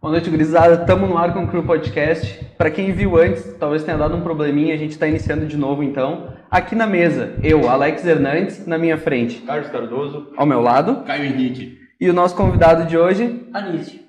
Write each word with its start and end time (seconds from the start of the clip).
Boa 0.00 0.12
noite, 0.12 0.30
gurizada. 0.30 0.78
Tamo 0.78 1.06
no 1.06 1.18
ar 1.18 1.34
com 1.34 1.44
o 1.44 1.46
Crew 1.46 1.62
Podcast. 1.62 2.42
Para 2.56 2.70
quem 2.70 2.90
viu 2.90 3.18
antes, 3.18 3.54
talvez 3.58 3.84
tenha 3.84 3.98
dado 3.98 4.16
um 4.16 4.22
probleminha, 4.22 4.72
a 4.72 4.78
gente 4.78 4.92
está 4.92 5.06
iniciando 5.06 5.44
de 5.44 5.58
novo 5.58 5.82
então. 5.82 6.32
Aqui 6.50 6.74
na 6.74 6.86
mesa, 6.86 7.34
eu, 7.42 7.68
Alex 7.68 8.06
Hernandes, 8.06 8.66
na 8.66 8.78
minha 8.78 8.96
frente. 8.96 9.42
Carlos 9.42 9.68
Cardoso. 9.68 10.32
Ao 10.38 10.46
meu 10.46 10.62
lado. 10.62 11.04
Caio 11.04 11.26
Henrique. 11.26 11.76
E 12.00 12.08
o 12.08 12.14
nosso 12.14 12.34
convidado 12.34 12.86
de 12.86 12.96
hoje. 12.96 13.46
Anísio. 13.52 14.00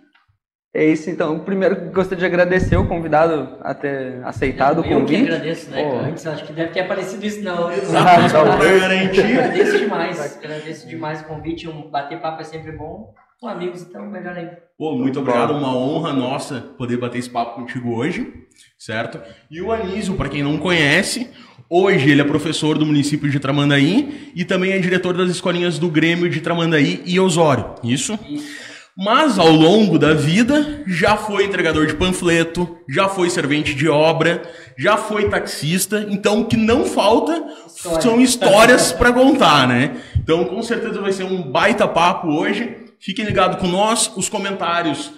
É 0.74 0.86
isso, 0.86 1.10
então. 1.10 1.40
Primeiro, 1.40 1.92
gostaria 1.92 2.20
de 2.20 2.26
agradecer 2.26 2.78
o 2.78 2.88
convidado 2.88 3.58
a 3.60 3.74
ter 3.74 4.24
aceitado 4.24 4.86
eu, 4.86 4.98
o 4.98 5.02
convite. 5.02 5.24
Eu 5.24 5.28
que 5.28 5.34
agradeço, 5.34 5.72
né? 5.72 5.84
Oh. 5.84 6.06
Antes, 6.06 6.26
acho 6.26 6.46
que 6.46 6.54
deve 6.54 6.72
ter 6.72 6.80
aparecido 6.80 7.26
isso 7.26 7.44
não. 7.44 7.70
Exato, 7.70 8.32
para 8.32 8.80
garantir. 8.80 9.38
Agradeço 9.38 9.78
demais. 9.78 10.38
agradeço 10.38 10.88
demais 10.88 11.20
o 11.20 11.26
convite. 11.26 11.68
Um 11.68 11.92
bater 11.92 12.22
papo 12.22 12.40
é 12.40 12.46
sempre 12.46 12.72
bom. 12.72 13.14
Com 13.42 13.48
amigos, 13.48 13.82
então, 13.82 14.06
melhor 14.06 14.38
ainda. 14.38 14.60
Pô, 14.78 14.96
muito 14.96 15.20
obrigado. 15.20 15.56
Uma 15.56 15.76
honra 15.76 16.14
nossa 16.14 16.62
poder 16.78 16.98
bater 16.98 17.18
esse 17.18 17.30
papo 17.30 17.60
contigo 17.60 17.96
hoje, 17.96 18.32
certo? 18.78 19.20
E 19.50 19.60
o 19.60 19.72
Anísio, 19.72 20.14
para 20.14 20.30
quem 20.30 20.44
não 20.44 20.60
conhece, 20.60 21.28
hoje 21.68 22.12
ele 22.12 22.22
é 22.22 22.24
professor 22.24 22.78
do 22.78 22.86
município 22.86 23.32
de 23.32 23.40
Tramandaí 23.40 24.32
e 24.36 24.46
também 24.46 24.74
é 24.74 24.78
diretor 24.78 25.18
das 25.18 25.32
escolinhas 25.32 25.80
do 25.80 25.90
Grêmio 25.90 26.30
de 26.30 26.40
Tramandaí 26.40 27.02
e 27.04 27.20
Osório. 27.20 27.74
Isso? 27.84 28.14
Isso. 28.30 28.72
Mas 28.96 29.40
ao 29.40 29.50
longo 29.50 29.98
da 29.98 30.14
vida 30.14 30.84
já 30.86 31.18
foi 31.18 31.46
entregador 31.46 31.88
de 31.88 31.96
panfleto, 31.96 32.78
já 32.88 33.10
foi 33.10 33.32
servente 33.32 33.74
de 33.74 33.90
obra, 33.90 34.44
já 34.78 34.98
foi 34.98 35.30
taxista, 35.30 36.06
então 36.10 36.42
o 36.42 36.46
que 36.46 36.58
não 36.58 36.86
falta 36.86 37.44
História. 37.66 38.02
são 38.02 38.22
histórias 38.22 38.92
para 38.92 39.12
contar, 39.12 39.68
né? 39.68 39.98
Então 40.16 40.46
com 40.46 40.62
certeza 40.62 41.02
vai 41.02 41.12
ser 41.12 41.24
um 41.24 41.42
baita 41.42 41.88
papo 41.88 42.28
hoje. 42.28 42.81
Fiquem 43.04 43.26
ligados 43.26 43.60
com 43.60 43.68
nós, 43.68 44.12
os 44.16 44.30
comentários 44.30 45.12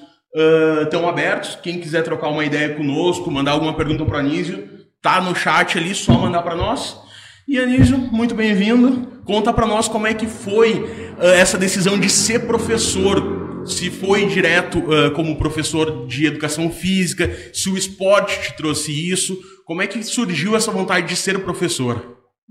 estão 0.83 1.03
uh, 1.03 1.09
abertos. 1.09 1.57
Quem 1.61 1.79
quiser 1.79 2.01
trocar 2.01 2.29
uma 2.29 2.45
ideia 2.45 2.75
conosco, 2.75 3.29
mandar 3.29 3.51
alguma 3.51 3.73
pergunta 3.73 4.05
para 4.05 4.15
o 4.15 4.19
Anísio, 4.19 4.69
tá 5.01 5.19
no 5.19 5.35
chat 5.35 5.77
ali, 5.77 5.93
só 5.93 6.13
mandar 6.13 6.41
para 6.43 6.55
nós. 6.55 6.97
E 7.45 7.59
Anísio, 7.59 7.97
muito 7.97 8.33
bem-vindo. 8.33 9.21
Conta 9.25 9.51
para 9.51 9.67
nós 9.67 9.89
como 9.89 10.07
é 10.07 10.13
que 10.13 10.27
foi 10.27 10.79
uh, 11.19 11.25
essa 11.35 11.57
decisão 11.57 11.99
de 11.99 12.09
ser 12.09 12.47
professor. 12.47 13.65
Se 13.65 13.89
foi 13.89 14.27
direto 14.27 14.79
uh, 14.79 15.11
como 15.11 15.37
professor 15.37 16.07
de 16.07 16.25
educação 16.25 16.69
física, 16.69 17.29
se 17.53 17.69
o 17.69 17.77
esporte 17.77 18.41
te 18.41 18.57
trouxe 18.57 18.91
isso, 19.11 19.37
como 19.65 19.81
é 19.81 19.87
que 19.87 20.01
surgiu 20.03 20.55
essa 20.55 20.71
vontade 20.71 21.07
de 21.07 21.15
ser 21.17 21.39
professor? 21.39 21.97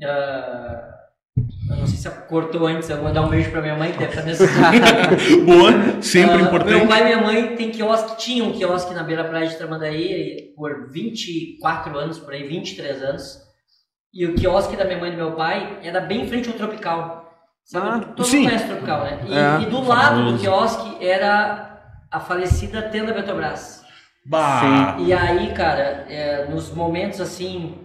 Uh, 0.02 0.92
eu 1.72 1.78
não 1.78 1.86
sei 1.86 1.96
se 1.96 2.10
cortou 2.28 2.66
antes, 2.66 2.88
eu 2.88 2.98
vou 2.98 3.12
dar 3.12 3.22
um 3.22 3.28
beijo 3.28 3.50
pra 3.50 3.60
minha 3.60 3.76
mãe, 3.76 3.90
deve 3.92 4.04
estar 4.06 4.22
nesse 4.22 4.46
Boa, 5.44 6.02
sempre 6.02 6.36
uh, 6.36 6.46
importante. 6.46 6.76
Meu 6.76 6.86
pai 6.86 7.00
e 7.00 7.04
minha 7.04 7.20
mãe 7.20 7.56
tem 7.56 7.70
quiosque, 7.70 8.18
tinham 8.18 8.48
um 8.48 8.52
quiosque 8.52 8.94
na 8.94 9.02
beira 9.02 9.24
praia 9.24 9.48
de 9.48 9.56
Tramandaí 9.56 10.52
por 10.56 10.90
24 10.90 11.98
anos, 11.98 12.18
por 12.18 12.32
aí, 12.32 12.46
23 12.46 13.02
anos. 13.02 13.38
E 14.14 14.26
o 14.26 14.34
quiosque 14.34 14.76
da 14.76 14.84
minha 14.84 14.98
mãe 14.98 15.08
e 15.08 15.12
do 15.12 15.16
meu 15.16 15.32
pai 15.32 15.78
era 15.82 16.00
bem 16.00 16.22
em 16.22 16.28
frente 16.28 16.48
ao 16.48 16.54
Tropical. 16.54 17.22
Sabe? 17.64 17.88
Ah, 17.88 18.00
Todo 18.14 18.26
sim. 18.26 18.38
mundo 18.38 18.46
conhece 18.48 18.64
o 18.64 18.68
Tropical, 18.68 19.04
né? 19.04 19.20
E, 19.26 19.34
é, 19.34 19.62
e 19.62 19.70
do 19.70 19.82
lado 19.82 20.32
do 20.32 20.38
quiosque 20.38 21.04
era 21.04 21.80
a 22.10 22.20
falecida 22.20 22.82
tenda 22.82 23.14
Petrobras. 23.14 23.82
Bah. 24.24 24.96
E 25.00 25.12
aí, 25.12 25.52
cara, 25.52 26.06
é, 26.08 26.46
nos 26.48 26.72
momentos 26.72 27.20
assim 27.20 27.81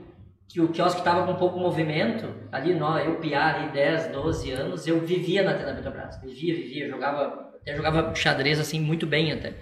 que 0.50 0.62
o 0.62 0.70
quiosque 0.70 1.00
estava 1.00 1.26
com 1.26 1.36
pouco 1.36 1.60
movimento, 1.60 2.34
ali 2.52 2.74
nós, 2.74 3.06
eu 3.06 3.16
piar 3.16 3.56
ali 3.56 3.72
10, 3.72 4.08
12 4.12 4.52
anos, 4.52 4.88
eu 4.88 5.00
vivia 5.02 5.44
na 5.44 5.54
tela 5.54 5.74
Petrobras. 5.74 6.20
Vivia, 6.24 6.56
vivia, 6.56 6.90
jogava, 6.90 7.52
até 7.62 7.76
jogava 7.76 8.16
xadrez 8.16 8.60
assim 8.60 8.80
muito 8.80 9.06
bem 9.06 9.32
até. 9.32 9.54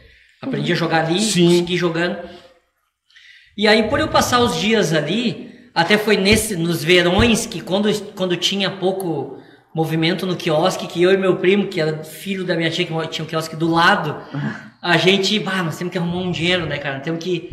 Aprendi 0.41 0.71
a 0.71 0.75
jogar 0.75 1.05
ali, 1.05 1.19
Sim. 1.19 1.47
consegui 1.47 1.77
jogando. 1.77 2.17
E 3.57 3.67
aí 3.67 3.89
por 3.89 3.99
eu 3.99 4.07
passar 4.09 4.41
os 4.41 4.59
dias 4.59 4.93
ali, 4.93 5.69
até 5.73 5.97
foi 5.97 6.17
nesse 6.17 6.55
nos 6.55 6.83
verões 6.83 7.45
que 7.45 7.61
quando 7.61 7.91
quando 8.13 8.37
tinha 8.37 8.69
pouco 8.69 9.39
movimento 9.73 10.25
no 10.25 10.37
quiosque, 10.37 10.87
que 10.87 11.01
eu 11.01 11.11
e 11.11 11.17
meu 11.17 11.37
primo, 11.37 11.67
que 11.67 11.81
era 11.81 12.03
filho 12.03 12.45
da 12.45 12.55
minha 12.55 12.69
tia, 12.69 12.85
que 12.85 13.07
tinha 13.07 13.25
um 13.25 13.27
quiosque 13.27 13.57
do 13.57 13.69
lado, 13.69 14.15
a 14.81 14.95
gente, 14.95 15.37
bah, 15.39 15.61
nós 15.61 15.77
temos 15.77 15.91
que 15.91 15.97
arrumar 15.97 16.19
um 16.21 16.31
dinheiro, 16.31 16.65
né, 16.65 16.77
cara? 16.77 17.01
Temos 17.01 17.21
que 17.21 17.49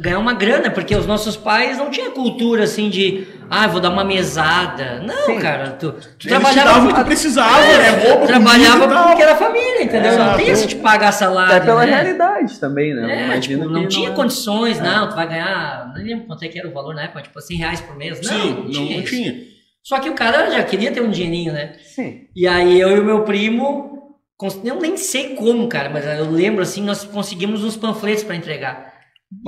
ganhar 0.00 0.18
uma 0.18 0.34
grana, 0.34 0.70
porque 0.70 0.94
os 0.94 1.06
nossos 1.06 1.36
pais 1.36 1.78
não 1.78 1.90
tinham 1.90 2.12
cultura 2.12 2.64
assim 2.64 2.88
de, 2.88 3.26
ah, 3.50 3.66
vou 3.66 3.80
dar 3.80 3.90
uma 3.90 4.04
mesada. 4.04 5.00
Não, 5.00 5.26
Sim. 5.26 5.38
cara, 5.38 5.72
tu, 5.72 5.92
tu 6.18 6.28
trabalhava 6.28 6.88
o 6.88 6.94
que 6.94 7.04
precisava, 7.04 7.64
é, 7.64 7.78
né? 7.78 8.08
Roupa, 8.08 8.26
trabalhava 8.26 9.08
porque 9.08 9.22
era 9.22 9.36
família, 9.36 9.82
entendeu? 9.82 10.12
É, 10.12 10.16
não 10.16 10.36
tem 10.36 10.48
esse 10.48 10.66
de 10.66 10.76
pagar 10.76 11.12
salário. 11.12 11.54
É 11.54 11.60
pela 11.60 11.84
né? 11.84 11.92
realidade 11.92 12.58
também, 12.58 12.94
né? 12.94 13.36
É, 13.36 13.40
tipo, 13.40 13.64
não 13.64 13.86
tinha 13.88 14.08
não 14.08 14.14
é. 14.14 14.16
condições, 14.16 14.78
é. 14.78 14.82
não, 14.82 15.08
tu 15.08 15.16
vai 15.16 15.28
ganhar, 15.28 15.92
não 15.94 16.02
lembro 16.02 16.26
quanto 16.26 16.42
é 16.44 16.48
que 16.48 16.58
era 16.58 16.68
o 16.68 16.72
valor 16.72 16.94
na 16.94 17.02
época, 17.02 17.22
tipo 17.22 17.40
100 17.40 17.56
reais 17.56 17.80
por 17.80 17.96
mês. 17.96 18.20
Não, 18.20 18.32
Sim, 18.32 18.54
não, 18.54 18.70
tinha. 18.70 18.96
Não 18.96 19.04
tinha. 19.04 19.52
Só 19.82 19.98
que 19.98 20.08
o 20.08 20.14
cara 20.14 20.50
já 20.50 20.62
queria 20.62 20.92
ter 20.92 21.02
um 21.02 21.10
dinheirinho, 21.10 21.52
né? 21.52 21.72
Sim. 21.82 22.28
E 22.36 22.46
aí 22.46 22.80
eu 22.80 22.96
e 22.96 23.00
o 23.00 23.04
meu 23.04 23.22
primo, 23.22 24.16
eu 24.64 24.80
nem 24.80 24.96
sei 24.96 25.34
como, 25.34 25.68
cara, 25.68 25.90
mas 25.90 26.06
eu 26.06 26.30
lembro 26.30 26.62
assim, 26.62 26.82
nós 26.82 27.04
conseguimos 27.04 27.64
uns 27.64 27.76
panfletos 27.76 28.22
para 28.22 28.36
entregar. 28.36 28.91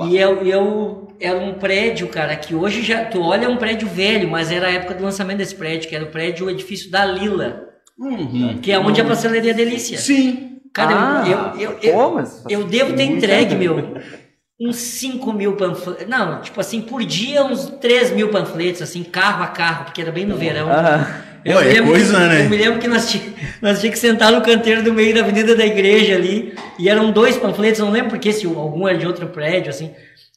E 0.07 0.17
eu, 0.17 0.45
eu 0.45 1.07
era 1.19 1.37
um 1.37 1.53
prédio, 1.53 2.07
cara, 2.07 2.35
que 2.35 2.53
hoje 2.53 2.81
já. 2.81 3.05
Tu 3.05 3.21
olha 3.21 3.45
é 3.45 3.49
um 3.49 3.57
prédio 3.57 3.87
velho, 3.87 4.29
mas 4.29 4.51
era 4.51 4.67
a 4.67 4.71
época 4.71 4.95
do 4.95 5.03
lançamento 5.03 5.37
desse 5.37 5.55
prédio, 5.55 5.89
que 5.89 5.95
era 5.95 6.05
o 6.05 6.11
prédio, 6.11 6.47
o 6.47 6.49
edifício 6.49 6.91
da 6.91 7.05
Lila. 7.05 7.69
Uhum. 7.97 8.59
Que 8.61 8.71
é 8.71 8.79
onde 8.79 8.99
uhum. 8.99 9.07
a 9.07 9.09
pastelaria 9.09 9.53
Delícia. 9.53 9.97
Sim. 9.97 10.59
Cara, 10.73 11.21
ah, 11.21 11.27
eu, 11.27 11.61
eu, 11.61 11.79
eu, 11.81 11.93
pô, 11.93 12.23
eu, 12.49 12.63
devo 12.65 12.93
ter 12.93 13.03
entregue, 13.03 13.55
meu, 13.55 13.95
uns 14.59 14.75
5 14.75 15.31
mil 15.31 15.55
panfletos. 15.55 16.05
Não, 16.05 16.41
tipo 16.41 16.59
assim, 16.59 16.81
por 16.81 17.01
dia 17.05 17.45
uns 17.45 17.69
3 17.79 18.11
mil 18.11 18.29
panfletos, 18.29 18.81
assim, 18.81 19.01
carro 19.01 19.41
a 19.41 19.47
carro, 19.47 19.85
porque 19.85 20.01
era 20.01 20.11
bem 20.11 20.25
no 20.25 20.35
verão. 20.35 20.67
Ah. 20.69 21.23
Eu, 21.45 21.59
é 21.59 21.81
coisa, 21.81 22.13
que, 22.13 22.19
né? 22.19 22.45
eu 22.45 22.49
me 22.49 22.57
lembro 22.57 22.79
que 22.79 22.87
nós 22.87 23.07
tínhamos 23.07 23.35
nós 23.61 23.79
tinha 23.79 23.91
que 23.91 23.99
sentar 23.99 24.31
no 24.31 24.41
canteiro 24.41 24.83
do 24.83 24.93
meio 24.93 25.13
da 25.13 25.21
avenida 25.21 25.55
da 25.55 25.65
igreja 25.65 26.15
ali, 26.15 26.53
e 26.77 26.89
eram 26.89 27.11
dois 27.11 27.37
panfletos, 27.37 27.79
não 27.79 27.91
lembro 27.91 28.11
porque, 28.11 28.31
se 28.31 28.45
algum 28.45 28.87
era 28.87 28.97
de 28.97 29.07
outro 29.07 29.27
prédio, 29.27 29.69
assim, 29.69 29.91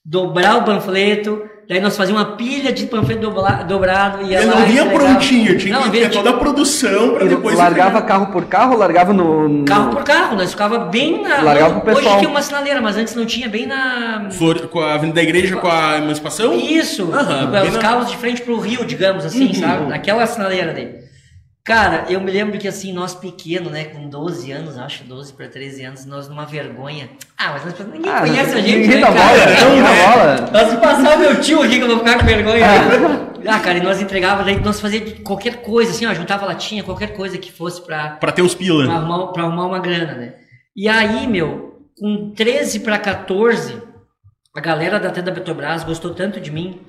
dobrar 0.04 0.56
o 0.56 0.62
panfleto, 0.64 1.42
daí 1.68 1.80
nós 1.80 1.96
fazíamos 1.96 2.22
uma 2.22 2.36
pilha 2.36 2.72
de 2.72 2.86
panfleto 2.86 3.20
dobla, 3.20 3.64
dobrado. 3.64 4.22
E 4.22 4.34
Ele 4.34 4.46
não 4.46 4.64
vinha 4.64 4.86
prontinho, 4.86 5.58
tinha 5.58 5.74
não, 5.74 5.82
que 5.82 5.90
ter 5.90 6.10
toda 6.10 6.30
a 6.30 6.32
produção 6.34 7.14
para 7.14 7.26
depois... 7.26 7.56
Largava 7.56 8.00
carro 8.00 8.26
por 8.28 8.46
carro, 8.46 8.76
largava 8.76 9.12
no, 9.12 9.48
no... 9.48 9.64
Carro 9.64 9.90
por 9.90 10.04
carro, 10.04 10.36
nós 10.36 10.52
ficava 10.52 10.78
bem 10.78 11.22
na... 11.22 11.42
Largava 11.42 11.80
pro 11.80 11.94
pessoal. 11.94 12.14
Hoje 12.14 12.18
tinha 12.20 12.30
uma 12.30 12.40
sinaleira, 12.40 12.80
mas 12.80 12.96
antes 12.96 13.14
não 13.14 13.26
tinha, 13.26 13.48
bem 13.48 13.66
na... 13.66 14.28
Flor, 14.30 14.68
com 14.68 14.80
a 14.80 14.94
avenida 14.94 15.16
da 15.16 15.22
igreja, 15.22 15.56
com 15.56 15.68
a 15.68 15.98
emancipação? 15.98 16.54
Isso, 16.54 17.04
uhum, 17.04 17.68
os 17.68 17.76
carros 17.76 18.10
de 18.10 18.16
frente 18.16 18.40
pro 18.40 18.58
rio, 18.58 18.86
digamos 18.86 19.26
assim, 19.26 19.48
uhum. 19.48 19.54
sabe? 19.54 19.86
Naquela 19.88 20.26
sinaleira 20.26 20.72
dele. 20.72 20.97
Cara, 21.68 22.06
eu 22.08 22.18
me 22.18 22.30
lembro 22.30 22.58
que 22.58 22.66
assim, 22.66 22.94
nós 22.94 23.14
pequeno, 23.14 23.68
né, 23.68 23.84
com 23.84 24.08
12 24.08 24.50
anos, 24.50 24.78
acho 24.78 25.04
12 25.04 25.34
para 25.34 25.48
13 25.48 25.84
anos, 25.84 26.06
nós 26.06 26.26
numa 26.26 26.46
vergonha. 26.46 27.10
Ah, 27.36 27.52
mas 27.52 27.62
nós, 27.62 27.92
ninguém 27.92 28.10
ah, 28.10 28.20
conhece 28.20 28.54
a 28.54 28.60
gente, 28.62 28.78
ninguém 28.78 28.88
né, 28.88 29.00
cara? 29.02 29.12
Bola, 29.12 29.66
ninguém 29.68 29.82
dá 29.82 30.16
bola. 30.16 30.50
Nós 30.50 30.80
passar 30.80 31.16
o 31.16 31.20
meu 31.20 31.40
tio 31.42 31.60
aqui 31.60 31.76
que 31.76 31.82
eu 31.82 31.88
vou 31.88 31.98
ficar 31.98 32.20
com 32.20 32.24
vergonha. 32.24 32.64
Ah, 32.64 33.28
ah 33.54 33.60
cara, 33.60 33.76
e 33.76 33.82
nós 33.82 34.00
entregava, 34.00 34.44
daí 34.44 34.58
nós 34.60 34.80
fazia 34.80 35.16
qualquer 35.16 35.60
coisa, 35.60 35.90
assim, 35.90 36.06
ó, 36.06 36.14
juntava 36.14 36.46
latinha, 36.46 36.82
qualquer 36.82 37.08
coisa 37.08 37.36
que 37.36 37.52
fosse 37.52 37.82
pra... 37.82 38.12
Pra 38.12 38.32
ter 38.32 38.40
os 38.40 38.54
pila. 38.54 38.86
Pra 38.86 38.94
arrumar, 38.94 39.26
pra 39.26 39.42
arrumar 39.42 39.66
uma 39.66 39.78
grana, 39.78 40.14
né. 40.14 40.32
E 40.74 40.88
aí, 40.88 41.26
meu, 41.26 41.82
com 42.00 42.32
13 42.34 42.80
para 42.80 42.98
14, 42.98 43.76
a 44.56 44.60
galera 44.60 44.98
da 44.98 45.10
Tenda 45.10 45.32
Petrobras 45.32 45.84
gostou 45.84 46.14
tanto 46.14 46.40
de 46.40 46.50
mim, 46.50 46.80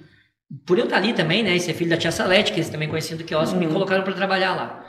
por 0.65 0.79
eu 0.79 0.85
estar 0.85 0.97
ali 0.97 1.13
também, 1.13 1.43
né, 1.43 1.55
e 1.55 1.59
ser 1.59 1.73
filho 1.73 1.89
da 1.89 1.97
tia 1.97 2.11
Salete, 2.11 2.51
que 2.51 2.59
eles 2.59 2.69
também 2.69 2.89
conheciam 2.89 3.17
do 3.17 3.23
quiosque, 3.23 3.53
uhum. 3.55 3.59
me 3.59 3.67
colocaram 3.67 4.03
para 4.03 4.13
trabalhar 4.13 4.55
lá. 4.55 4.85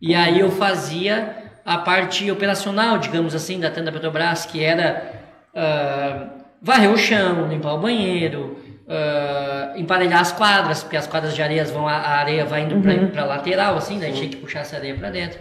E 0.00 0.14
aí 0.14 0.40
eu 0.40 0.50
fazia 0.50 1.36
a 1.64 1.78
parte 1.78 2.30
operacional, 2.30 2.98
digamos 2.98 3.34
assim, 3.34 3.58
da 3.58 3.70
tenda 3.70 3.92
Petrobras, 3.92 4.46
que 4.46 4.62
era 4.62 5.12
uh, 5.54 6.42
varrer 6.60 6.90
o 6.90 6.96
chão, 6.96 7.48
limpar 7.48 7.74
o 7.74 7.78
banheiro, 7.78 8.56
uh, 8.86 9.78
emparelhar 9.78 10.20
as 10.20 10.32
quadras, 10.32 10.82
porque 10.82 10.96
as 10.96 11.06
quadras 11.06 11.34
de 11.34 11.42
areia 11.42 11.64
vão, 11.64 11.86
a 11.88 11.92
areia 11.92 12.44
vai 12.44 12.62
indo 12.62 12.74
uhum. 12.74 13.08
para 13.08 13.24
lateral, 13.24 13.76
assim, 13.76 13.98
daí 13.98 14.12
tinha 14.12 14.28
que 14.28 14.36
puxar 14.36 14.60
essa 14.60 14.76
areia 14.76 14.94
para 14.94 15.10
dentro. 15.10 15.38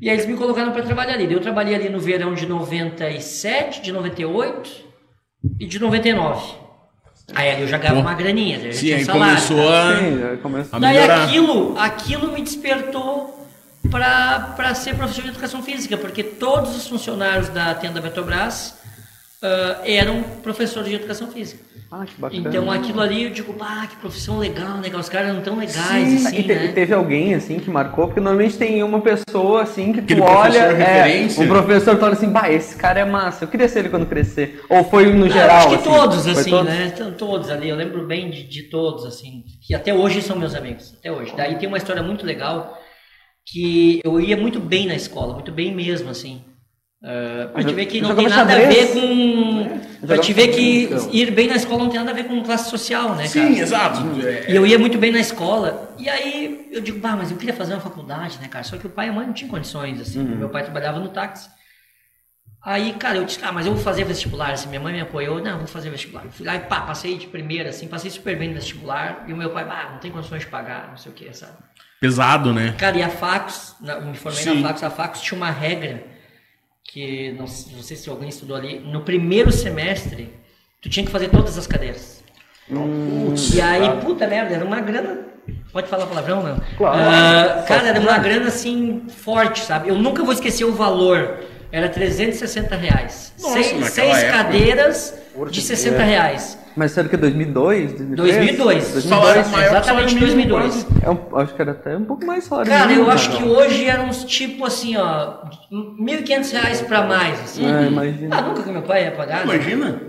E 0.00 0.08
aí 0.08 0.16
eles 0.16 0.26
me 0.26 0.34
colocaram 0.34 0.72
para 0.72 0.82
trabalhar 0.82 1.14
ali. 1.14 1.30
Eu 1.30 1.40
trabalhei 1.40 1.74
ali 1.74 1.90
no 1.90 2.00
verão 2.00 2.32
de 2.32 2.46
97, 2.46 3.82
de 3.82 3.92
98 3.92 4.70
e 5.58 5.66
de 5.66 5.78
99. 5.78 6.69
Aí 7.34 7.62
eu 7.62 7.68
já 7.68 7.78
ganhava 7.78 8.00
uma 8.00 8.14
graninha. 8.14 8.72
Sim, 8.72 8.92
aí 8.92 9.04
salário, 9.04 9.34
começou, 9.34 9.70
tá? 9.70 9.88
a... 9.88 9.96
Sim, 9.96 10.36
começou 10.42 10.76
a 10.76 10.80
Daí 10.80 10.98
aquilo, 10.98 11.78
aquilo 11.78 12.32
me 12.32 12.42
despertou 12.42 13.48
para 13.90 14.74
ser 14.74 14.94
professor 14.94 15.22
de 15.22 15.28
educação 15.30 15.62
física, 15.62 15.96
porque 15.96 16.22
todos 16.22 16.76
os 16.76 16.86
funcionários 16.86 17.48
da 17.48 17.74
tenda 17.74 18.00
Petrobras 18.00 18.74
uh, 19.42 19.82
eram 19.84 20.22
professores 20.42 20.88
de 20.88 20.94
educação 20.96 21.30
física. 21.30 21.64
Ah, 21.90 22.06
que 22.06 22.20
bacana. 22.20 22.48
Então 22.48 22.70
aquilo 22.70 23.00
ali 23.00 23.24
eu 23.24 23.30
digo, 23.30 23.52
pá, 23.54 23.86
que 23.88 23.96
profissão 23.96 24.38
legal, 24.38 24.78
né? 24.78 24.88
Os 24.96 25.08
caras 25.08 25.34
não 25.34 25.42
tão 25.42 25.58
legais, 25.58 26.08
Sim, 26.08 26.26
assim, 26.26 26.38
e, 26.38 26.42
te- 26.44 26.52
né? 26.52 26.64
e 26.66 26.72
teve 26.72 26.94
alguém 26.94 27.34
assim 27.34 27.58
que 27.58 27.68
marcou, 27.68 28.06
porque 28.06 28.20
normalmente 28.20 28.56
tem 28.56 28.80
uma 28.82 29.00
pessoa 29.00 29.62
assim 29.62 29.92
que 29.92 30.00
tu 30.00 30.04
Aquele 30.04 30.20
olha, 30.20 30.66
professor 30.66 30.80
é, 30.80 31.26
um 31.42 31.48
professor 31.48 31.98
tu 31.98 32.04
olha 32.04 32.12
assim, 32.12 32.28
bah, 32.30 32.50
esse 32.50 32.76
cara 32.76 33.00
é 33.00 33.04
massa, 33.04 33.44
eu 33.44 33.48
queria 33.48 33.68
ser 33.68 33.80
ele 33.80 33.88
quando 33.88 34.06
crescer. 34.06 34.62
Ou 34.70 34.84
foi 34.84 35.12
no 35.12 35.26
Ah, 35.26 35.28
geral, 35.28 35.56
acho 35.56 35.68
que 35.68 35.74
assim? 35.74 35.84
todos, 35.84 36.26
assim, 36.26 36.50
todos? 36.50 36.66
né? 36.66 36.90
Todos 37.18 37.50
ali. 37.50 37.68
Eu 37.68 37.76
lembro 37.76 38.06
bem 38.06 38.30
de, 38.30 38.44
de 38.44 38.62
todos, 38.64 39.04
assim. 39.04 39.44
Que 39.66 39.74
até 39.74 39.92
hoje 39.92 40.22
são 40.22 40.36
meus 40.36 40.54
amigos. 40.54 40.94
Até 40.98 41.10
hoje. 41.10 41.34
Daí 41.36 41.56
tem 41.58 41.68
uma 41.68 41.78
história 41.78 42.02
muito 42.02 42.24
legal 42.24 42.78
que 43.46 44.00
eu 44.04 44.20
ia 44.20 44.36
muito 44.36 44.60
bem 44.60 44.86
na 44.86 44.94
escola, 44.94 45.34
muito 45.34 45.52
bem 45.52 45.74
mesmo, 45.74 46.10
assim. 46.10 46.44
Uh, 47.02 47.48
pra 47.52 47.64
te 47.64 47.72
ver 47.72 47.86
que 47.86 47.98
não 48.02 48.14
tem 48.14 48.28
nada 48.28 48.52
a 48.52 48.56
ver 48.56 48.72
xadrez? 48.86 48.90
com. 48.92 49.80
Pra 50.06 50.16
Jogava 50.16 50.20
te 50.22 50.32
ver 50.34 50.48
que 50.48 50.82
xadrez, 50.82 51.02
então. 51.04 51.14
ir 51.14 51.30
bem 51.30 51.48
na 51.48 51.56
escola 51.56 51.82
não 51.84 51.88
tem 51.90 51.98
nada 51.98 52.10
a 52.10 52.14
ver 52.14 52.24
com 52.24 52.42
classe 52.42 52.68
social, 52.68 53.10
né, 53.14 53.26
cara? 53.26 53.28
Sim, 53.28 53.58
exato. 53.58 54.00
É, 54.22 54.50
E 54.52 54.56
eu 54.56 54.66
ia 54.66 54.78
muito 54.78 54.98
bem 54.98 55.10
na 55.10 55.18
escola. 55.20 55.94
E 55.98 56.08
aí 56.10 56.68
eu 56.70 56.82
digo, 56.82 56.98
bah, 56.98 57.16
mas 57.16 57.30
eu 57.30 57.38
queria 57.38 57.54
fazer 57.54 57.72
uma 57.72 57.80
faculdade, 57.80 58.38
né, 58.38 58.48
cara? 58.48 58.64
Só 58.64 58.76
que 58.76 58.86
o 58.86 58.90
pai 58.90 59.06
e 59.06 59.08
a 59.08 59.12
mãe 59.14 59.26
não 59.26 59.32
tinham 59.32 59.50
condições, 59.50 59.98
assim. 59.98 60.22
Meu 60.22 60.50
pai 60.50 60.62
trabalhava 60.62 60.98
no 61.00 61.08
táxi. 61.08 61.48
Aí, 62.62 62.92
cara, 62.92 63.16
eu 63.16 63.24
disse, 63.24 63.40
ah, 63.42 63.50
mas 63.52 63.64
eu 63.64 63.72
vou 63.72 63.82
fazer 63.82 64.04
vestibular, 64.04 64.50
assim. 64.52 64.68
Minha 64.68 64.80
mãe 64.82 64.92
me 64.92 65.00
apoiou, 65.00 65.40
não, 65.42 65.56
vou 65.56 65.66
fazer 65.66 65.88
vestibular. 65.88 66.26
Eu 66.26 66.30
fui 66.30 66.44
lá 66.44 66.56
e 66.56 66.60
pá, 66.60 66.82
passei 66.82 67.16
de 67.16 67.26
primeira, 67.26 67.70
assim, 67.70 67.88
passei 67.88 68.10
super 68.10 68.36
bem 68.38 68.48
no 68.48 68.54
vestibular. 68.56 69.24
E 69.26 69.32
o 69.32 69.36
meu 69.38 69.48
pai, 69.48 69.64
ah, 69.70 69.88
não 69.92 69.98
tem 70.00 70.10
condições 70.10 70.40
de 70.40 70.48
pagar, 70.48 70.88
não 70.90 70.98
sei 70.98 71.10
o 71.10 71.14
que, 71.14 71.32
sabe? 71.32 71.52
pesado, 71.98 72.52
né? 72.54 72.74
Cara, 72.78 72.96
e 72.96 73.02
a 73.02 73.10
Facos, 73.10 73.74
na- 73.80 73.94
eu 73.94 74.06
me 74.06 74.16
formei 74.16 74.42
Sim. 74.42 74.60
na 74.62 74.68
Facos, 74.68 74.82
a 74.84 74.88
Facos 74.90 75.20
tinha 75.20 75.36
uma 75.36 75.50
regra 75.50 76.02
que, 76.92 77.30
não, 77.32 77.44
não 77.44 77.82
sei 77.82 77.96
se 77.96 78.10
alguém 78.10 78.28
estudou 78.28 78.56
ali, 78.56 78.80
no 78.80 79.02
primeiro 79.02 79.52
semestre, 79.52 80.32
tu 80.80 80.88
tinha 80.88 81.06
que 81.06 81.12
fazer 81.12 81.28
todas 81.28 81.56
as 81.56 81.66
cadeiras. 81.66 82.22
E 83.54 83.60
aí, 83.60 83.88
puta 84.00 84.26
merda, 84.26 84.54
era 84.54 84.64
uma 84.64 84.80
grana. 84.80 85.20
Pode 85.72 85.88
falar 85.88 86.06
palavrão, 86.06 86.42
não? 86.42 86.60
Claro. 86.76 86.98
Ah, 87.00 87.64
cara, 87.66 87.88
era 87.88 88.00
uma 88.00 88.18
grana 88.18 88.48
assim 88.48 89.04
forte, 89.08 89.60
sabe? 89.60 89.88
Eu 89.88 89.96
nunca 89.96 90.22
vou 90.24 90.32
esquecer 90.32 90.64
o 90.64 90.72
valor. 90.72 91.40
Era 91.72 91.88
360 91.88 92.76
reais. 92.76 93.32
Nossa, 93.40 93.62
seis 93.62 93.86
seis 93.92 94.22
cadeiras 94.24 95.14
de 95.50 95.60
60 95.60 96.02
reais. 96.02 96.58
Mas 96.76 96.92
será 96.92 97.08
que 97.08 97.14
é 97.14 97.18
2002? 97.18 97.92
2003? 98.14 98.56
2002. 98.92 99.04
Salário 99.04 99.48
maior 99.50 99.70
que 99.70 99.76
Exatamente 99.76 99.84
salário 99.86 100.36
mínimo, 100.36 100.58
2002. 100.58 100.86
É 101.02 101.10
um- 101.10 101.36
acho 101.38 101.54
que 101.54 101.62
era 101.62 101.70
até 101.72 101.96
um 101.96 102.04
pouco 102.04 102.24
mais 102.24 102.44
salário 102.44 102.70
Cara, 102.70 102.86
mínimo, 102.86 103.06
eu 103.06 103.10
acho 103.10 103.30
que 103.36 103.42
hoje 103.42 103.84
eram 103.86 104.06
uns 104.08 104.24
tipo 104.24 104.64
assim, 104.64 104.96
ó, 104.96 105.38
1.500 105.70 106.52
reais 106.52 106.80
pra 106.82 107.06
mais, 107.06 107.40
assim. 107.40 107.66
É, 107.66 107.86
imagina. 107.86 108.36
Ah, 108.36 108.42
nunca 108.42 108.62
que 108.62 108.70
meu 108.70 108.82
pai 108.82 109.04
ia 109.04 109.12
pagar. 109.12 109.46
né? 109.46 109.54
Imagina. 109.54 110.00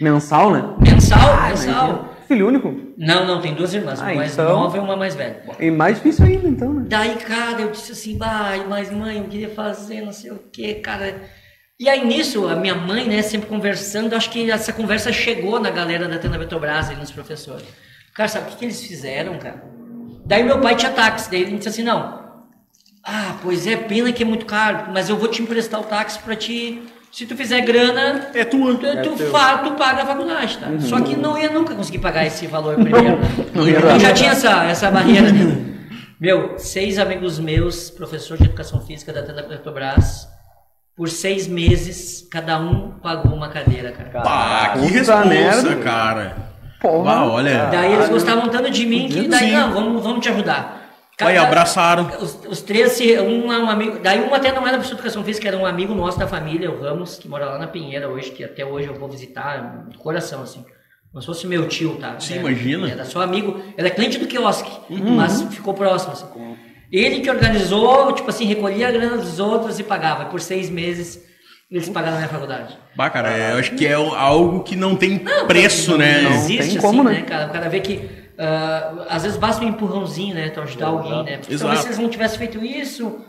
Mensal, 0.00 0.50
né? 0.52 0.64
Mensal, 0.80 1.46
mensal. 1.48 2.14
Filho 2.28 2.48
único. 2.48 2.74
Não, 2.96 3.26
não, 3.26 3.40
tem 3.40 3.54
duas 3.54 3.74
irmãs, 3.74 4.00
uma 4.00 4.10
Ah, 4.10 4.14
mais 4.14 4.32
então- 4.32 4.48
nova 4.48 4.76
e 4.76 4.80
uma 4.80 4.96
mais 4.96 5.14
velha. 5.14 5.42
E 5.60 5.70
mais 5.70 5.96
difícil 5.96 6.24
ainda, 6.24 6.48
então, 6.48 6.72
né? 6.72 6.84
Daí, 6.88 7.16
cara, 7.16 7.60
eu 7.60 7.70
disse 7.70 7.92
assim, 7.92 8.16
bah, 8.16 8.52
mas 8.68 8.90
mãe, 8.90 9.18
eu 9.18 9.24
queria 9.24 9.50
fazer 9.50 10.00
não 10.00 10.12
sei 10.12 10.30
o 10.30 10.38
que, 10.50 10.74
cara. 10.74 11.14
E 11.78 11.88
aí 11.88 12.04
nisso, 12.06 12.46
a 12.48 12.54
minha 12.54 12.74
mãe, 12.74 13.08
né, 13.08 13.20
sempre 13.22 13.48
conversando, 13.48 14.14
acho 14.14 14.30
que 14.30 14.48
essa 14.50 14.72
conversa 14.72 15.12
chegou 15.12 15.58
na 15.58 15.70
galera 15.70 16.06
da 16.06 16.18
Tenda 16.18 16.38
Petrobras 16.38 16.88
e 16.90 16.94
nos 16.94 17.10
professores. 17.10 17.66
Cara, 18.14 18.28
sabe 18.28 18.46
o 18.46 18.50
que, 18.52 18.56
que 18.58 18.64
eles 18.66 18.80
fizeram, 18.86 19.36
cara? 19.38 19.62
Daí 20.24 20.44
meu 20.44 20.60
pai 20.60 20.76
tinha 20.76 20.92
táxi, 20.92 21.30
daí 21.30 21.42
ele 21.42 21.56
disse 21.56 21.68
assim, 21.68 21.82
não. 21.82 22.22
Ah, 23.02 23.36
pois 23.42 23.66
é, 23.66 23.76
pena 23.76 24.12
que 24.12 24.22
é 24.22 24.26
muito 24.26 24.46
caro, 24.46 24.90
mas 24.92 25.08
eu 25.10 25.16
vou 25.16 25.28
te 25.28 25.42
emprestar 25.42 25.80
o 25.80 25.84
táxi 25.84 26.18
pra 26.20 26.36
ti. 26.36 26.82
Se 27.12 27.26
tu 27.26 27.36
fizer 27.36 27.60
grana, 27.60 28.28
É 28.34 28.44
tua. 28.44 28.74
tu, 28.76 28.86
tu, 29.02 29.16
fa- 29.30 29.58
tu 29.58 29.72
paga 29.72 30.02
a 30.02 30.06
faculdade, 30.06 30.58
tá? 30.58 30.66
Só 30.80 31.00
que 31.00 31.14
não 31.16 31.36
ia 31.38 31.48
nunca 31.50 31.74
conseguir 31.74 31.98
pagar 31.98 32.24
esse 32.26 32.46
valor 32.46 32.74
primeiro. 32.76 33.18
não 33.54 33.68
ia 33.68 33.80
dar. 33.80 34.00
já 34.00 34.12
tinha 34.12 34.30
essa, 34.32 34.64
essa 34.64 34.90
barreira. 34.90 35.28
Meu, 36.20 36.58
seis 36.58 36.98
amigos 36.98 37.38
meus, 37.38 37.90
professor 37.90 38.36
de 38.38 38.44
educação 38.44 38.80
física 38.80 39.12
da 39.12 39.22
Tenda 39.22 39.42
Petrobras, 39.42 40.26
por 40.96 41.08
seis 41.08 41.46
meses, 41.46 42.26
cada 42.30 42.58
um 42.58 42.90
pagou 43.02 43.34
uma 43.34 43.48
cadeira, 43.48 43.92
cara. 43.92 44.22
Pá, 44.22 44.68
que 44.74 44.86
responsa, 44.86 45.24
merda. 45.24 45.76
cara. 45.76 46.36
Porra. 46.80 47.12
Ah, 47.12 47.26
olha. 47.26 47.64
Daí 47.66 47.94
eles 47.94 48.08
gostavam 48.08 48.48
tanto 48.48 48.70
de 48.70 48.86
mim 48.86 49.08
que 49.08 49.26
daí, 49.26 49.52
não, 49.52 49.72
vamos, 49.72 50.02
vamos 50.02 50.20
te 50.20 50.28
ajudar. 50.28 50.82
Aí 51.20 51.36
abraçaram. 51.36 52.10
Os, 52.20 52.38
os 52.48 52.60
três, 52.60 53.00
um 53.20 53.52
é 53.52 53.58
um 53.58 53.70
amigo. 53.70 53.98
Daí 54.02 54.20
um 54.20 54.34
até 54.34 54.52
não 54.52 54.66
era 54.66 54.76
professor 54.76 54.96
de 54.96 55.00
educação 55.00 55.24
física, 55.24 55.48
era 55.48 55.56
um 55.56 55.64
amigo 55.64 55.94
nosso 55.94 56.18
da 56.18 56.26
família, 56.26 56.70
o 56.70 56.80
Ramos, 56.80 57.16
que 57.16 57.28
mora 57.28 57.46
lá 57.46 57.58
na 57.58 57.66
Pinheira 57.66 58.08
hoje, 58.08 58.30
que 58.30 58.44
até 58.44 58.64
hoje 58.64 58.88
eu 58.88 58.94
vou 58.94 59.08
visitar, 59.08 59.86
de 59.88 59.96
coração, 59.96 60.42
assim. 60.42 60.64
Como 61.10 61.22
se 61.22 61.26
fosse 61.26 61.46
meu 61.46 61.68
tio, 61.68 61.96
tá? 61.96 62.18
Sim, 62.18 62.40
imagina. 62.40 62.90
Era 62.90 63.04
só 63.04 63.22
amigo. 63.22 63.62
Era 63.76 63.88
cliente 63.88 64.18
do 64.18 64.26
quiosque, 64.26 64.70
mas 64.90 65.42
ficou 65.42 65.72
próximo, 65.72 66.12
assim. 66.12 66.26
Ele 66.96 67.20
que 67.20 67.28
organizou, 67.28 68.12
tipo 68.12 68.30
assim, 68.30 68.44
recolhia 68.44 68.88
a 68.88 68.92
grana 68.92 69.16
dos 69.16 69.40
outros 69.40 69.80
e 69.80 69.82
pagava. 69.82 70.26
Por 70.26 70.40
seis 70.40 70.70
meses, 70.70 71.20
eles 71.70 71.88
pagaram 71.88 72.14
a 72.14 72.18
minha 72.18 72.28
faculdade. 72.28 72.78
Bah, 72.94 73.10
cara, 73.10 73.36
é, 73.36 73.52
eu 73.52 73.58
acho 73.58 73.72
que 73.74 73.84
é 73.86 73.94
algo 73.94 74.62
que 74.62 74.76
não 74.76 74.94
tem 74.94 75.18
preço, 75.48 75.98
né? 75.98 76.22
Não 76.22 76.30
Não 76.30 76.36
existe 76.36 76.58
tem 76.58 76.68
assim, 76.68 76.78
como, 76.80 77.02
né, 77.02 77.14
né? 77.14 77.22
cara? 77.22 77.46
O 77.48 77.50
cara 77.50 77.68
vê 77.68 77.80
que 77.80 78.08
ah, 78.38 79.06
às 79.08 79.22
vezes 79.24 79.36
basta 79.36 79.64
um 79.64 79.68
empurrãozinho, 79.68 80.34
né? 80.34 80.50
Pra 80.50 80.62
ajudar 80.62 80.86
alguém, 80.86 81.24
né? 81.24 81.38
Porque 81.38 81.54
Exato. 81.54 81.62
talvez 81.68 81.80
se 81.80 81.86
eles 81.88 81.98
não 81.98 82.08
tivessem 82.08 82.38
feito 82.38 82.64
isso, 82.64 83.20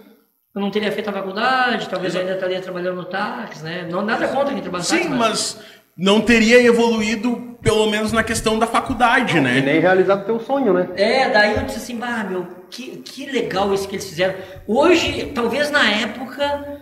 eu 0.56 0.62
não 0.62 0.70
teria 0.70 0.92
feito 0.92 1.10
a 1.10 1.14
faculdade, 1.14 1.90
talvez 1.90 2.14
eu 2.14 2.22
ainda 2.22 2.34
estaria 2.34 2.62
trabalhando 2.62 2.98
no 2.98 3.06
táxi, 3.06 3.64
né? 3.64 3.88
Não, 3.90 4.02
nada 4.04 4.28
contra 4.28 4.54
quem 4.54 4.62
trabalha 4.62 4.84
no 4.84 4.90
táxi, 4.90 5.04
Sim, 5.04 5.10
mas 5.10 5.60
não 5.98 6.22
teria 6.22 6.62
evoluído, 6.62 7.58
pelo 7.62 7.90
menos 7.90 8.12
na 8.12 8.24
questão 8.24 8.60
da 8.60 8.68
faculdade, 8.68 9.38
E 9.38 9.42
né? 9.42 9.62
nem 9.62 9.80
realizar 9.80 10.16
o 10.18 10.24
teu 10.24 10.40
sonho, 10.40 10.74
né? 10.74 10.90
É, 10.96 11.30
daí 11.30 11.56
eu 11.56 11.64
disse 11.64 11.78
assim, 11.78 11.98
bah, 11.98 12.24
meu, 12.30 12.46
que, 12.76 12.98
que 12.98 13.26
legal 13.32 13.74
isso 13.74 13.88
que 13.88 13.96
eles 13.96 14.08
fizeram. 14.08 14.36
Hoje, 14.68 15.32
talvez 15.34 15.72
na 15.72 15.90
época, 15.90 16.82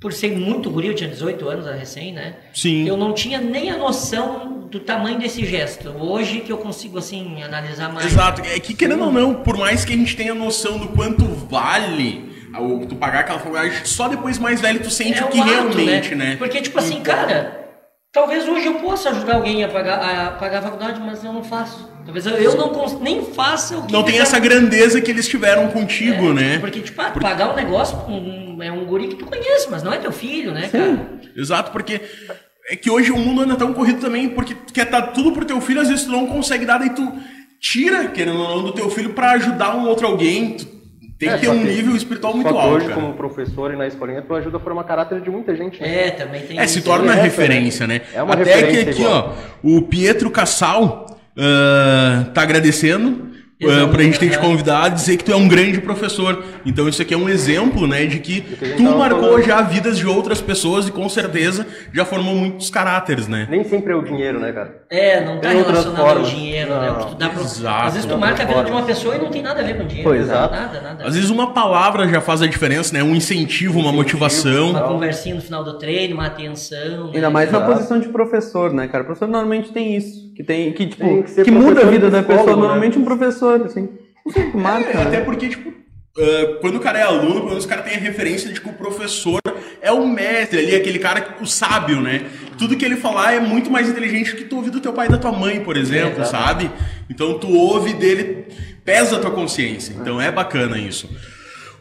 por 0.00 0.12
ser 0.12 0.36
muito 0.36 0.70
guri, 0.70 0.88
eu 0.88 0.94
tinha 0.94 1.08
18 1.08 1.48
anos 1.48 1.66
a 1.66 1.72
recém, 1.72 2.12
né? 2.12 2.34
Sim. 2.52 2.88
Eu 2.88 2.96
não 2.96 3.12
tinha 3.12 3.40
nem 3.40 3.70
a 3.70 3.76
noção 3.76 4.66
do 4.68 4.80
tamanho 4.80 5.18
desse 5.18 5.44
gesto. 5.44 5.90
Hoje 5.90 6.40
que 6.40 6.50
eu 6.50 6.58
consigo, 6.58 6.98
assim, 6.98 7.42
analisar 7.42 7.92
mais. 7.92 8.06
Exato. 8.06 8.40
É 8.42 8.58
que 8.58 8.74
querendo 8.74 9.04
ou 9.04 9.12
não, 9.12 9.34
por 9.34 9.56
mais 9.56 9.84
que 9.84 9.92
a 9.92 9.96
gente 9.96 10.16
tenha 10.16 10.34
noção 10.34 10.78
do 10.78 10.88
quanto 10.88 11.24
vale 11.24 12.32
o- 12.58 12.84
tu 12.86 12.96
pagar 12.96 13.20
aquela 13.20 13.38
faculdade, 13.38 13.86
só 13.88 14.08
depois 14.08 14.38
mais 14.38 14.60
velho 14.60 14.80
tu 14.82 14.90
sente 14.90 15.20
É 15.22 15.24
o 15.24 15.28
que 15.28 15.38
ato, 15.38 15.50
realmente, 15.50 16.14
né? 16.14 16.36
Porque, 16.36 16.60
tipo 16.60 16.78
assim, 16.78 17.00
cara, 17.00 17.60
talvez 18.10 18.48
hoje 18.48 18.66
eu 18.66 18.74
possa 18.74 19.10
ajudar 19.10 19.36
alguém 19.36 19.62
a 19.62 19.68
pagar 19.68 19.98
a, 20.00 20.30
pagar 20.32 20.58
a 20.58 20.62
faculdade, 20.62 21.00
mas 21.00 21.22
eu 21.22 21.32
não 21.32 21.44
faço. 21.44 21.91
Talvez 22.04 22.26
eu, 22.26 22.32
eu 22.34 22.56
não 22.56 22.70
cons- 22.70 23.00
nem 23.00 23.24
faça 23.24 23.78
o 23.78 23.86
que 23.86 23.92
Não 23.92 24.02
tem 24.02 24.18
essa 24.18 24.38
grandeza 24.38 25.00
que 25.00 25.10
eles 25.10 25.28
tiveram 25.28 25.68
contigo, 25.68 26.30
É, 26.30 26.34
né? 26.34 26.58
Porque, 26.58 26.80
tipo, 26.80 27.00
ah, 27.00 27.10
pagar 27.10 27.52
um 27.52 27.56
negócio 27.56 27.96
com 27.98 28.12
um- 28.12 28.62
é 28.62 28.70
um 28.72 28.84
guri 28.84 29.08
que 29.08 29.16
tu 29.16 29.24
conhece, 29.26 29.68
mas 29.70 29.82
não 29.82 29.92
é 29.92 29.98
teu 29.98 30.12
filho, 30.12 30.52
né, 30.52 30.68
cara? 30.68 30.98
Exato, 31.36 31.70
porque 31.70 32.00
é 32.70 32.76
que 32.76 32.90
hoje 32.90 33.10
o 33.12 33.16
mundo 33.18 33.42
anda 33.42 33.56
tão 33.56 33.72
corrido 33.72 34.00
também, 34.00 34.28
porque 34.28 34.54
tu 34.54 34.72
quer 34.72 34.86
dar 34.86 35.02
tudo 35.08 35.32
pro 35.32 35.44
teu 35.44 35.60
filho, 35.60 35.80
às 35.80 35.88
vezes 35.88 36.04
tu 36.04 36.10
não 36.10 36.26
consegue 36.26 36.64
dar, 36.66 36.78
daí 36.78 36.90
tu 36.90 37.12
tira, 37.60 38.08
querendo 38.08 38.38
ou 38.40 38.48
não, 38.56 38.62
do 38.64 38.72
teu 38.72 38.90
filho 38.90 39.10
pra 39.14 39.32
ajudar 39.32 39.76
um 39.76 39.86
outro 39.88 40.06
alguém. 40.06 40.52
Tu 40.56 40.66
tem 41.18 41.28
É, 41.28 41.34
que 41.34 41.40
ter 41.42 41.48
um 41.50 41.58
que- 41.60 41.64
nível 41.70 41.94
espiritual 41.94 42.34
muito 42.34 42.48
alto, 42.48 42.74
hoje, 42.76 42.88
cara. 42.88 43.00
como 43.00 43.14
professor 43.14 43.72
e 43.72 43.76
na 43.76 43.86
escolinha, 43.86 44.20
tu 44.22 44.34
ajuda 44.34 44.56
a 44.56 44.60
formar 44.60 44.82
caráter 44.84 45.20
de 45.20 45.30
muita 45.30 45.54
gente, 45.54 45.80
né? 45.80 46.08
É, 46.08 46.10
também 46.10 46.42
tem 46.42 46.58
É, 46.58 46.66
se 46.66 46.82
torna 46.82 47.12
é 47.16 47.22
referência, 47.22 47.86
né? 47.86 48.00
É 48.12 48.20
uma 48.22 48.34
Até 48.34 48.42
referência 48.44 48.84
que 48.84 48.90
aqui, 48.90 49.00
igual. 49.02 49.36
ó, 49.62 49.68
o 49.68 49.82
Pietro 49.82 50.30
Cassal 50.30 51.06
ah, 51.38 52.24
tá 52.34 52.42
agradecendo 52.42 53.30
Exato, 53.64 53.92
pra 53.92 54.02
gente 54.02 54.18
ter 54.18 54.28
te 54.28 54.36
aham. 54.38 54.48
convidado, 54.48 54.96
dizer 54.96 55.16
que 55.16 55.22
tu 55.22 55.30
é 55.30 55.36
um 55.36 55.46
grande 55.46 55.80
professor. 55.80 56.42
Então 56.66 56.88
isso 56.88 57.00
aqui 57.00 57.14
é 57.14 57.16
um 57.16 57.28
exemplo, 57.28 57.86
né, 57.86 58.06
de 58.06 58.18
que 58.18 58.40
tu 58.76 58.82
marcou 58.82 59.20
falando. 59.22 59.42
já 59.44 59.62
vidas 59.62 59.96
de 59.98 60.04
outras 60.04 60.40
pessoas 60.40 60.88
e 60.88 60.90
com 60.90 61.08
certeza 61.08 61.64
já 61.94 62.04
formou 62.04 62.34
muitos 62.34 62.70
caráteres, 62.70 63.28
né? 63.28 63.46
Nem 63.48 63.62
sempre 63.62 63.92
é 63.92 63.94
o 63.94 64.02
dinheiro, 64.02 64.40
né, 64.40 64.50
cara? 64.50 64.82
É, 64.90 65.24
não 65.24 65.38
tá 65.38 65.50
Tem 65.50 65.62
relacionado 65.62 66.00
ao 66.18 66.22
dinheiro, 66.24 66.70
né? 66.70 66.90
O 66.90 66.94
que 66.96 67.06
tu 67.10 67.14
dá 67.14 67.28
pro- 67.28 67.42
Exato. 67.44 67.86
Às 67.86 67.94
vezes 67.94 68.08
tu 68.08 68.18
marca 68.18 68.42
a 68.42 68.46
vida 68.46 68.64
de 68.64 68.70
uma 68.72 68.82
pessoa 68.82 69.14
e 69.14 69.18
não 69.20 69.30
tem 69.30 69.42
nada 69.42 69.60
a 69.60 69.64
ver 69.64 69.76
com 69.78 69.86
dinheiro. 69.86 70.10
Pois 70.10 70.26
né? 70.26 70.34
é. 70.34 70.38
Nada, 70.38 70.80
nada. 70.80 71.06
Às 71.06 71.14
vezes 71.14 71.30
uma 71.30 71.52
palavra 71.54 72.08
já 72.08 72.20
faz 72.20 72.42
a 72.42 72.48
diferença, 72.48 72.92
né? 72.92 73.00
Um 73.04 73.14
incentivo, 73.14 73.78
uma 73.78 73.92
motivação. 73.92 74.70
Uma 74.70 74.88
conversinha 74.88 75.36
no 75.36 75.40
final 75.40 75.62
do 75.62 75.78
treino, 75.78 76.14
uma 76.14 76.26
atenção. 76.26 77.06
né? 77.06 77.12
Ainda 77.14 77.30
mais 77.30 77.52
na 77.52 77.60
posição 77.60 78.00
de 78.00 78.08
professor, 78.08 78.72
né, 78.72 78.88
cara? 78.88 79.04
O 79.04 79.06
professor 79.06 79.28
normalmente 79.28 79.70
tem 79.70 79.94
isso. 79.96 80.31
Que 80.34 80.42
tem. 80.42 80.72
Que, 80.72 80.86
tipo, 80.86 81.04
Tem 81.04 81.22
que 81.22 81.42
que 81.44 81.50
muda 81.50 81.82
a 81.82 81.84
vida 81.84 82.10
da 82.10 82.22
pessoa. 82.22 82.46
né? 82.46 82.56
Normalmente 82.56 82.98
um 82.98 83.04
professor, 83.04 83.62
assim. 83.62 83.88
Não 84.24 84.32
sei, 84.32 84.52
marca. 84.52 84.90
É, 84.90 84.94
né? 84.94 85.02
até 85.02 85.20
porque, 85.20 85.48
tipo, 85.48 85.72
ah, 86.18 86.58
quando 86.60 86.76
o 86.76 86.80
cara 86.80 86.98
é 86.98 87.02
aluno, 87.02 87.42
quando 87.42 87.56
os 87.56 87.66
caras 87.66 87.84
têm 87.84 87.96
a 87.96 88.00
referência 88.00 88.52
de 88.52 88.60
que 88.60 88.68
o 88.68 88.72
professor 88.72 89.40
é 89.80 89.90
o 89.90 90.06
mestre 90.06 90.58
ali, 90.58 90.76
aquele 90.76 90.98
cara, 90.98 91.36
o 91.40 91.46
sábio, 91.46 92.00
né? 92.00 92.26
Tudo 92.58 92.76
que 92.76 92.84
ele 92.84 92.96
falar 92.96 93.32
é 93.32 93.40
muito 93.40 93.70
mais 93.70 93.88
inteligente 93.88 94.36
que 94.36 94.44
tu 94.44 94.56
ouvir 94.56 94.70
do 94.70 94.80
teu 94.80 94.92
pai 94.92 95.06
e 95.06 95.10
da 95.10 95.18
tua 95.18 95.32
mãe, 95.32 95.60
por 95.60 95.76
exemplo, 95.76 96.24
sabe? 96.24 96.70
Então 97.08 97.38
tu 97.38 97.48
ouve 97.50 97.94
dele, 97.94 98.46
pesa 98.84 99.16
a 99.16 99.20
tua 99.20 99.30
consciência. 99.30 99.94
Então 99.98 100.20
é 100.20 100.30
bacana 100.30 100.78
isso. 100.78 101.08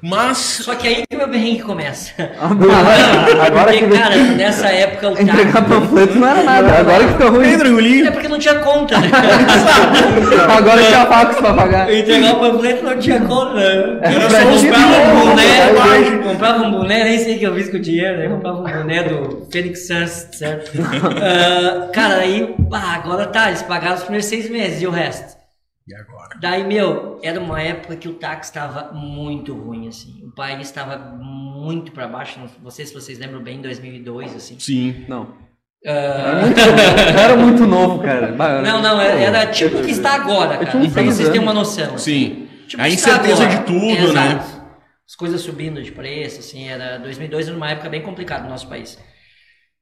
Mas 0.02 0.38
Só 0.38 0.74
que 0.76 0.88
aí 0.88 1.04
que 1.08 1.16
o 1.16 1.18
meu 1.20 1.28
berrengue 1.28 1.62
começa. 1.62 2.12
Agora 2.40 3.66
Porque, 3.72 3.86
que 3.88 3.98
cara, 3.98 4.16
nessa 4.16 4.68
época 4.68 5.10
o 5.10 5.22
Entregar 5.22 5.54
táxi... 5.54 5.70
panfleto 5.70 6.18
não 6.18 6.28
era 6.28 6.44
nada, 6.44 6.80
agora 6.80 7.04
que 7.06 7.12
ficou 7.14 7.30
ruim. 7.32 7.48
É 7.54 7.58
tranquilinho. 7.58 8.12
porque 8.12 8.28
não 8.28 8.40
tinha 8.40 8.56
conta, 8.56 8.98
né? 9.00 9.10
Agora 10.58 10.84
tinha 10.84 11.06
fax 11.06 11.36
pra 11.38 11.54
pagar. 11.54 11.94
Entregar 11.94 12.34
o 12.34 12.40
panfleto 12.40 12.84
não 12.86 12.98
tinha 12.98 13.20
conta. 13.22 13.54
né? 13.54 14.00
Pra 14.02 14.30
só 14.30 14.38
Comprava 14.52 15.14
um 15.14 15.26
boné, 15.30 15.68
bobagem. 15.74 16.18
comprava 16.24 16.64
um 16.64 16.72
boné, 16.72 17.04
nem 17.04 17.20
sei 17.20 17.36
o 17.36 17.40
que 17.40 17.46
eu 17.46 17.56
fiz 17.56 17.70
com 17.70 17.78
o 17.78 17.80
dinheiro, 17.80 18.18
né? 18.18 18.28
Comprava 18.28 18.60
um 18.60 18.64
boné 18.64 19.04
do 19.04 19.48
Phoenix 19.52 19.88
Suns, 19.88 20.28
certo? 20.32 20.72
Ah, 21.24 21.90
cara, 21.94 22.16
aí, 22.16 22.54
ah, 22.74 22.94
agora 22.96 23.26
tá, 23.28 23.50
eles 23.50 23.62
pagaram 23.62 23.96
os 23.96 24.02
primeiros 24.02 24.26
seis 24.28 24.50
meses 24.50 24.82
e 24.82 24.88
o 24.88 24.92
resto. 24.92 25.41
E 25.88 25.96
agora? 25.96 26.38
Daí, 26.40 26.64
meu, 26.64 27.20
era 27.24 27.40
uma 27.40 27.62
época 27.62 27.96
que 27.96 28.08
o 28.08 28.14
táxi 28.14 28.52
estava 28.52 28.94
muito 28.94 29.54
ruim, 29.54 29.88
assim. 29.88 30.24
O 30.26 30.32
país 30.32 30.68
estava 30.68 30.98
muito 30.98 31.92
para 31.92 32.08
baixo. 32.08 32.40
Não 32.62 32.70
sei 32.70 32.86
se 32.86 32.94
vocês 32.94 33.18
lembram 33.18 33.42
bem, 33.42 33.62
2002, 33.62 34.36
assim. 34.36 34.60
Sim. 34.60 35.06
Não. 35.08 35.36
Era 35.84 36.42
muito, 36.42 36.60
era 36.60 37.36
muito 37.36 37.66
novo, 37.66 38.04
cara. 38.04 38.32
Não, 38.62 38.82
não, 38.82 39.02
era, 39.02 39.20
era 39.20 39.48
tipo 39.48 39.78
o 39.78 39.82
que 39.84 39.90
está 39.92 40.14
agora, 40.14 40.58
cara. 40.60 40.88
Pra 40.90 41.04
vocês 41.04 41.28
terem 41.28 41.42
uma 41.42 41.54
noção. 41.54 41.98
Sim. 41.98 42.48
Tipo, 42.68 42.84
a 42.84 42.88
incerteza 42.88 43.48
de 43.48 43.64
tudo, 43.64 44.14
né? 44.14 44.34
Exato. 44.34 44.62
As 45.08 45.16
coisas 45.16 45.42
subindo 45.42 45.82
de 45.84 45.92
preço, 45.92 46.40
assim, 46.40 46.70
era 46.70 46.98
2002 47.00 47.48
era 47.48 47.58
uma 47.58 47.70
época 47.70 47.90
bem 47.90 48.02
complicada 48.02 48.44
no 48.44 48.50
nosso 48.50 48.70
país. 48.70 48.98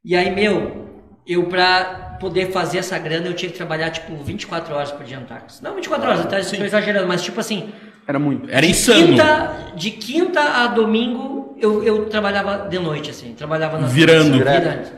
E 0.03 0.15
aí, 0.15 0.31
meu, 0.31 0.89
eu 1.27 1.47
pra 1.47 2.08
poder 2.19 2.51
fazer 2.51 2.79
essa 2.79 2.97
grana, 2.99 3.27
eu 3.27 3.33
tinha 3.33 3.51
que 3.51 3.57
trabalhar, 3.57 3.89
tipo, 3.89 4.15
24 4.15 4.73
horas 4.75 4.91
por 4.91 5.05
dia 5.05 5.19
no. 5.19 5.25
Não 5.61 5.75
24 5.75 6.09
horas, 6.09 6.33
eu 6.33 6.43
Sim. 6.43 6.57
tô 6.57 6.63
exagerando, 6.65 7.07
mas 7.07 7.21
tipo 7.23 7.39
assim, 7.39 7.71
Era 8.07 8.19
muito. 8.19 8.49
Era 8.49 8.65
insano. 8.65 9.07
quinta, 9.07 9.55
de 9.75 9.91
quinta 9.91 10.41
a 10.41 10.67
domingo, 10.67 11.55
eu, 11.59 11.83
eu 11.83 12.05
trabalhava 12.05 12.67
de 12.69 12.79
noite, 12.79 13.09
assim, 13.09 13.33
trabalhava 13.33 13.77
nas 13.79 13.91
Virando. 13.91 14.29
noites, 14.29 14.47
virando. 14.47 14.89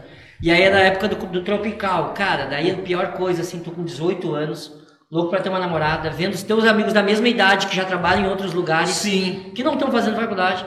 E 0.42 0.52
aí 0.52 0.62
era 0.62 0.78
a 0.78 0.82
época 0.82 1.08
do, 1.08 1.16
do 1.28 1.42
tropical, 1.44 2.14
cara, 2.14 2.46
daí 2.46 2.72
a 2.72 2.76
pior 2.76 3.12
coisa, 3.14 3.42
assim, 3.42 3.60
tô 3.60 3.70
com 3.72 3.84
18 3.84 4.34
anos, 4.34 4.72
louco 5.12 5.30
pra 5.30 5.40
ter 5.40 5.50
uma 5.50 5.60
namorada, 5.60 6.10
vendo 6.10 6.34
os 6.34 6.42
teus 6.42 6.66
amigos 6.66 6.94
da 6.94 7.04
mesma 7.04 7.28
idade 7.28 7.68
que 7.68 7.76
já 7.76 7.86
trabalham 7.86 8.26
em 8.26 8.30
outros 8.30 8.54
lugares, 8.54 8.90
Sim. 8.90 9.52
que 9.54 9.64
não 9.64 9.74
estão 9.74 9.92
fazendo 9.92 10.16
faculdade. 10.16 10.66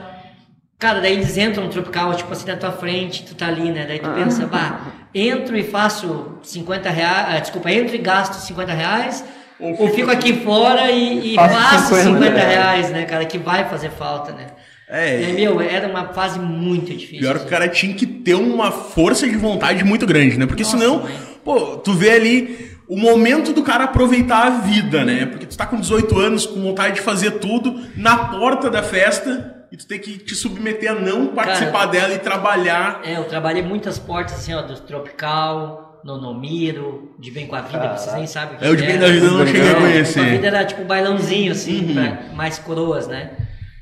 Cara, 0.79 1.01
daí 1.01 1.15
eles 1.15 1.37
entram 1.39 1.65
no 1.65 1.71
tropical, 1.71 2.15
tipo 2.15 2.31
assim, 2.33 2.47
na 2.47 2.57
tua 2.57 2.71
frente, 2.73 3.25
tu 3.25 3.35
tá 3.35 3.47
ali, 3.47 3.71
né? 3.71 3.87
Daí 3.87 3.99
tu 4.01 4.11
pensa, 4.11 4.47
bah, 4.47 4.81
entro 5.15 5.57
e 5.57 5.63
faço 5.63 6.39
50 6.43 6.91
reais, 6.91 7.27
ah, 7.31 7.39
desculpa, 7.39 7.71
entro 7.71 7.95
e 7.95 7.99
gasto 7.99 8.35
50 8.35 8.73
reais, 8.73 9.25
ou 9.61 9.89
fico 9.91 10.11
aqui 10.11 10.33
fora 10.41 10.91
e, 10.91 11.33
e 11.33 11.35
Faço 11.37 11.55
faço 11.55 11.95
50 11.95 12.03
50 12.05 12.31
reais. 12.35 12.49
reais, 12.53 12.91
né, 12.91 13.05
cara, 13.05 13.25
que 13.25 13.39
vai 13.39 13.69
fazer 13.69 13.91
falta, 13.91 14.33
né? 14.33 14.47
É. 14.89 15.21
E 15.21 15.25
aí, 15.25 15.33
meu, 15.35 15.61
era 15.61 15.89
uma 15.89 16.09
fase 16.09 16.39
muito 16.39 16.93
difícil. 16.93 17.21
Pior 17.21 17.35
que 17.35 17.39
o 17.39 17.41
assim. 17.43 17.49
cara 17.51 17.69
tinha 17.69 17.95
que 17.95 18.07
ter 18.07 18.35
uma 18.35 18.71
força 18.71 19.27
de 19.27 19.37
vontade 19.37 19.83
muito 19.83 20.07
grande, 20.07 20.39
né? 20.39 20.45
Porque 20.47 20.63
Nossa, 20.63 20.77
senão, 20.77 21.03
mãe. 21.03 21.15
pô, 21.43 21.77
tu 21.79 21.95
vê 21.95 22.11
ali 22.11 22.71
o 22.87 22.99
momento 22.99 23.53
do 23.55 23.63
cara 23.63 23.85
aproveitar 23.85 24.47
a 24.47 24.51
vida, 24.51 25.03
né? 25.05 25.25
Porque 25.27 25.47
tu 25.47 25.57
tá 25.57 25.65
com 25.65 25.81
18 25.81 26.19
anos, 26.19 26.45
com 26.45 26.61
vontade 26.61 26.97
de 26.97 27.01
fazer 27.01 27.33
tudo, 27.39 27.81
na 27.97 28.17
porta 28.27 28.69
da 28.69 28.83
festa, 28.83 29.54
e 29.75 29.77
tu 29.77 29.87
tem 29.89 29.99
que 29.99 30.19
te 30.19 30.37
submeter 30.37 30.93
a 30.93 30.95
não 30.95 31.27
participar 31.35 31.87
dela 31.87 32.15
e 32.15 32.19
trabalhar. 32.21 33.01
É, 33.05 33.17
eu 33.17 33.25
trabalhei 33.25 33.61
muitas 33.61 33.99
portas, 33.99 34.35
assim, 34.35 34.55
ó, 34.55 34.63
do 34.63 34.77
Tropical, 34.81 36.01
Nonomiro, 36.05 37.13
de 37.19 37.31
Bem 37.33 37.47
com 37.49 37.57
a 37.57 37.61
Vida, 37.63 37.97
vocês 37.97 38.15
nem 38.15 38.25
sabem 38.27 38.55
o 38.55 38.59
que 38.61 38.65
É, 38.65 38.71
o 38.71 38.77
de 38.77 38.85
é. 38.85 38.87
Bem 38.87 38.99
da 39.01 39.09
Vida 39.09 39.27
eu 39.27 39.31
não 39.33 39.45
cheguei 39.47 39.63
a 39.63 39.65
Bem 39.65 39.73
com 39.75 39.79
a 39.81 39.83
conhecer. 39.91 40.25
Vida 40.31 40.47
era 40.47 40.65
tipo 40.65 40.85
bailãozinho, 40.85 41.51
assim, 41.51 41.87
Uhum. 41.89 41.95
pra 41.95 42.35
mais 42.37 42.57
coroas, 42.59 43.09
né? 43.09 43.31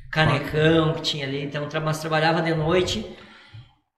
Canecão 0.09 0.93
que 0.93 1.01
tinha 1.01 1.25
ali, 1.25 1.43
então 1.43 1.67
tra- 1.67 1.79
mas 1.79 1.99
trabalhava 1.99 2.41
de 2.41 2.53
noite. 2.55 3.05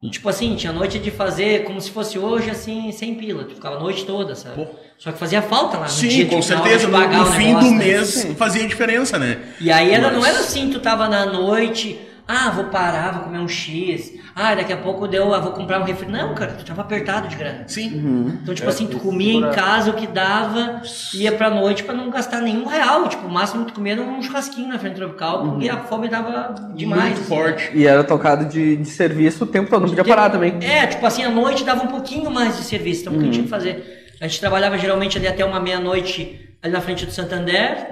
E, 0.04 0.10
tipo 0.10 0.28
assim, 0.30 0.56
tinha 0.56 0.72
noite 0.74 1.00
de 1.00 1.10
fazer 1.10 1.64
como 1.64 1.80
se 1.82 1.90
fosse 1.90 2.20
hoje, 2.20 2.50
assim, 2.50 2.92
sem 2.92 3.16
pila. 3.16 3.44
Tu 3.46 3.56
ficava 3.56 3.78
a 3.78 3.80
noite 3.80 4.06
toda, 4.06 4.36
sabe? 4.36 4.56
Pô. 4.66 4.68
Só 4.98 5.12
que 5.12 5.18
fazia 5.18 5.42
falta 5.42 5.78
lá 5.78 5.84
no 5.86 5.90
Sim, 5.90 6.08
dia, 6.08 6.26
com 6.26 6.30
tipo, 6.40 6.44
certeza, 6.44 6.88
no, 6.88 6.98
no 7.00 7.26
fim 7.32 7.48
negócio, 7.48 7.70
do 7.70 7.76
né? 7.76 7.86
mês 7.86 8.28
fazia 8.38 8.68
diferença, 8.68 9.18
né? 9.18 9.40
E 9.60 9.72
aí 9.72 9.92
era, 9.92 10.12
não 10.12 10.20
Mas- 10.22 10.30
era 10.30 10.40
assim, 10.40 10.70
tu 10.70 10.80
tava 10.80 11.08
na 11.10 11.26
noite, 11.26 12.00
ah, 12.28 12.50
vou 12.50 12.66
parar, 12.66 13.12
vou 13.12 13.24
comer 13.26 13.40
um 13.40 13.48
X, 13.48 14.14
ah, 14.36 14.56
daqui 14.56 14.74
a 14.74 14.78
pouco 14.78 15.08
deu, 15.08 15.34
ah, 15.34 15.40
vou 15.40 15.52
comprar 15.52 15.80
um 15.80 15.84
refri. 15.84 16.12
Não, 16.12 16.34
cara, 16.34 16.54
tu 16.54 16.66
tava 16.66 16.82
apertado 16.82 17.28
de 17.28 17.36
grana. 17.36 17.64
Sim. 17.68 18.40
Então, 18.42 18.52
É, 18.52 18.56
tipo 18.56 18.68
assim, 18.70 18.88
tu 18.88 19.00
comia 19.00 19.34
em 19.34 19.52
casa 19.52 19.92
o 19.92 19.94
que 19.94 20.08
dava, 20.08 20.82
ia 21.14 21.32
pra 21.32 21.50
noite 21.50 21.84
pra 21.84 21.94
não 21.94 22.10
gastar 22.10 22.42
nenhum 22.42 22.66
real. 22.66 23.08
Tipo, 23.08 23.28
o 23.28 23.32
máximo 23.32 23.66
que 23.66 23.72
tu 23.72 23.76
comia 23.76 23.94
era 23.94 24.02
um 24.02 24.22
churrasquinho 24.22 24.68
na 24.70 24.80
frente 24.80 24.96
tropical, 24.96 25.44
porque 25.44 25.70
a 25.70 25.78
fome 25.78 26.10
tava 26.10 26.56
demais. 26.76 27.02
Uhum. 27.02 27.10
Muito 27.10 27.20
assim. 27.20 27.28
forte. 27.28 27.72
E 27.74 27.86
era 27.86 28.04
tocado 28.04 28.46
de, 28.46 28.76
de 28.76 28.90
serviço 28.90 29.44
o 29.44 29.48
tempo 29.48 29.70
todo, 29.70 29.82
não 29.82 29.90
podia 29.90 30.04
parar 30.04 30.30
também. 30.30 30.58
É, 30.62 30.88
tipo 30.88 31.06
assim, 31.06 31.24
à 31.24 31.30
noite 31.30 31.64
dava 31.64 31.84
um 31.84 31.88
pouquinho 31.88 32.32
mais 32.32 32.58
de 32.58 32.64
serviço, 32.64 33.02
então 33.02 33.14
o 33.14 33.18
que 33.18 33.22
a 33.22 33.26
gente 33.26 33.34
tinha 33.34 33.44
que 33.44 33.50
fazer? 33.50 34.06
A 34.20 34.28
gente 34.28 34.40
trabalhava 34.40 34.78
geralmente 34.78 35.18
ali 35.18 35.28
até 35.28 35.44
uma 35.44 35.60
meia-noite 35.60 36.45
ali 36.66 36.74
na 36.74 36.82
frente 36.82 37.06
do 37.06 37.12
Santander, 37.12 37.88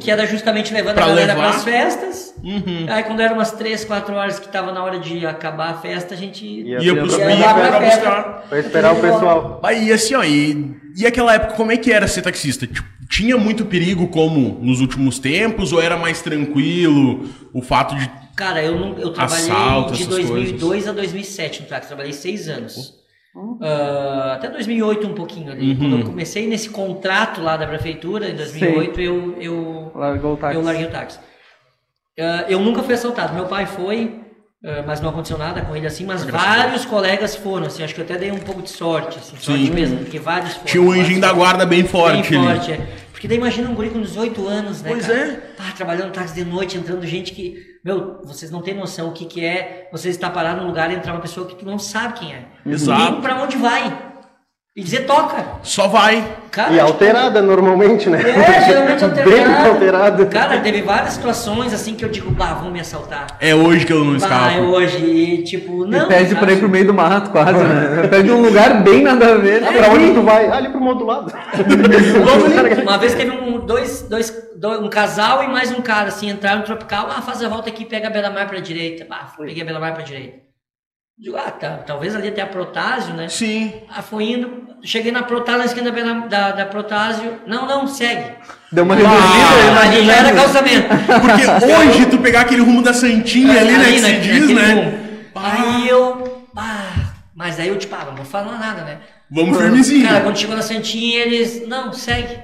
que 0.00 0.10
era 0.10 0.26
justamente 0.26 0.74
levando 0.74 0.96
Pra 0.96 1.04
a 1.04 1.08
galera 1.08 1.34
levar. 1.34 1.50
pras 1.50 1.64
festas. 1.64 2.34
Uhum. 2.42 2.86
Aí 2.88 3.02
quando 3.04 3.20
era 3.20 3.32
umas 3.32 3.52
3, 3.52 3.84
4 3.84 4.14
horas 4.14 4.38
que 4.38 4.48
tava 4.48 4.72
na 4.72 4.82
hora 4.82 4.98
de 4.98 5.24
acabar 5.24 5.70
a 5.70 5.74
festa, 5.74 6.14
a 6.14 6.16
gente 6.16 6.44
Ia- 6.44 6.78
Ia 6.78 6.82
ia 6.82 6.92
ia 6.94 7.36
lá 7.36 7.54
pra 7.54 7.68
pra 7.68 7.80
festa. 7.80 7.96
buscar. 8.04 8.22
Pra 8.48 8.58
esperar 8.58 8.92
o 8.92 9.00
pessoal. 9.00 9.60
Aí, 9.64 9.92
assim, 9.92 10.14
ó, 10.14 10.24
e, 10.24 10.74
e 10.96 11.06
aquela 11.06 11.34
época, 11.34 11.54
como 11.54 11.70
é 11.72 11.76
que 11.76 11.92
era 11.92 12.06
ser 12.08 12.22
taxista? 12.22 12.66
Tipo, 12.66 12.86
tinha 13.08 13.36
muito 13.36 13.64
perigo 13.64 14.08
como 14.08 14.58
nos 14.60 14.80
últimos 14.80 15.18
tempos, 15.20 15.72
ou 15.72 15.80
era 15.80 15.96
mais 15.96 16.20
tranquilo 16.22 17.28
o 17.54 17.62
fato 17.62 17.94
de. 17.94 18.10
Cara, 18.36 18.62
eu, 18.62 18.78
não, 18.78 18.98
eu 18.98 19.10
trabalhei 19.12 19.44
Assalto, 19.50 19.92
de 19.94 20.02
essas 20.02 20.14
2002 20.14 20.88
a 20.88 20.92
2007 20.92 21.62
no 21.62 21.68
táxi, 21.68 21.86
trabalhei 21.88 22.12
seis 22.12 22.48
anos. 22.48 22.94
Ah, 23.60 24.32
até 24.36 24.48
2008 24.48 25.06
um 25.06 25.14
pouquinho 25.14 25.52
ali. 25.52 25.72
Uhum. 25.72 25.78
Quando 25.78 25.98
eu 25.98 26.04
comecei 26.06 26.46
nesse 26.46 26.70
contrato 26.70 27.40
lá 27.42 27.56
da 27.56 27.66
prefeitura, 27.66 28.28
em 28.30 28.34
2008, 28.34 29.00
eu, 29.00 29.36
eu, 29.40 29.92
Largou 29.94 30.34
o 30.34 30.36
táxi. 30.36 30.56
eu 30.56 30.62
larguei 30.62 30.86
o 30.86 30.90
táxi. 30.90 31.18
Ah, 32.18 32.44
eu 32.48 32.60
nunca 32.60 32.82
fui 32.82 32.94
assaltado. 32.94 33.34
Meu 33.34 33.46
pai 33.46 33.66
foi, 33.66 34.20
ah, 34.64 34.82
mas 34.86 35.00
não 35.00 35.10
aconteceu 35.10 35.36
nada 35.36 35.60
com 35.62 35.76
ele 35.76 35.86
assim. 35.86 36.04
Mas 36.06 36.24
vários 36.24 36.84
colegas 36.84 37.36
foram, 37.36 37.66
assim. 37.66 37.82
Acho 37.82 37.94
que 37.94 38.00
eu 38.00 38.04
até 38.04 38.16
dei 38.16 38.30
um 38.30 38.38
pouco 38.38 38.62
de 38.62 38.70
sorte, 38.70 39.18
assim. 39.18 39.36
Sorte 39.38 39.66
Sim. 39.66 39.70
mesmo, 39.72 39.98
porque 39.98 40.18
vários 40.18 40.52
foram. 40.54 40.66
Tinha 40.66 40.82
um 40.82 40.90
anjinho 40.92 41.20
da 41.20 41.32
guarda 41.32 41.66
bem 41.66 41.84
forte 41.84 42.30
Bem 42.30 42.40
ali. 42.40 42.54
forte, 42.58 42.72
é. 42.72 42.86
Porque 43.12 43.26
daí 43.28 43.38
imagina 43.38 43.68
um 43.70 43.74
guri 43.74 43.88
com 43.90 44.00
18 44.00 44.46
anos, 44.46 44.82
né, 44.82 44.90
Pois 44.90 45.06
cara? 45.06 45.18
é. 45.18 45.42
Ah, 45.58 45.72
trabalhando 45.74 46.12
táxi 46.12 46.34
de 46.34 46.44
noite, 46.44 46.76
entrando 46.76 47.06
gente 47.06 47.32
que... 47.32 47.75
Meu, 47.86 48.18
vocês 48.24 48.50
não 48.50 48.62
têm 48.62 48.74
noção 48.74 49.10
o 49.10 49.12
que 49.12 49.24
que 49.24 49.44
é 49.44 49.88
você 49.92 50.08
estar 50.08 50.30
parado 50.30 50.60
num 50.60 50.66
lugar 50.66 50.90
e 50.90 50.96
entrar 50.96 51.12
uma 51.12 51.20
pessoa 51.20 51.46
que 51.46 51.54
tu 51.54 51.64
não 51.64 51.78
sabe 51.78 52.14
quem 52.18 52.34
é. 52.34 52.44
Exato. 52.66 53.18
E 53.18 53.20
pra 53.22 53.40
onde 53.40 53.56
vai. 53.56 54.15
E 54.76 54.82
dizer, 54.82 55.06
toca. 55.06 55.42
Só 55.62 55.88
vai. 55.88 56.22
Cara, 56.50 56.70
E 56.74 56.78
alterada 56.78 57.40
normalmente, 57.40 58.10
né? 58.10 58.20
É, 58.20 58.60
geralmente 58.68 59.06
Bem 59.06 59.42
alterado. 59.42 59.68
alterado. 59.70 60.26
Cara, 60.26 60.60
teve 60.60 60.82
várias 60.82 61.14
situações 61.14 61.72
assim 61.72 61.94
que 61.94 62.04
eu 62.04 62.10
digo, 62.10 62.30
bah, 62.30 62.52
vão 62.52 62.70
me 62.70 62.78
assaltar. 62.78 63.26
É 63.40 63.54
hoje 63.54 63.86
que 63.86 63.92
eu 63.94 64.04
não 64.04 64.12
Bah, 64.12 64.16
escapo. 64.18 64.50
é 64.54 64.60
hoje. 64.60 64.98
E 65.02 65.42
tipo, 65.44 65.86
não. 65.86 66.04
e 66.04 66.06
pede 66.08 66.28
sabe? 66.34 66.40
pra 66.44 66.52
ir 66.52 66.58
pro 66.58 66.68
meio 66.68 66.86
do 66.86 66.92
mato, 66.92 67.30
quase, 67.30 67.58
né? 67.64 68.06
Pede 68.12 68.30
um 68.30 68.42
lugar 68.42 68.82
bem 68.82 69.02
nada 69.02 69.32
a 69.32 69.38
ver. 69.38 69.64
Ah, 69.66 69.72
pra 69.72 69.88
onde 69.88 70.12
tu 70.12 70.20
vai? 70.22 70.46
Ah, 70.46 70.56
ali 70.56 70.68
pro 70.68 70.80
modulado. 70.80 71.32
Uma 72.82 72.98
vez 72.98 73.14
teve 73.14 73.30
um, 73.30 73.58
dois, 73.64 74.02
dois, 74.02 74.30
dois- 74.56 74.80
um 74.80 74.90
casal 74.90 75.42
e 75.42 75.48
mais 75.48 75.72
um 75.72 75.80
cara, 75.80 76.08
assim, 76.08 76.28
entraram 76.28 76.58
no 76.58 76.64
Tropical, 76.66 77.08
ah, 77.16 77.22
faz 77.22 77.42
a 77.42 77.48
volta 77.48 77.70
aqui, 77.70 77.86
pega 77.86 78.08
a 78.08 78.10
Belamar 78.10 78.46
pra 78.46 78.60
direita. 78.60 79.06
Ah, 79.10 79.26
peguei 79.38 79.62
a 79.62 79.66
Belamar 79.66 79.94
pra 79.94 80.02
direita. 80.02 80.44
Digo, 81.18 81.34
ah, 81.36 81.50
tá, 81.50 81.78
talvez 81.86 82.14
ali 82.14 82.28
até 82.28 82.42
a 82.42 82.46
Protásio, 82.46 83.14
né? 83.14 83.26
Sim. 83.30 83.72
Ah, 83.88 84.02
foi 84.02 84.24
indo, 84.32 84.68
cheguei 84.82 85.10
na 85.10 85.22
Protásio, 85.22 85.60
na 85.60 85.64
esquina 85.64 85.90
da, 85.90 86.12
da, 86.26 86.50
da 86.52 86.66
Protásio, 86.66 87.40
não, 87.46 87.66
não, 87.66 87.86
segue. 87.86 88.32
Deu 88.70 88.84
uma 88.84 88.94
Ah, 88.94 88.98
reduzida. 88.98 89.80
ali 89.80 90.04
já 90.06 90.12
era 90.14 90.32
calçamento. 90.34 90.88
Porque 90.88 91.64
hoje 91.72 92.06
tu 92.06 92.18
pegar 92.18 92.42
aquele 92.42 92.60
rumo 92.60 92.82
da 92.82 92.92
Santinha 92.92 93.58
ali, 93.60 93.72
né? 93.78 93.84
Que 93.92 93.98
se 93.98 94.02
naquele 94.02 94.40
diz, 94.40 94.50
né? 94.50 95.20
Aí 95.34 95.88
eu, 95.88 96.44
ah, 96.54 96.92
mas 97.34 97.58
aí 97.58 97.68
eu, 97.68 97.78
tipo, 97.78 97.94
ah, 97.94 98.04
não 98.04 98.14
vou 98.14 98.24
falar 98.26 98.58
nada, 98.58 98.82
né? 98.82 98.98
Vamos 99.30 99.56
firmezinho. 99.56 100.06
Cara, 100.06 100.20
quando 100.20 100.36
chegou 100.36 100.54
na 100.54 100.62
Santinha, 100.62 101.20
eles, 101.20 101.66
não, 101.66 101.94
segue. 101.94 102.38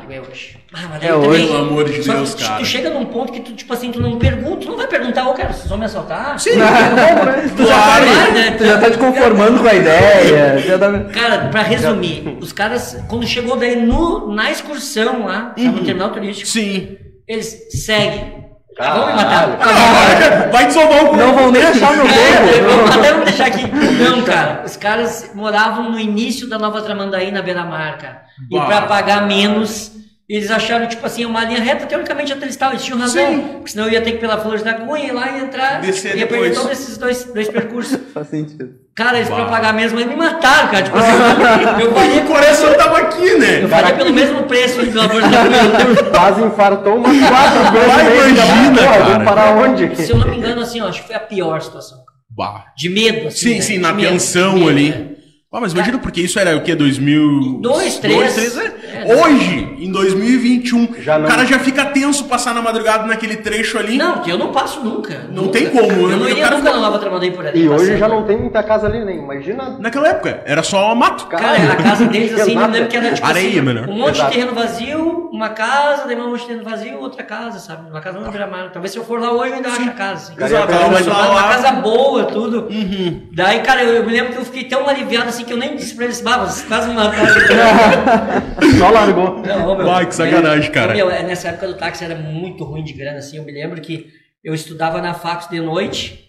Digo, 0.00 0.12
é 0.12 0.20
hoje. 0.20 0.56
Ah, 0.72 0.86
mas 0.90 1.02
É 1.02 1.14
hoje, 1.14 1.46
pelo 1.46 1.58
amor 1.58 1.84
de 1.84 2.00
Deus, 2.00 2.34
tu- 2.34 2.42
cara. 2.44 2.58
Tu 2.60 2.64
chega 2.64 2.90
num 2.90 3.04
ponto 3.04 3.30
que 3.32 3.40
tu, 3.40 3.52
tipo 3.52 3.72
assim, 3.72 3.92
tu 3.92 4.00
não 4.00 4.18
pergunta, 4.18 4.62
tu 4.62 4.68
não 4.68 4.76
vai 4.76 4.86
perguntar, 4.86 5.28
ô, 5.28 5.34
cara, 5.34 5.52
vocês 5.52 5.68
vão 5.68 5.76
me 5.76 5.84
assaltar? 5.84 6.38
Sim, 6.40 6.50
Tu 7.56 7.66
já, 7.66 7.74
tá, 7.80 8.00
né? 8.32 8.50
tu 8.56 8.64
já 8.64 8.78
tá 8.80 8.90
te 8.90 8.96
conformando 8.98 9.60
com 9.60 9.68
a 9.68 9.74
ideia. 9.74 10.78
Tá... 10.78 11.04
Cara, 11.12 11.48
pra 11.48 11.62
resumir, 11.62 12.38
os 12.40 12.52
caras, 12.52 12.98
quando 13.08 13.26
chegou 13.26 13.56
daí 13.56 13.76
no, 13.76 14.32
na 14.34 14.50
excursão 14.50 15.26
lá, 15.26 15.52
sabe, 15.56 15.68
no 15.68 15.84
terminal 15.84 16.10
turístico, 16.10 16.48
Sim. 16.48 16.96
eles 17.28 17.68
seguem. 17.70 18.45
Ah, 18.78 18.82
Caralho. 18.84 18.98
vão 19.00 19.06
me 19.06 19.12
matar. 19.14 20.50
Vai 20.52 20.66
te 20.66 20.72
salvar 20.74 21.04
o 21.04 21.16
Não 21.16 21.34
vão 21.34 21.50
nem 21.50 21.62
achar 21.62 21.92
meu 21.96 22.06
É, 22.06 22.08
corpo. 22.76 22.98
até 22.98 23.10
vamos 23.12 23.24
deixar 23.26 23.46
aqui. 23.46 23.66
Não, 23.72 24.22
cara, 24.22 24.62
os 24.66 24.76
caras 24.76 25.30
moravam 25.34 25.90
no 25.90 25.98
início 25.98 26.48
da 26.48 26.58
Nova 26.58 26.82
Tramandaí, 26.82 27.30
na 27.30 27.40
beira-mar, 27.42 27.96
cara. 27.98 28.22
E 28.50 28.58
Bah. 28.58 28.66
pra 28.66 28.82
pagar 28.82 29.26
menos, 29.26 29.92
Eles 30.28 30.50
acharam, 30.50 30.88
tipo 30.88 31.06
assim, 31.06 31.24
uma 31.24 31.44
linha 31.44 31.60
reta, 31.62 31.86
teoricamente 31.86 32.32
até 32.32 32.42
eles 32.42 32.54
estavam, 32.56 32.74
eles 32.74 32.84
tinham 32.84 32.98
razão. 32.98 33.24
Sim. 33.28 33.40
Porque 33.58 33.70
senão 33.70 33.84
eu 33.86 33.92
ia 33.92 34.00
ter 34.00 34.10
que 34.10 34.16
ir 34.16 34.20
pela 34.20 34.36
Flores 34.38 34.60
da 34.62 34.74
Cunha, 34.74 35.04
ir 35.06 35.12
lá 35.12 35.30
e 35.38 35.40
entrar. 35.42 35.80
Descer 35.80 36.16
ia 36.16 36.26
perder 36.26 36.52
todos 36.52 36.72
esses 36.72 36.98
dois, 36.98 37.22
dois 37.32 37.48
percursos. 37.48 37.96
Faz 38.12 38.26
sentido. 38.28 38.70
Cara, 38.96 39.18
eles 39.18 39.28
pra 39.28 39.44
Bah. 39.44 39.50
pagar 39.50 39.72
mesmo, 39.72 40.00
eles 40.00 40.10
me 40.10 40.16
mataram, 40.16 40.68
cara. 40.68 40.82
Tipo 40.82 40.96
assim, 40.98 41.12
eu 41.80 41.90
E 41.90 41.94
faria, 41.94 42.22
o 42.22 42.26
coração 42.26 42.74
tava 42.74 42.98
aqui, 42.98 43.38
né? 43.38 43.62
eu 43.62 43.68
faria 43.68 43.94
pelo 43.94 44.12
mesmo 44.12 44.42
preço, 44.44 44.80
hein, 44.80 44.86
pelo 44.90 45.02
amor 45.02 45.22
de 45.22 45.28
Deus. 45.28 46.08
Quase 46.10 46.42
infartou 46.42 46.96
umas 46.96 47.16
quatro 47.28 47.72
vezes. 47.72 48.32
Imagina, 48.32 48.82
cara. 48.82 49.04
Vamos 49.04 49.24
parar 49.24 49.56
onde? 49.58 49.96
Se 49.96 50.10
eu 50.10 50.16
não 50.18 50.26
me 50.28 50.38
engano, 50.38 50.60
assim, 50.62 50.80
ó, 50.80 50.88
acho 50.88 51.02
que 51.02 51.06
foi 51.06 51.16
a 51.16 51.20
pior 51.20 51.60
situação. 51.62 51.98
Bah. 52.36 52.64
De 52.76 52.88
medo, 52.88 53.28
assim. 53.28 53.36
Sim, 53.36 53.54
né? 53.54 53.60
sim, 53.60 53.72
De 53.74 53.78
na 53.78 53.92
medo, 53.92 54.16
de 54.18 54.34
medo, 54.34 54.68
ali. 54.68 54.90
né? 54.90 55.06
Ah, 55.52 55.60
mas 55.60 55.72
imagina 55.72 55.96
porque 55.98 56.20
isso 56.20 56.38
era 56.38 56.54
o 56.54 56.62
quê? 56.62 56.74
2000... 56.74 57.60
Dois, 57.62 57.98
três. 57.98 58.34
três, 58.34 58.58
é? 58.58 58.74
Hoje, 59.06 59.74
em 59.78 59.90
2021, 59.92 60.88
Já 61.00 61.18
não- 61.18 61.26
o 61.26 61.28
cara 61.28 61.44
já 61.46 61.58
fica 61.58 61.84
tenso 61.86 62.24
passar 62.24 62.54
na 62.54 62.62
madrugada 62.62 63.06
naquele 63.06 63.36
trecho 63.36 63.78
ali. 63.78 63.96
Não, 63.96 64.18
que 64.18 64.30
eu 64.30 64.38
não 64.38 64.52
passo 64.52 64.80
nunca. 64.82 65.26
Não 65.30 65.44
nunca. 65.44 65.58
tem 65.58 65.68
como, 65.70 65.86
né? 65.88 65.92
Eu 65.92 66.08
não 66.08 66.18
Porque 66.18 66.24
o 66.24 66.28
iria 66.30 66.42
cara 66.44 66.56
nunca 66.56 66.68
fica- 66.70 66.80
na 66.80 66.86
Nova 66.86 66.98
Tramadém 66.98 67.32
por 67.32 67.46
ali. 67.46 67.62
E 67.62 67.68
hoje 67.68 67.96
já 67.96 68.08
não 68.08 68.24
tem 68.24 68.36
muita 68.36 68.62
casa 68.62 68.86
ali, 68.86 69.04
nem. 69.04 69.18
Imagina. 69.18 69.76
Naquela 69.78 70.08
época, 70.08 70.42
era 70.44 70.62
só 70.62 70.94
mato. 70.94 71.26
Cara, 71.26 71.72
a 71.72 71.76
casa 71.76 72.06
deles, 72.06 72.32
assim, 72.40 72.52
eu 72.54 72.60
Nada. 72.60 72.72
lembro 72.72 72.88
que 72.88 72.96
era 72.96 73.12
tipo 73.12 73.26
Areia, 73.26 73.48
assim, 73.48 73.60
mano. 73.60 73.90
um 73.90 73.96
monte 73.96 74.16
Exato. 74.16 74.30
de 74.30 74.36
terreno 74.38 74.54
vazio, 74.54 75.28
uma 75.32 75.48
casa, 75.50 76.04
daí 76.06 76.16
um 76.16 76.30
monte 76.30 76.40
de 76.40 76.46
terreno 76.46 76.64
vazio, 76.64 76.98
outra 77.00 77.22
casa, 77.22 77.58
sabe? 77.58 77.90
Uma 77.90 78.00
casa 78.00 78.18
não 78.20 78.30
Gramado. 78.30 78.70
Talvez 78.72 78.92
se 78.92 78.98
eu 78.98 79.04
for 79.04 79.20
lá 79.20 79.32
hoje 79.32 79.50
eu 79.50 79.56
ainda 79.56 79.68
ache 79.68 79.82
a 79.88 79.92
casa. 79.92 80.32
Assim. 80.32 80.44
Exato, 80.44 80.72
Uma, 80.72 81.16
lá, 81.18 81.30
uma 81.30 81.42
casa 81.48 81.72
boa, 81.72 82.24
tudo. 82.24 82.68
Uhum. 82.70 83.22
Daí, 83.32 83.60
cara, 83.60 83.82
eu, 83.82 83.94
eu 83.94 84.06
me 84.06 84.12
lembro 84.12 84.32
que 84.32 84.38
eu 84.38 84.44
fiquei 84.44 84.64
tão 84.64 84.86
aliviado 84.88 85.28
assim 85.28 85.44
que 85.44 85.52
eu 85.52 85.56
nem 85.56 85.74
disse 85.76 85.94
pra 85.94 86.04
eles, 86.04 86.20
bah, 86.20 86.38
vocês 86.38 86.66
quase 86.66 86.88
me 86.88 86.94
mataram. 86.94 87.26
Só 88.78 88.90
largou. 88.96 89.38
Não, 89.38 89.68
ô, 89.68 89.76
meu, 89.76 89.86
Vai, 89.86 90.06
que 90.06 90.14
sacanagem, 90.14 90.70
cara. 90.72 90.94
meu, 90.94 91.10
é, 91.10 91.22
nessa 91.22 91.48
época 91.48 91.68
do 91.68 91.74
táxi 91.74 92.04
era 92.04 92.14
muito 92.14 92.64
ruim 92.64 92.82
de 92.82 92.92
grana, 92.92 93.18
assim. 93.18 93.36
Eu 93.36 93.44
me 93.44 93.52
lembro 93.52 93.80
que 93.80 94.10
eu 94.42 94.54
estudava 94.54 95.00
na 95.00 95.14
fax 95.14 95.48
de 95.48 95.60
noite. 95.60 96.24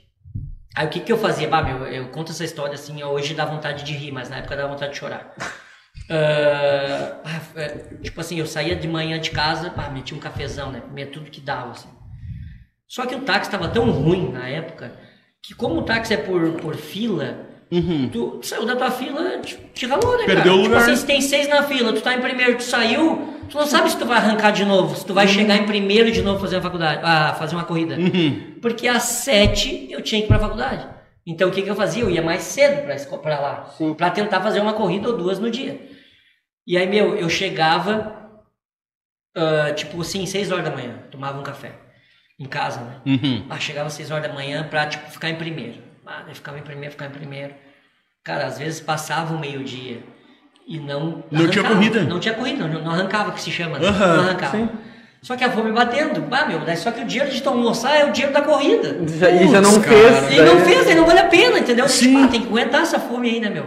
Aí 0.76 0.86
o 0.86 0.90
que 0.90 1.00
que 1.00 1.12
eu 1.12 1.18
fazia? 1.18 1.48
Bah, 1.48 1.64
meu, 1.64 1.86
eu 1.88 2.10
conto 2.10 2.32
essa 2.32 2.44
história 2.44 2.76
assim, 2.76 3.04
hoje 3.04 3.34
dá 3.34 3.46
vontade 3.46 3.84
de 3.84 3.94
rir, 3.94 4.12
mas 4.12 4.30
na 4.30 4.38
época 4.38 4.56
dá 4.56 4.68
vontade 4.68 4.94
de 4.94 5.00
chorar. 5.00 5.34
É, 6.10 7.16
tipo 8.02 8.22
assim, 8.22 8.40
eu 8.40 8.46
saía 8.46 8.76
de 8.76 8.88
manhã 8.88 9.20
de 9.20 9.32
casa, 9.32 9.70
bah, 9.76 9.90
metia 9.90 10.16
um 10.16 10.20
cafezão, 10.20 10.72
né? 10.72 10.82
Comia 10.82 11.08
tudo 11.08 11.32
que 11.32 11.42
dava, 11.42 11.72
assim. 11.72 11.90
Só 12.88 13.06
que 13.06 13.16
o 13.16 13.22
táxi 13.22 13.50
estava 13.50 13.68
tão 13.68 13.90
ruim 13.92 14.32
na 14.32 14.48
época 14.48 14.94
que 15.42 15.54
como 15.54 15.80
o 15.80 15.84
táxi 15.84 16.14
é 16.14 16.18
por, 16.18 16.54
por 16.54 16.76
fila, 16.76 17.47
tu, 18.12 18.38
tu 18.40 18.46
saiu 18.48 18.66
da 18.66 18.76
tua 18.76 18.92
fila, 18.92 19.40
te, 19.40 19.56
te 19.74 19.86
ralou, 19.86 20.18
né, 20.18 20.26
Perdeu 20.26 20.44
cara? 20.44 20.56
o 20.56 20.58
lugar. 20.64 20.80
Tipo 20.80 20.92
assim, 20.92 20.96
se 20.96 21.06
tem 21.06 21.22
seis 21.22 21.48
na 21.48 21.64
fila, 21.64 21.94
tu 21.94 22.02
tá 22.02 22.14
em 22.14 22.22
primeiro, 22.22 22.58
tu 22.58 22.64
saiu, 22.64 23.36
tu 23.50 23.58
não 23.58 23.66
sabe 23.66 23.90
se 23.90 23.98
tu 23.98 24.06
vai 24.06 24.18
arrancar 24.18 24.52
de 24.52 24.66
novo, 24.66 24.96
se 24.96 25.06
tu 25.06 25.14
vai 25.14 25.28
chegar 25.28 25.56
em 25.58 25.66
primeiro 25.66 26.12
de 26.12 26.22
novo 26.22 26.40
fazer 26.40 26.56
uma 26.58 26.62
faculdade, 26.62 27.02
ah, 27.04 27.36
fazer 27.38 27.56
uma 27.56 27.66
corrida. 27.66 27.98
Porque 28.62 28.88
às 28.88 29.04
sete 29.04 29.88
eu 29.92 30.02
tinha 30.02 30.22
que 30.22 30.26
ir 30.26 30.30
pra 30.30 30.40
faculdade. 30.40 30.88
Então 31.26 31.50
o 31.50 31.52
que, 31.52 31.62
que 31.62 31.70
eu 31.70 31.76
fazia? 31.76 32.04
Eu 32.04 32.10
ia 32.10 32.22
mais 32.22 32.42
cedo 32.44 32.84
pra, 32.86 33.18
pra 33.18 33.40
lá, 33.40 33.76
pra 33.98 34.10
tentar 34.10 34.42
fazer 34.42 34.60
uma 34.62 34.74
corrida 34.74 35.10
ou 35.10 35.18
duas 35.18 35.40
no 35.40 35.52
dia. 35.52 35.80
E 36.66 36.78
aí, 36.78 36.88
meu, 36.88 37.16
eu 37.16 37.30
chegava, 37.30 38.42
ah, 39.36 39.72
tipo 39.74 40.02
assim, 40.02 40.26
seis 40.26 40.52
horas 40.52 40.64
da 40.64 40.72
manhã, 40.72 41.00
tomava 41.12 41.40
um 41.40 41.44
café 41.44 41.88
em 42.40 42.46
casa, 42.46 42.82
né? 42.82 43.02
Uhum. 43.06 43.46
Ah, 43.50 43.60
chegava 43.60 43.88
às 43.88 43.94
6 43.94 44.12
horas 44.12 44.28
da 44.28 44.34
manhã 44.34 44.68
pra, 44.70 44.86
tipo, 44.86 45.10
ficar 45.10 45.30
em 45.30 45.36
primeiro. 45.36 45.87
Ah, 46.08 46.24
ficava 46.34 46.58
em 46.58 46.64
primeiro, 46.64 46.92
ficava 46.92 47.12
em 47.14 47.18
primeiro. 47.18 47.54
Cara, 48.24 48.46
às 48.46 48.58
vezes 48.58 48.80
passava 48.80 49.34
o 49.34 49.40
meio-dia 49.40 50.02
e 50.68 50.80
não... 50.80 51.24
Não 51.30 51.48
tinha 51.50 51.64
corrida. 51.64 52.04
Não 52.04 52.20
tinha 52.20 52.34
corrida, 52.34 52.68
não, 52.68 52.82
não 52.82 52.92
arrancava, 52.92 53.32
que 53.32 53.42
se 53.42 53.52
chama, 53.52 53.78
né? 53.78 53.88
Aham, 53.88 54.18
não 54.18 54.24
arrancava. 54.24 54.70
Só 55.22 55.36
que 55.36 55.44
a 55.44 55.52
fome 55.52 55.72
batendo. 55.72 56.22
Bah, 56.22 56.46
meu, 56.46 56.60
daí 56.60 56.78
só 56.78 56.92
que 56.92 57.02
o 57.02 57.06
dinheiro 57.06 57.32
de 57.32 57.42
tu 57.42 57.50
almoçar 57.50 57.96
é 57.96 58.06
o 58.06 58.12
dinheiro 58.12 58.34
da 58.34 58.42
corrida. 58.42 58.98
Já, 59.08 59.30
e 59.30 59.50
já 59.50 59.60
não 59.60 59.74
Putz, 59.74 59.88
fez. 59.88 60.16
cara. 60.16 60.34
Ele 60.34 60.42
não 60.44 60.60
fez, 60.62 60.88
ele 60.88 61.00
não 61.00 61.06
vale 61.06 61.20
a 61.20 61.26
pena, 61.26 61.60
entendeu? 61.60 61.90
Sim. 61.90 62.14
Tipo, 62.14 62.24
ah, 62.24 62.28
tem 62.28 62.42
que 62.42 62.48
aguentar 62.48 62.82
essa 62.84 63.00
fome 63.00 63.30
aí, 63.30 63.40
né, 63.40 63.50
meu? 63.50 63.66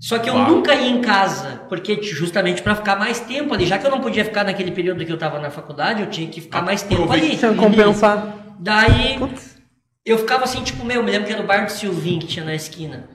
Só 0.00 0.18
que 0.18 0.28
eu 0.28 0.36
nunca 0.36 0.74
ia 0.74 0.90
em 0.90 1.00
casa, 1.00 1.62
porque 1.68 2.02
justamente 2.02 2.62
pra 2.62 2.74
ficar 2.74 2.96
mais 2.96 3.20
tempo 3.20 3.54
ali, 3.54 3.64
já 3.64 3.78
que 3.78 3.86
eu 3.86 3.90
não 3.90 4.00
podia 4.00 4.24
ficar 4.24 4.44
naquele 4.44 4.70
período 4.70 5.04
que 5.04 5.10
eu 5.10 5.16
tava 5.16 5.38
na 5.38 5.50
faculdade, 5.50 6.02
eu 6.02 6.10
tinha 6.10 6.28
que 6.28 6.40
ficar 6.40 6.62
mais 6.62 6.82
tempo 6.82 7.10
ali. 7.10 7.36
Tinha 7.36 7.54
compensar. 7.54 8.34
Daí 8.60 9.18
eu 10.04 10.18
ficava 10.18 10.44
assim, 10.44 10.62
tipo, 10.62 10.84
meu, 10.84 11.02
me 11.02 11.10
lembro 11.10 11.26
que 11.26 11.32
era 11.32 11.42
o 11.42 11.46
bar 11.46 11.64
do 11.64 11.72
Silvinho 11.72 12.20
que 12.20 12.26
tinha 12.26 12.44
na 12.44 12.54
esquina. 12.54 13.08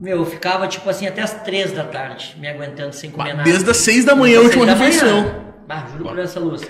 Meu, 0.00 0.18
eu 0.18 0.26
ficava 0.26 0.66
tipo 0.68 0.88
assim 0.90 1.06
até 1.06 1.22
as 1.22 1.42
três 1.42 1.72
da 1.72 1.84
tarde, 1.84 2.36
me 2.38 2.46
aguentando 2.46 2.92
sem 2.94 3.10
comer 3.10 3.32
nada. 3.32 3.44
Desde 3.48 3.70
as 3.70 3.76
seis 3.78 4.04
da 4.04 4.14
manhã, 4.14 4.40
a 4.40 4.42
última 4.42 4.66
refeição. 4.66 5.54
Ah, 5.68 5.86
juro 5.90 6.04
por 6.04 6.18
essa 6.18 6.38
luz. 6.38 6.62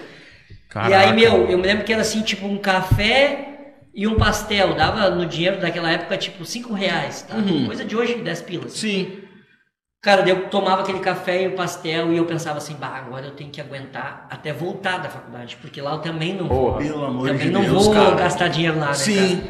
Caraca. 0.69 0.91
E 0.91 0.95
aí, 0.95 1.13
meu, 1.15 1.49
eu 1.51 1.59
me 1.59 1.67
lembro 1.67 1.85
que 1.85 1.93
era 1.93 2.03
assim, 2.03 2.23
tipo, 2.23 2.47
um 2.47 2.59
café 2.59 3.49
e 3.95 4.07
um 4.07 4.15
pastel. 4.15 4.75
Dava 4.75 5.11
no 5.11 5.27
dinheiro 5.27 5.61
daquela 5.61 5.91
época, 5.91 6.17
tipo, 6.17 6.45
cinco 6.45 6.73
reais, 6.73 7.23
tá? 7.23 7.37
Uhum. 7.37 7.67
Coisa 7.67 7.85
de 7.85 7.97
hoje, 7.97 8.15
10 8.15 8.43
pilas. 8.43 8.73
Sim. 8.73 9.23
Cara, 10.03 10.29
eu 10.29 10.49
tomava 10.49 10.83
aquele 10.83 11.01
café 11.01 11.43
e 11.43 11.49
o 11.49 11.53
pastel 11.57 12.13
e 12.13 12.17
eu 12.17 12.25
pensava 12.25 12.59
assim, 12.59 12.77
bah, 12.79 13.03
agora 13.05 13.27
eu 13.27 13.33
tenho 13.33 13.51
que 13.51 13.61
aguentar 13.61 14.27
até 14.31 14.53
voltar 14.53 14.99
da 14.99 15.09
faculdade, 15.09 15.57
porque 15.61 15.81
lá 15.81 15.93
eu 15.95 15.99
também 15.99 16.35
não 16.35 16.47
vou. 16.47 16.73
Porra. 16.73 16.85
Pelo 16.85 17.05
amor 17.05 17.29
também 17.29 17.47
de 17.47 17.53
não 17.53 17.63
Deus, 17.63 17.87
vou 17.87 17.95
cara. 17.95 18.15
gastar 18.15 18.49
dinheiro 18.49 18.79
lá, 18.79 18.89
né? 18.89 18.95
Sim. 18.95 19.43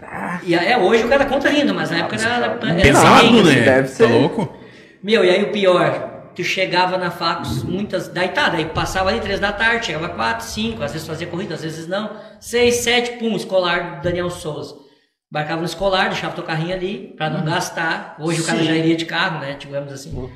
Cara? 0.00 0.40
E 0.42 0.54
é, 0.54 0.76
hoje 0.76 1.04
o 1.04 1.08
cara 1.08 1.26
conta 1.26 1.48
rindo, 1.48 1.72
mas 1.72 1.90
na 1.90 1.98
época 1.98 2.16
era, 2.16 2.46
era, 2.46 2.82
Pesado, 2.82 3.26
assim, 3.26 3.42
né? 3.44 3.60
deve 3.60 3.88
ser. 3.88 4.08
Tá 4.08 4.12
louco? 4.12 4.52
Meu, 5.02 5.24
e 5.24 5.30
aí 5.30 5.44
o 5.44 5.52
pior, 5.52 6.30
tu 6.34 6.42
chegava 6.42 6.98
na 6.98 7.10
Facos, 7.10 7.62
muitas. 7.62 8.08
Daí 8.08 8.30
tá, 8.30 8.48
daí 8.48 8.64
passava 8.64 9.10
ali 9.10 9.20
três 9.20 9.38
da 9.38 9.52
tarde, 9.52 9.86
chegava 9.86 10.08
quatro, 10.08 10.44
cinco, 10.44 10.82
às 10.82 10.92
vezes 10.92 11.06
fazia 11.06 11.26
corrida, 11.26 11.54
às 11.54 11.62
vezes 11.62 11.86
não. 11.86 12.10
Seis, 12.40 12.76
sete, 12.76 13.18
pum, 13.18 13.36
escolar 13.36 13.96
do 13.96 14.02
Daniel 14.02 14.28
Souza. 14.30 14.74
Embarcava 15.32 15.60
no 15.60 15.66
escolar, 15.66 16.08
deixava 16.08 16.34
teu 16.34 16.42
carrinho 16.42 16.74
ali, 16.74 17.14
pra 17.16 17.30
não 17.30 17.44
gastar. 17.44 18.16
Hoje 18.18 18.40
o 18.40 18.44
cara 18.44 18.58
Sim. 18.58 18.64
já 18.64 18.74
iria 18.74 18.96
de 18.96 19.04
carro, 19.04 19.38
né? 19.38 19.54
Digamos 19.58 19.92
assim. 19.92 20.28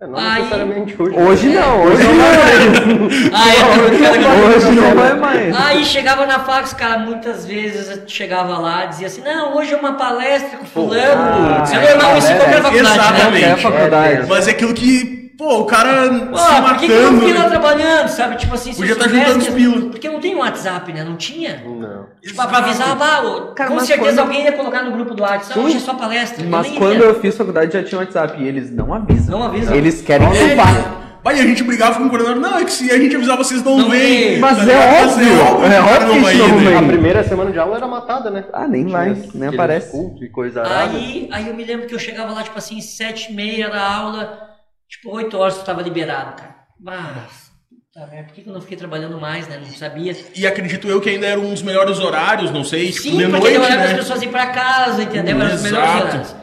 É, 0.00 0.06
não 0.06 0.16
Aí- 0.18 0.38
necessariamente 0.42 0.96
hoje. 1.02 1.16
Hoje 1.16 1.48
não, 1.48 1.82
hoje 1.84 2.02
não 2.04 2.14
vai 2.16 2.36
mais. 2.36 3.32
Ah, 3.34 3.48
é, 3.54 3.60
o 3.60 4.20
cara 4.20 4.56
Hoje 4.56 4.70
não 4.70 4.94
vai 4.94 5.14
mais. 5.16 5.56
Aí 5.56 5.84
chegava 5.84 6.24
na 6.26 6.38
fax, 6.40 6.72
cara, 6.72 6.98
muitas 7.00 7.44
vezes 7.46 8.00
chegava 8.06 8.58
lá, 8.58 8.86
dizia 8.86 9.08
assim, 9.08 9.22
não, 9.22 9.56
hoje 9.56 9.74
é 9.74 9.76
uma 9.76 9.94
palestra 9.94 10.56
com 10.58 10.66
fulano. 10.66 11.20
ah, 11.20 11.62
Isso 11.64 11.74
é 11.74 11.84
é, 11.84 11.94
normal 11.94 12.18
isso 12.18 12.30
em 12.32 12.36
qualquer 12.36 12.62
faculdade, 12.62 12.98
né? 12.98 13.04
Exatamente. 13.04 13.44
É 13.44 13.56
faculdade. 13.56 14.26
Mas 14.28 14.48
é 14.48 14.50
aquilo 14.52 14.74
que, 14.74 15.21
pô, 15.36 15.60
o 15.60 15.64
cara 15.64 16.04
se 16.04 16.20
Pô, 16.20 16.62
por 16.68 16.76
que, 16.78 16.86
que 16.86 16.92
eu 16.92 17.12
não 17.12 17.20
fiquei 17.20 17.34
lá 17.34 17.48
trabalhando, 17.48 18.08
sabe? 18.08 18.36
Tipo 18.36 18.54
assim, 18.54 18.72
se 18.72 18.78
Podia 18.78 18.92
eu 18.92 18.98
tá 18.98 19.04
soubesse 19.04 19.24
juntando 19.26 19.44
que- 19.44 19.50
os 19.50 19.54
pila. 19.74 19.90
Porque 19.90 20.08
não 20.08 20.20
tem 20.20 20.34
WhatsApp, 20.34 20.92
né? 20.92 21.04
Não 21.04 21.16
tinha. 21.16 21.62
Não. 21.64 22.06
Tipo, 22.22 22.46
pra 22.46 22.58
avisar, 22.58 22.96
bah, 22.96 23.20
ô, 23.22 23.40
Cara, 23.54 23.70
com 23.70 23.80
certeza 23.80 24.10
quando- 24.10 24.18
alguém 24.20 24.44
ia 24.44 24.52
colocar 24.52 24.82
no 24.82 24.92
grupo 24.92 25.14
do 25.14 25.22
WhatsApp. 25.22 25.58
Hoje 25.58 25.76
é 25.76 25.80
só 25.80 25.94
palestra. 25.94 26.44
Mas 26.48 26.68
nem 26.70 26.78
quando 26.78 26.94
iria. 26.94 27.04
eu 27.06 27.20
fiz 27.20 27.36
faculdade 27.36 27.72
já 27.72 27.82
tinha 27.82 27.98
WhatsApp 28.00 28.42
e 28.42 28.46
eles 28.46 28.70
não 28.70 28.92
avisam. 28.94 29.38
Não 29.38 29.46
avisam. 29.46 29.74
Eles 29.74 30.00
querem 30.02 30.26
É, 30.28 30.48
culpar. 30.48 30.98
Vai, 31.24 31.38
a 31.38 31.42
gente 31.44 31.62
brigava 31.62 31.98
com 31.98 32.06
o 32.06 32.08
coordenador. 32.10 32.40
Não, 32.42 32.58
é 32.58 32.64
que 32.64 32.72
se 32.72 32.90
a 32.90 32.98
gente 32.98 33.14
avisar, 33.14 33.36
vocês 33.36 33.62
não, 33.62 33.78
Não 33.78 33.88
vêm. 33.90 34.00
vem. 34.30 34.38
Mas 34.40 34.56
Tá 34.58 34.72
é 34.72 35.04
óbvio, 35.04 35.24
que 35.24 35.32
é 35.32 35.80
óbvio 35.80 36.24
que 36.24 36.34
ir, 36.34 36.38
não 36.38 36.48
né? 36.58 36.64
vem. 36.70 36.76
A 36.76 36.82
primeira 36.82 37.22
semana 37.22 37.52
de 37.52 37.58
aula 37.60 37.76
era 37.76 37.86
matada, 37.86 38.28
né? 38.28 38.44
Ah, 38.52 38.66
nem 38.66 38.88
vai, 38.88 39.16
nem 39.32 39.48
aparece. 39.48 39.92
culto 39.92 40.24
e 40.24 40.28
coisa. 40.28 40.64
Aí, 40.66 41.28
aí 41.30 41.46
eu 41.46 41.54
me 41.54 41.64
lembro 41.64 41.86
que 41.86 41.94
eu 41.94 41.98
chegava 42.00 42.32
lá, 42.32 42.42
tipo 42.42 42.58
assim, 42.58 42.80
sete 42.80 43.30
e 43.30 43.36
meia 43.36 43.70
da 43.70 43.88
aula, 43.98 44.51
tipo, 44.92 45.10
oito 45.16 45.36
horas 45.38 45.58
tu 45.58 45.64
tava 45.64 45.82
liberado, 45.82 46.36
cara. 46.36 46.54
Mas, 46.78 47.50
tá, 47.94 48.02
por 48.06 48.32
que 48.34 48.42
que 48.42 48.48
eu 48.48 48.52
não 48.52 48.60
fiquei 48.60 48.76
trabalhando 48.76 49.20
mais, 49.20 49.48
né? 49.48 49.56
Não 49.58 49.66
sabia. 49.72 50.14
E 50.36 50.46
acredito 50.46 50.86
eu 50.88 51.00
que 51.00 51.08
ainda 51.10 51.26
era 51.26 51.40
um 51.40 51.50
dos 51.50 51.62
melhores 51.62 51.98
horários, 51.98 52.50
não 52.50 52.62
sei, 52.64 52.90
tipo, 52.90 53.02
Sim, 53.02 53.16
de 53.18 53.24
porque 53.24 53.38
noite, 53.38 53.52
demorava 53.52 53.82
as 53.84 53.90
né? 53.90 53.96
pessoas 53.96 54.22
ir 54.22 54.28
pra 54.28 54.46
casa, 54.48 55.02
entendeu? 55.02 55.40
Eram 55.40 55.54
os 55.54 55.62
melhores 55.62 55.90
horários. 56.02 56.36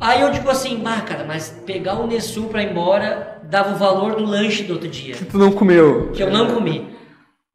Aí 0.00 0.20
eu 0.20 0.30
digo 0.30 0.50
assim, 0.50 0.76
bah, 0.78 1.00
cara, 1.00 1.24
mas 1.24 1.48
pegar 1.64 1.94
o 1.94 2.06
Nessu 2.06 2.44
pra 2.48 2.62
ir 2.62 2.70
embora 2.70 3.38
dava 3.44 3.72
o 3.74 3.76
valor 3.76 4.16
do 4.16 4.24
lanche 4.24 4.64
do 4.64 4.74
outro 4.74 4.88
dia, 4.88 5.14
Tu 5.16 5.38
não 5.38 5.52
comeu. 5.52 6.10
que 6.12 6.22
eu 6.22 6.30
não 6.30 6.52
comi. 6.52 6.95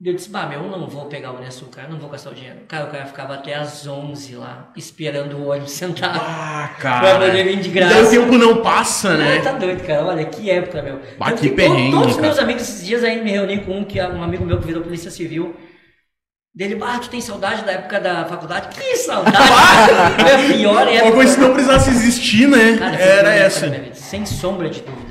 Eu 0.04 0.16
disse, 0.16 0.30
bah, 0.30 0.48
meu, 0.48 0.64
eu 0.64 0.70
não 0.80 0.88
vou 0.88 1.06
pegar 1.06 1.32
o 1.32 1.40
Nessu, 1.40 1.66
cara, 1.66 1.88
não 1.88 2.00
vou 2.00 2.10
gastar 2.10 2.32
o 2.32 2.34
dinheiro. 2.34 2.62
Cara, 2.68 2.86
o 2.86 2.88
cara 2.90 3.06
ficava 3.06 3.36
até 3.36 3.54
às 3.54 3.86
11 3.86 4.36
lá, 4.36 4.72
esperando 4.76 5.38
o 5.38 5.50
ônibus 5.52 5.72
sentar. 5.78 6.16
Ah, 6.16 6.70
Pra 6.80 7.00
cara. 7.02 7.20
poder 7.20 7.44
vir 7.44 7.60
de 7.60 7.70
graça. 7.70 7.94
daí 7.94 8.04
o 8.06 8.10
tempo 8.10 8.36
não 8.38 8.64
passa, 8.64 9.10
Ah, 9.10 9.18
né? 9.18 9.42
tá 9.42 9.52
doido, 9.52 9.86
cara. 9.86 10.04
Olha, 10.06 10.26
que 10.26 10.50
época, 10.50 10.82
meu. 10.82 11.00
Bah, 11.20 11.34
que 11.34 11.50
perrengue, 11.50 11.92
Todos 11.92 12.16
os 12.16 12.22
meus 12.22 12.40
amigos, 12.40 12.64
esses 12.64 12.84
dias 12.86 13.04
aí 13.04 13.24
me 13.24 13.30
reuni 13.30 13.60
com 13.64 13.78
um, 13.78 13.84
que 13.84 14.00
é 14.00 14.08
um 14.08 14.24
amigo 14.24 14.44
meu 14.44 14.60
que 14.60 14.66
virou 14.66 14.82
polícia 14.82 15.12
civil. 15.12 15.56
Dele, 16.54 16.78
ah, 16.84 16.98
tu 17.00 17.08
tem 17.10 17.22
saudade 17.22 17.64
da 17.64 17.72
época 17.74 18.00
da 18.00 18.26
faculdade? 18.26 18.70
Que 18.76 18.96
saudade! 18.98 19.38
Foi 20.20 20.32
a 20.34 20.54
pior 20.58 20.82
Uma 20.82 20.92
época. 20.92 21.12
coisa 21.14 21.36
que 21.36 21.42
não 21.42 21.54
precisasse 21.54 21.90
existir, 21.92 22.48
né? 22.48 22.76
Cara, 22.78 22.96
Era 22.98 23.34
essa. 23.36 23.72
Sem 23.94 24.26
sombra 24.26 24.68
de 24.70 24.82
dúvidas, 24.82 25.11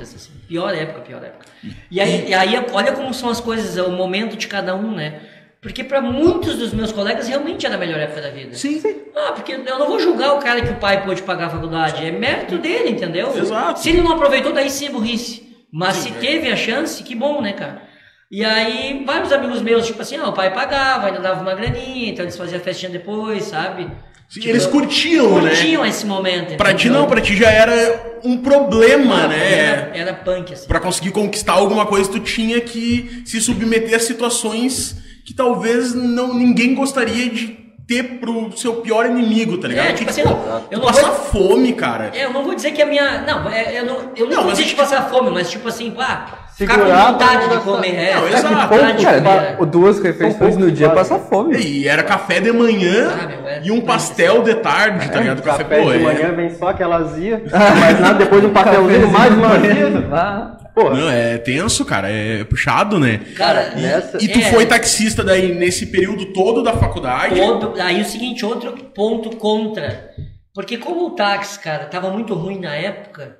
Pior 0.51 0.75
época, 0.75 0.99
pior 0.99 1.23
época. 1.23 1.45
E 1.89 2.01
aí, 2.01 2.27
e 2.27 2.33
aí, 2.33 2.61
olha 2.73 2.91
como 2.91 3.13
são 3.13 3.29
as 3.29 3.39
coisas, 3.39 3.77
é 3.77 3.83
o 3.83 3.91
momento 3.91 4.35
de 4.35 4.47
cada 4.47 4.75
um, 4.75 4.93
né? 4.93 5.21
Porque 5.61 5.81
pra 5.81 6.01
muitos 6.01 6.57
dos 6.57 6.73
meus 6.73 6.91
colegas 6.91 7.29
realmente 7.29 7.65
era 7.65 7.75
a 7.75 7.77
melhor 7.77 7.97
época 7.97 8.19
da 8.19 8.31
vida. 8.31 8.53
Sim. 8.53 8.81
Ah, 9.15 9.31
porque 9.31 9.53
eu 9.53 9.79
não 9.79 9.87
vou 9.87 9.97
julgar 9.97 10.33
o 10.33 10.39
cara 10.39 10.61
que 10.61 10.73
o 10.73 10.75
pai 10.75 11.05
pôde 11.05 11.21
pagar 11.21 11.45
a 11.45 11.49
faculdade. 11.51 12.05
É 12.05 12.11
mérito 12.11 12.57
dele, 12.57 12.89
entendeu? 12.89 13.33
Exato. 13.33 13.79
Se 13.79 13.91
ele 13.91 14.01
não 14.01 14.11
aproveitou, 14.11 14.51
daí 14.51 14.69
sim 14.69 14.87
é 14.87 14.89
burrice. 14.89 15.55
Mas 15.71 15.95
se 15.95 16.11
teve 16.11 16.51
a 16.51 16.57
chance, 16.57 17.01
que 17.01 17.15
bom, 17.15 17.41
né, 17.41 17.53
cara? 17.53 17.83
E 18.29 18.43
aí, 18.43 19.05
vários 19.05 19.31
amigos 19.31 19.61
meus, 19.61 19.87
tipo 19.87 20.01
assim, 20.01 20.19
ó, 20.19 20.31
o 20.31 20.33
pai 20.33 20.53
pagava, 20.53 21.07
ainda 21.07 21.19
dava 21.19 21.41
uma 21.41 21.55
graninha, 21.55 22.09
então 22.09 22.25
eles 22.25 22.35
faziam 22.35 22.59
festinha 22.59 22.91
depois, 22.91 23.45
sabe? 23.45 23.89
Tipo, 24.31 24.47
eles 24.47 24.65
curtiam, 24.65 25.41
né? 25.41 25.49
Curtiam 25.49 25.85
esse 25.85 26.05
momento. 26.05 26.55
Pra 26.55 26.73
ti 26.73 26.89
não, 26.89 27.05
pra 27.05 27.19
ti 27.19 27.35
já 27.35 27.49
era 27.51 28.19
um 28.23 28.37
problema, 28.37 29.27
né? 29.27 29.53
Era, 29.53 29.91
era 29.93 30.13
punk, 30.13 30.53
assim. 30.53 30.67
Pra 30.67 30.79
conseguir 30.79 31.11
conquistar 31.11 31.53
alguma 31.53 31.85
coisa, 31.85 32.09
tu 32.09 32.19
tinha 32.19 32.61
que 32.61 33.23
se 33.25 33.41
submeter 33.41 33.93
a 33.95 33.99
situações 33.99 34.95
que 35.25 35.33
talvez 35.33 35.93
não 35.93 36.33
ninguém 36.33 36.73
gostaria 36.73 37.29
de 37.29 37.59
ter 37.87 38.03
pro 38.19 38.55
seu 38.55 38.75
pior 38.75 39.05
inimigo, 39.05 39.57
tá 39.57 39.67
ligado? 39.67 39.87
É, 39.89 39.93
tipo 39.93 40.09
assim, 40.09 40.23
não, 40.23 40.31
eu 40.71 40.79
tu 40.79 40.85
não 40.85 40.85
passa 40.87 41.01
vou- 41.07 41.15
fome, 41.49 41.73
cara. 41.73 42.11
É, 42.13 42.23
eu 42.23 42.31
não 42.31 42.43
vou 42.43 42.55
dizer 42.55 42.71
que 42.71 42.81
a 42.81 42.85
minha. 42.85 43.21
Não, 43.23 43.49
é, 43.49 43.77
eu 43.79 43.85
não, 43.85 44.11
eu 44.15 44.27
não, 44.29 44.35
Não, 44.37 44.43
vou 44.43 44.51
dizer 44.53 44.63
é 44.63 44.67
tipo- 44.67 44.81
passar 44.81 45.09
fome, 45.09 45.29
mas 45.29 45.49
tipo 45.51 45.67
assim, 45.67 45.91
pá, 45.91 46.40
ficar 46.57 46.75
com 46.75 46.81
Segurar 46.85 47.11
vontade 47.11 47.49
de 47.49 47.57
comer. 47.63 47.95
É, 47.95 48.15
Não, 48.15 48.27
exato. 48.27 48.47
com 48.47 48.75
vontade 48.75 48.97
de 48.97 49.05
Cara, 49.05 49.65
duas 49.65 49.99
refeições 49.99 50.57
no 50.57 50.71
dia 50.71 50.89
passa 50.89 51.17
fome. 51.19 51.57
E 51.57 51.87
era 51.87 52.03
café 52.03 52.39
de 52.39 52.51
manhã 52.51 53.09
Ah, 53.11 53.49
é 53.49 53.61
e 53.63 53.71
um 53.71 53.81
pastel 53.81 54.43
de 54.43 54.55
tarde, 54.55 55.09
tá 55.09 55.19
ligado? 55.19 55.41
Café, 55.41 55.63
pô, 55.63 55.91
de 55.91 55.97
é- 55.97 55.99
manhã 55.99 56.31
vem 56.33 56.49
só 56.55 56.69
aquela 56.69 56.97
azia, 56.97 57.41
mais 57.79 57.99
nada, 57.99 58.13
depois 58.19 58.43
um 58.43 58.49
pastelzinho 58.49 59.07
mais 59.11 59.33
uma 59.33 59.47
azia. 59.55 60.07
Ah, 60.11 60.57
Pô, 60.73 60.89
Não, 60.89 61.09
é 61.09 61.37
tenso, 61.37 61.83
cara, 61.83 62.09
é 62.09 62.45
puxado, 62.45 62.97
né? 62.97 63.19
Cara, 63.35 63.73
E, 63.75 63.81
Nessa- 63.81 64.17
e 64.23 64.27
tu 64.29 64.39
é. 64.39 64.43
foi 64.43 64.65
taxista 64.65 65.21
daí 65.21 65.53
nesse 65.53 65.87
período 65.87 66.27
todo 66.27 66.63
da 66.63 66.71
faculdade? 66.71 67.35
Todo, 67.35 67.73
aí 67.81 68.01
o 68.01 68.05
seguinte, 68.05 68.45
outro 68.45 68.71
ponto 68.95 69.35
contra. 69.35 70.11
Porque 70.55 70.77
como 70.77 71.07
o 71.07 71.09
táxi, 71.11 71.59
cara, 71.59 71.85
tava 71.85 72.09
muito 72.11 72.33
ruim 72.35 72.59
na 72.61 72.73
época, 72.73 73.35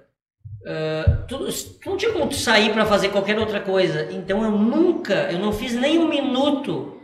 ah, 0.66 1.24
tu, 1.28 1.38
tu 1.82 1.90
não 1.90 1.98
tinha 1.98 2.12
como 2.12 2.32
sair 2.32 2.72
pra 2.72 2.86
fazer 2.86 3.10
qualquer 3.10 3.38
outra 3.40 3.60
coisa. 3.60 4.08
Então 4.12 4.44
eu 4.44 4.52
nunca, 4.52 5.30
eu 5.32 5.40
não 5.40 5.52
fiz 5.52 5.74
nem 5.74 6.00
um 6.00 6.08
minuto 6.08 6.98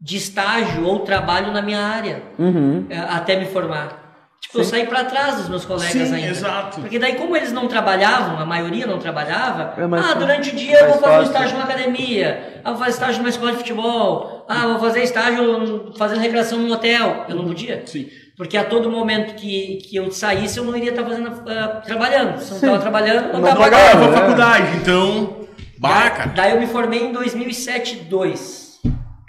de 0.00 0.16
estágio 0.16 0.84
ou 0.84 1.00
trabalho 1.00 1.52
na 1.52 1.62
minha 1.62 1.80
área 1.80 2.22
uhum. 2.36 2.86
eh, 2.90 2.98
até 2.98 3.36
me 3.36 3.46
formar. 3.46 4.02
Tipo, 4.40 4.58
eu 4.58 4.64
saí 4.64 4.86
pra 4.86 5.04
trás 5.04 5.36
dos 5.36 5.48
meus 5.48 5.64
colegas 5.64 6.08
Sim, 6.08 6.14
ainda. 6.14 6.28
exato. 6.28 6.80
Porque 6.80 6.98
daí, 6.98 7.14
como 7.14 7.36
eles 7.36 7.52
não 7.52 7.68
trabalhavam, 7.68 8.40
a 8.40 8.44
maioria 8.44 8.84
não 8.88 8.98
trabalhava, 8.98 9.74
É 9.80 9.84
ah, 9.84 10.14
durante 10.14 10.50
o 10.50 10.56
dia 10.56 10.80
eu 10.80 10.88
vou 10.88 10.98
fazer 10.98 11.20
um 11.20 11.22
estágio 11.22 11.52
numa 11.52 11.64
academia, 11.64 12.60
ah, 12.64 12.70
vou 12.70 12.78
fazer 12.80 12.90
estágio 12.90 13.18
numa 13.18 13.28
escola 13.28 13.52
de 13.52 13.58
futebol, 13.58 14.44
ah, 14.48 14.66
vou 14.66 14.80
fazer 14.80 15.04
estágio 15.04 15.92
fazendo 15.96 16.20
recreação 16.20 16.58
num 16.58 16.72
hotel. 16.72 17.26
Eu 17.28 17.36
não 17.36 17.44
podia. 17.44 17.84
Sim. 17.86 18.08
Porque 18.36 18.56
a 18.56 18.64
todo 18.64 18.90
momento 18.90 19.34
que, 19.34 19.76
que 19.88 19.96
eu 19.96 20.10
saísse, 20.10 20.58
eu 20.58 20.64
não 20.64 20.76
iria 20.76 20.90
estar 20.90 21.04
fazendo, 21.04 21.30
ah, 21.48 21.82
trabalhando. 21.84 22.38
Se 22.40 22.50
eu 22.50 22.50
não 22.52 22.56
estava 22.76 22.78
trabalhando, 22.78 23.32
não 23.32 23.40
Não 23.40 23.48
estava 23.50 23.70
pagando. 23.70 24.04
a 24.04 24.08
é. 24.08 24.12
faculdade, 24.12 24.76
então. 24.78 25.36
Bah, 25.78 26.10
cara. 26.10 26.30
Daí 26.34 26.52
eu 26.52 26.60
me 26.60 26.66
formei 26.66 27.02
em 27.08 27.12
2007 27.12 27.96
2 28.08 28.62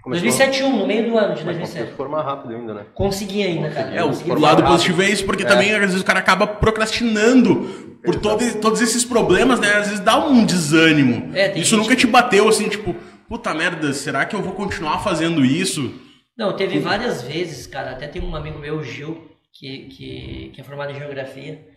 Começou- 0.03 0.23
2007 0.27 0.63
1, 0.63 0.77
no 0.77 0.85
meio 0.87 1.09
do 1.09 1.17
ano 1.17 1.33
de 1.35 1.43
mas 1.43 1.57
conseguiu 1.57 1.59
2007. 1.59 1.89
se 1.91 1.95
formar 1.97 2.21
rápido 2.23 2.53
ainda, 2.55 2.73
né? 2.73 2.81
Consegui 2.93 3.43
ainda, 3.43 3.69
cara. 3.69 3.93
É, 3.93 4.03
o, 4.03 4.07
Consegui 4.07 4.29
lado 4.31 4.43
rápido. 4.61 4.67
positivo 4.67 5.01
é 5.01 5.09
isso, 5.09 5.25
porque 5.25 5.43
É. 5.43 5.45
também 5.45 5.73
às 5.73 5.79
vezes 5.79 6.01
o 6.01 6.03
cara 6.05 6.19
acaba 6.19 6.45
procrastinando 6.45 7.97
por 8.03 8.15
todo- 8.15 8.59
todos 8.59 8.81
esses 8.81 9.03
problemas, 9.05 9.59
né? 9.59 9.69
Às 9.75 9.87
vezes 9.87 9.99
dá 9.99 10.17
um 10.25 10.45
desânimo. 10.45 11.31
É, 11.33 11.47
isso 11.57 11.71
gente 11.71 11.75
nunca 11.77 11.95
te 11.95 12.05
bateu 12.07 12.47
assim, 12.49 12.67
tipo, 12.67 12.95
puta 13.29 13.53
merda, 13.53 13.93
será 13.93 14.25
que 14.25 14.35
eu 14.35 14.41
vou 14.41 14.53
continuar 14.53 14.99
fazendo 14.99 15.43
isso? 15.45 15.93
Não, 16.37 16.55
teve 16.55 16.79
várias 16.79 17.21
vezes, 17.21 17.67
cara. 17.67 17.91
Até 17.91 18.07
tem 18.07 18.21
um 18.21 18.35
amigo 18.35 18.57
meu, 18.59 18.77
o 18.77 18.83
Gil, 18.83 19.29
que, 19.51 19.87
que, 19.87 20.51
que 20.53 20.61
é 20.61 20.63
formado 20.63 20.91
em 20.91 20.95
geografia, 20.95 21.67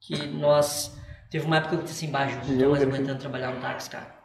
que 0.00 0.26
nós. 0.28 0.96
Teve 1.30 1.44
uma 1.44 1.56
época 1.58 1.76
que 1.76 1.82
eu 1.82 1.84
disse 1.84 2.04
assim, 2.04 2.12
baixo, 2.12 2.36
não 2.36 2.58
tô 2.58 2.70
mais 2.70 2.82
aguentando 2.82 3.18
trabalhar 3.18 3.50
no 3.52 3.60
táxi, 3.60 3.90
cara. 3.90 4.16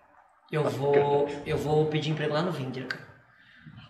Eu 0.52 0.64
vou, 0.70 1.28
eu 1.46 1.58
vou 1.58 1.86
pedir 1.88 2.12
emprego 2.12 2.34
lá 2.34 2.42
no 2.42 2.52
Vinter, 2.52 2.86
cara. 2.86 3.04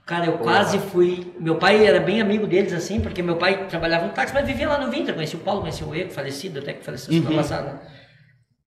Cara, 0.06 0.26
eu 0.26 0.38
quase 0.39 0.80
fui. 0.80 1.34
Meu 1.39 1.58
pai 1.58 1.86
era 1.86 2.00
bem 2.00 2.22
amigo 2.22 2.48
deles, 2.48 2.74
assim, 2.74 3.00
porque 3.00 3.22
meu 3.22 3.38
pai 3.38 3.67
trabalhava 3.67 4.08
no 4.08 4.13
táxi, 4.13 4.34
mas 4.34 4.46
vivia 4.48 4.67
lá 4.67 4.78
no 4.84 4.89
Vinter. 4.91 5.13
Conheci 5.13 5.36
o 5.36 5.39
Paulo, 5.39 5.62
conheci 5.62 5.84
o 5.84 5.93
Eco, 5.96 6.12
falecido, 6.12 6.60
até 6.60 6.74
que 6.74 6.84
faleceu 6.84 7.13
semana 7.13 7.36
passada. 7.36 7.74
né? 7.74 7.91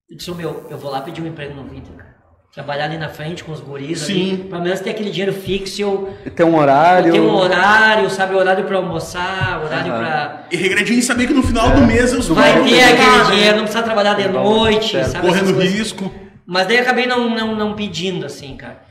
Eu 0.09 0.17
disse, 0.17 0.31
"Ô, 0.31 0.35
meu, 0.35 0.67
eu 0.69 0.77
vou 0.77 0.89
lá 0.89 1.01
pedir 1.01 1.21
um 1.21 1.27
emprego 1.27 1.53
no 1.53 1.63
Vinter, 1.65 1.93
cara. 1.95 2.16
Trabalhar 2.57 2.85
ali 2.85 2.97
na 2.97 3.07
frente 3.07 3.43
com 3.43 3.51
os 3.51 3.59
guris 3.59 3.99
Sim. 3.99 4.33
ali. 4.33 4.43
Pelo 4.45 4.63
menos 4.63 4.79
ter 4.79 4.89
aquele 4.89 5.11
dinheiro 5.11 5.31
fixo 5.31 5.79
e 5.79 5.83
eu 5.83 6.11
Tem 6.35 6.43
um 6.43 6.55
horário. 6.57 7.11
tem 7.11 7.21
um 7.21 7.35
horário, 7.35 8.09
sabe? 8.09 8.33
Horário 8.33 8.63
pra 8.65 8.77
almoçar, 8.77 9.61
horário 9.63 9.93
Aham. 9.93 9.99
pra. 9.99 10.47
E 10.51 10.57
regradinho 10.57 10.97
em 10.97 11.03
saber 11.03 11.27
que 11.27 11.33
no 11.35 11.43
final 11.43 11.69
do 11.69 11.81
mês 11.81 12.11
eu 12.11 12.21
Vai 12.33 12.53
vou 12.53 12.67
ter 12.67 12.81
aquele 12.81 13.25
dinheiro, 13.35 13.57
não 13.57 13.63
precisa 13.65 13.83
trabalhar 13.83 14.15
de 14.15 14.27
noite, 14.29 14.93
Certo. 14.93 15.11
sabe? 15.11 15.27
correndo 15.27 15.59
risco. 15.59 16.11
Mas 16.47 16.65
daí 16.65 16.79
acabei 16.79 17.05
não, 17.05 17.29
não, 17.29 17.55
não 17.55 17.75
pedindo, 17.75 18.25
assim, 18.25 18.57
cara. 18.57 18.81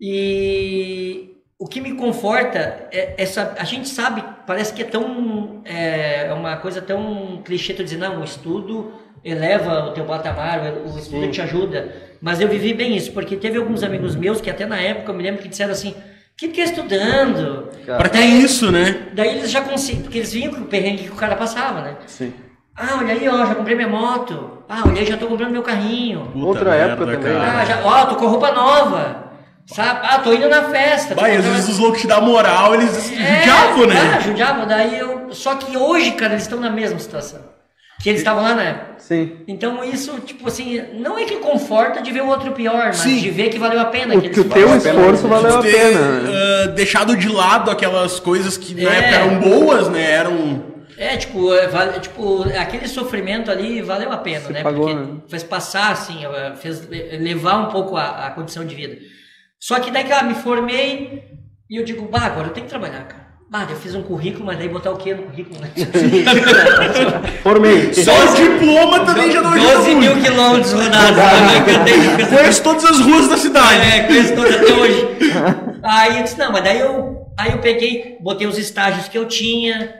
E 0.00 1.36
o 1.60 1.68
que 1.68 1.80
me 1.80 1.92
conforta 1.92 2.88
é 2.90 3.14
essa. 3.18 3.54
A 3.56 3.62
gente 3.62 3.88
sabe, 3.88 4.24
parece 4.48 4.74
que 4.74 4.82
é 4.82 4.84
tão. 4.84 5.60
É 5.64 6.26
é 6.26 6.32
uma 6.34 6.56
coisa 6.56 6.82
tão 6.82 7.40
clichê 7.44 7.72
tu 7.72 7.84
dizer, 7.84 7.98
não, 7.98 8.20
o 8.20 8.24
estudo 8.24 8.92
eleva 9.24 9.86
o 9.86 9.90
teu 9.92 10.04
patamar, 10.04 10.60
o 10.84 10.98
estudo 10.98 11.22
Sim. 11.24 11.30
te 11.30 11.40
ajuda. 11.42 11.92
Mas 12.20 12.40
eu 12.40 12.48
vivi 12.48 12.72
bem 12.74 12.96
isso, 12.96 13.12
porque 13.12 13.36
teve 13.36 13.58
alguns 13.58 13.82
amigos 13.82 14.14
meus 14.14 14.40
que 14.40 14.48
até 14.50 14.64
na 14.66 14.80
época 14.80 15.10
eu 15.10 15.16
me 15.16 15.22
lembro 15.22 15.42
que 15.42 15.48
disseram 15.48 15.72
assim. 15.72 15.90
O 15.90 16.36
que 16.36 16.48
tu 16.48 16.54
quer 16.54 16.64
estudando? 16.64 17.68
Pra 17.84 18.08
que 18.08 18.18
isso, 18.18 18.70
né? 18.72 19.08
Daí 19.12 19.36
eles 19.38 19.50
já 19.50 19.60
conseguiam, 19.60 20.02
porque 20.02 20.18
eles 20.18 20.32
vinham 20.32 20.52
com 20.54 20.62
o 20.62 20.64
perrengue 20.64 21.04
que 21.04 21.10
o 21.10 21.14
cara 21.16 21.36
passava, 21.36 21.82
né? 21.82 21.96
Sim. 22.06 22.32
Ah, 22.74 22.96
olha 22.98 23.12
aí, 23.12 23.28
ó, 23.28 23.44
já 23.46 23.54
comprei 23.54 23.76
minha 23.76 23.88
moto. 23.88 24.58
Ah, 24.68 24.82
olha 24.86 25.00
aí, 25.00 25.06
já 25.06 25.16
tô 25.18 25.26
comprando 25.26 25.50
meu 25.52 25.62
carrinho. 25.62 26.28
Puta 26.32 26.46
Outra 26.46 26.74
época 26.74 27.04
também, 27.16 27.20
cara. 27.20 27.60
Ah, 27.60 27.64
já, 27.66 27.80
ó, 27.84 28.06
tô 28.06 28.16
com 28.16 28.26
roupa 28.26 28.50
nova. 28.50 29.22
Sabe? 29.66 30.00
Ah, 30.02 30.18
tô 30.20 30.32
indo 30.32 30.48
na 30.48 30.62
festa. 30.64 31.14
Vai, 31.14 31.36
às 31.36 31.44
vezes 31.44 31.68
os 31.68 31.78
loucos 31.78 32.00
te 32.00 32.06
dão 32.06 32.22
moral, 32.22 32.74
eles 32.74 33.12
É, 33.12 33.38
judiavam, 33.38 33.84
Ah, 33.84 33.86
né? 33.86 34.20
judiavam. 34.22 34.66
Daí 34.66 34.98
eu... 34.98 35.32
Só 35.32 35.54
que 35.54 35.76
hoje, 35.76 36.12
cara, 36.12 36.32
eles 36.32 36.44
estão 36.44 36.58
na 36.58 36.70
mesma 36.70 36.98
situação. 36.98 37.40
Que 38.02 38.08
eles 38.08 38.20
estavam 38.20 38.42
lá 38.42 38.54
na 38.54 38.62
época. 38.64 38.94
Sim. 38.98 39.36
Então 39.46 39.84
isso, 39.84 40.18
tipo 40.20 40.48
assim, 40.48 40.82
não 40.94 41.16
é 41.18 41.24
que 41.24 41.36
conforta 41.36 42.02
de 42.02 42.10
ver 42.10 42.22
o 42.22 42.26
outro 42.28 42.50
pior, 42.52 42.86
mas 42.86 42.96
Sim. 42.96 43.18
de 43.20 43.30
ver 43.30 43.48
que 43.50 43.58
valeu 43.58 43.78
a 43.80 43.84
pena. 43.84 44.16
O 44.16 44.20
que 44.20 44.28
que 44.30 44.40
o 44.40 44.42
eles 44.42 44.52
teu 44.52 44.66
valeu 44.66 44.78
a 44.78 44.80
pena. 44.82 44.98
esforço 45.00 45.28
valeu 45.28 45.58
a 45.58 45.62
ter 45.62 45.72
pena. 45.72 46.00
ah, 46.28 46.66
deixado 46.68 47.16
de 47.16 47.28
lado 47.28 47.70
aquelas 47.70 48.18
coisas 48.18 48.56
que 48.56 48.74
na 48.74 48.90
É. 48.92 48.98
época 48.98 49.14
eram 49.14 49.38
boas, 49.40 49.88
né? 49.88 50.10
Eram. 50.10 50.72
É, 50.98 51.16
tipo, 51.16 51.52
é, 51.54 51.66
vale- 51.68 51.98
tipo, 52.00 52.42
aquele 52.58 52.86
sofrimento 52.86 53.50
ali 53.50 53.80
valeu 53.82 54.12
a 54.12 54.18
pena, 54.18 54.46
Se 54.46 54.52
né? 54.52 54.62
pagou, 54.62 54.86
Porque 54.88 55.00
né? 55.00 55.16
fez 55.28 55.42
passar, 55.42 55.92
assim, 55.92 56.18
fez 56.60 56.86
le- 56.88 57.16
levar 57.18 57.56
um 57.58 57.66
pouco 57.70 57.96
a, 57.96 58.26
a 58.26 58.30
condição 58.30 58.64
de 58.64 58.74
vida. 58.74 58.96
Só 59.60 59.78
que 59.80 59.90
daí, 59.90 60.04
cara, 60.04 60.24
me 60.26 60.34
formei 60.34 61.22
e 61.70 61.76
eu 61.76 61.84
digo, 61.84 62.06
bah, 62.08 62.22
agora 62.26 62.48
eu 62.48 62.52
tenho 62.52 62.66
que 62.66 62.70
trabalhar, 62.70 63.04
cara. 63.04 63.21
Bah, 63.52 63.66
eu 63.68 63.76
fiz 63.76 63.94
um 63.94 64.02
currículo, 64.02 64.46
mas 64.46 64.56
daí 64.56 64.66
botar 64.66 64.90
o 64.92 64.96
quê 64.96 65.12
no 65.14 65.24
currículo, 65.24 65.60
né? 65.60 65.70
Formei. 67.42 67.92
Só 67.92 68.10
o 68.10 68.34
diploma 68.34 69.04
também 69.04 69.30
já 69.30 69.42
não 69.42 69.50
ajuda 69.52 69.74
12 69.74 69.94
mil 69.94 70.14
muito. 70.14 70.24
quilômetros 70.24 70.72
rodados, 70.72 71.16
né? 71.16 72.26
Conheço 72.34 72.62
todas 72.62 72.84
as 72.86 73.00
ruas 73.00 73.28
da 73.28 73.36
cidade. 73.36 73.82
É, 73.82 74.04
conheço 74.04 74.34
todas 74.34 74.56
até 74.56 74.72
hoje. 74.72 75.06
Aí 75.82 76.16
eu 76.16 76.22
disse, 76.22 76.38
não, 76.38 76.50
mas 76.50 76.64
daí 76.64 76.80
eu, 76.80 77.26
aí 77.38 77.52
eu 77.52 77.58
peguei, 77.58 78.16
botei 78.22 78.46
os 78.46 78.56
estágios 78.56 79.06
que 79.08 79.18
eu 79.18 79.28
tinha, 79.28 79.96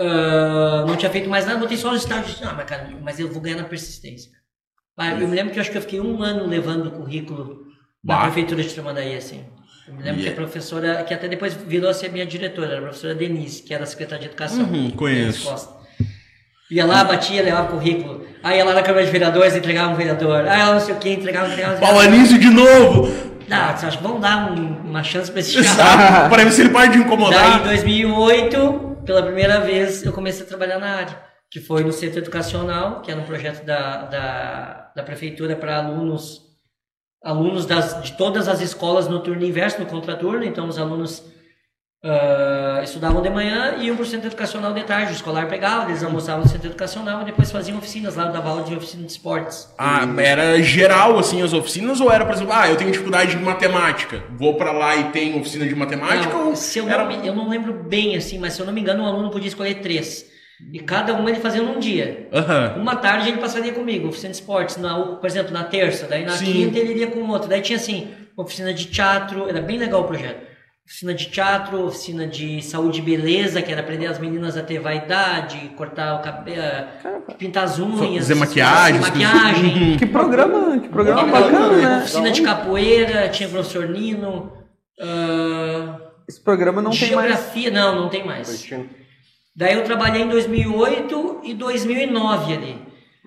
ah, 0.00 0.84
não 0.88 0.96
tinha 0.96 1.10
feito 1.10 1.30
mais 1.30 1.46
nada, 1.46 1.60
botei 1.60 1.76
só 1.76 1.92
os 1.92 2.02
estágios. 2.02 2.42
Ah, 2.42 2.54
mas 2.56 2.66
cara, 2.66 2.88
mas 3.04 3.20
eu 3.20 3.28
vou 3.30 3.40
ganhar 3.40 3.58
na 3.58 3.64
persistência. 3.64 4.32
Ah, 4.98 5.10
eu 5.12 5.28
me 5.28 5.36
lembro 5.36 5.52
que 5.52 5.60
eu 5.60 5.62
acho 5.62 5.70
que 5.70 5.78
eu 5.78 5.82
fiquei 5.82 6.00
um 6.00 6.20
ano 6.24 6.44
levando 6.44 6.86
o 6.86 6.90
currículo 6.90 7.66
na 8.04 8.16
Bah. 8.16 8.22
prefeitura 8.22 8.64
de 8.64 8.74
Tramandaí, 8.74 9.14
assim. 9.16 9.44
Eu 9.88 9.94
me 9.94 10.02
lembro 10.02 10.20
que 10.22 10.28
a 10.28 10.30
Yeah. 10.32 10.34
professora, 10.34 11.04
que 11.04 11.14
até 11.14 11.28
depois 11.28 11.54
virou 11.54 11.88
a 11.88 11.94
ser 11.94 12.10
minha 12.10 12.26
diretora, 12.26 12.68
era 12.68 12.78
a 12.78 12.82
professora 12.82 13.14
Denise, 13.14 13.62
que 13.62 13.72
era 13.72 13.84
a 13.84 13.86
secretária 13.86 14.20
de 14.22 14.26
Educação. 14.28 14.64
Uhum, 14.64 14.90
conheço. 14.90 15.76
Ia 16.70 16.84
lá, 16.84 17.04
batia, 17.04 17.42
levava 17.42 17.68
currículo. 17.68 18.26
Aí 18.42 18.58
ia 18.58 18.64
lá 18.64 18.74
na 18.74 18.82
Câmara 18.82 19.04
de 19.04 19.10
Vereadores, 19.12 19.54
entregava 19.54 19.92
um 19.92 19.96
vereador. 19.96 20.46
Aí 20.48 20.60
ela 20.60 20.74
não 20.74 20.80
sei 20.80 20.94
o 20.94 20.98
que, 20.98 21.10
entregava, 21.10 21.46
entregava. 21.48 21.74
entregava. 21.76 21.98
Palanísio 21.98 22.38
de 22.38 22.50
novo. 22.50 23.08
Não, 23.48 23.76
você 23.76 23.86
acha 23.86 23.96
que 23.96 24.02
vamos 24.02 24.20
dar 24.20 24.50
um- 24.50 24.80
uma 24.88 25.04
chance 25.04 25.30
pra 25.30 25.38
esse 25.40 25.54
cara? 25.76 26.28
Para 26.28 26.42
ver 26.44 26.50
se 26.50 26.62
ele 26.62 26.70
para 26.70 26.86
de 26.86 26.92
Daí, 26.94 26.98
em 27.02 27.04
incomodar. 27.06 27.62
2008, 27.62 29.02
pela 29.06 29.22
primeira 29.22 29.60
vez, 29.60 30.04
eu 30.04 30.12
comecei 30.12 30.44
a 30.44 30.48
trabalhar 30.48 30.80
na 30.80 30.96
área, 30.96 31.16
que 31.48 31.60
foi 31.60 31.84
no 31.84 31.92
Centro 31.92 32.18
Educacional, 32.18 33.02
que 33.02 33.10
era 33.12 33.20
um 33.20 33.24
projeto 33.24 33.64
da, 33.64 33.98
da, 34.06 34.90
da 34.96 35.02
Prefeitura 35.04 35.54
para 35.54 35.76
alunos 35.76 36.40
alunos 37.22 37.66
das, 37.66 38.02
de 38.02 38.12
todas 38.12 38.48
as 38.48 38.60
escolas 38.60 39.08
no 39.08 39.20
turno 39.20 39.44
inverso, 39.44 39.80
no 39.80 39.86
contraturno, 39.86 40.44
então 40.44 40.68
os 40.68 40.78
alunos 40.78 41.22
ah, 42.08 42.80
estudavam 42.84 43.20
de 43.20 43.28
manhã 43.28 43.76
e 43.78 43.86
iam 43.86 43.96
para 43.96 44.04
o 44.04 44.06
Centro 44.06 44.28
Educacional 44.28 44.72
de 44.72 44.84
tarde, 44.84 45.12
o 45.12 45.14
escolar 45.14 45.48
pegava, 45.48 45.90
eles 45.90 46.04
almoçavam 46.04 46.42
no 46.42 46.48
Centro 46.48 46.68
Educacional 46.68 47.22
e 47.22 47.24
depois 47.24 47.50
faziam 47.50 47.78
oficinas 47.78 48.14
lá, 48.14 48.26
dava 48.26 48.50
aula 48.50 48.62
de 48.62 48.76
oficina 48.76 49.04
de 49.04 49.10
esportes. 49.10 49.68
Ah, 49.76 50.06
era 50.18 50.62
geral, 50.62 51.18
assim, 51.18 51.42
as 51.42 51.52
oficinas? 51.52 52.00
Ou 52.00 52.12
era, 52.12 52.24
por 52.24 52.34
exemplo, 52.34 52.52
ah, 52.54 52.68
eu 52.68 52.76
tenho 52.76 52.92
dificuldade 52.92 53.36
em 53.36 53.40
matemática. 53.40 54.22
Vou 54.38 54.54
pra 54.54 54.70
lá 54.70 54.94
e 54.96 55.10
tem 55.10 55.40
oficina 55.40 55.66
de 55.66 55.74
matemática? 55.74 56.32
Não, 56.32 56.50
ou 56.50 56.56
se 56.56 56.78
eu, 56.78 56.88
era... 56.88 57.04
não, 57.04 57.24
eu 57.24 57.34
não 57.34 57.48
lembro 57.48 57.72
bem 57.72 58.16
assim, 58.16 58.38
mas 58.38 58.52
se 58.52 58.60
eu 58.60 58.66
não 58.66 58.72
me 58.72 58.80
engano, 58.80 59.02
um 59.02 59.06
aluno 59.06 59.30
podia 59.30 59.48
escolher 59.48 59.80
três. 59.80 60.30
E 60.72 60.78
cada 60.80 61.12
uma 61.14 61.28
ele 61.30 61.40
fazia 61.40 61.62
num 61.62 61.78
dia. 61.78 62.28
Aham. 62.32 62.76
Uma 62.78 62.96
tarde 62.96 63.28
ele 63.28 63.38
passaria 63.38 63.72
comigo, 63.72 64.08
oficina 64.08 64.30
de 64.30 64.36
esportes, 64.38 64.76
na, 64.78 64.98
por 64.98 65.26
exemplo, 65.26 65.52
na 65.52 65.64
terça, 65.64 66.06
daí 66.08 66.24
na 66.24 66.32
Sim. 66.32 66.46
quinta 66.46 66.78
ele 66.78 66.92
iria 66.92 67.06
com 67.08 67.20
outro. 67.28 67.48
Daí 67.48 67.60
tinha 67.60 67.76
assim, 67.76 68.08
oficina 68.36 68.72
de 68.72 68.86
teatro, 68.86 69.48
era 69.48 69.60
bem 69.60 69.78
legal 69.78 70.00
o 70.00 70.04
projeto. 70.04 70.46
Oficina 70.86 71.12
de 71.12 71.26
teatro, 71.26 71.84
oficina 71.84 72.26
de 72.28 72.62
saúde 72.62 73.00
e 73.00 73.02
beleza, 73.02 73.60
que 73.60 73.72
era 73.72 73.80
aprender 73.80 74.06
as 74.06 74.18
meninas 74.20 74.56
a 74.56 74.62
ter 74.62 74.78
vaidade, 74.78 75.58
cortar 75.76 76.14
o 76.14 76.22
cabelo, 76.22 76.86
pintar 77.36 77.64
as 77.64 77.78
unhas, 77.80 78.18
Fazer 78.28 78.36
maquiagem, 78.36 79.00
fazer 79.02 79.24
maquiagem. 79.24 79.96
Que 79.98 80.06
programa, 80.06 80.78
que 80.78 80.88
programa 80.88 81.22
Era 81.22 81.30
bacana, 81.32 81.76
né? 81.76 81.98
Oficina 81.98 82.30
de 82.30 82.40
capoeira, 82.42 83.28
tinha 83.28 83.48
professor 83.48 83.88
Nino. 83.88 84.52
ah, 85.02 85.98
Esse 86.28 86.40
programa 86.40 86.80
não 86.80 86.92
tem 86.92 87.00
mais. 87.00 87.10
geografia, 87.10 87.70
não, 87.70 88.02
não 88.02 88.08
tem 88.08 88.24
mais. 88.24 88.68
Daí 89.56 89.74
eu 89.74 89.84
trabalhei 89.84 90.22
em 90.22 90.28
2008 90.28 91.40
e 91.44 91.54
2009 91.54 92.52
ali. 92.52 92.78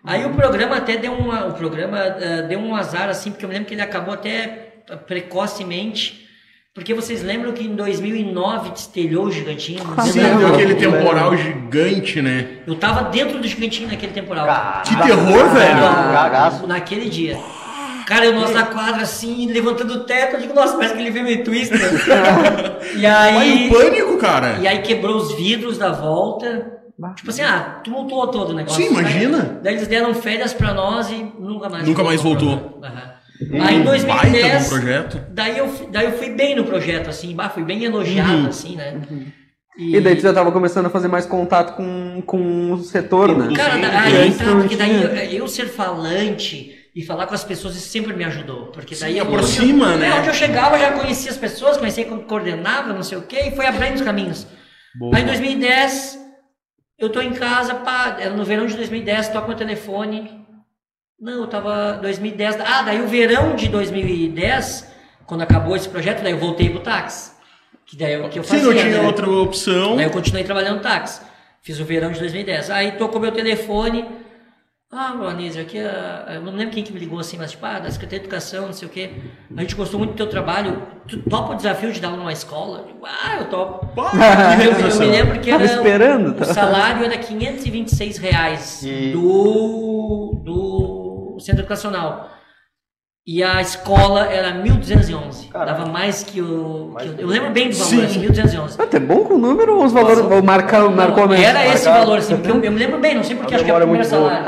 Aí 0.03 0.25
o 0.25 0.29
programa 0.29 0.77
até 0.77 0.95
deu 0.95 1.13
uma, 1.13 1.47
o 1.47 1.53
programa 1.53 1.97
ah, 1.97 2.41
deu 2.43 2.59
um 2.59 2.75
azar 2.75 3.09
assim, 3.09 3.31
porque 3.31 3.43
eu 3.43 3.49
me 3.49 3.55
lembro 3.55 3.67
que 3.67 3.73
ele 3.73 3.81
acabou 3.81 4.13
até 4.13 4.67
precocemente, 5.07 6.27
porque 6.73 6.93
vocês 6.93 7.23
lembram 7.23 7.51
que 7.51 7.65
em 7.65 7.75
2009 7.75 8.69
destelhou 8.69 9.25
o 9.25 9.31
gigantinho? 9.31 9.83
Sim, 10.03 10.21
deu 10.37 10.53
aquele 10.53 10.75
temporal 10.75 11.35
gigante, 11.35 12.21
né? 12.21 12.59
Eu 12.65 12.75
tava 12.75 13.09
dentro 13.09 13.39
do 13.39 13.47
gigantinho 13.47 13.89
naquele 13.89 14.13
temporal. 14.13 14.45
Que 14.83 14.95
terror, 14.95 15.49
velho! 15.49 15.79
Cagaço. 16.13 16.67
Naquele 16.67 17.09
dia. 17.09 17.37
Cara, 18.09 18.25
eu 18.25 18.33
nossa 18.33 18.63
quadra 18.63 19.03
assim, 19.03 19.45
levantando 19.51 19.93
o 19.93 19.99
teto, 20.03 20.35
eu 20.35 20.41
digo, 20.41 20.53
nossa, 20.55 20.73
parece 20.75 20.95
que 20.95 20.99
ele 21.01 21.11
veio 21.11 21.25
meio 21.25 21.43
twister. 21.43 21.79
e 22.97 23.05
aí. 23.05 23.69
o 23.69 23.73
pânico, 23.73 24.17
cara! 24.17 24.57
E 24.59 24.67
aí 24.67 24.79
quebrou 24.81 25.15
os 25.15 25.31
vidros 25.35 25.77
da 25.77 25.91
volta. 25.91 26.79
Tipo 27.15 27.29
assim, 27.29 27.43
ah, 27.43 27.79
tumultuou 27.83 28.27
todo 28.27 28.49
o 28.49 28.53
negócio. 28.53 28.83
Sim, 28.83 28.89
imagina. 28.89 29.37
Daí, 29.37 29.59
daí 29.63 29.73
eles 29.75 29.87
deram 29.87 30.13
férias 30.15 30.53
pra 30.53 30.73
nós 30.73 31.09
e 31.11 31.23
nunca 31.39 31.69
mais 31.69 31.87
Nunca 31.87 32.03
mais 32.03 32.19
voltou. 32.21 32.79
Aham. 32.83 33.13
Aí 33.41 33.75
em 33.75 33.83
Baita 33.83 33.99
de 33.99 34.07
um 34.09 34.31
2010, 34.41 34.67
projeto. 34.67 35.21
daí 35.29 35.57
eu, 35.59 35.69
fui- 35.69 35.87
daí 35.91 36.05
eu 36.07 36.11
fui 36.13 36.29
bem 36.31 36.55
no 36.55 36.65
projeto, 36.65 37.09
assim, 37.09 37.33
bah, 37.35 37.47
fui 37.47 37.63
bem 37.63 37.85
elogiado, 37.85 38.33
Uhum. 38.33 38.47
assim, 38.47 38.75
né? 38.75 38.99
E 39.77 40.01
daí 40.01 40.15
tu 40.17 40.23
já 40.23 40.33
tava 40.33 40.51
começando 40.51 40.87
a 40.87 40.89
fazer 40.89 41.07
mais 41.07 41.25
contato 41.25 41.75
com, 41.77 42.21
com 42.25 42.73
o 42.73 42.79
setor, 42.79 43.37
né? 43.37 43.55
Cara, 43.55 43.75
aí 43.75 44.33
tá, 44.33 44.43
não 44.43 44.59
porque 44.59 44.75
daí 44.75 45.01
eu, 45.01 45.39
eu 45.43 45.47
ser 45.47 45.67
falante 45.67 46.78
e 46.99 47.05
falar 47.05 47.27
com 47.27 47.33
as 47.33 47.45
pessoas 47.45 47.77
isso 47.77 47.87
sempre 47.87 48.11
me 48.13 48.25
ajudou. 48.25 48.67
Porque 48.67 48.93
daí 48.93 49.13
Sim, 49.13 49.19
aproxima, 49.21 49.93
eu, 49.93 49.97
né? 49.97 50.09
É, 50.09 50.13
onde 50.15 50.27
eu 50.27 50.33
chegava, 50.33 50.77
já 50.77 50.91
conhecia 50.91 51.31
as 51.31 51.37
pessoas, 51.37 51.77
conhecia 51.77 52.03
como 52.03 52.23
coordenava, 52.23 52.91
não 52.91 53.03
sei 53.03 53.17
o 53.17 53.21
quê, 53.21 53.43
e 53.47 53.55
foi 53.55 53.65
abrindo 53.65 53.95
os 53.95 54.01
caminhos. 54.01 54.45
Boa. 54.99 55.15
Aí 55.15 55.23
em 55.23 55.25
2010, 55.25 56.19
eu 56.97 57.07
tô 57.09 57.21
em 57.21 57.31
casa, 57.31 57.73
pá, 57.75 58.17
era 58.19 58.35
no 58.35 58.43
verão 58.43 58.65
de 58.65 58.75
2010, 58.75 59.29
toco 59.29 59.47
meu 59.47 59.55
telefone. 59.55 60.45
Não, 61.17 61.41
eu 61.41 61.47
tava 61.47 61.93
2010. 62.01 62.59
Ah, 62.59 62.81
daí 62.81 63.01
o 63.01 63.07
verão 63.07 63.55
de 63.55 63.69
2010, 63.69 64.93
quando 65.25 65.41
acabou 65.41 65.77
esse 65.77 65.87
projeto, 65.87 66.21
daí 66.21 66.33
eu 66.33 66.37
voltei 66.37 66.69
pro 66.69 66.81
táxi. 66.81 67.31
Que 67.85 67.95
daí 67.95 68.13
é 68.13 68.19
o 68.19 68.27
que 68.27 68.39
eu 68.39 68.43
fazia. 68.43 68.65
não 68.65 68.73
tinha 68.73 69.01
né? 69.01 69.07
outra 69.07 69.29
opção. 69.29 69.95
Daí 69.95 70.05
eu 70.05 70.11
continuei 70.11 70.43
trabalhando 70.43 70.75
no 70.75 70.81
táxi. 70.81 71.21
Fiz 71.61 71.79
o 71.79 71.85
verão 71.85 72.11
de 72.11 72.19
2010. 72.19 72.69
Aí 72.69 72.91
tocou 72.91 73.21
meu 73.21 73.31
telefone. 73.31 74.05
Ah, 74.91 75.11
Anísio, 75.29 75.61
aqui, 75.61 75.77
ah, 75.77 76.25
eu 76.33 76.41
não 76.41 76.53
lembro 76.55 76.73
quem 76.73 76.83
que 76.83 76.91
me 76.91 76.99
ligou 76.99 77.19
assim, 77.19 77.37
mas 77.37 77.51
tipo, 77.51 77.63
ah, 77.63 77.77
da 77.77 77.91
Secretaria 77.91 78.19
de 78.21 78.25
Educação, 78.25 78.65
não 78.65 78.73
sei 78.73 78.87
o 78.87 78.91
quê. 78.91 79.11
A 79.55 79.61
gente 79.61 79.75
gostou 79.75 79.99
muito 79.99 80.13
do 80.13 80.17
teu 80.17 80.27
trabalho. 80.27 80.81
Tu 81.07 81.21
topa 81.29 81.53
o 81.53 81.55
desafio 81.55 81.91
de 81.91 81.99
dar 81.99 82.07
aula 82.07 82.17
numa 82.17 82.33
escola? 82.33 82.87
Eu 82.89 83.05
ah, 83.05 83.37
eu 83.39 83.45
topo. 83.49 83.87
Eu, 84.01 84.89
eu 84.89 84.99
me 84.99 85.05
lembro 85.05 85.39
que 85.41 85.51
Tava 85.51 85.63
era, 85.63 85.73
esperando, 85.75 86.29
o 86.31 86.33
tá? 86.33 86.45
salário 86.45 87.05
era 87.05 87.17
526 87.19 88.17
reais 88.17 88.81
E- 88.83 89.11
do, 89.11 90.41
do 90.43 91.37
centro 91.39 91.61
educacional. 91.61 92.31
E 93.31 93.43
a 93.43 93.61
escola 93.61 94.25
era 94.25 94.51
1.211. 94.63 95.49
Caraca. 95.51 95.71
Dava 95.73 95.85
mais 95.91 96.23
que 96.23 96.41
o... 96.41 96.89
Mais 96.95 97.11
que 97.11 97.21
eu 97.21 97.27
o- 97.27 97.29
lembro 97.29 97.51
bem 97.51 97.69
do 97.69 97.75
valor, 97.77 97.89
Sim. 97.91 98.03
assim, 98.05 98.21
1.211. 98.27 98.79
Até 98.79 98.99
bom 98.99 99.23
com 99.23 99.35
o 99.35 99.37
número 99.37 99.77
ou 99.77 99.85
os 99.85 99.91
valores 99.91 100.17
ou 100.17 100.41
marcar, 100.41 100.89
marcou 100.89 101.25
a 101.25 101.27
Não, 101.27 101.33
mente? 101.33 101.43
Era 101.45 101.63
esse 101.67 101.85
Marcado. 101.85 102.05
valor, 102.07 102.17
assim, 102.17 102.35
porque 102.37 102.49
eu, 102.49 102.63
eu 102.63 102.71
me 102.71 102.79
lembro 102.79 102.97
bem, 102.99 103.13
não 103.13 103.23
sei 103.23 103.35
porque 103.35 103.53
A 103.53 103.57
acho 103.57 103.65
que 103.65 103.69
é 103.69 103.73
o 103.75 103.77
é 103.77 103.81
primeiro 103.81 104.03
salário. 104.07 104.45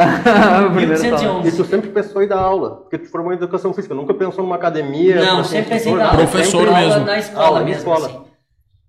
O 0.67 0.71
primeiro 0.73 0.97
salário. 0.97 1.29
1.211. 1.43 1.47
E 1.47 1.51
tu 1.51 1.65
sempre 1.65 1.89
pensou 1.91 2.23
em 2.23 2.27
dar 2.27 2.39
aula, 2.39 2.77
porque 2.77 2.97
tu 2.97 3.07
formou 3.11 3.31
em 3.31 3.35
educação 3.35 3.71
física, 3.71 3.93
nunca 3.93 4.15
pensou 4.15 4.43
numa 4.43 4.55
academia? 4.55 5.23
Não, 5.23 5.43
sempre 5.43 5.69
pensei 5.73 5.91
em 5.93 5.97
dar 5.97 6.05
aula. 6.05 6.17
Professor 6.17 6.65
sempre 6.67 6.73
mesmo. 6.83 7.05
Na 7.05 7.19
escola 7.19 7.45
Aula, 7.45 7.59
mesmo, 7.59 7.77
escola. 7.77 8.07
assim. 8.07 8.19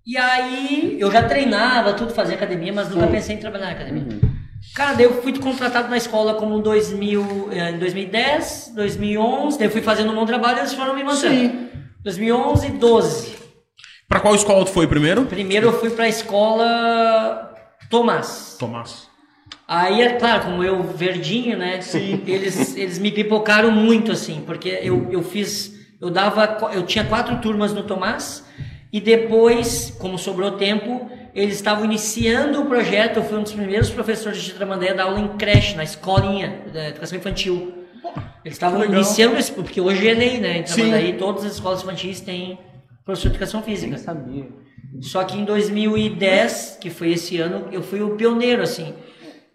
E 0.07 0.17
aí, 0.17 0.97
eu 0.99 1.11
já 1.11 1.21
treinava 1.21 1.93
tudo, 1.93 2.11
fazia 2.15 2.35
academia, 2.35 2.73
mas 2.73 2.89
nunca 2.89 3.05
pensei 3.05 3.35
em 3.35 3.39
trabalhar 3.39 3.67
na 3.67 3.71
academia. 3.73 4.19
Cara, 4.75 4.93
daí 4.93 5.05
eu 5.05 5.21
fui 5.21 5.37
contratado 5.37 5.87
na 5.87 5.97
escola 5.97 6.33
como 6.33 6.59
2000, 6.59 7.49
eh, 7.51 7.69
em 7.69 7.77
2010, 7.77 8.73
2011, 8.75 9.57
daí 9.59 9.67
eu 9.67 9.71
fui 9.71 9.81
fazendo 9.81 10.11
um 10.11 10.15
bom 10.15 10.25
trabalho 10.25 10.57
e 10.57 10.59
eles 10.61 10.73
foram 10.73 10.95
me 10.95 11.03
mantendo. 11.03 11.33
Sim. 11.35 11.69
2011 12.03 12.67
e 12.67 12.71
12. 12.71 13.35
Pra 14.09 14.19
qual 14.19 14.35
escola 14.35 14.65
tu 14.65 14.71
foi 14.71 14.87
primeiro? 14.87 15.25
Primeiro 15.25 15.67
eu 15.67 15.79
fui 15.79 15.89
pra 15.91 16.07
escola 16.07 17.53
Tomás. 17.89 18.55
Tomás. 18.59 19.07
Aí, 19.67 20.01
é 20.01 20.13
claro, 20.13 20.45
como 20.45 20.63
eu 20.63 20.83
verdinho, 20.83 21.57
né? 21.57 21.79
Eles, 22.27 22.75
eles 22.75 22.99
me 22.99 23.11
pipocaram 23.11 23.71
muito, 23.71 24.11
assim, 24.11 24.43
porque 24.45 24.69
eu, 24.81 25.07
eu 25.11 25.23
fiz. 25.23 25.73
Eu 26.01 26.09
dava. 26.09 26.71
Eu 26.73 26.83
tinha 26.85 27.05
quatro 27.05 27.39
turmas 27.39 27.73
no 27.73 27.83
Tomás, 27.83 28.43
e 28.93 29.01
depois, 29.01 29.91
como 29.99 30.17
sobrou 30.19 30.51
tempo, 30.51 31.09
eles 31.33 31.55
estavam 31.55 31.83
iniciando 31.83 32.61
o 32.61 32.65
projeto. 32.67 33.17
Eu 33.17 33.23
fui 33.23 33.39
um 33.39 33.43
dos 33.43 33.51
primeiros 33.51 33.89
professores 33.89 34.41
de 34.41 34.53
Tramandaí 34.53 34.89
a 34.89 34.93
dar 34.93 35.03
aula 35.05 35.19
em 35.19 35.29
creche, 35.29 35.75
na 35.75 35.83
escolinha 35.83 36.61
da 36.71 36.89
educação 36.89 37.17
infantil. 37.17 37.73
Eles 38.45 38.55
estavam 38.55 38.85
iniciando 38.85 39.37
isso, 39.39 39.53
porque 39.53 39.81
hoje 39.81 40.07
é 40.07 40.13
lei, 40.13 40.37
né? 40.39 40.59
Em. 40.59 40.63
Tramandaí, 40.63 41.13
todas 41.13 41.43
as 41.43 41.53
escolas 41.53 41.81
infantis 41.81 42.21
têm 42.21 42.59
professor 43.03 43.29
de 43.29 43.35
educação 43.35 43.63
física. 43.63 43.97
sabia. 43.97 44.45
Só 45.01 45.23
que 45.23 45.37
em 45.39 45.43
2010, 45.43 46.77
que 46.79 46.89
foi 46.91 47.13
esse 47.13 47.39
ano, 47.39 47.67
eu 47.71 47.81
fui 47.81 48.01
o 48.01 48.11
pioneiro, 48.11 48.61
assim. 48.61 48.93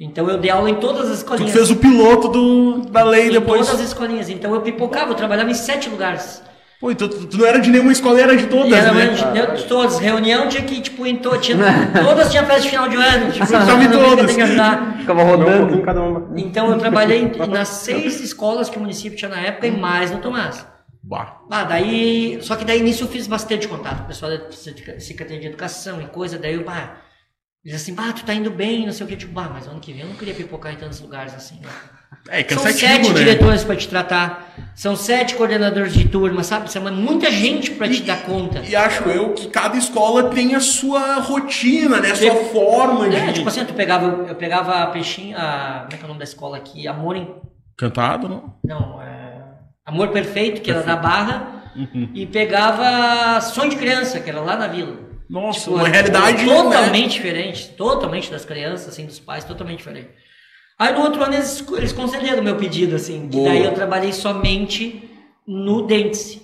Então 0.01 0.29
eu 0.29 0.39
dei 0.39 0.51
aula 0.51 0.69
em 0.71 0.77
todas 0.77 1.03
as 1.11 1.19
Tu 1.19 1.23
escolinhas. 1.23 1.53
que 1.53 1.57
fez 1.59 1.71
o 1.71 1.77
piloto 1.77 2.29
do, 2.29 2.83
da 2.91 3.05
lei 3.05 3.29
em 3.29 3.33
depois. 3.33 3.67
todas 3.67 3.81
as 3.83 3.89
escolinhas. 3.89 4.29
Então 4.29 4.53
eu 4.55 4.61
pipocava, 4.63 5.13
eu 5.13 5.15
trabalhava 5.15 5.51
em 5.51 5.55
sete 5.55 5.89
lugares. 5.89 6.43
Pô, 6.81 6.93
então 6.93 7.09
tu, 7.09 7.27
tu 7.27 7.37
não 7.39 7.45
era 7.45 7.59
de 7.59 7.71
nenhuma 7.71 7.91
escola, 7.91 8.21
era 8.21 8.37
de 8.37 8.47
todas, 8.47 8.73
era 8.73 8.93
né? 8.93 9.09
de, 9.09 9.57
de 9.57 9.65
todas. 9.67 9.99
Reunião 9.99 10.49
tinha 10.49 10.63
que, 10.63 10.81
tipo, 10.81 11.05
em 11.05 11.17
to, 11.17 11.37
tinha, 11.39 11.57
todas 12.05 12.31
tinham 12.31 12.47
festa 12.47 12.63
de 12.63 12.71
final 12.71 12.89
de 12.89 12.97
ano. 12.97 13.33
Tipo, 13.33 13.47
Tava 13.49 13.83
em 13.83 13.91
todas. 13.91 14.27
tem 14.27 14.37
que 14.37 14.43
ajudar. 14.43 14.99
Ficava 14.99 15.23
um 15.23 15.27
rodando. 15.27 15.83
cada 15.83 16.01
uma. 16.01 16.29
Então 16.39 16.71
eu 16.71 16.79
trabalhei 16.79 17.33
nas 17.51 17.69
seis 17.69 18.21
escolas 18.21 18.71
que 18.71 18.79
o 18.79 18.81
município 18.81 19.19
tinha 19.19 19.29
na 19.29 19.41
época 19.41 19.67
e 19.67 19.73
mais 19.73 20.13
no 20.13 20.19
Tomás. 20.19 20.65
Bah. 21.03 21.41
Ah, 21.51 21.65
daí. 21.65 22.39
Só 22.43 22.55
que 22.55 22.65
daí 22.65 22.81
nisso 22.81 23.05
eu 23.05 23.09
fiz 23.09 23.27
bastante 23.27 23.67
contato 23.67 23.99
com 23.99 24.05
o 24.05 24.07
pessoal 24.07 24.31
da 24.31 24.53
Secretaria 24.53 25.41
de 25.41 25.47
Educação 25.49 26.01
e 26.01 26.07
coisa, 26.07 26.39
daí 26.39 26.55
eu, 26.55 26.65
bah, 26.65 26.99
eles 27.65 27.81
assim, 27.81 27.93
bah, 27.93 28.13
tu 28.13 28.25
tá 28.25 28.35
indo 28.35 28.51
bem, 28.51 28.87
não 28.87 28.93
sei 28.93 29.05
o 29.05 29.09
que, 29.09 29.17
tipo, 29.17 29.33
bah, 29.33 29.51
mas 29.53 29.67
ano 29.67 29.81
que 29.81 29.93
vem 29.93 30.03
eu 30.03 30.09
não 30.09 30.15
queria 30.15 30.35
pipocar 30.35 30.73
em 30.73 30.77
tantos 30.77 31.01
lugares 31.01 31.35
assim, 31.35 31.57
né? 31.57 31.69
É, 32.31 32.39
São 32.41 32.63
cansativo, 32.63 32.79
sete 32.81 33.09
né? 33.09 33.15
diretores 33.15 33.65
para 33.65 33.77
te 33.77 33.89
tratar, 33.89 34.55
são 34.75 34.95
sete 34.95 35.35
coordenadores 35.35 35.95
de 35.95 36.07
turma, 36.09 36.43
sabe? 36.43 36.71
São 36.71 36.83
muita 36.93 37.31
gente 37.31 37.71
para 37.71 37.89
te 37.89 38.03
dar 38.03 38.23
conta. 38.23 38.61
E 38.61 38.77
acho 38.77 39.05
eu 39.05 39.33
que 39.33 39.49
cada 39.49 39.77
escola 39.79 40.25
tem 40.31 40.55
a 40.55 40.61
sua 40.61 41.17
rotina, 41.21 42.01
né? 42.01 42.11
A 42.11 42.17
sua 42.17 42.35
forma 42.35 43.09
de. 43.09 43.17
É, 43.17 43.33
tipo 43.33 43.49
assim, 43.49 43.65
tu 43.65 43.73
pegava, 43.73 44.27
eu 44.29 44.35
pegava 44.35 44.83
a 44.83 44.87
peixinho, 44.89 45.37
a, 45.39 45.85
como 45.85 45.95
é 45.95 45.97
que 45.97 46.03
é 46.03 46.05
o 46.05 46.09
nome 46.09 46.19
da 46.19 46.25
escola 46.25 46.57
aqui? 46.59 46.87
Amor 46.87 47.17
em, 47.17 47.35
Cantado, 47.77 48.29
não? 48.29 48.55
não, 48.65 49.01
é, 49.01 49.43
Amor 49.87 50.09
Perfeito, 50.09 50.61
que 50.61 50.71
era 50.71 50.83
da 50.83 50.97
Barra, 50.97 51.55
Uhum. 51.77 52.09
e 52.15 52.27
pegava 52.27 53.41
Sonho 53.41 53.71
de 53.71 53.77
Criança, 53.77 54.19
que 54.21 54.29
era 54.29 54.41
lá 54.41 54.57
na 54.57 54.67
vila. 54.67 54.97
Nossa, 55.31 55.61
Tipo, 55.61 55.77
uma 55.77 55.89
realidade. 55.89 56.45
totalmente 56.45 57.03
né? 57.03 57.09
diferente, 57.09 57.69
totalmente 57.77 58.31
das 58.31 58.45
crianças, 58.45 58.89
assim, 58.89 59.07
dos 59.07 59.19
pais, 59.21 59.45
totalmente 59.45 59.79
diferente. 59.79 60.09
Aí 60.79 60.95
no 60.95 61.01
outro 61.01 61.23
ano 61.23 61.35
eles, 61.35 61.65
eles 61.77 61.93
concederam 61.93 62.41
o 62.41 62.45
meu 62.45 62.57
pedido, 62.57 62.95
assim, 62.95 63.29
que 63.29 63.37
Boa. 63.37 63.49
daí 63.49 63.65
eu 63.65 63.75
trabalhei 63.75 64.13
somente 64.13 65.11
no 65.47 65.87
Dentes. 65.87 66.41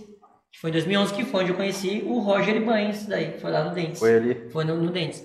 Que 0.50 0.60
foi 0.60 0.70
em 0.70 0.72
2011 0.72 1.14
que 1.14 1.24
foi 1.24 1.42
onde 1.42 1.52
eu 1.52 1.56
conheci 1.56 2.02
o 2.04 2.18
Roger 2.18 2.56
Ibanez, 2.56 3.06
daí, 3.06 3.38
foi 3.38 3.50
lá 3.50 3.62
no 3.62 3.74
Dentes. 3.74 4.00
Foi 4.00 4.16
ali. 4.16 4.50
Foi 4.50 4.64
no, 4.64 4.76
no 4.76 4.90
Dentes. 4.90 5.24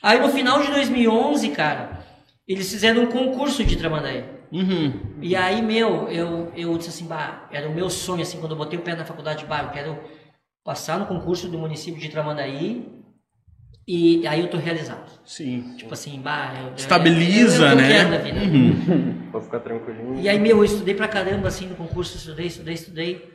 Aí 0.00 0.20
no 0.20 0.28
final 0.28 0.62
de 0.62 0.70
2011, 0.70 1.48
cara, 1.48 2.04
eles 2.46 2.70
fizeram 2.70 3.02
um 3.02 3.06
concurso 3.06 3.64
de 3.64 3.76
Tramandaí. 3.76 4.24
Uhum. 4.52 5.00
E 5.20 5.34
aí, 5.34 5.60
meu, 5.60 6.08
eu, 6.08 6.52
eu 6.54 6.76
disse 6.78 6.90
assim, 6.90 7.06
bah, 7.06 7.48
era 7.50 7.68
o 7.68 7.74
meu 7.74 7.90
sonho, 7.90 8.22
assim, 8.22 8.38
quando 8.38 8.52
eu 8.52 8.58
botei 8.58 8.78
o 8.78 8.82
pé 8.82 8.94
na 8.94 9.04
faculdade, 9.04 9.44
bah, 9.46 9.62
eu 9.62 9.70
quero 9.70 9.98
passar 10.62 10.98
no 10.98 11.06
concurso 11.06 11.48
do 11.48 11.58
município 11.58 12.00
de 12.00 12.08
Tramandaí 12.08 13.03
e 13.86 14.26
aí 14.26 14.40
eu 14.40 14.48
tô 14.48 14.56
realizado. 14.56 15.10
Sim. 15.24 15.74
Tipo 15.76 15.92
assim, 15.94 16.20
bah, 16.20 16.54
eu, 16.62 16.74
Estabiliza, 16.74 17.64
eu, 17.64 17.68
eu, 17.68 17.70
eu 17.70 17.76
né? 17.76 18.04
da 18.04 18.18
vida. 18.18 18.40
Uhum. 18.40 19.30
Pra 19.30 19.40
ficar 19.40 19.60
tranquilinho. 19.60 20.20
E 20.20 20.28
aí, 20.28 20.38
meu, 20.38 20.58
eu 20.58 20.64
estudei 20.64 20.94
pra 20.94 21.08
caramba, 21.08 21.48
assim, 21.48 21.66
no 21.66 21.74
concurso, 21.74 22.16
estudei, 22.16 22.46
estudei, 22.46 22.74
estudei. 22.74 23.28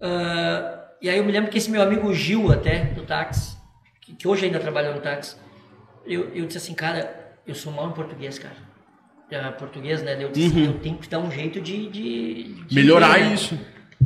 Ah, 0.00 0.80
e 1.00 1.08
aí 1.08 1.18
eu 1.18 1.24
me 1.24 1.32
lembro 1.32 1.50
que 1.50 1.58
esse 1.58 1.70
meu 1.70 1.82
amigo 1.82 2.12
Gil, 2.14 2.50
até, 2.52 2.84
do 2.86 3.02
táxi, 3.02 3.56
que, 4.00 4.14
que 4.14 4.28
hoje 4.28 4.46
ainda 4.46 4.58
trabalha 4.60 4.92
no 4.92 5.00
táxi, 5.00 5.36
eu, 6.06 6.30
eu 6.34 6.46
disse 6.46 6.58
assim, 6.58 6.74
cara, 6.74 7.36
eu 7.46 7.54
sou 7.54 7.72
mal 7.72 7.88
em 7.90 7.92
português, 7.92 8.38
cara. 8.38 8.56
Ah, 9.32 9.50
português, 9.52 10.02
né? 10.02 10.16
Eu 10.22 10.30
disse 10.30 10.46
assim, 10.48 10.60
Uhum. 10.60 10.66
eu 10.74 10.78
tenho 10.78 10.96
que 10.96 11.08
dar 11.08 11.18
um 11.18 11.30
jeito 11.30 11.60
de... 11.60 11.88
de, 11.90 12.54
de 12.66 12.74
Melhorar 12.74 13.18
né? 13.18 13.34
isso. 13.34 13.58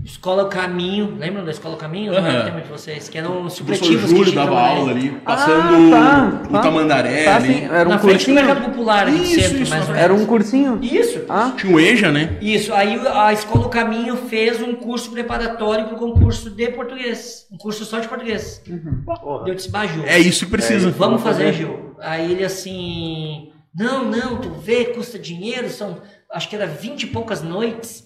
Escola 0.08 0.44
O 0.44 0.48
Caminho, 0.48 1.16
lembram 1.18 1.44
da 1.44 1.50
Escola 1.50 1.74
O 1.74 1.78
Caminho? 1.78 2.16
Aham. 2.16 2.32
Não 2.32 2.44
lembro 2.46 2.62
de 2.62 2.68
vocês, 2.68 3.08
que 3.10 3.18
eram 3.18 3.44
O 3.44 3.50
supletivos 3.50 3.88
professor 3.88 4.08
que 4.08 4.16
Júlio 4.16 4.32
tinham 4.32 4.44
dava 4.46 4.60
aula 4.60 4.90
ali, 4.90 5.10
passando 5.10 5.90
tá, 5.90 6.42
o 6.48 6.52
tá. 6.52 6.60
Tamandaré 6.62 7.24
Tá, 7.24 7.40
era 7.74 7.88
um 7.88 7.92
Na 7.92 7.98
frente 7.98 8.12
do 8.12 8.24
cursinho. 8.24 8.34
Mercado 8.34 8.64
Popular, 8.64 9.06
ali 9.06 9.22
Isso, 9.22 9.40
centro, 9.40 9.62
isso, 9.62 9.70
mais 9.70 9.88
ou 9.88 9.94
Era 9.94 10.14
um 10.14 10.24
cursinho. 10.24 10.78
Isso. 10.82 11.24
Ah, 11.28 11.52
Tinha 11.56 11.76
o 11.76 11.78
EJA, 11.78 12.10
né? 12.10 12.38
Isso, 12.40 12.72
aí 12.72 12.98
a 13.06 13.32
Escola 13.34 13.64
do 13.64 13.68
Caminho 13.68 14.16
fez 14.16 14.62
um 14.62 14.74
curso 14.74 15.10
preparatório 15.10 15.84
para 15.84 15.94
o 15.94 15.98
concurso 15.98 16.48
de 16.50 16.68
português. 16.68 17.46
Um 17.52 17.58
curso 17.58 17.84
só 17.84 17.98
de 18.00 18.08
português. 18.08 18.62
Porra. 19.04 19.46
Eu 19.48 19.54
disse, 19.54 19.70
É 20.06 20.18
isso 20.18 20.46
que 20.46 20.50
precisa. 20.50 20.90
vamos 20.90 20.96
Vamos 20.96 21.22
fazer, 21.22 21.52
fazer. 21.52 21.58
Gil. 21.58 21.94
Aí 22.00 22.32
ele 22.32 22.44
assim, 22.44 23.52
não, 23.74 24.04
não, 24.04 24.38
tu 24.38 24.50
vê, 24.52 24.86
custa 24.86 25.18
dinheiro, 25.18 25.68
são, 25.68 25.98
acho 26.32 26.48
que 26.48 26.56
era 26.56 26.66
vinte 26.66 27.02
e 27.02 27.06
poucas 27.08 27.42
noites. 27.42 28.04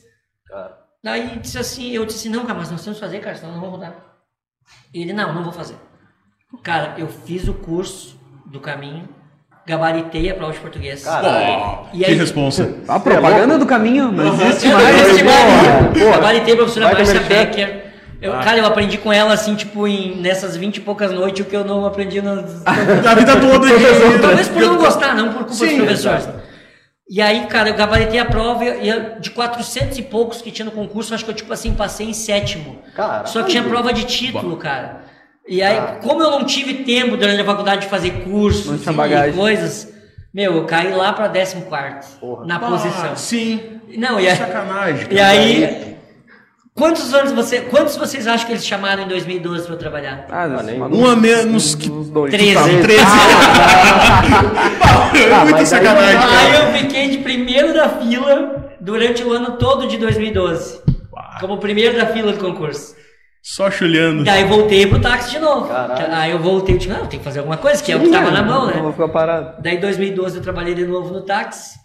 Cara. 0.48 0.81
Daí 1.02 1.38
disse 1.40 1.58
assim, 1.58 1.90
eu 1.90 2.06
disse, 2.06 2.28
não, 2.28 2.46
cara, 2.46 2.60
mas 2.60 2.70
nós 2.70 2.82
temos 2.82 2.98
que 2.98 3.04
fazer, 3.04 3.18
cara, 3.18 3.34
senão 3.34 3.54
não 3.54 3.60
vamos 3.60 3.76
rodar. 3.76 3.94
Ele, 4.94 5.12
não, 5.12 5.34
não 5.34 5.42
vou 5.42 5.52
fazer. 5.52 5.74
Cara, 6.62 6.94
eu 6.96 7.08
fiz 7.08 7.48
o 7.48 7.54
curso 7.54 8.16
do 8.46 8.60
caminho, 8.60 9.08
gabaritei 9.66 10.30
a 10.30 10.34
prova 10.34 10.52
de 10.52 10.60
português. 10.60 11.02
Caralho. 11.04 11.88
E 11.92 11.98
que 11.98 12.04
aí? 12.04 12.14
responsa. 12.14 12.76
a 12.86 13.00
propaganda 13.00 13.58
do 13.58 13.66
caminho, 13.66 14.12
não 14.12 14.32
existe 14.34 14.68
Eu 14.68 14.74
mais. 14.78 15.22
Gabaritei 16.14 16.54
a 16.54 16.56
professora 16.56 16.86
Vai 16.86 16.94
Márcia? 16.94 17.20
Becker. 17.20 17.82
Eu, 18.20 18.32
Cara, 18.34 18.58
eu 18.58 18.66
aprendi 18.66 18.98
com 18.98 19.12
ela, 19.12 19.34
assim, 19.34 19.56
tipo, 19.56 19.88
em, 19.88 20.14
nessas 20.14 20.56
vinte 20.56 20.76
e 20.76 20.80
poucas 20.80 21.10
noites, 21.10 21.44
o 21.44 21.48
que 21.48 21.56
eu 21.56 21.64
não 21.64 21.84
aprendi 21.84 22.22
nas... 22.22 22.62
A 22.64 23.14
vida 23.16 23.40
toda 23.40 23.66
de... 23.66 24.18
Talvez 24.20 24.48
por 24.48 24.62
não 24.62 24.76
gostar, 24.76 25.16
não 25.16 25.32
por 25.32 25.38
culpa 25.38 25.54
Sim, 25.54 25.78
dos 25.78 25.78
professores. 25.78 26.28
E 27.14 27.20
aí, 27.20 27.44
cara, 27.46 27.68
eu 27.68 27.74
gabaritei 27.74 28.18
a 28.18 28.24
prova 28.24 28.64
e 28.64 28.88
eu- 28.88 29.20
de 29.20 29.28
400 29.32 29.98
e 29.98 30.02
poucos 30.02 30.40
que 30.40 30.50
tinha 30.50 30.64
no 30.64 30.70
concurso, 30.70 31.14
acho 31.14 31.22
que 31.26 31.30
eu, 31.30 31.34
tipo 31.34 31.52
assim, 31.52 31.74
passei 31.74 32.06
em 32.08 32.14
sétimo. 32.14 32.78
Caralho. 32.96 33.28
Só 33.28 33.42
que 33.42 33.50
tinha 33.50 33.62
prova 33.62 33.92
de 33.92 34.04
título, 34.04 34.56
cara. 34.56 35.02
E 35.46 35.62
aí, 35.62 35.98
como 36.02 36.22
eu 36.22 36.30
não 36.30 36.42
tive 36.44 36.72
tempo 36.84 37.14
durante 37.18 37.38
a 37.42 37.44
faculdade 37.44 37.82
de 37.82 37.88
fazer 37.88 38.22
cursos 38.24 38.86
e 38.86 38.92
bagagem. 38.92 39.34
coisas, 39.34 39.92
meu, 40.32 40.54
eu 40.56 40.64
caí 40.64 40.90
lá 40.94 41.12
pra 41.12 41.28
14 41.28 42.16
Porra. 42.18 42.46
na 42.46 42.56
Ah, 42.56 42.60
posição. 42.60 43.14
Sim. 43.16 43.60
Não, 43.98 44.18
e 44.18 44.26
aí, 44.26 44.34
Sacanagem. 44.36 45.06
e 45.10 45.20
aí, 45.20 45.91
quantos 46.74 47.12
anos 47.14 47.32
você, 47.32 47.60
quantos 47.62 47.96
vocês 47.96 48.26
acham 48.26 48.46
que 48.46 48.52
eles 48.52 48.66
chamaram 48.66 49.02
em 49.04 49.08
2012 49.08 49.64
pra 49.66 49.74
eu 49.74 49.78
trabalhar? 49.78 50.26
Ah, 50.30 50.44
Ah. 50.44 50.86
Um 50.90 51.06
a 51.08 51.16
menos 51.16 51.74
que... 51.74 51.90
Uns 51.90 52.08
dois. 52.10 52.30
13. 52.30 52.54
Tá, 52.54 52.62
13. 52.82 53.02
é 55.24 55.36
muito 55.36 55.50
mas 55.50 55.54
aí 55.54 55.66
sacanagem. 55.66 56.14
não. 56.18 56.28
Aí 56.38 56.54
eu 56.54 56.78
fiquei 56.80 57.10
de 57.10 57.18
primeiro 57.18 57.72
da 57.74 57.88
fila 57.88 58.74
durante 58.80 59.22
o 59.22 59.32
ano 59.32 59.56
todo 59.58 59.86
de 59.86 59.96
2012. 59.98 60.80
Como 61.40 61.58
primeiro 61.58 61.96
da 61.96 62.06
fila 62.06 62.32
do 62.32 62.38
concurso. 62.38 62.94
Só 63.42 63.68
chulhando. 63.70 64.22
Daí 64.22 64.44
voltei 64.44 64.86
pro 64.86 65.00
táxi 65.00 65.32
de 65.32 65.38
novo. 65.40 65.66
Caralho. 65.68 66.14
Aí 66.14 66.30
eu 66.30 66.38
voltei 66.38 66.76
e 66.76 66.78
disse, 66.78 66.88
não, 66.90 67.06
tem 67.06 67.18
que 67.18 67.24
fazer 67.24 67.40
alguma 67.40 67.56
coisa, 67.56 67.82
que 67.82 67.90
é 67.90 67.96
o 67.96 68.00
que 68.00 68.08
tava 68.08 68.30
na 68.30 68.42
mão, 68.42 68.66
Não 68.66 68.74
né? 68.74 68.80
vou 68.80 68.92
ficar 68.92 69.08
parado. 69.08 69.60
Daí 69.60 69.76
em 69.76 69.80
2012 69.80 70.36
eu 70.36 70.42
trabalhei 70.42 70.74
de 70.76 70.86
novo 70.86 71.12
no 71.12 71.22
táxi. 71.22 71.76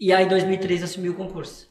E 0.00 0.12
aí 0.12 0.24
em 0.24 0.28
2013 0.28 0.84
assumi 0.84 1.08
o 1.08 1.14
concurso. 1.14 1.66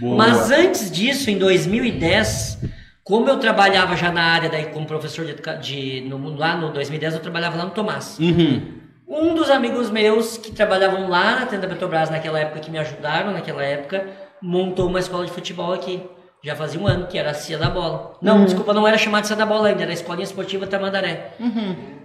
Boa. 0.00 0.16
Mas 0.16 0.50
antes 0.50 0.90
disso, 0.90 1.30
em 1.30 1.38
2010, 1.38 2.58
como 3.02 3.28
eu 3.28 3.38
trabalhava 3.38 3.96
já 3.96 4.12
na 4.12 4.22
área 4.22 4.50
daí 4.50 4.66
como 4.66 4.86
professor 4.86 5.24
de, 5.24 5.34
de 5.60 6.08
no, 6.08 6.36
lá 6.36 6.56
no 6.56 6.72
2010 6.72 7.14
eu 7.14 7.20
trabalhava 7.20 7.56
lá 7.56 7.64
no 7.64 7.70
Tomás. 7.70 8.18
Uhum. 8.18 8.78
Um 9.08 9.34
dos 9.34 9.48
amigos 9.48 9.90
meus 9.90 10.36
que 10.36 10.52
trabalhavam 10.52 11.08
lá 11.08 11.40
na 11.40 11.46
tenda 11.46 11.66
Petrobras 11.66 12.10
naquela 12.10 12.38
época, 12.38 12.60
que 12.60 12.70
me 12.70 12.78
ajudaram 12.78 13.32
naquela 13.32 13.64
época, 13.64 14.06
montou 14.42 14.86
uma 14.86 14.98
escola 14.98 15.24
de 15.24 15.32
futebol 15.32 15.72
aqui. 15.72 16.02
Já 16.44 16.54
fazia 16.54 16.78
um 16.78 16.86
ano, 16.86 17.06
que 17.06 17.18
era 17.18 17.30
a 17.30 17.34
Cia 17.34 17.58
da 17.58 17.68
Bola. 17.68 18.16
Não, 18.22 18.44
desculpa, 18.44 18.72
não 18.72 18.86
era 18.86 18.96
chamada 18.96 19.26
Cia 19.26 19.34
da 19.34 19.46
Bola 19.46 19.68
ainda, 19.68 19.82
era 19.82 19.90
a 19.90 19.94
Escolinha 19.94 20.24
Esportiva 20.24 20.66
Tamandaré. 20.66 21.32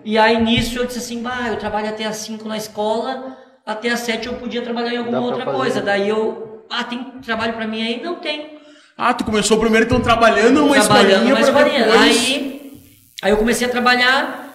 E 0.06 0.18
aí 0.18 0.42
nisso 0.42 0.80
eu 0.80 0.86
disse 0.86 1.00
assim, 1.00 1.22
bah, 1.22 1.50
eu 1.50 1.58
trabalho 1.58 1.90
até 1.90 2.06
às 2.06 2.16
5 2.18 2.48
na 2.48 2.58
escola, 2.58 3.38
até 3.66 3.90
às 3.90 4.00
7 4.00 4.28
eu 4.28 4.34
podia 4.36 4.62
trabalhar 4.62 4.94
em 4.94 4.98
alguma 4.98 5.20
Dá 5.20 5.26
outra 5.26 5.46
coisa. 5.46 5.82
Daí 5.82 6.10
eu, 6.10 6.53
ah, 6.69 6.84
tem 6.84 7.04
trabalho 7.21 7.54
pra 7.54 7.67
mim 7.67 7.82
aí? 7.82 8.02
Não 8.02 8.15
tem. 8.15 8.60
Ah, 8.97 9.13
tu 9.13 9.23
começou 9.23 9.60
primeiro 9.60 9.86
então 9.86 9.99
trabalhando 9.99 10.62
numa 10.62 10.76
trabalhando 10.76 11.38
escolinha 11.39 11.39
escolinha. 11.39 11.86
depois... 11.86 12.02
Aí, 12.02 12.82
aí 13.21 13.32
eu 13.32 13.38
comecei 13.38 13.67
a 13.67 13.69
trabalhar, 13.69 14.54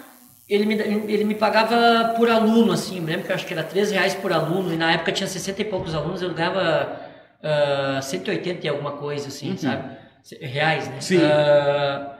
ele 0.48 0.64
me, 0.64 0.74
ele 0.74 1.24
me 1.24 1.34
pagava 1.34 2.14
por 2.16 2.30
aluno, 2.30 2.72
assim, 2.72 2.98
eu 2.98 3.04
lembro 3.04 3.26
que 3.26 3.32
eu 3.32 3.34
acho 3.34 3.46
que 3.46 3.52
era 3.52 3.64
3 3.64 3.90
reais 3.90 4.14
por 4.14 4.32
aluno, 4.32 4.72
e 4.72 4.76
na 4.76 4.92
época 4.92 5.12
tinha 5.12 5.26
60 5.26 5.60
e 5.60 5.64
poucos 5.64 5.94
alunos, 5.94 6.22
eu 6.22 6.32
ganhava 6.32 7.00
ah, 7.42 8.00
180 8.00 8.64
e 8.64 8.68
alguma 8.68 8.92
coisa, 8.92 9.28
assim, 9.28 9.56
sabe? 9.56 9.96
Reais, 10.40 10.86
né? 10.88 10.94
Uhum. 10.94 11.00
Sim. 11.00 11.20
Ah, 11.22 12.16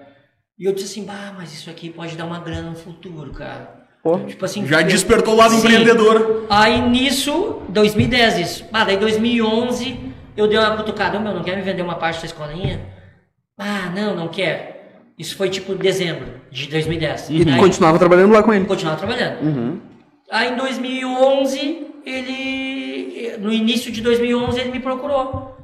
e 0.59 0.65
eu 0.65 0.73
disse 0.73 0.87
assim, 0.87 1.05
bah, 1.05 1.33
mas 1.37 1.53
isso 1.53 1.71
aqui 1.71 1.89
pode 1.89 2.17
dar 2.17 2.25
uma 2.25 2.41
grana 2.41 2.71
no 2.71 2.77
futuro, 2.77 3.33
cara. 3.33 3.78
Pô. 4.03 4.19
Tipo 4.21 4.45
assim, 4.45 4.67
Já 4.67 4.81
eu- 4.81 4.87
despertou 4.87 5.35
o 5.35 5.37
lado 5.37 5.53
Sim. 5.55 5.59
empreendedor. 5.59 6.47
Aí 6.49 6.81
nisso, 6.89 7.63
2010 7.69 8.39
isso. 8.39 8.65
Ah, 8.73 8.85
daí 8.85 8.97
2011 8.97 9.99
eu 10.37 10.47
dei 10.47 10.59
uma 10.59 10.77
cutucada. 10.77 11.19
Meu, 11.19 11.35
não 11.35 11.43
quer 11.43 11.57
me 11.57 11.63
vender 11.63 11.83
uma 11.83 11.97
parte 11.97 12.21
da 12.21 12.27
escolinha? 12.27 12.81
Ah, 13.59 13.91
não, 13.95 14.15
não 14.15 14.29
quer. 14.29 15.03
Isso 15.19 15.37
foi 15.37 15.51
tipo 15.51 15.75
dezembro 15.75 16.27
de 16.51 16.69
2010. 16.69 17.29
E 17.31 17.45
tu 17.45 17.51
Aí, 17.51 17.59
continuava 17.59 17.99
trabalhando 17.99 18.33
lá 18.33 18.43
com 18.43 18.55
ele. 18.55 18.65
continuava 18.67 18.99
trabalhando. 18.99 19.43
Uhum. 19.43 19.81
Aí 20.31 20.53
em 20.53 20.57
2011, 20.57 21.87
ele. 22.07 23.37
No 23.39 23.53
início 23.53 23.91
de 23.91 24.01
2011, 24.01 24.61
ele 24.61 24.71
me 24.71 24.81
procurou. 24.81 25.57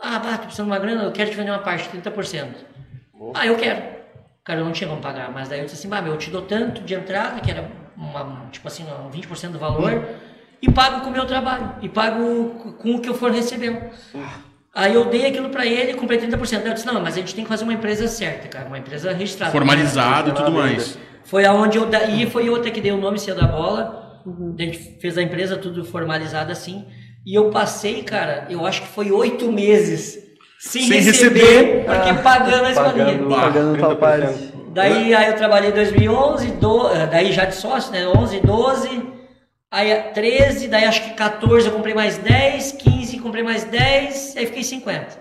Ah, 0.00 0.18
bah, 0.18 0.38
tô 0.38 0.44
precisando 0.44 0.66
de 0.66 0.72
uma 0.72 0.78
grana, 0.78 1.02
eu 1.04 1.12
quero 1.12 1.30
te 1.30 1.36
vender 1.36 1.50
uma 1.50 1.58
parte, 1.58 1.88
30%. 1.88 2.54
Ah, 3.34 3.46
eu 3.46 3.56
quero. 3.56 3.82
Cara, 4.50 4.62
eu 4.62 4.64
não 4.64 4.72
tinha 4.72 4.90
como 4.90 5.00
pagar, 5.00 5.30
mas 5.32 5.48
daí 5.48 5.60
eu 5.60 5.64
disse 5.64 5.76
assim, 5.76 5.88
bah, 5.88 6.02
meu, 6.02 6.14
eu 6.14 6.18
te 6.18 6.28
dou 6.28 6.42
tanto 6.42 6.82
de 6.82 6.92
entrada, 6.92 7.40
que 7.40 7.48
era 7.48 7.70
uma, 7.96 8.48
tipo 8.50 8.66
assim, 8.66 8.82
um 8.82 9.08
20% 9.08 9.50
do 9.52 9.60
valor, 9.60 10.04
e 10.60 10.68
pago 10.68 11.02
com 11.02 11.10
o 11.10 11.12
meu 11.12 11.24
trabalho, 11.24 11.76
e 11.80 11.88
pago 11.88 12.74
com 12.76 12.96
o 12.96 13.00
que 13.00 13.08
eu 13.08 13.14
for 13.14 13.30
recebendo. 13.30 13.80
Aí 14.74 14.92
eu 14.92 15.04
dei 15.04 15.26
aquilo 15.26 15.50
pra 15.50 15.64
ele, 15.64 15.94
comprei 15.94 16.18
30%. 16.18 16.62
Daí 16.62 16.66
eu 16.66 16.74
disse, 16.74 16.84
não, 16.84 17.00
mas 17.00 17.14
a 17.14 17.20
gente 17.20 17.32
tem 17.32 17.44
que 17.44 17.48
fazer 17.48 17.62
uma 17.62 17.72
empresa 17.72 18.08
certa, 18.08 18.48
cara, 18.48 18.66
uma 18.66 18.78
empresa 18.78 19.12
registrada. 19.12 19.52
Formalizado 19.52 20.30
e 20.30 20.32
tudo 20.32 20.50
mais. 20.50 20.98
Foi 21.22 21.44
aonde 21.44 21.78
eu 21.78 21.86
daí 21.86 22.28
foi 22.28 22.48
eu 22.48 22.56
até 22.56 22.72
que 22.72 22.80
dei 22.80 22.90
o 22.90 22.96
nome 22.96 23.20
Cia 23.20 23.36
da 23.36 23.46
Bola. 23.46 24.20
A 24.58 24.62
gente 24.62 24.98
fez 25.00 25.16
a 25.16 25.22
empresa 25.22 25.56
tudo 25.56 25.84
formalizado 25.84 26.50
assim. 26.50 26.86
E 27.24 27.36
eu 27.36 27.50
passei, 27.50 28.02
cara, 28.02 28.48
eu 28.50 28.66
acho 28.66 28.82
que 28.82 28.88
foi 28.88 29.12
oito 29.12 29.52
meses 29.52 30.18
sem, 30.60 30.82
Sem 30.82 31.00
receber, 31.00 31.40
receber. 31.40 31.84
porque 31.86 32.22
pagando 32.22 32.64
a 32.66 32.70
escolinha. 32.70 33.18
Pagando, 33.28 33.78
30%. 33.78 33.96
parte. 33.98 34.52
Daí 34.72 35.14
aí 35.14 35.30
eu 35.30 35.36
trabalhei 35.36 35.70
em 35.70 35.74
2011, 35.74 36.50
do, 36.52 36.88
eh, 36.92 37.06
daí 37.06 37.32
já 37.32 37.44
de 37.46 37.54
sócio, 37.56 37.90
né? 37.92 38.06
11, 38.06 38.40
12, 38.40 39.02
aí 39.70 39.90
13, 40.14 40.68
daí 40.68 40.84
acho 40.84 41.02
que 41.02 41.14
14 41.14 41.66
eu 41.66 41.72
comprei 41.72 41.94
mais 41.94 42.18
10, 42.18 42.72
15 42.72 43.18
comprei 43.18 43.42
mais 43.42 43.64
10, 43.64 44.36
aí 44.36 44.46
fiquei 44.46 44.62
50. 44.62 45.18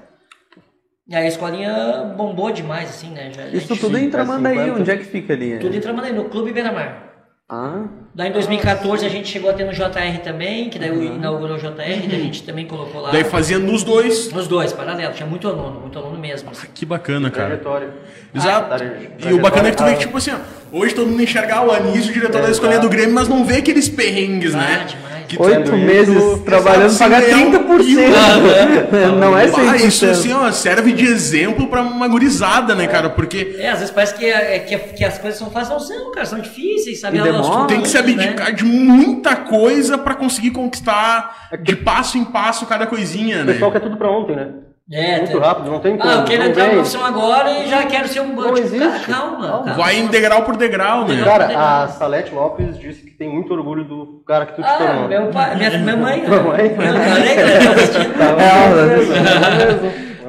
E 1.08 1.16
aí 1.16 1.26
a 1.26 1.28
escolinha 1.28 2.14
bombou 2.16 2.52
demais, 2.52 2.90
assim, 2.90 3.10
né? 3.10 3.32
Já, 3.34 3.48
Isso 3.48 3.76
tudo 3.76 3.98
em 3.98 4.10
Tramandaí, 4.12 4.58
50. 4.58 4.80
onde 4.82 4.92
é 4.92 4.98
que 4.98 5.06
fica 5.06 5.34
ali? 5.34 5.58
tudo 5.58 5.76
em 5.76 5.80
Tramandaí, 5.80 6.14
no 6.14 6.26
Clube 6.26 6.52
Beira-Mar. 6.52 7.06
Ah, 7.50 7.86
Daí 8.20 8.28
em 8.28 8.34
2014 8.34 9.06
a 9.06 9.10
gente 9.10 9.30
chegou 9.30 9.50
a 9.50 9.54
ter 9.54 9.64
no 9.64 9.72
JR 9.72 10.18
também, 10.22 10.70
que 10.70 10.78
daí 10.78 10.90
eu 10.90 11.02
inaugurou 11.02 11.56
o 11.56 11.58
JR, 11.58 11.72
daí 11.78 12.06
a 12.06 12.20
gente 12.20 12.44
também 12.44 12.66
colocou 12.66 13.00
lá. 13.00 13.12
Daí 13.12 13.24
fazia 13.24 13.58
nos 13.58 13.82
dois. 13.82 14.30
Nos 14.34 14.46
dois, 14.46 14.74
paralelo, 14.74 15.14
tinha 15.14 15.26
muito 15.26 15.48
aluno, 15.48 15.80
muito 15.80 15.98
aluno 15.98 16.20
mesmo. 16.20 16.50
assim. 16.52 16.68
Que 16.74 16.86
bacana, 16.86 17.32
cara. 17.32 17.48
Trajetória. 17.52 17.88
Exato. 18.36 18.68
Traje- 18.78 19.10
E 19.26 19.34
o 19.34 19.40
bacana 19.40 19.70
é 19.70 19.72
que 19.72 19.78
tu 19.78 19.84
vê 19.86 19.92
que, 19.96 19.96
trajetória- 19.96 19.98
tipo 20.00 20.18
assim, 20.18 20.32
ó, 20.32 20.78
hoje 20.78 20.94
todo 20.94 21.08
mundo 21.08 21.24
enxerga 21.24 21.62
o 21.62 21.72
Anísio, 21.72 22.12
o 22.12 22.14
diretor 22.14 22.34
da 22.34 22.40
Exato. 22.40 22.52
escolinha 22.52 22.80
do 22.82 22.90
Grêmio, 22.90 23.16
mas 23.16 23.30
não 23.30 23.46
vê 23.46 23.56
aqueles 23.60 23.88
perrengues, 23.88 24.54
Ah, 24.54 24.58
né? 24.58 24.86
demais. 24.86 25.10
Que 25.30 25.40
oito 25.40 25.72
meses 25.78 26.42
trabalhando, 26.44 26.86
exato, 26.88 27.12
pagar 27.12 27.22
sem 27.22 27.36
ganhar 27.36 27.48
um 27.48 27.52
30%. 27.52 28.10
Não 29.20 29.38
é 29.38 29.44
Ah, 29.44 29.76
isso 29.78 30.06
100%. 30.08 30.10
assim, 30.10 30.34
ó, 30.34 30.52
serve 30.52 30.92
de 30.92 31.06
exemplo 31.06 31.68
pra 31.68 31.84
uma 31.84 32.08
gurizada, 32.08 32.74
né, 32.74 32.88
cara? 32.88 33.12
Porque 33.12 33.56
É, 33.60 33.70
às 33.70 33.78
vezes 33.78 33.94
parece 33.94 34.16
que, 34.16 34.26
é- 34.26 34.58
que, 34.58 34.76
que 34.76 35.04
as 35.06 35.20
coisas 35.20 35.38
são 35.38 35.52
fáceis, 35.52 35.70
não 35.70 35.80
são, 35.80 36.12
cara, 36.12 36.26
são 36.26 36.40
difíceis, 36.40 37.00
sabe? 37.00 37.20
E 37.20 37.22
demora. 37.22 37.68
tem 37.68 37.80
que 37.80 37.88
se 37.90 37.98
pouquinhos, 38.14 38.18
né? 38.18 38.42
abdicar 38.44 38.54
de 38.54 38.66
muita 38.66 39.36
coisa 39.36 39.98
pra 39.98 40.16
conseguir 40.16 40.52
conquistar 40.52 41.50
de 41.62 41.76
passo 41.76 42.18
em 42.18 42.26
passo 42.26 42.66
cada 42.66 42.86
coisinha, 42.88 43.42
O 43.42 43.46
né? 43.46 43.54
pessoal 43.54 43.72
quer 43.72 43.80
tudo 43.82 43.98
pra 43.98 44.10
ontem, 44.12 44.36
né? 44.36 44.50
É, 44.92 45.18
Muito 45.18 45.32
tem- 45.34 45.40
rápido, 45.40 45.70
não 45.70 45.80
tem 45.80 45.96
como. 45.98 46.10
Ah, 46.10 46.14
eu 46.16 46.24
quero 46.24 46.44
entrar 46.46 46.64
na 46.66 46.72
profissão 46.72 47.06
agora 47.06 47.52
e 47.52 47.70
já 47.70 47.86
quero 47.86 48.08
ser 48.08 48.22
um 48.22 48.34
Não 48.34 48.56
tipo, 48.56 48.56
cara, 48.56 48.60
existe. 48.60 49.06
calma, 49.08 49.48
calma. 49.48 49.74
Vai 49.74 50.00
em 50.00 50.08
degrau 50.08 50.42
por 50.42 50.58
degrau, 50.58 51.08
né? 51.08 51.14
Degrau. 51.16 51.38
Cara, 51.38 51.84
a 51.84 51.88
Salete 51.90 52.34
Lopes 52.34 52.76
disse 52.80 53.04
que 53.06 53.12
tem 53.12 53.30
muito 53.32 53.54
orgulho 53.54 53.84
do 53.84 54.24
cara 54.26 54.48
que 54.48 54.54
tu 54.54 54.64
te 54.64 54.68
Ah, 54.68 54.78
tornou. 54.78 55.08
meu 55.08 55.28
pai, 55.28 55.56
minha, 55.58 55.70
minha 55.78 55.96
mãe. 55.96 56.24
Mãe? 56.28 56.28
Eu 56.30 56.44
falei 56.44 56.70
que 56.70 56.82
ela 56.82 57.64
tá 57.64 57.72
assistindo. 57.72 58.14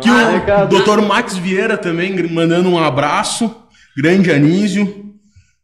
Que 0.01 0.09
Ah, 0.51 0.65
o. 0.65 0.67
Dr. 0.69 1.01
Max 1.07 1.37
Vieira 1.37 1.77
também 1.79 2.15
mandando 2.31 2.69
um 2.71 2.79
abraço. 2.79 3.55
Grande 3.97 4.31
Anísio. 4.31 5.07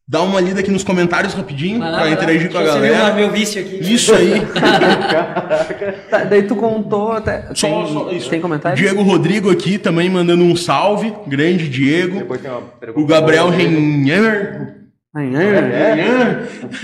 Dar 0.09 0.22
uma 0.22 0.40
lida 0.40 0.61
aqui 0.61 0.70
nos 0.70 0.84
comentários 0.84 1.34
rapidinho 1.34 1.78
Vai 1.80 1.90
lá, 1.90 1.96
pra 1.98 2.07
vai 2.07 2.14
lá. 2.14 2.22
interagir 2.22 2.50
com 2.52 2.59
a 2.59 2.62
galera. 2.62 3.14
meu 3.14 3.30
vício 3.30 3.61
aqui. 3.61 3.78
Isso 3.92 4.14
aí. 4.14 4.40
Tá, 6.11 6.18
daí 6.24 6.42
tu 6.44 6.54
contou 6.57 7.12
até. 7.12 7.42
Só- 7.54 7.66
tem, 7.66 7.92
só 7.92 8.11
isso. 8.12 8.30
tem 8.30 8.40
comentário? 8.40 8.76
Diego 8.78 9.02
Rodrigo 9.02 9.50
aqui 9.50 9.78
também 9.78 10.09
mandando 10.09 10.44
um 10.44 10.54
salve. 10.54 11.12
Grande 11.26 11.68
Diego. 11.68 12.18
Depois 12.18 12.40
tem 12.40 12.50
uma 12.50 12.61
pergunta. 12.61 13.00
O 13.00 13.07
Gabriel 13.07 13.50
dele. 13.50 13.64
Renner. 14.04 14.74
É? 15.16 16.42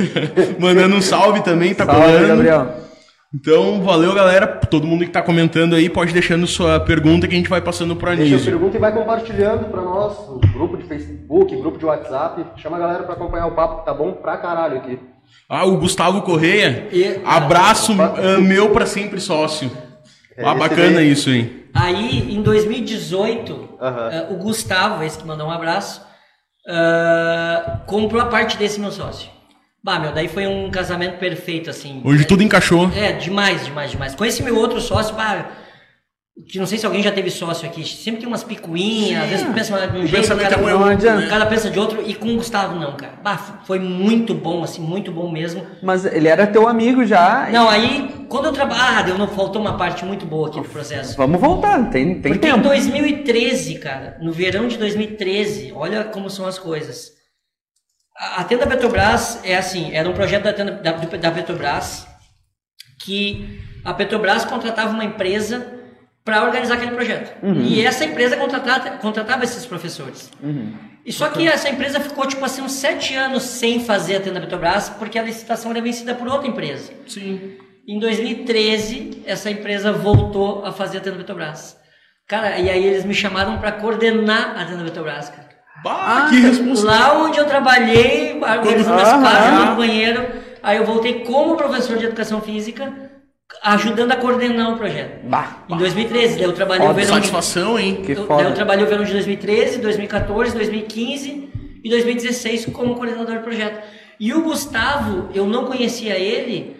Mandando 0.58 0.96
um 0.96 1.02
salve 1.02 1.42
também, 1.42 1.74
tá 1.74 1.84
Salve, 1.84 2.00
colando. 2.00 2.28
Gabriel. 2.28 2.76
Então, 3.34 3.80
valeu, 3.82 4.14
galera. 4.14 4.46
Todo 4.46 4.86
mundo 4.86 5.04
que 5.04 5.10
tá 5.10 5.22
comentando 5.22 5.74
aí, 5.74 5.88
pode 5.88 6.12
deixando 6.12 6.46
sua 6.46 6.78
pergunta 6.80 7.26
que 7.26 7.34
a 7.34 7.36
gente 7.36 7.48
vai 7.48 7.60
passando 7.62 7.96
pro 7.96 8.08
Deixa 8.14 8.22
a 8.22 8.26
Anísio. 8.36 8.52
pergunta 8.52 8.76
e 8.76 8.80
vai 8.80 8.92
compartilhando 8.92 9.64
pra 9.70 9.80
nós, 9.80 10.18
o 10.28 10.38
grupo 10.52 10.76
de 10.76 10.84
Facebook, 10.84 11.56
grupo 11.56 11.78
de 11.78 11.84
WhatsApp. 11.86 12.44
Chama 12.60 12.76
a 12.76 12.80
galera 12.80 13.02
pra 13.04 13.14
acompanhar 13.14 13.46
o 13.46 13.52
papo, 13.54 13.80
que 13.80 13.86
tá 13.86 13.94
bom 13.94 14.12
pra 14.12 14.36
caralho 14.36 14.76
aqui. 14.78 14.98
Ah, 15.48 15.64
o 15.64 15.78
Gustavo 15.78 16.20
Correia. 16.22 16.88
E- 16.92 17.20
Abraço 17.24 17.92
ah, 18.00 18.38
meu 18.38 18.70
pra 18.70 18.84
sempre 18.84 19.18
sócio. 19.18 19.70
É, 20.36 20.44
Ah, 20.46 20.54
bacana 20.54 20.94
daí- 20.96 21.10
isso, 21.10 21.30
hein? 21.30 21.62
Aí, 21.74 22.34
em 22.34 22.42
2018, 22.42 23.68
Aham. 23.80 24.10
eh, 24.12 24.26
o 24.30 24.36
Gustavo, 24.36 25.02
esse 25.02 25.16
que 25.18 25.26
mandou 25.26 25.46
um 25.46 25.50
abraço, 25.50 26.02
ah, 26.68 27.80
comprou 27.86 28.20
a 28.20 28.26
parte 28.26 28.58
desse 28.58 28.78
meu 28.78 28.90
sócio. 28.90 29.30
Bah, 29.84 29.98
meu, 29.98 30.12
daí 30.12 30.28
foi 30.28 30.46
um 30.46 30.70
casamento 30.70 31.18
perfeito, 31.18 31.68
assim. 31.68 32.00
Hoje 32.04 32.24
tudo 32.24 32.42
encaixou. 32.42 32.90
É, 32.96 33.12
demais, 33.12 33.64
demais, 33.64 33.90
demais. 33.90 34.14
Com 34.14 34.24
esse 34.24 34.42
meu 34.42 34.56
outro 34.56 34.80
sócio, 34.80 35.14
bah, 35.16 35.46
que 36.48 36.58
não 36.58 36.66
sei 36.66 36.78
se 36.78 36.86
alguém 36.86 37.02
já 37.02 37.10
teve 37.10 37.30
sócio 37.30 37.68
aqui, 37.68 37.84
sempre 37.86 38.20
tem 38.20 38.28
umas 38.28 38.44
picuinhas, 38.44 39.24
às 39.24 39.28
vezes 39.30 39.46
pensa 39.52 39.86
de 39.88 39.96
um 39.98 40.02
O 40.04 40.06
jeito, 40.06 40.20
pensamento 40.22 40.48
cada, 40.50 40.62
é 40.70 40.74
um 40.74 40.88
é 40.90 40.96
né? 40.96 41.26
cada 41.28 41.46
pensa 41.46 41.68
de 41.68 41.78
outro, 41.78 42.00
e 42.06 42.14
com 42.14 42.28
o 42.32 42.36
Gustavo 42.36 42.78
não, 42.78 42.92
cara. 42.96 43.14
Bah, 43.24 43.36
foi 43.66 43.80
muito 43.80 44.34
bom, 44.34 44.62
assim, 44.62 44.80
muito 44.80 45.10
bom 45.10 45.30
mesmo. 45.30 45.66
Mas 45.82 46.04
ele 46.06 46.28
era 46.28 46.46
teu 46.46 46.68
amigo 46.68 47.04
já. 47.04 47.48
e- 47.50 47.52
Não, 47.52 47.68
aí, 47.68 48.24
quando 48.28 48.46
eu 48.46 48.52
trabalho, 48.52 48.80
ah, 48.98 49.02
deu, 49.02 49.18
não, 49.18 49.26
faltou 49.26 49.60
uma 49.60 49.76
parte 49.76 50.04
muito 50.04 50.24
boa 50.24 50.48
aqui 50.48 50.60
do 50.60 50.68
processo. 50.68 51.16
Vamos 51.16 51.40
voltar, 51.40 51.90
tem, 51.90 52.20
tem 52.20 52.32
Porque 52.32 52.46
em 52.48 52.52
tempo. 52.52 52.68
2013, 52.68 53.78
cara, 53.80 54.16
no 54.22 54.32
verão 54.32 54.68
de 54.68 54.78
2013, 54.78 55.72
olha 55.74 56.04
como 56.04 56.30
são 56.30 56.46
as 56.46 56.56
coisas. 56.58 57.20
A, 58.16 58.44
Tenda 58.44 58.66
Petrobras 58.66 59.40
é 59.44 59.56
assim, 59.56 59.92
era 59.94 60.08
um 60.08 60.12
projeto 60.12 60.44
da, 60.44 60.52
Tenda, 60.52 60.72
da, 60.72 60.92
da 60.92 61.30
Petrobras 61.30 62.06
que 63.00 63.60
a 63.84 63.92
Petrobras 63.92 64.44
contratava 64.44 64.92
uma 64.92 65.04
empresa 65.04 65.80
para 66.24 66.44
organizar 66.44 66.74
aquele 66.74 66.92
projeto. 66.92 67.34
E 67.62 67.84
essa 67.84 68.04
empresa 68.04 68.36
contratava, 68.36 68.90
contratava 68.98 69.44
esses 69.44 69.66
professores. 69.66 70.30
E 71.04 71.12
só 71.12 71.28
que 71.28 71.48
essa 71.48 71.68
empresa 71.68 71.98
ficou, 71.98 72.26
tipo 72.26 72.44
assim, 72.44 72.62
uns 72.62 72.72
sete 72.72 73.14
anos 73.14 73.42
sem 73.42 73.84
fazer 73.84 74.16
a 74.16 74.20
Tenda 74.20 74.40
Petrobras, 74.40 74.88
porque 74.88 75.18
a 75.18 75.22
licitação 75.22 75.72
era 75.72 75.80
vencida 75.80 76.14
por 76.14 76.28
outra 76.28 76.46
empresa. 76.46 76.92
Sim. 77.08 77.56
Em 77.88 77.98
2013, 77.98 79.24
essa 79.26 79.50
empresa 79.50 79.92
voltou 79.92 80.64
a 80.64 80.70
fazer 80.70 80.98
a 80.98 81.00
Tenda 81.00 81.16
Petrobras. 81.16 81.76
Cara, 82.28 82.56
e 82.58 82.70
aí 82.70 82.86
eles 82.86 83.04
me 83.04 83.14
chamaram 83.14 83.58
para 83.58 83.72
coordenar 83.72 84.56
a 84.56 84.64
Tenda 84.64 84.84
Petrobras, 84.84 85.28
cara. 85.28 85.48
Bah, 85.82 86.26
que 86.28 86.40
responsa- 86.40 86.86
Lá 86.86 87.22
onde 87.22 87.38
eu 87.38 87.44
trabalhei, 87.46 88.38
organizando 88.40 89.00
as 89.00 89.08
Aham. 89.08 89.22
casas 89.22 89.68
no 89.70 89.76
banheiro, 89.76 90.26
aí 90.62 90.76
eu 90.76 90.84
voltei 90.84 91.20
como 91.20 91.56
professor 91.56 91.96
de 91.96 92.04
educação 92.06 92.40
física, 92.40 92.92
ajudando 93.62 94.12
a 94.12 94.16
coordenar 94.16 94.72
o 94.72 94.76
projeto. 94.76 95.24
Bah, 95.26 95.64
Em 95.68 95.76
2013, 95.76 96.36
daí 96.36 96.44
eu 96.44 96.52
trabalhei 96.52 96.86
o 96.86 96.90
Óbvio, 96.90 97.04
verão 97.04 97.20
de 97.20 97.26
Satisfação, 97.26 97.78
hein? 97.78 98.02
que 98.04 98.12
eu, 98.12 98.26
foda. 98.26 98.42
daí 98.42 98.52
eu 98.52 98.54
trabalhei 98.54 98.84
o 98.84 98.88
verão 98.88 99.04
de 99.04 99.12
2013, 99.12 99.78
2014, 99.78 100.54
2015 100.54 101.50
e 101.84 101.88
2016 101.90 102.66
como 102.66 102.94
coordenador 102.94 103.36
de 103.36 103.42
projeto. 103.42 103.82
E 104.20 104.32
o 104.32 104.42
Gustavo, 104.42 105.30
eu 105.34 105.46
não 105.46 105.64
conhecia 105.64 106.16
ele, 106.18 106.76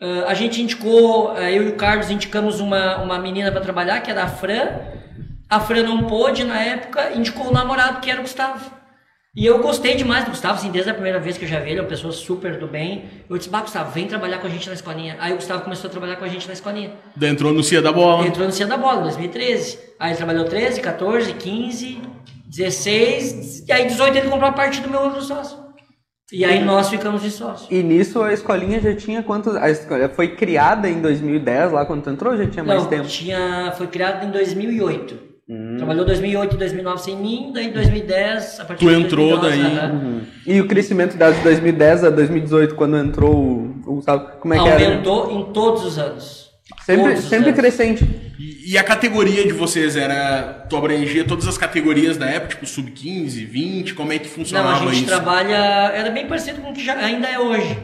ah, 0.00 0.24
a 0.28 0.34
gente 0.34 0.62
indicou, 0.62 1.32
ah, 1.36 1.50
eu 1.50 1.62
e 1.64 1.68
o 1.68 1.74
Carlos 1.74 2.10
indicamos 2.10 2.58
uma, 2.60 2.96
uma 3.02 3.18
menina 3.18 3.50
para 3.52 3.60
trabalhar, 3.60 4.00
que 4.00 4.10
era 4.10 4.22
a 4.24 4.28
Fran. 4.28 4.68
A 5.48 5.60
Fran 5.60 5.82
não 5.84 6.04
pôde 6.04 6.44
na 6.44 6.60
época, 6.60 7.12
indicou 7.14 7.48
o 7.48 7.52
namorado, 7.52 8.00
que 8.00 8.10
era 8.10 8.18
o 8.18 8.22
Gustavo. 8.22 8.70
E 9.34 9.44
eu 9.44 9.58
gostei 9.58 9.94
demais 9.96 10.24
do 10.24 10.30
Gustavo, 10.30 10.54
assim, 10.54 10.70
desde 10.70 10.90
a 10.90 10.94
primeira 10.94 11.20
vez 11.20 11.36
que 11.36 11.44
eu 11.44 11.48
já 11.48 11.60
vi 11.60 11.70
ele, 11.70 11.78
é 11.78 11.82
uma 11.82 11.88
pessoa 11.88 12.10
super 12.12 12.58
do 12.58 12.66
bem. 12.66 13.04
Eu 13.28 13.36
disse, 13.36 13.50
bah, 13.50 13.60
Gustavo, 13.60 13.90
vem 13.92 14.06
trabalhar 14.06 14.38
com 14.38 14.46
a 14.46 14.50
gente 14.50 14.66
na 14.66 14.74
escolinha. 14.74 15.16
Aí 15.20 15.32
o 15.32 15.36
Gustavo 15.36 15.62
começou 15.62 15.88
a 15.88 15.90
trabalhar 15.90 16.16
com 16.16 16.24
a 16.24 16.28
gente 16.28 16.46
na 16.46 16.54
escolinha. 16.54 16.92
Entrou 17.20 17.52
no 17.52 17.62
Cia 17.62 17.82
da 17.82 17.92
Bola. 17.92 18.26
Entrou 18.26 18.46
no 18.46 18.52
Cia 18.52 18.66
da 18.66 18.78
Bola, 18.78 19.00
em 19.00 19.02
2013. 19.04 19.78
Aí 20.00 20.10
ele 20.10 20.16
trabalhou 20.16 20.44
13, 20.46 20.80
14, 20.80 21.34
15, 21.34 22.00
16, 22.48 23.68
e 23.68 23.72
aí 23.72 23.86
18 23.86 24.16
ele 24.16 24.28
comprou 24.30 24.48
a 24.48 24.52
parte 24.52 24.80
do 24.80 24.88
meu 24.88 25.00
outro 25.00 25.20
sócio. 25.20 25.58
E 26.32 26.44
aí 26.44 26.64
nós 26.64 26.88
ficamos 26.88 27.22
de 27.22 27.30
sócio. 27.30 27.68
E 27.70 27.82
nisso 27.82 28.20
a 28.22 28.32
escolinha 28.32 28.80
já 28.80 28.96
tinha 28.96 29.22
quantos. 29.22 29.54
A 29.54 29.70
escola 29.70 30.08
foi 30.08 30.34
criada 30.34 30.88
em 30.88 31.00
2010, 31.00 31.72
lá 31.72 31.84
quando 31.84 32.02
tu 32.02 32.10
entrou, 32.10 32.32
ou 32.32 32.38
já 32.38 32.46
tinha 32.48 32.64
mais 32.64 32.82
Não, 32.82 32.88
tempo? 32.88 33.06
tinha, 33.06 33.72
foi 33.76 33.86
criado 33.86 34.24
em 34.26 34.30
2008. 34.30 35.35
Hum. 35.48 35.76
Trabalhou 35.76 36.04
2008 36.04 36.54
e 36.56 36.58
2009 36.58 37.00
sem 37.02 37.16
mim, 37.16 37.50
daí 37.54 37.70
2010, 37.72 38.58
a 38.60 38.64
partir 38.64 38.84
Tu 38.84 38.90
de 38.90 39.00
entrou 39.00 39.38
2011, 39.38 39.62
daí. 39.70 39.78
aham. 39.78 40.20
E 40.44 40.60
o 40.60 40.66
crescimento 40.66 41.16
das 41.16 41.36
de 41.36 41.42
2010 41.44 42.04
a 42.04 42.10
2018, 42.10 42.74
quando 42.74 42.96
entrou 42.96 43.32
o, 43.32 43.94
Gustavo, 43.94 44.26
como 44.40 44.54
é 44.54 44.58
que 44.58 44.68
era? 44.68 44.84
Aumentou 44.86 45.30
em 45.30 45.52
todos 45.52 45.84
os 45.84 45.98
anos. 45.98 46.46
Sempre, 46.84 47.12
Todos 47.14 47.28
sempre 47.28 47.48
anos. 47.50 47.60
crescente. 47.60 48.04
E, 48.40 48.72
e 48.72 48.78
a 48.78 48.82
categoria 48.82 49.44
de 49.46 49.52
vocês 49.52 49.94
era. 49.96 50.66
Tu 50.68 50.76
abrangia 50.76 51.24
todas 51.24 51.46
as 51.46 51.56
categorias 51.56 52.16
da 52.16 52.26
época, 52.28 52.54
tipo 52.56 52.66
sub-15, 52.66 53.46
20, 53.46 53.94
como 53.94 54.12
é 54.12 54.18
que 54.18 54.26
Não, 54.26 54.34
funcionava 54.34 54.72
a 54.84 54.86
gente 54.86 54.96
isso? 54.96 55.06
trabalha. 55.06 55.54
Era 55.94 56.10
bem 56.10 56.26
parecido 56.26 56.60
com 56.60 56.70
o 56.70 56.74
que 56.74 56.84
já, 56.84 56.94
ainda 56.96 57.28
é 57.28 57.38
hoje. 57.38 57.78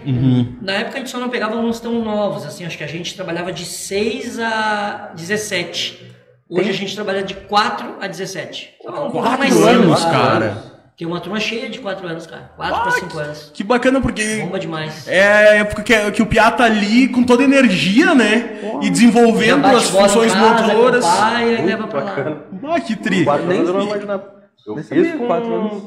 Na 0.60 0.72
época 0.72 0.96
a 0.96 0.98
gente 0.98 1.10
só 1.10 1.20
não 1.20 1.28
pegava 1.28 1.54
alunos 1.54 1.78
tão 1.78 2.02
novos, 2.04 2.44
assim, 2.44 2.64
acho 2.66 2.76
que 2.76 2.82
a 2.82 2.88
gente 2.88 3.14
trabalhava 3.14 3.52
de 3.52 3.64
6 3.64 4.40
a 4.40 5.12
17. 5.14 6.10
Hoje 6.52 6.62
Tem- 6.64 6.70
a 6.70 6.74
gente 6.74 6.94
trabalha 6.94 7.22
de 7.22 7.34
4 7.34 7.96
a 8.00 8.06
17. 8.06 8.74
Então, 8.80 8.92
um 8.92 9.10
pouco 9.10 9.22
Quatro 9.26 9.38
mais 9.38 9.54
cedo, 9.54 9.68
anos, 9.68 10.00
quatro 10.04 10.10
cara. 10.20 10.72
Tem 10.96 11.06
uma 11.06 11.18
turma 11.20 11.40
cheia 11.40 11.70
de 11.70 11.78
4 11.80 12.06
anos, 12.06 12.26
cara. 12.26 12.52
4 12.54 12.74
Ah, 12.76 12.80
para 12.80 12.90
5 12.92 13.18
anos. 13.18 13.50
Que 13.54 13.64
bacana, 13.64 14.00
porque 14.00 14.36
Bomba 14.42 14.58
demais. 14.58 15.08
é 15.08 15.58
época 15.58 15.82
que, 15.82 16.10
que 16.12 16.22
o 16.22 16.26
Piá 16.26 16.50
tá 16.50 16.64
ali 16.64 17.08
com 17.08 17.24
toda 17.24 17.42
a 17.42 17.46
energia, 17.46 18.14
né? 18.14 18.60
E 18.82 18.84
Já 18.86 18.90
desenvolvendo 18.92 19.66
as 19.66 19.88
funções 19.88 20.32
casa, 20.32 20.46
motoras. 20.74 21.04
e 21.04 21.44
Muito 21.46 21.64
leva 21.66 21.86
pra 21.88 22.00
lá. 22.00 22.10
bacana. 22.14 22.42
Ah, 22.68 22.80
que 22.80 22.94
tri. 22.96 23.24
Quatro 23.24 23.46
Nem- 23.46 23.56
anos 23.58 23.68
eu 23.70 23.74
não 23.74 23.86
imaginava. 23.86 24.34
Eu 24.66 24.76
fiz 24.76 25.12
com 25.16 25.26
quatro 25.26 25.54
anos. 25.54 25.82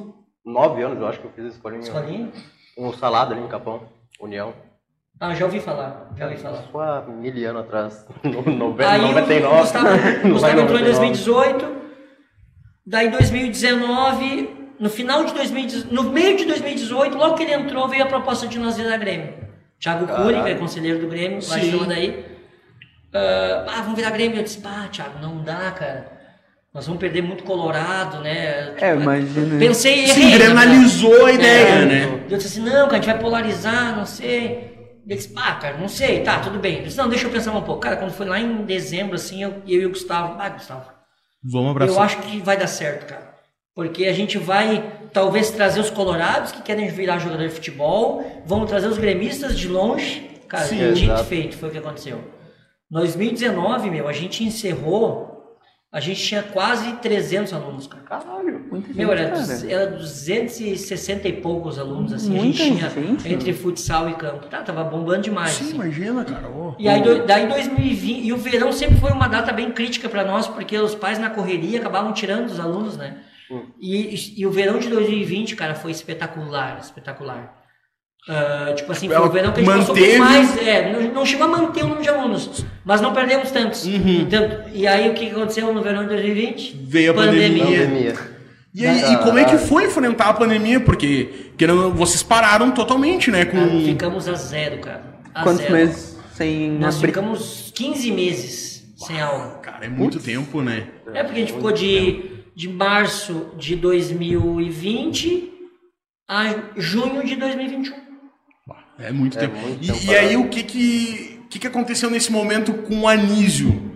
nove 0.46 0.82
anos, 0.84 1.00
eu 1.00 1.08
acho 1.08 1.20
que 1.20 1.26
eu 1.26 1.32
fiz 1.36 1.46
a 1.46 1.50
escolinha. 1.50 1.82
Escolinha? 1.84 2.30
Um 2.78 2.92
salado 2.92 3.34
ali 3.34 3.42
em 3.44 3.48
Capão, 3.48 3.84
União. 4.20 4.54
Ah, 5.20 5.34
já 5.34 5.46
ouvi 5.46 5.60
falar. 5.60 6.12
Já 6.18 6.26
ouvi 6.26 6.38
falar. 6.38 6.60
Isso 6.68 6.80
há 6.80 7.02
mil 7.08 7.50
anos 7.50 7.62
atrás. 7.62 8.06
No, 8.24 8.42
nove- 8.44 8.84
Aí 8.84 9.00
o 9.00 9.04
99. 9.08 9.62
Gustavo, 9.62 9.88
Gustavo 10.30 10.60
entrou 10.62 10.80
em 10.80 10.84
99. 10.84 10.92
2018, 10.92 11.76
daí 12.86 13.08
em 13.08 13.12
2019, 13.12 14.50
no 14.80 14.90
final 14.90 15.24
de 15.24 15.34
2018, 15.34 15.94
no 15.94 16.04
meio 16.12 16.36
de 16.38 16.46
2018, 16.46 17.18
logo 17.18 17.36
que 17.36 17.44
ele 17.44 17.54
entrou, 17.54 17.88
veio 17.88 18.04
a 18.04 18.08
proposta 18.08 18.46
de 18.48 18.60
nós 18.60 18.76
vir 18.78 18.90
da 18.90 18.98
Grêmio. 18.98 19.34
Thiago 19.80 20.06
Cury, 20.08 20.42
que 20.44 20.50
é 20.50 20.56
conselheiro 20.56 21.00
do 21.00 21.08
Grêmio, 21.08 21.40
lá 21.48 21.58
de 21.60 21.86
daí. 21.86 22.26
ah, 23.14 23.66
ah, 23.70 23.82
vamos 23.82 23.96
virar 23.96 24.12
Grêmio. 24.12 24.38
Eu 24.40 24.44
disse, 24.44 24.60
pá, 24.60 24.88
Thiago, 24.92 25.20
não 25.22 25.42
dá, 25.44 25.72
cara. 25.72 26.14
Nós 26.74 26.86
vamos 26.88 27.00
perder 27.00 27.22
muito 27.22 27.44
Colorado, 27.46 28.20
né? 28.20 28.74
É, 28.82 28.94
imagina. 28.94 29.58
Pensei 29.60 30.04
e 30.04 30.08
Se 30.10 30.20
errei. 30.20 30.30
na 30.30 30.36
engrenalizou 30.36 31.26
a 31.26 31.32
ideia, 31.32 31.68
É. 31.70 31.86
né? 31.86 32.24
Eu 32.30 32.38
disse 32.38 32.60
assim, 32.60 32.70
não, 32.70 32.84
cara, 32.88 32.92
a 32.92 32.96
gente 32.96 33.06
vai 33.06 33.18
polarizar, 33.20 33.96
não 33.96 34.06
sei. 34.06 34.75
Ele 35.06 35.16
disse, 35.16 35.32
ah, 35.36 35.56
cara, 35.56 35.78
não 35.78 35.88
sei, 35.88 36.24
tá, 36.24 36.40
tudo 36.40 36.58
bem. 36.58 36.78
Eu 36.80 36.84
disse, 36.84 36.98
não, 36.98 37.08
deixa 37.08 37.28
eu 37.28 37.32
pensar 37.32 37.52
um 37.52 37.62
pouco. 37.62 37.82
Cara, 37.82 37.98
quando 37.98 38.12
foi 38.12 38.26
lá 38.26 38.40
em 38.40 38.64
dezembro, 38.66 39.16
assim, 39.16 39.44
eu, 39.44 39.62
eu 39.68 39.82
e 39.82 39.86
o 39.86 39.90
Gustavo, 39.90 40.36
ah, 40.40 40.50
Gustavo, 40.50 40.90
Vamos 41.44 41.68
eu 41.68 41.72
abraçar. 41.72 42.04
acho 42.04 42.18
que 42.22 42.40
vai 42.40 42.58
dar 42.58 42.68
certo, 42.68 43.06
cara. 43.06 43.36
Porque 43.76 44.06
a 44.06 44.14
gente 44.14 44.38
vai, 44.38 45.10
talvez, 45.14 45.52
trazer 45.52 45.80
os 45.80 45.90
colorados 45.92 46.52
que 46.54 46.62
querem 46.64 46.88
virar 46.88 47.20
jogador 47.20 47.48
de 47.48 47.54
futebol, 47.54 48.26
vamos 48.46 48.70
trazer 48.70 48.88
os 48.88 48.98
gremistas 48.98 49.58
de 49.58 49.68
longe. 49.68 50.28
Cara, 50.48 50.66
Sim, 50.66 50.94
dito 50.94 51.24
feito, 51.26 51.58
foi 51.58 51.70
o 51.70 51.72
que 51.72 51.78
aconteceu. 51.78 52.24
2019, 52.90 53.90
meu, 53.90 54.08
a 54.08 54.14
gente 54.14 54.44
encerrou, 54.44 55.35
a 55.96 56.00
gente 56.02 56.22
tinha 56.22 56.44
quase 56.44 56.92
300 56.98 57.54
alunos, 57.54 57.88
cara. 57.88 58.04
Caralho. 58.04 58.66
Muita 58.70 58.88
gente, 58.88 58.98
Meu, 58.98 59.12
era, 59.14 59.30
cara. 59.30 59.72
era 59.72 59.88
260 59.92 61.28
e 61.28 61.34
poucos 61.34 61.80
alunos, 61.80 62.12
assim, 62.12 62.38
a 62.38 62.42
Muita 62.42 62.58
gente 62.58 62.78
tinha 62.78 62.90
gente, 62.90 63.32
entre 63.34 63.54
futsal 63.54 64.10
e 64.10 64.14
campo. 64.16 64.48
Tá, 64.48 64.62
tava 64.62 64.84
bombando 64.84 65.22
demais. 65.22 65.52
Sim, 65.52 65.64
assim. 65.68 65.76
imagina, 65.76 66.26
cara. 66.26 66.50
ó. 66.50 66.76
E 66.78 66.90
aí, 66.90 67.02
do- 67.02 67.26
daí 67.26 67.48
2020, 67.48 68.26
e 68.26 68.34
o 68.34 68.38
verão 68.38 68.74
sempre 68.74 68.98
foi 68.98 69.12
uma 69.12 69.28
data 69.30 69.54
bem 69.54 69.72
crítica 69.72 70.10
para 70.10 70.26
nós, 70.26 70.48
porque 70.48 70.78
os 70.78 70.94
pais 70.94 71.18
na 71.18 71.30
correria 71.30 71.80
acabavam 71.80 72.12
tirando 72.12 72.48
os 72.48 72.60
alunos, 72.60 72.98
né? 72.98 73.18
E, 73.80 74.16
e, 74.16 74.42
e 74.42 74.46
o 74.46 74.52
verão 74.52 74.78
de 74.80 74.90
2020, 74.90 75.56
cara, 75.56 75.76
foi 75.76 75.92
espetacular, 75.92 76.80
espetacular. 76.82 77.64
Ah, 78.28 78.74
tipo 78.76 78.92
assim, 78.92 79.08
foi 79.08 79.18
o 79.20 79.30
verão 79.30 79.52
que 79.52 79.60
a 79.60 79.64
gente 79.64 79.72
passou 79.78 79.96
manteve- 79.96 80.14
por 80.14 80.20
mais. 80.20 80.58
É, 80.68 80.92
não, 80.92 81.14
não 81.14 81.26
chegou 81.26 81.46
a 81.46 81.50
manter 81.50 81.82
o 81.84 81.88
número 81.88 82.02
de 82.04 82.10
alunos, 82.10 82.66
mas 82.84 83.00
não 83.00 83.14
perdemos 83.14 83.52
tantos. 83.52 83.86
Uhum. 83.86 84.26
Tanto- 84.30 84.70
e 84.74 84.88
aí 84.88 85.10
o 85.10 85.14
que 85.14 85.30
aconteceu 85.30 85.72
no 85.72 85.82
verão 85.82 86.02
de 86.04 86.10
2020? 86.10 86.76
Veio 86.88 87.12
a 87.12 87.14
pandemia. 87.14 87.64
Pandemia. 87.66 88.16
E, 88.74 88.86
aí, 88.86 89.14
e 89.14 89.18
como 89.20 89.38
é 89.38 89.46
que 89.46 89.58
foi 89.58 89.86
enfrentar 89.86 90.26
a 90.30 90.34
pandemia? 90.34 90.80
Porque 90.80 91.52
querendo, 91.56 91.92
vocês 91.94 92.22
pararam 92.24 92.72
totalmente, 92.72 93.30
né? 93.32 93.46
Com... 93.46 93.58
Cara, 93.58 93.70
ficamos 93.86 94.28
a 94.28 94.34
zero, 94.34 94.80
cara. 94.80 95.04
A 95.34 95.44
Quantos 95.44 95.62
zero. 95.62 95.74
meses 95.74 96.18
sem 96.34 96.72
Nós 96.72 96.96
abrir? 96.98 97.08
ficamos 97.10 97.72
15 97.76 98.12
meses 98.12 98.84
sem 98.98 99.22
aula. 99.22 99.60
Cara, 99.62 99.86
é 99.86 99.90
muito 99.90 100.20
tempo, 100.20 100.62
né? 100.62 100.88
É 101.14 101.24
porque 101.24 101.38
a 101.38 101.42
gente 101.42 101.54
ficou 101.54 101.72
de, 101.72 102.26
de 102.56 102.68
março 102.68 103.52
de 103.56 103.76
2020 103.78 105.52
a 106.28 106.56
junho 106.76 107.24
de 107.26 107.36
2021. 107.36 107.96
É 109.00 109.12
muito 109.12 109.38
tempo. 109.38 109.58
muito 109.58 109.84
e, 109.84 109.88
tempo 109.88 110.00
e 110.12 110.16
aí, 110.16 110.38
o 110.38 110.48
que 110.48 110.64
que, 110.64 111.40
o 111.46 111.48
que 111.50 111.60
que 111.60 111.68
aconteceu 111.68 112.10
nesse 112.10 112.32
momento 112.32 112.74
com 112.74 113.02
o 113.02 113.08
Anísio? 113.08 113.92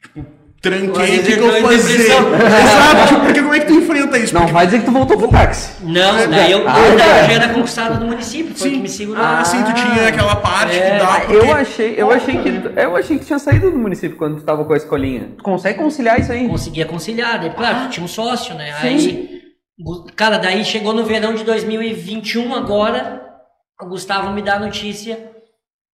Tipo, 0.00 0.24
tranquei, 0.62 1.18
o 1.18 1.22
que, 1.22 1.32
que 1.34 1.40
eu 1.40 1.62
fazer? 1.62 2.04
Exato, 2.06 3.08
tipo, 3.08 3.20
porque 3.22 3.42
como 3.42 3.54
é 3.54 3.60
que 3.60 3.66
tu 3.66 3.74
enfrenta 3.74 4.16
isso? 4.18 4.32
Não, 4.32 4.42
Porque- 4.42 4.52
vai 4.54 4.64
dizer 4.66 4.78
que 4.80 4.84
tu 4.86 4.92
voltou 4.92 5.18
pro 5.18 5.28
táxi. 5.28 5.82
Não, 5.84 6.30
daí 6.30 6.52
eu, 6.52 6.66
Ah, 6.68 6.78
eu 6.88 6.98
já 6.98 7.32
era 7.32 7.48
conquistado 7.48 7.98
do 7.98 8.06
município, 8.06 8.54
foi 8.54 8.68
Sim. 8.70 8.76
que 8.76 8.82
me 8.82 8.88
segurou. 8.88 9.22
Ah, 9.24 9.44
sim, 9.44 9.62
tu 9.64 9.72
tinha 9.74 10.08
aquela 10.08 10.36
parte 10.36 10.76
É. 10.76 10.90
que 10.92 10.98
dá. 10.98 11.14
Ah, 11.16 11.20
porque- 11.20 11.36
eu 11.36 11.52
achei, 11.52 11.94
eu 11.98 12.10
achei 12.10 12.38
que 12.38 12.48
eu 12.80 12.96
achei 12.96 13.18
que 13.18 13.24
tinha 13.26 13.38
saído 13.38 13.70
do 13.70 13.78
município 13.78 14.16
quando 14.16 14.36
tu 14.36 14.42
tava 14.44 14.64
com 14.64 14.72
a 14.72 14.76
escolinha. 14.76 15.30
Tu 15.36 15.42
consegue 15.42 15.78
conciliar 15.78 16.18
isso 16.20 16.30
aí? 16.32 16.48
Conseguia 16.48 16.86
conciliar, 16.86 17.40
daí, 17.40 17.50
claro, 17.50 17.90
tinha 17.90 18.04
um 18.04 18.08
sócio, 18.08 18.54
né? 18.54 18.72
Sim. 18.80 18.86
Aí, 18.86 19.40
cara, 20.16 20.38
daí 20.38 20.64
chegou 20.64 20.92
no 20.94 21.04
verão 21.04 21.34
de 21.34 21.44
2021 21.44 22.54
agora, 22.54 23.22
o 23.80 23.86
Gustavo 23.86 24.30
me 24.32 24.42
dá 24.42 24.54
a 24.54 24.60
notícia, 24.60 25.30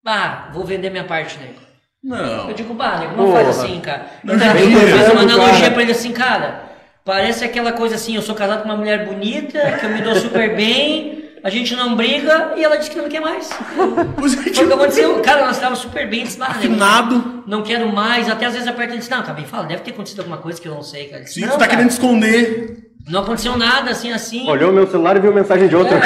ah, 0.07 0.49
vou 0.53 0.65
vender 0.65 0.91
minha 0.91 1.05
parte, 1.05 1.39
nego. 1.39 1.55
Não. 2.03 2.49
Eu 2.49 2.55
digo, 2.55 2.73
bah, 2.75 2.99
nego, 2.99 3.17
não 3.17 3.27
Porra. 3.27 3.45
faz 3.45 3.59
assim, 3.59 3.81
cara. 3.81 4.07
Não, 4.25 4.37
Daí 4.37 4.73
já 4.73 4.79
eu 4.79 4.81
fiz 4.99 5.09
uma 5.09 5.15
cara. 5.15 5.21
analogia 5.21 5.71
pra 5.71 5.83
ele 5.83 5.93
assim, 5.93 6.13
cara, 6.13 6.63
parece 7.05 7.45
aquela 7.45 7.73
coisa 7.73 7.95
assim, 7.97 8.17
eu 8.17 8.23
sou 8.23 8.35
casado 8.35 8.63
com 8.63 8.69
uma 8.69 8.77
mulher 8.77 9.05
bonita, 9.07 9.59
que 9.79 9.85
eu 9.87 9.91
me 9.91 10.01
dou 10.01 10.15
super 10.17 10.55
bem, 10.57 11.31
a 11.43 11.51
gente 11.51 11.75
não 11.77 11.95
briga, 11.97 12.53
e 12.57 12.65
ela 12.65 12.77
disse 12.77 12.91
que 12.91 12.97
não 12.99 13.09
quer 13.09 13.21
mais. 13.21 13.51
É, 13.61 14.21
Foi 14.21 14.29
o 14.31 14.43
que 14.45 14.51
tipo, 14.51 14.73
aconteceu, 14.75 15.21
cara, 15.21 15.43
nós 15.47 15.57
estávamos 15.57 15.81
super 15.81 16.09
bem, 16.09 16.25
disse, 16.25 16.39
bah, 16.39 16.49
nego, 16.49 16.59
afinado. 16.59 17.45
não 17.47 17.63
quero 17.63 17.91
mais, 17.93 18.29
até 18.31 18.47
às 18.47 18.53
vezes 18.55 18.69
aperta 18.69 18.95
e 18.95 18.99
diz, 18.99 19.09
não, 19.09 19.21
acabei, 19.21 19.45
fala, 19.45 19.65
deve 19.67 19.83
ter 19.83 19.91
acontecido 19.91 20.21
alguma 20.21 20.39
coisa 20.39 20.61
que 20.61 20.69
eu 20.69 20.75
não 20.75 20.83
sei, 20.83 21.09
cara. 21.09 21.23
Disse, 21.25 21.35
Sim, 21.35 21.41
não, 21.43 21.49
tu 21.51 21.53
tá 21.53 21.59
cara, 21.67 21.71
querendo 21.71 21.91
esconder. 21.91 22.90
Não 23.09 23.21
aconteceu 23.21 23.57
nada, 23.57 23.91
assim, 23.91 24.13
assim. 24.13 24.49
Olhou 24.49 24.73
meu 24.73 24.87
celular 24.87 25.17
e 25.17 25.21
viu 25.21 25.33
mensagem 25.33 25.69
de 25.69 25.77
outro. 25.77 25.97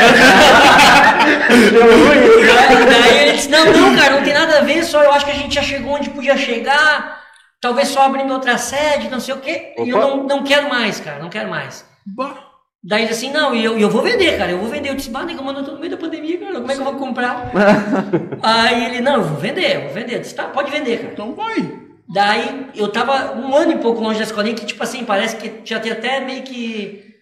Daí, 1.24 2.86
daí 2.86 3.18
ele 3.22 3.32
disse, 3.32 3.48
não, 3.48 3.64
não, 3.72 3.96
cara, 3.96 4.16
não 4.16 4.22
tem 4.22 4.34
nada 4.34 4.58
a 4.58 4.60
ver, 4.62 4.82
só 4.84 5.02
eu 5.02 5.12
acho 5.12 5.24
que 5.24 5.30
a 5.30 5.34
gente 5.34 5.54
já 5.54 5.62
chegou 5.62 5.92
onde 5.92 6.10
podia 6.10 6.36
chegar, 6.36 7.20
talvez 7.60 7.88
só 7.88 8.02
abrindo 8.02 8.32
outra 8.32 8.58
sede, 8.58 9.08
não 9.10 9.20
sei 9.20 9.34
o 9.34 9.38
quê, 9.38 9.74
e 9.78 9.88
eu 9.88 9.98
Opa. 9.98 10.06
não, 10.06 10.22
não 10.24 10.42
quero 10.44 10.68
mais, 10.68 11.00
cara, 11.00 11.18
não 11.18 11.28
quero 11.28 11.48
mais. 11.48 11.86
Bah. 12.06 12.34
Daí 12.82 13.02
ele 13.02 13.08
disse 13.08 13.26
assim, 13.26 13.34
não, 13.34 13.54
e 13.54 13.64
eu, 13.64 13.78
e 13.78 13.82
eu 13.82 13.88
vou 13.88 14.02
vender, 14.02 14.36
cara, 14.36 14.50
eu 14.50 14.58
vou 14.58 14.68
vender. 14.68 14.90
Eu 14.90 14.94
disse, 14.94 15.08
bah, 15.08 15.24
nega, 15.24 15.40
mano, 15.40 15.60
eu 15.60 15.64
tô 15.64 15.72
no 15.72 15.78
meio 15.78 15.90
da 15.90 15.96
pandemia, 15.96 16.38
cara, 16.38 16.52
como 16.52 16.70
é 16.70 16.74
que 16.74 16.80
eu 16.80 16.84
vou 16.84 16.94
comprar? 16.96 17.50
Aí 18.42 18.84
ele, 18.84 19.00
não, 19.00 19.14
eu 19.14 19.22
vou 19.22 19.38
vender, 19.38 19.76
eu 19.76 19.80
vou 19.84 19.92
vender. 19.94 20.16
Eu 20.16 20.20
disse, 20.20 20.34
tá, 20.34 20.44
pode 20.44 20.70
vender, 20.70 20.98
cara. 20.98 21.12
Então 21.14 21.34
vai. 21.34 21.83
Daí 22.12 22.66
eu 22.76 22.88
tava 22.88 23.34
um 23.34 23.54
ano 23.54 23.72
e 23.72 23.78
pouco 23.78 24.00
longe 24.00 24.18
da 24.18 24.24
escolinha, 24.24 24.54
que 24.54 24.66
tipo 24.66 24.82
assim, 24.82 25.04
parece 25.04 25.36
que 25.36 25.60
já 25.64 25.80
tinha 25.80 25.94
até 25.94 26.20
meio 26.20 26.42
que 26.42 27.14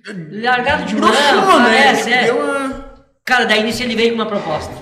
largado 0.43 0.85
de 0.85 0.97
mão, 0.97 1.09
né? 1.11 1.17
parece, 1.47 2.11
Tipo, 2.11 2.25
é. 2.27 2.33
uma- 2.33 2.93
Cara, 3.25 3.45
daí 3.47 3.63
nisso 3.63 3.83
ele 3.83 3.95
veio 3.95 4.11
com 4.11 4.17
uma 4.17 4.27
proposta. 4.27 4.73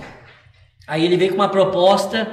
Aí 0.89 1.05
ele 1.05 1.17
veio 1.19 1.31
com 1.31 1.37
uma 1.37 1.49
proposta 1.51 2.27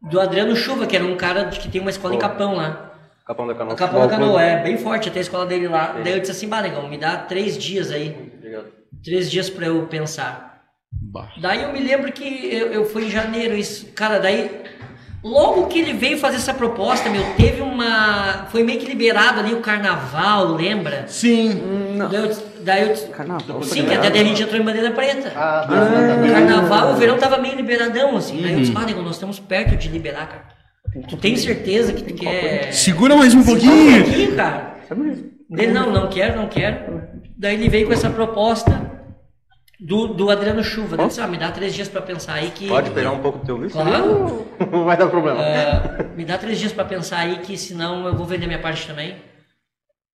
do 0.00 0.20
Adriano 0.20 0.54
Chuva, 0.54 0.86
que 0.86 0.94
era 0.94 1.04
um 1.04 1.16
cara 1.16 1.46
que 1.46 1.68
tem 1.68 1.80
uma 1.80 1.90
escola 1.90 2.14
em 2.14 2.18
Capão 2.18 2.54
lá. 2.54 2.92
Capão 3.26 3.46
da 3.46 3.54
Canoa. 3.54 3.74
Capão 3.74 4.00
da 4.00 4.08
Canoa, 4.08 4.42
é 4.42 4.62
bem 4.62 4.78
forte 4.78 5.08
até 5.08 5.18
a 5.18 5.22
escola 5.22 5.44
dele 5.44 5.66
lá. 5.68 5.96
Daí 6.02 6.12
eu 6.14 6.20
disse 6.20 6.30
assim, 6.32 6.48
bah, 6.48 6.62
negão, 6.62 6.88
me 6.88 6.96
dá 6.96 7.16
três 7.16 7.58
dias 7.58 7.90
aí. 7.90 8.16
Obrigado. 8.38 8.66
Três 9.04 9.28
dias 9.30 9.50
pra 9.50 9.66
eu 9.66 9.86
pensar. 9.88 10.62
Bah. 10.90 11.28
Daí 11.38 11.64
eu 11.64 11.72
me 11.72 11.80
lembro 11.80 12.10
que 12.12 12.48
eu, 12.54 12.68
eu 12.72 12.84
fui 12.86 13.06
em 13.06 13.10
janeiro, 13.10 13.54
isso. 13.54 13.92
Cara, 13.92 14.18
daí. 14.18 14.62
Logo 15.22 15.66
que 15.66 15.80
ele 15.80 15.92
veio 15.94 16.16
fazer 16.18 16.36
essa 16.36 16.54
proposta, 16.54 17.10
meu, 17.10 17.22
teve 17.36 17.60
uma. 17.60 18.46
Foi 18.50 18.62
meio 18.62 18.78
que 18.78 18.86
liberado 18.86 19.40
ali 19.40 19.52
o 19.52 19.60
carnaval, 19.60 20.54
lembra? 20.54 21.06
Sim. 21.08 21.60
Não. 21.96 22.08
Daí 22.08 22.24
eu, 22.24 22.36
daí 22.60 22.88
eu, 22.88 22.96
Carnaval. 23.08 23.62
Sim, 23.64 23.84
que 23.84 23.94
até 23.94 24.10
daí 24.10 24.20
a 24.20 24.24
gente 24.24 24.42
entrou 24.42 24.60
em 24.60 24.64
bandeira 24.64 24.92
preta. 24.92 25.32
Ah, 25.34 25.66
O 25.68 25.72
ah, 25.74 26.32
carnaval, 26.32 26.92
o 26.92 26.96
verão 26.96 27.18
tava 27.18 27.36
meio 27.38 27.56
liberadão, 27.56 28.16
assim. 28.16 28.40
Daí 28.40 28.52
eu 28.52 28.56
Uhum. 28.58 28.62
disse, 28.62 28.72
ah, 28.76 28.84
nego, 28.86 29.02
nós 29.02 29.16
estamos 29.16 29.40
perto 29.40 29.76
de 29.76 29.88
liberar, 29.88 30.28
cara. 30.28 30.42
Tu 31.08 31.16
tem 31.16 31.36
certeza 31.36 31.92
que 31.92 32.02
tu 32.04 32.14
quer. 32.14 32.72
Segura 32.72 33.16
mais 33.16 33.34
um 33.34 33.40
Um 33.40 33.44
pouquinho. 33.44 34.04
pouquinho, 34.04 34.36
cara. 34.36 34.76
Sabe 34.88 35.00
mesmo? 35.02 35.30
Ele, 35.50 35.72
não, 35.72 35.90
não 35.90 36.08
quero, 36.08 36.36
não 36.36 36.46
quero. 36.48 37.02
Daí 37.36 37.54
ele 37.54 37.68
veio 37.68 37.86
com 37.88 37.92
essa 37.92 38.08
proposta 38.10 38.87
do, 39.80 40.08
do 40.08 40.30
Adriano 40.30 40.62
Chuva. 40.62 40.96
Eu 40.96 41.06
disse, 41.08 41.20
ah, 41.20 41.26
me 41.26 41.36
dá 41.38 41.50
três 41.50 41.74
dias 41.74 41.88
pra 41.88 42.00
pensar 42.02 42.34
aí 42.34 42.50
que. 42.50 42.68
Pode 42.68 42.90
pegar 42.90 43.12
um 43.12 43.20
pouco 43.20 43.38
do 43.38 43.44
teu 43.46 43.58
vício? 43.58 43.80
Claro. 43.80 44.46
Não 44.70 44.84
vai 44.84 44.96
dar 44.96 45.06
problema. 45.08 45.40
Ah, 45.40 46.04
me 46.16 46.24
dá 46.24 46.36
três 46.38 46.58
dias 46.58 46.72
pra 46.72 46.84
pensar 46.84 47.18
aí 47.18 47.38
que 47.38 47.56
senão 47.56 48.06
eu 48.06 48.14
vou 48.14 48.26
vender 48.26 48.46
minha 48.46 48.58
parte 48.58 48.86
também. 48.86 49.16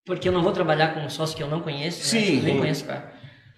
Porque 0.06 0.28
eu 0.28 0.32
não 0.32 0.42
vou 0.42 0.52
trabalhar 0.52 0.88
com 0.94 1.00
um 1.00 1.08
sócio 1.08 1.34
que 1.34 1.42
eu 1.42 1.48
não 1.48 1.60
conheço, 1.60 1.98
né? 2.14 2.20
Sim. 2.22 2.36
Eu 2.38 2.42
nem 2.42 2.58
conheço, 2.58 2.84
cara. 2.84 3.10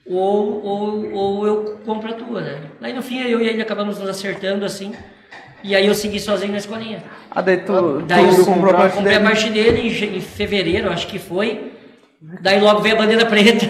Ou, 0.09 0.65
ou, 0.65 1.13
ou 1.13 1.47
eu 1.47 1.79
compro 1.85 2.09
a 2.11 2.15
tua, 2.15 2.41
né? 2.41 2.61
Aí 2.81 2.93
no 2.93 3.03
fim 3.03 3.19
eu 3.23 3.41
e 3.41 3.49
ele 3.49 3.61
acabamos 3.61 3.99
nos 3.99 4.09
acertando 4.09 4.65
assim. 4.65 4.95
E 5.65 5.75
aí 5.75 5.85
eu 5.87 5.95
segui 5.95 6.21
sozinho 6.21 6.53
na 6.53 6.59
escolinha. 6.59 7.03
Ah, 7.29 7.41
daí 7.43 7.57
tu, 7.57 8.01
Daí 8.03 8.29
tu 8.29 8.41
eu 8.43 8.45
comprou 8.45 8.71
a 8.73 8.77
parte 8.77 8.95
comprei 8.95 9.17
a 9.17 9.19
dele. 9.19 9.29
parte 9.29 9.51
dele 9.51 9.81
em, 9.81 10.17
em 10.17 10.21
fevereiro, 10.21 10.89
acho 10.93 11.09
que 11.09 11.19
foi. 11.19 11.73
Daí 12.41 12.61
logo 12.61 12.81
veio 12.81 12.95
a 12.95 12.99
bandeira 12.99 13.27
preta. 13.27 13.67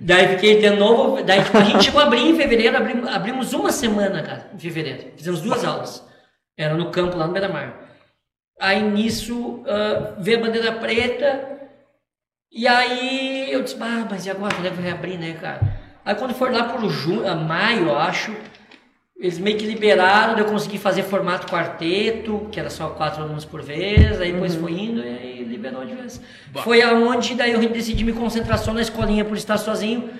Daí 0.00 0.28
fiquei 0.28 0.60
de 0.60 0.70
novo. 0.70 1.22
Daí 1.22 1.42
tipo, 1.42 1.58
a 1.58 1.64
gente 1.64 1.84
chegou 1.84 2.00
a 2.00 2.04
abrir 2.04 2.22
em 2.22 2.36
fevereiro, 2.36 2.76
abrimos, 2.76 3.08
abrimos 3.08 3.52
uma 3.52 3.72
semana, 3.72 4.22
cara, 4.22 4.50
em 4.54 4.58
fevereiro. 4.58 5.12
Fizemos 5.16 5.40
duas 5.40 5.64
aulas. 5.64 6.04
Era 6.56 6.74
no 6.74 6.90
campo 6.90 7.16
lá 7.16 7.26
no 7.26 7.32
Beira-Mar. 7.32 7.74
Aí 8.60 8.82
nisso 8.82 9.62
ah, 9.66 10.14
veio 10.18 10.38
a 10.38 10.42
bandeira 10.42 10.72
preta. 10.72 11.52
E 12.50 12.68
aí 12.68 13.50
eu 13.50 13.62
disse, 13.62 13.76
ah, 13.80 14.06
mas 14.08 14.26
e 14.26 14.30
agora? 14.30 14.54
Quando 14.54 14.66
é 14.66 14.70
reabrir, 14.70 15.18
né, 15.18 15.32
cara? 15.32 15.60
Aí 16.04 16.14
quando 16.14 16.34
for 16.34 16.52
lá 16.52 16.64
por 16.64 16.88
junho, 16.88 17.24
maio, 17.36 17.88
eu 17.88 17.98
acho, 17.98 18.32
eles 19.16 19.38
meio 19.38 19.56
que 19.56 19.64
liberaram, 19.64 20.38
eu 20.38 20.44
consegui 20.44 20.78
fazer 20.78 21.02
formato 21.02 21.46
quarteto, 21.46 22.46
que 22.52 22.60
era 22.60 22.68
só 22.68 22.90
quatro 22.90 23.22
alunos 23.22 23.44
por 23.44 23.62
vez, 23.62 24.20
aí 24.20 24.32
depois 24.32 24.54
foi 24.54 24.72
indo 24.72 25.00
e 25.00 25.08
aí 25.08 25.33
liberou 25.64 25.84
de 25.84 25.94
vez. 25.94 26.20
Foi 26.62 26.82
aonde 26.82 27.34
daí 27.34 27.52
eu 27.52 27.60
decidi 27.68 28.04
me 28.04 28.12
concentrar 28.12 28.58
só 28.58 28.72
na 28.72 28.82
escolinha 28.82 29.24
por 29.24 29.36
estar 29.36 29.56
sozinho, 29.56 30.10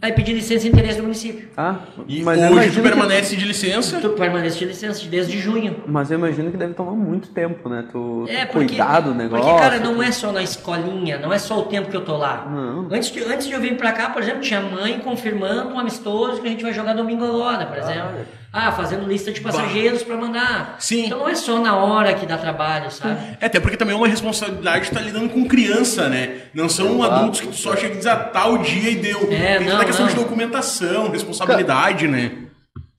aí 0.00 0.12
pedi 0.12 0.32
licença 0.32 0.66
e 0.66 0.70
interesse 0.70 0.96
do 0.96 1.02
município. 1.02 1.48
Ah, 1.56 1.76
E 2.08 2.22
mas 2.22 2.38
hoje 2.38 2.48
tu 2.48 2.52
imagino 2.52 2.82
que- 2.82 2.88
permanece 2.88 3.36
de 3.36 3.44
licença. 3.44 4.00
Tu 4.00 4.10
permanece 4.10 4.58
de 4.58 4.64
licença 4.66 5.06
desde 5.06 5.38
junho. 5.38 5.82
Mas 5.86 6.10
eu 6.10 6.18
imagino 6.18 6.50
que 6.50 6.56
deve 6.56 6.74
tomar 6.74 6.92
muito 6.92 7.28
tempo, 7.28 7.68
né? 7.68 7.84
Tu, 7.90 8.26
É, 8.28 8.44
tu 8.46 8.52
porque, 8.52 8.68
cuidar 8.68 9.00
do 9.00 9.14
negócio. 9.14 9.44
porque, 9.44 9.60
cara, 9.60 9.78
não 9.78 10.02
é 10.02 10.10
só 10.10 10.32
na 10.32 10.42
escolinha, 10.42 11.18
não 11.18 11.32
é 11.32 11.38
só 11.38 11.58
o 11.60 11.64
tempo 11.64 11.90
que 11.90 11.96
eu 11.96 12.04
tô 12.04 12.16
lá. 12.16 12.46
Não. 12.50 12.88
Antes 12.90 13.10
de, 13.10 13.22
antes 13.24 13.46
de 13.46 13.52
eu 13.52 13.60
vir 13.60 13.76
pra 13.76 13.92
cá, 13.92 14.10
por 14.10 14.22
exemplo, 14.22 14.40
tinha 14.40 14.60
mãe 14.60 14.98
confirmando 15.00 15.68
um 15.74 15.78
amistoso 15.78 16.40
que 16.40 16.46
a 16.48 16.50
gente 16.50 16.62
vai 16.62 16.72
jogar 16.72 16.94
domingo 16.94 17.24
agora, 17.24 17.66
por 17.66 17.78
exemplo. 17.78 18.10
Ah, 18.20 18.43
fazendo 18.72 19.06
lista 19.06 19.32
de 19.32 19.40
passageiros 19.40 20.02
pra 20.02 20.16
mandar. 20.16 20.76
Sim. 20.78 21.06
Então 21.06 21.18
não 21.18 21.28
é 21.28 21.34
só 21.34 21.58
na 21.58 21.76
hora 21.76 22.14
que 22.14 22.24
dá 22.24 22.38
trabalho, 22.38 22.90
sabe? 22.90 23.36
É, 23.40 23.46
até 23.46 23.58
porque 23.58 23.76
também 23.76 23.94
é 23.94 23.98
uma 23.98 24.06
responsabilidade 24.06 24.86
estar 24.86 25.00
lidando 25.00 25.28
com 25.28 25.44
criança, 25.46 26.08
né? 26.08 26.42
Não 26.54 26.68
são 26.68 27.02
adultos 27.02 27.40
que 27.40 27.48
tu 27.48 27.56
só 27.56 27.74
chega 27.74 27.94
e 27.94 27.96
diz, 27.96 28.06
ah, 28.06 28.16
tal 28.16 28.58
dia 28.58 28.90
e 28.90 28.96
deu. 28.96 29.28
É, 29.32 29.58
Tem 29.58 29.66
não, 29.66 29.72
toda 29.72 29.82
a 29.82 29.86
questão 29.86 30.06
não. 30.06 30.12
de 30.14 30.20
documentação, 30.20 31.10
responsabilidade, 31.10 32.06
né? 32.06 32.44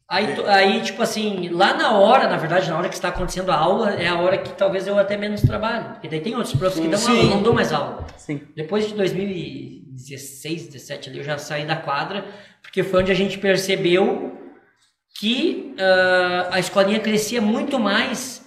Aí, 0.08 0.36
aí, 0.48 0.82
tipo 0.82 1.02
assim, 1.02 1.50
lá 1.50 1.74
na 1.74 1.98
hora, 1.98 2.28
na 2.28 2.38
verdade, 2.38 2.70
na 2.70 2.78
hora 2.78 2.88
que 2.88 2.94
está 2.94 3.08
acontecendo 3.10 3.50
a 3.52 3.56
aula, 3.56 3.92
é 3.94 4.08
a 4.08 4.16
hora 4.16 4.38
que 4.38 4.54
talvez 4.54 4.86
eu 4.86 5.00
até 5.00 5.18
menos 5.18 5.42
trabalho. 5.42 5.94
Porque 5.94 6.08
daí 6.08 6.20
tem 6.20 6.36
outros 6.36 6.54
profs 6.54 6.80
que 6.80 6.88
dão 6.88 7.00
Sim. 7.00 7.12
aula, 7.12 7.24
eu 7.24 7.30
não 7.30 7.42
dou 7.42 7.54
mais 7.54 7.74
aula. 7.74 8.06
Sim. 8.18 8.42
Depois 8.56 8.88
de 8.88 8.94
2016, 8.94 10.68
17 10.68 11.10
ali, 11.10 11.20
eu 11.20 11.24
já 11.24 11.38
saí 11.40 11.66
da 11.66 11.76
quadra, 11.76 12.24
porque 12.62 12.84
foi 12.84 13.02
onde 13.02 13.12
a 13.12 13.16
gente 13.16 13.40
percebeu 13.40 14.45
que 15.20 15.74
ah, 15.80 16.50
a 16.52 16.60
escolinha 16.60 17.00
crescia 17.00 17.42
muito 17.42 17.80
mais 17.80 18.46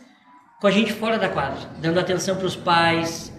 com 0.60 0.66
a 0.66 0.70
gente 0.70 0.92
fora 0.92 1.18
da 1.18 1.28
quadra, 1.28 1.60
dando 1.78 1.98
atenção 2.00 2.36
para 2.36 2.46
os 2.46 2.56
pais, 2.56 3.32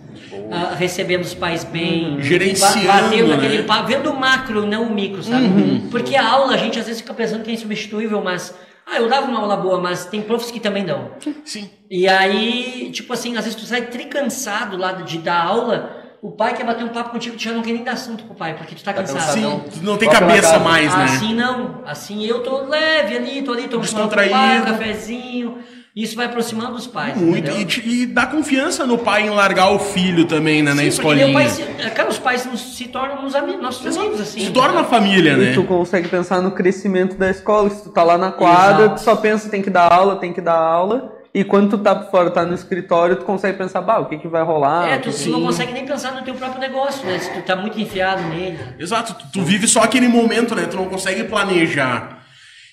ah, 0.52 0.74
recebendo 0.76 1.22
os 1.24 1.34
pais 1.34 1.64
bem, 1.64 2.22
Gerenciando, 2.22 2.88
ba- 2.88 3.02
batendo 3.04 3.28
né? 3.28 3.36
aquele 3.36 3.64
papo, 3.64 3.88
vendo 3.88 4.10
o 4.12 4.20
macro, 4.20 4.66
não 4.66 4.84
o 4.84 4.94
micro, 4.94 5.22
sabe? 5.22 5.48
Porque 5.92 6.16
a 6.16 6.28
aula, 6.28 6.54
a 6.54 6.58
gente 6.58 6.80
às 6.80 6.86
vezes 6.86 7.02
fica 7.02 7.14
pensando 7.14 7.44
que 7.44 7.52
é 7.52 7.54
insubstituível, 7.54 8.22
mas 8.24 8.54
ah, 8.88 8.98
eu 8.98 9.08
dava 9.10 9.28
uma 9.28 9.40
aula 9.42 9.56
boa, 9.58 9.80
mas 9.80 10.06
tem 10.06 10.22
profs 10.22 10.50
que 10.50 10.60
também 10.60 10.84
dão. 10.86 11.12
Sim. 11.46 11.70
E 11.92 12.08
aí, 12.08 12.90
tipo 12.92 13.14
assim, 13.14 13.38
às 13.38 13.44
vezes 13.44 13.60
tu 13.60 13.66
sai 13.66 13.84
tricansado 13.84 14.78
lá 14.78 14.94
de 14.94 15.18
dar 15.20 15.44
aula, 15.44 15.99
o 16.22 16.32
pai 16.32 16.54
quer 16.54 16.66
bater 16.66 16.84
um 16.84 16.90
papo 16.90 17.12
contigo, 17.12 17.36
tu 17.38 17.42
já 17.44 17.52
não 17.52 17.62
quer 17.62 17.72
nem 17.74 17.84
dar 17.84 17.94
assunto 17.94 18.24
pro 18.26 18.36
pai, 18.36 18.54
porque 18.56 18.76
tu 18.76 18.84
tá 18.84 18.94
cansado. 18.94 19.16
cansado. 19.18 19.34
Sim, 19.36 19.42
não. 19.42 19.60
tu 19.60 19.80
não 19.84 19.98
tem 19.98 20.10
Só 20.12 20.20
cabeça 20.20 20.60
mais, 20.60 20.94
né? 20.96 21.04
Assim 21.06 21.34
não. 21.34 21.82
Assim 21.86 22.26
eu 22.26 22.44
tô 22.44 22.62
leve 22.64 23.16
ali, 23.18 23.42
tô 23.42 23.54
ali, 23.54 23.68
tô 23.68 23.78
Descontraído. 23.80 24.34
pai, 24.34 24.60
um 24.60 24.66
cafezinho. 24.66 25.58
Isso 25.96 26.16
vai 26.16 26.28
aproximando 26.28 26.76
os 26.76 26.86
pais. 26.88 27.18
Muito. 27.18 27.50
E, 27.52 28.04
e 28.04 28.06
dá 28.06 28.26
confiança 28.28 28.86
no 28.86 28.98
pai 28.98 29.24
em 29.26 29.32
largar 29.32 29.72
o 29.72 29.80
filho 29.80 30.24
também, 30.26 30.62
né, 30.62 30.74
na 30.74 30.84
Sim, 30.84 30.92
porque 31.02 31.16
meu 31.16 31.28
escolinha. 31.28 31.34
pai 31.34 31.50
se- 31.50 31.90
cara, 31.92 32.10
os 32.10 32.20
pais 32.20 32.46
nos- 32.46 32.78
se 32.78 32.86
tornam 32.88 33.26
uns 33.26 33.34
amigos, 33.36 33.62
nossos 33.62 33.98
amigos, 33.98 34.22
assim. 34.22 34.40
Se 34.46 34.52
torna 34.52 34.84
família, 34.84 35.34
E 35.34 35.38
né? 35.38 35.54
tu 35.54 35.64
consegue 35.64 36.08
pensar 36.08 36.42
no 36.42 36.52
crescimento 36.52 37.18
da 37.18 37.30
escola. 37.30 37.70
Se 37.72 37.84
tu 37.84 37.90
tá 37.90 38.04
lá 38.04 38.18
na 38.18 38.32
quadra, 38.32 38.86
Exato. 38.86 38.96
tu 38.96 39.04
só 39.04 39.16
pensa 39.16 39.50
tem 39.50 39.62
que 39.62 39.70
dar 39.70 39.92
aula, 39.92 40.16
tem 40.18 40.32
que 40.32 40.40
dar 40.40 40.58
aula. 40.58 41.12
E 41.34 41.44
quando 41.44 41.70
tu 41.72 41.78
tá 41.78 41.96
por 41.96 42.10
fora, 42.10 42.32
tá 42.32 42.44
no 42.46 42.56
escritório, 42.56 43.16
tu 43.16 43.24
consegue 43.26 43.58
pensar, 43.58 43.82
bah, 43.82 44.00
o 44.00 44.06
que 44.08 44.18
que 44.18 44.28
vai 44.28 44.42
rolar? 44.44 44.90
É, 44.90 44.96
O 44.98 45.02
tu, 45.02 45.12
que 45.12 45.24
tu 45.24 45.30
não 45.30 45.42
consegue 45.44 45.72
nem 45.74 45.86
pensar 45.86 46.14
no 46.14 46.24
teu 46.24 46.34
próprio 46.34 46.60
negócio, 46.60 47.06
né? 47.06 47.20
Se 47.20 47.32
tu 47.32 47.42
tá 47.44 47.56
muito 47.56 47.80
enfiado 47.80 48.24
nele. 48.24 48.58
Exato, 48.80 49.14
tu, 49.14 49.32
tu 49.34 49.42
vive 49.44 49.68
só 49.68 49.82
aquele 49.84 50.08
momento, 50.08 50.56
né? 50.56 50.66
Tu 50.66 50.76
não 50.76 50.90
consegue 50.90 51.24
planejar. 51.26 52.24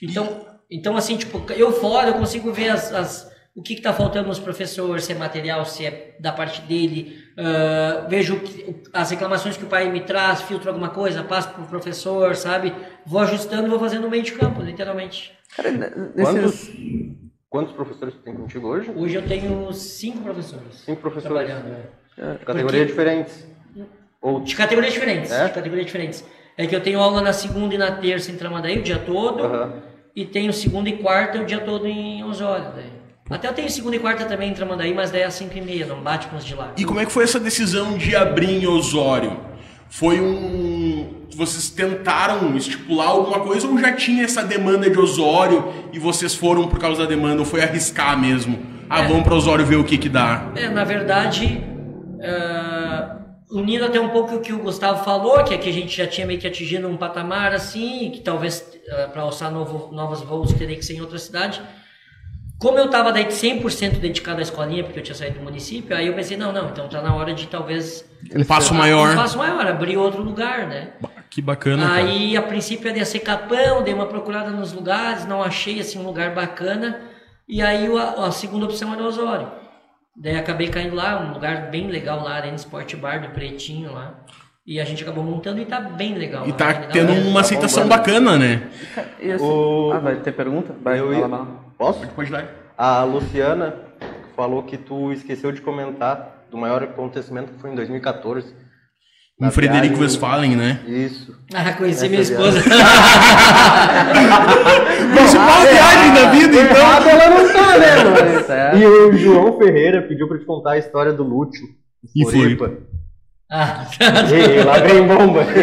Então, 0.03 0.47
então 0.71 0.97
assim, 0.97 1.17
tipo, 1.17 1.45
eu 1.53 1.71
fora 1.73 2.09
eu 2.09 2.15
consigo 2.15 2.51
ver 2.53 2.71
as, 2.71 2.93
as- 2.93 3.31
o 3.55 3.63
que, 3.63 3.75
que 3.75 3.81
tá 3.83 3.93
faltando 3.93 4.29
nos 4.29 4.39
professores, 4.39 5.05
se 5.05 5.13
é 5.13 5.15
material, 5.15 5.65
se 5.65 5.85
é 5.87 6.15
da 6.21 6.31
parte 6.33 6.61
dele. 6.63 7.19
ah, 7.39 8.07
vejo 8.09 8.41
as 8.93 9.11
reclamações 9.11 9.57
que 9.57 9.65
o 9.65 9.67
pai 9.67 9.91
me 9.91 10.01
traz, 10.01 10.43
filtro 10.43 10.69
alguma 10.69 10.89
coisa, 10.91 11.23
passo 11.23 11.49
pro 11.51 11.65
professor, 11.65 12.35
sabe? 12.37 12.75
Vou 13.07 13.21
ajustando 13.21 13.67
e 13.67 13.71
vou 13.71 13.79
fazendo 13.79 14.03
no 14.03 14.11
meio 14.11 14.23
de 14.23 14.33
campo, 14.33 14.61
literalmente. 14.63 15.33
Cara, 15.57 15.71
nesses... 16.15 16.71
quantos 17.57 17.75
professores 17.75 18.15
tu 18.15 18.21
tem 18.21 18.35
contigo 18.35 18.69
hoje? 18.69 18.93
Hoje 18.95 19.15
eu 19.15 19.23
tenho 19.23 19.73
cinco 19.73 20.19
professores. 20.19 20.75
Cinco 20.85 21.01
professores. 21.01 21.35
Trabalhando, 21.35 21.69
né? 21.69 22.37
Categorias 22.45 22.87
diferentes. 22.87 23.47
Ou 24.21 24.41
De 24.41 24.55
categorias 24.55 24.93
diferentes. 24.93 25.33
É? 25.33 25.47
De 25.47 25.53
categorias 25.55 25.87
diferentes. 25.87 26.25
É 26.59 26.67
que 26.67 26.77
eu 26.77 26.83
tenho 26.83 27.01
aula 27.01 27.23
na 27.23 27.33
segunda 27.33 27.75
e 27.75 27.79
na 27.79 27.93
terça 27.93 28.31
em 28.31 28.37
Tramandaí 28.37 28.79
o 28.79 28.83
dia 28.83 28.99
todo. 28.99 29.43
Aham. 29.43 29.73
E 30.15 30.27
tenho 30.27 30.53
segunda 30.53 30.91
e 30.91 30.99
quarta 30.99 31.41
o 31.41 31.45
dia 31.47 31.61
todo 31.61 31.87
em 31.87 32.23
Osório. 32.25 32.73
Daí. 32.75 32.93
Até 33.31 33.49
eu 33.49 33.55
tenho 33.55 33.71
segunda 33.71 33.97
e 33.97 33.99
quarta 33.99 34.27
também 34.27 34.51
em 34.51 34.55
Tramandaí, 34.55 34.93
mas 34.93 35.11
daí 35.11 35.23
é 35.23 35.25
às 35.25 35.35
5 35.35 35.57
e 35.57 35.61
meia, 35.61 35.87
não 35.87 36.01
bate 36.01 36.29
com 36.29 36.37
os 36.37 36.45
de 36.45 36.55
lá. 36.55 36.73
E 36.77 36.85
como 36.85 37.01
é 37.01 37.07
que 37.07 37.13
foi 37.13 37.25
essa 37.25 37.41
decisão 37.41 37.97
de 37.97 38.15
abrir 38.15 38.51
em 38.51 38.67
Osório? 38.67 39.39
Foi 39.91 40.21
um. 40.21 41.27
Vocês 41.35 41.69
tentaram 41.71 42.57
estipular 42.57 43.09
alguma 43.09 43.41
coisa 43.41 43.69
ou 43.69 43.79
já 43.79 43.93
tinha 43.93 44.25
essa 44.25 44.43
demanda 44.43 44.89
de 44.89 44.99
Osório 44.99 45.73
e 45.93 45.99
vocês 45.99 46.35
foram 46.35 46.67
por 46.69 46.79
causa 46.79 47.03
da 47.03 47.09
demanda 47.09 47.41
ou 47.41 47.45
foi 47.45 47.63
arriscar 47.63 48.19
mesmo? 48.19 48.59
Ah, 48.89 49.03
É. 49.03 49.09
vamos 49.09 49.25
para 49.25 49.35
Osório 49.35 49.65
ver 49.65 49.77
o 49.77 49.85
que 49.85 49.99
que 49.99 50.09
dá. 50.09 50.51
É, 50.57 50.69
na 50.69 50.85
verdade, 50.85 51.63
ah, 52.23 53.17
unindo 53.51 53.85
até 53.85 54.01
um 54.01 54.09
pouco 54.09 54.37
o 54.37 54.41
que 54.41 54.53
o 54.53 54.59
Gustavo 54.59 55.05
falou, 55.05 55.43
que 55.45 55.55
aqui 55.55 55.69
a 55.69 55.73
gente 55.73 55.97
já 55.97 56.07
tinha 56.07 56.27
meio 56.27 56.39
que 56.41 56.47
atingido 56.47 56.89
um 56.89 56.97
patamar 56.97 57.53
assim, 57.53 58.11
que 58.11 58.21
talvez 58.21 58.65
para 59.13 59.23
alçar 59.23 59.51
novo, 59.51 59.93
novos 59.95 60.23
voos 60.23 60.53
teria 60.53 60.77
que 60.77 60.85
ser 60.85 60.95
em 60.95 61.01
outra 61.01 61.19
cidade. 61.19 61.61
Como 62.59 62.79
eu 62.79 62.87
estava 62.87 63.13
daí 63.13 63.27
100% 63.27 63.99
dedicado 63.99 64.39
à 64.39 64.43
escolinha, 64.43 64.83
porque 64.83 64.99
eu 64.99 65.03
tinha 65.03 65.15
saído 65.15 65.39
do 65.39 65.45
município, 65.45 65.95
aí 65.95 66.07
eu 66.07 66.15
pensei, 66.15 66.37
não, 66.39 66.53
não, 66.53 66.71
então 66.71 66.89
tá 66.89 67.03
na 67.03 67.15
hora 67.15 67.35
de 67.35 67.47
talvez 67.49 68.09
Um 68.35 68.45
passo 68.45 68.73
um 68.73 68.79
maior. 68.79 69.15
passo 69.15 69.37
maior, 69.37 69.67
abrir 69.67 69.97
outro 69.99 70.23
lugar, 70.23 70.67
né? 70.67 70.93
Que 71.29 71.43
bacana. 71.43 71.87
cara. 71.87 71.99
Aí, 71.99 72.35
a 72.37 72.41
princípio, 72.43 72.91
ia 72.97 73.05
ser 73.05 73.19
Capão, 73.21 73.83
dei 73.83 73.93
uma 73.93 74.07
procurada 74.07 74.51
nos 74.51 74.73
lugares, 74.73 75.27
não 75.27 75.43
achei 75.43 75.81
assim 75.81 75.99
um 75.99 76.03
lugar 76.07 76.35
bacana. 76.35 77.01
E 77.47 77.61
aí, 77.61 77.89
o- 77.91 77.99
a, 77.99 78.27
a 78.27 78.33
segunda 78.33 78.65
opção 78.65 78.93
era 78.95 79.03
Osório. 79.03 79.51
Daí, 80.17 80.35
acabei 80.37 80.69
caindo 80.69 80.97
lá, 80.97 81.21
um 81.21 81.35
lugar 81.35 81.71
bem 81.71 81.89
legal 81.89 82.23
lá, 82.25 82.37
Arena 82.37 82.57
Sport 82.57 82.95
Bar 82.97 83.21
do 83.21 83.29
Pretinho 83.35 83.93
lá. 83.93 84.15
E 84.67 84.81
a 84.81 84.85
gente 84.85 85.03
acabou 85.05 85.23
montando 85.23 85.61
e 85.61 85.65
tá 85.65 85.81
bem 85.81 86.15
legal. 86.15 86.47
E 86.49 86.53
tá 86.53 86.67
legal. 86.69 86.89
tendo 86.93 87.13
É, 87.13 87.21
uma 87.21 87.35
tá 87.35 87.41
aceitação 87.41 87.85
bombando. 87.85 88.01
bacana, 88.03 88.37
né? 88.37 88.63
E 89.21 89.31
assim- 89.31 89.45
O- 89.45 89.93
Ah, 89.95 89.99
vai 90.01 90.17
ter 90.17 90.33
pergunta? 90.33 90.75
Vai, 90.83 90.99
Eu. 90.99 91.47
Posso? 91.79 92.07
Pode 92.09 92.31
dar. 92.33 92.49
A 92.77 93.05
Luciana 93.05 93.75
falou 94.35 94.63
que 94.65 94.77
tu 94.77 95.13
esqueceu 95.13 95.53
de 95.53 95.61
comentar 95.61 96.47
do 96.51 96.57
maior 96.59 96.83
acontecimento 96.83 97.53
que 97.53 97.61
foi 97.61 97.71
em 97.71 97.75
2014. 97.77 98.53
Na 99.39 99.49
Um 99.49 99.51
Frederico 99.51 99.97
viagem- 99.97 100.03
Westphalen, 100.03 100.57
né? 100.57 100.81
Isso. 100.87 101.37
Ah, 101.55 101.73
conheci 101.75 101.99
Essa 102.07 102.09
minha 102.09 102.23
esposa. 102.23 102.61
Principal 105.15 105.61
viagem 105.63 106.15
da 106.15 106.31
vida, 106.31 106.57
então. 106.63 106.77
Errado 106.77 107.09
ela 107.09 107.31
não 107.31 107.53
tá, 107.53 107.79
né, 107.79 107.87
é. 108.75 108.77
E 108.81 108.87
o 108.87 109.13
João 109.17 109.59
Ferreira 109.59 110.03
pediu 110.03 110.27
pra 110.29 110.39
te 110.39 110.45
contar 110.45 110.73
a 110.73 110.79
história 110.79 111.13
do 111.13 111.23
Lúcio. 111.23 111.67
Em 112.17 112.25
Floripa. 112.31 112.73
Ah, 113.49 113.87
Ei, 114.33 114.65
lá 114.65 114.79
vem 114.79 115.07
bomba. 115.07 115.45
Pode 115.45 115.59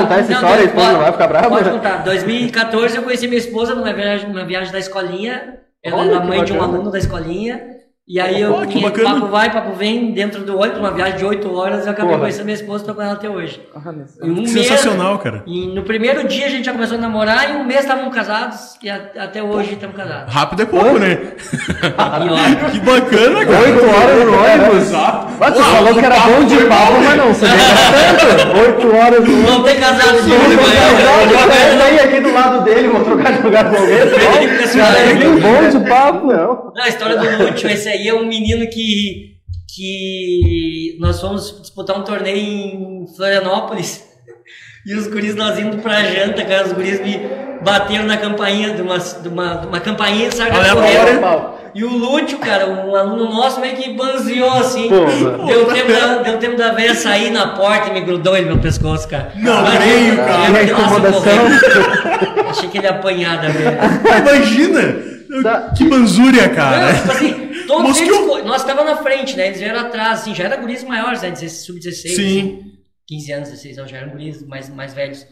contar 0.00 0.18
essa 0.18 0.32
não, 0.32 0.40
história, 0.40 0.60
a 0.60 0.64
esposa 0.64 0.92
não 0.92 1.00
vai 1.00 1.12
ficar 1.12 1.26
brava? 1.28 1.48
Pode 1.48 1.70
contar. 1.70 1.96
2014 2.04 2.96
eu 2.96 3.02
conheci 3.02 3.26
minha 3.26 3.38
esposa 3.38 3.74
numa 3.74 3.92
viagem, 3.92 4.28
numa 4.28 4.44
viagem 4.44 4.72
da 4.72 4.78
escolinha. 4.78 5.58
Ela 5.82 5.98
Olha 5.98 6.10
era 6.16 6.20
mãe 6.20 6.44
de 6.44 6.52
um 6.52 6.62
aluno 6.62 6.90
da 6.90 6.98
escolinha. 6.98 7.77
E 8.10 8.18
aí 8.18 8.40
eu 8.40 8.54
Olha, 8.54 8.66
que 8.66 8.80
bacana. 8.80 9.10
papo 9.14 9.26
vai, 9.26 9.52
papo 9.52 9.72
vem, 9.74 10.12
dentro 10.12 10.42
do 10.42 10.58
ônibus, 10.58 10.78
uma 10.78 10.90
viagem 10.92 11.18
de 11.18 11.26
8 11.26 11.54
horas, 11.54 11.84
eu 11.84 11.92
acabei 11.92 12.08
Porra. 12.12 12.20
conhecendo 12.20 12.44
minha 12.46 12.54
esposa, 12.54 12.82
tô 12.86 12.94
com 12.94 13.02
ela 13.02 13.12
até 13.12 13.28
hoje. 13.28 13.60
E 14.22 14.30
um 14.30 14.34
mês- 14.36 14.50
Sensacional, 14.50 15.18
cara. 15.18 15.42
E 15.46 15.66
no 15.66 15.82
primeiro 15.82 16.26
dia 16.26 16.46
a 16.46 16.48
gente 16.48 16.64
já 16.64 16.72
começou 16.72 16.96
a 16.96 17.00
namorar 17.02 17.50
e 17.50 17.56
um 17.56 17.64
mês 17.64 17.80
estavam 17.80 18.08
casados 18.10 18.78
e 18.82 18.88
até 18.88 19.42
hoje 19.42 19.74
estamos 19.74 19.94
casados. 19.94 20.32
Rápido 20.32 20.62
é 20.62 20.64
pouco, 20.64 20.98
né? 20.98 21.18
E 21.20 22.64
ó, 22.64 22.70
Que 22.72 22.80
bacana, 22.80 23.44
cara. 23.44 23.58
Oito 23.60 23.84
horas 23.84 24.24
no 24.24 24.72
ônibus? 24.72 24.94
Ah, 24.94 25.26
tu 25.52 25.58
Uau, 25.60 25.70
falou 25.74 25.94
que 25.94 26.04
era 26.06 26.18
bom 26.20 26.44
de 26.46 26.56
papo, 26.64 26.92
mas 27.04 27.16
não, 27.18 27.34
você 27.34 27.44
vê 27.46 27.52
bastante. 27.52 28.58
Oito 28.58 28.96
horas 28.96 29.20
no 29.28 29.42
vamos 29.46 29.70
ter 29.70 29.80
casado 29.80 30.18
sim, 30.22 30.30
né? 30.30 31.78
sair 31.78 32.00
aqui 32.00 32.20
do 32.20 32.32
lado 32.32 32.64
dele, 32.64 32.88
vou 32.88 33.04
trocar 33.04 33.32
de 33.34 33.42
lugar 33.42 33.70
com 33.70 33.76
alguém. 33.76 33.98
Cara, 33.98 34.98
É 34.98 35.14
bom 35.14 35.78
de 35.78 35.88
papo. 35.90 36.26
Não. 36.28 36.72
Não, 36.74 36.84
a 36.84 36.88
história 36.88 37.16
do 37.18 37.44
Lúcio, 37.50 37.68
esse 37.70 37.88
aí 37.88 37.97
é 38.06 38.14
um 38.14 38.26
menino 38.26 38.66
que, 38.68 39.34
que 39.74 40.96
nós 41.00 41.20
fomos 41.20 41.58
disputar 41.60 41.98
um 41.98 42.02
torneio 42.04 42.36
em 42.38 43.06
Florianópolis 43.16 44.04
e 44.86 44.94
os 44.94 45.06
guris 45.08 45.34
nós 45.34 45.58
indo 45.58 45.78
pra 45.78 46.02
janta, 46.04 46.44
cara, 46.44 46.66
os 46.66 46.72
guris 46.72 47.00
me 47.00 47.20
bateram 47.62 48.04
na 48.04 48.16
campainha 48.16 48.74
de 48.74 48.82
uma, 48.82 48.98
de 48.98 49.28
uma, 49.28 49.54
de 49.56 49.66
uma 49.66 49.80
campainha 49.80 50.28
e. 50.28 51.18
Pau. 51.20 51.58
E 51.74 51.84
o 51.84 51.90
Lúcio, 51.90 52.38
cara, 52.38 52.66
um 52.66 52.96
aluno 52.96 53.26
nosso 53.32 53.60
meio 53.60 53.76
que 53.76 53.92
banzeou 53.92 54.52
assim. 54.54 54.88
Porra. 54.88 55.46
Deu 55.46 55.66
tempo, 55.66 55.92
da, 55.92 56.22
deu 56.22 56.38
tempo 56.38 56.56
da 56.56 56.72
velha 56.72 56.94
sair 56.94 57.30
na 57.30 57.48
porta 57.48 57.90
e 57.90 57.92
me 57.92 58.00
grudou 58.00 58.34
ele 58.36 58.46
no 58.46 58.54
meu 58.54 58.62
pescoço, 58.62 59.06
cara. 59.06 59.32
Não 59.36 59.62
Mas, 59.62 59.78
creio, 59.78 60.16
cara. 60.16 60.48
eu- 60.62 60.66
E 60.66 60.70
a 60.70 61.10
nossa. 61.10 61.30
Achei 62.50 62.68
que 62.70 62.78
ele 62.78 62.86
ia 62.86 62.90
apanhar 62.92 63.40
da 63.42 63.48
velha. 63.48 63.78
Imagina! 64.22 65.08
Tá. 65.42 65.72
Que 65.76 65.84
banzúria, 65.84 66.48
Não, 66.48 66.54
cara. 66.54 66.94
tipo 66.94 67.12
assim, 67.12 67.47
todos 67.68 67.90
Mas 67.90 68.00
eles, 68.00 68.16
eu- 68.16 68.44
nós 68.44 68.64
tava 68.64 68.82
na 68.82 68.96
frente, 68.96 69.36
né? 69.36 69.46
Eles 69.48 69.60
vieram 69.60 69.78
atrás, 69.80 70.20
assim, 70.20 70.34
já 70.34 70.44
eram 70.44 70.60
guris 70.62 70.82
maiores, 70.82 71.22
né? 71.22 71.30
16, 71.30 71.52
Sub-16. 71.66 72.16
Sim. 72.16 72.38
assim, 72.40 72.72
15 73.06 73.32
anos, 73.32 73.48
16 73.50 73.78
anos, 73.78 73.90
já 73.90 73.98
eram 73.98 74.08
guris 74.10 74.42
mais, 74.46 74.68
mais 74.68 74.92
velhos. 74.94 75.24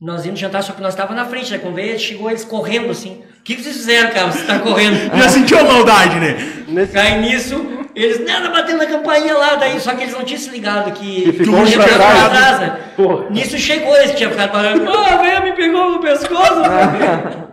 Nós 0.00 0.24
íamos 0.24 0.40
jantar, 0.40 0.62
só 0.64 0.72
que 0.72 0.80
nós 0.82 0.94
tava 0.96 1.14
na 1.14 1.24
frente, 1.26 1.52
né? 1.52 1.58
Quando 1.58 1.74
veio, 1.76 1.96
chegou 1.98 2.28
eles 2.28 2.44
correndo, 2.44 2.90
assim. 2.90 3.22
O 3.38 3.42
que, 3.44 3.54
que 3.54 3.62
vocês 3.62 3.76
fizeram, 3.76 4.10
cara? 4.10 4.32
Você 4.32 4.44
tá 4.44 4.58
correndo. 4.58 5.16
Já 5.16 5.28
sentiu 5.28 5.58
a 5.58 5.64
maldade, 5.64 6.18
né? 6.18 6.64
Nesse... 6.66 6.98
Aí 6.98 7.20
nisso, 7.20 7.54
eles, 7.94 8.20
não, 8.24 8.44
não 8.44 8.52
batendo 8.52 8.78
na 8.78 8.86
campainha 8.86 9.34
lá, 9.36 9.54
daí, 9.56 9.78
só 9.80 9.94
que 9.94 10.02
eles 10.02 10.14
não 10.14 10.24
tinham 10.24 10.40
se 10.40 10.50
ligado 10.50 10.92
que, 10.92 11.22
Que 11.22 11.32
ficou 11.32 11.64
tinha 11.64 11.78
pra 11.78 11.94
trás. 11.94 12.60
né? 12.60 12.78
Porra. 12.96 13.30
Nisso 13.30 13.58
chegou 13.58 13.94
esse 13.96 14.12
que 14.12 14.16
tinha 14.18 14.30
ficado 14.30 14.50
parando, 14.52 14.88
ah, 14.90 15.16
velho, 15.22 15.42
me 15.44 15.52
pegou 15.52 15.90
no 15.92 16.00
pescoço. 16.00 16.62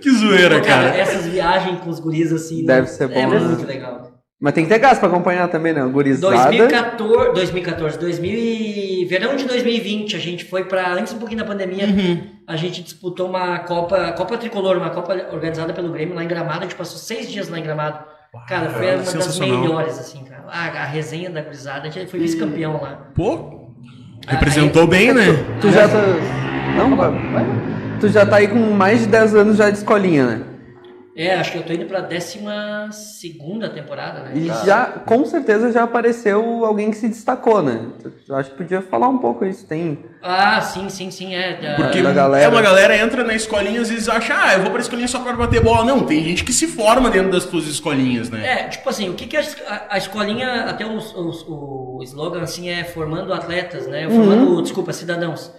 Que 0.00 0.10
zoeira, 0.10 0.60
Pô, 0.60 0.66
cara, 0.66 0.90
cara. 0.90 0.96
essas 0.98 1.26
viagens 1.26 1.80
com 1.80 1.90
os 1.90 2.00
guris 2.00 2.32
assim. 2.32 2.64
Deve 2.64 2.82
né? 2.82 2.86
ser 2.86 3.04
É 3.04 3.08
bom, 3.08 3.28
né? 3.30 3.38
muito 3.38 3.66
legal. 3.66 4.10
Mas 4.40 4.54
tem 4.54 4.64
que 4.64 4.70
ter 4.70 4.78
gás 4.78 4.98
pra 4.98 5.08
acompanhar 5.08 5.46
também, 5.48 5.74
né? 5.74 5.82
Gurizada. 5.84 6.46
2014, 6.46 7.32
2014, 7.34 7.98
2000 7.98 8.32
e... 8.32 9.04
verão 9.04 9.36
de 9.36 9.44
2020, 9.44 10.16
a 10.16 10.18
gente 10.18 10.46
foi 10.46 10.64
para 10.64 10.94
antes 10.94 11.12
um 11.12 11.18
pouquinho 11.18 11.40
da 11.40 11.44
pandemia, 11.46 11.84
Uhum. 11.84 12.22
a 12.46 12.56
gente 12.56 12.82
disputou 12.82 13.28
uma 13.28 13.58
Copa, 13.58 14.12
Copa 14.12 14.38
Tricolor, 14.38 14.78
uma 14.78 14.88
Copa 14.88 15.12
organizada 15.30 15.74
pelo 15.74 15.92
Grêmio 15.92 16.14
lá 16.14 16.24
em 16.24 16.28
Gramado, 16.28 16.60
a 16.60 16.62
gente 16.62 16.74
passou 16.74 16.96
seis 16.96 17.30
dias 17.30 17.50
lá 17.50 17.58
em 17.58 17.62
Gramado. 17.62 17.98
Cara, 18.46 18.70
foi 18.70 18.86
uma 18.94 19.02
das 19.02 19.38
melhores, 19.40 19.98
assim, 19.98 20.22
cara. 20.24 20.44
A, 20.48 20.82
a 20.82 20.84
resenha 20.84 21.30
da 21.30 21.42
gurizada, 21.42 21.88
a 21.88 21.90
gente 21.90 22.08
foi 22.10 22.20
vice-campeão 22.20 22.80
lá. 22.80 23.08
Pô, 23.14 23.70
representou 24.28 24.86
bem, 24.86 25.12
né? 25.12 25.24
Tu 25.60 25.70
já... 25.72 25.82
Essas- 25.82 26.16
Não, 26.76 26.96
vai. 26.96 27.10
Tu 28.00 28.08
já 28.08 28.24
tá 28.24 28.36
aí 28.36 28.46
com 28.48 28.58
mais 28.72 29.00
de 29.00 29.06
10 29.08 29.34
anos 29.34 29.56
já 29.56 29.68
de 29.68 29.78
escolinha, 29.78 30.26
né? 30.26 30.42
É, 31.16 31.34
acho 31.34 31.50
que 31.52 31.58
eu 31.58 31.62
tô 31.64 31.72
indo 31.72 31.86
pra 31.86 32.00
décima 32.00 32.88
segunda 32.92 33.68
temporada, 33.68 34.20
né? 34.20 34.30
E 34.34 34.46
já, 34.46 34.86
com 35.04 35.24
certeza, 35.24 35.72
já 35.72 35.82
apareceu 35.82 36.64
alguém 36.64 36.90
que 36.90 36.96
se 36.96 37.08
destacou, 37.08 37.60
né? 37.62 37.80
Eu 38.28 38.36
acho 38.36 38.50
que 38.50 38.56
podia 38.56 38.80
falar 38.80 39.08
um 39.08 39.18
pouco 39.18 39.44
isso. 39.44 39.66
Tem. 39.66 39.98
Ah, 40.22 40.60
sim, 40.60 40.88
sim, 40.88 41.10
sim, 41.10 41.34
é. 41.34 41.60
da- 41.60 41.74
Porque 41.74 42.00
da 42.00 42.12
galera. 42.12 42.44
é 42.44 42.48
uma 42.48 42.62
galera 42.62 42.96
entra 42.96 43.24
na 43.24 43.34
escolinha 43.34 43.80
às 43.80 43.90
vezes 43.90 44.08
acha, 44.08 44.34
ah, 44.40 44.54
eu 44.54 44.62
vou 44.62 44.70
pra 44.70 44.80
escolinha 44.80 45.08
só 45.08 45.18
pra 45.18 45.32
bater 45.32 45.60
bola. 45.62 45.84
Não, 45.84 46.04
tem 46.06 46.22
gente 46.22 46.44
que 46.44 46.52
se 46.52 46.68
forma 46.68 47.10
dentro 47.10 47.32
das 47.32 47.44
tuas 47.44 47.66
escolinhas, 47.66 48.30
né? 48.30 48.46
É, 48.46 48.68
tipo 48.68 48.88
assim, 48.88 49.08
o 49.10 49.14
que, 49.14 49.26
que 49.26 49.36
a, 49.36 49.40
a- 49.40 49.86
a 49.90 49.98
escolinha, 49.98 50.64
até 50.66 50.86
o, 50.86 50.96
o, 50.96 51.96
o 51.98 52.02
slogan 52.04 52.42
assim 52.42 52.68
é 52.70 52.84
formando 52.84 53.32
atletas, 53.34 53.86
né? 53.88 54.08
Formando, 54.08 54.62
desculpa, 54.62 54.92
cidadãos. 54.92 55.52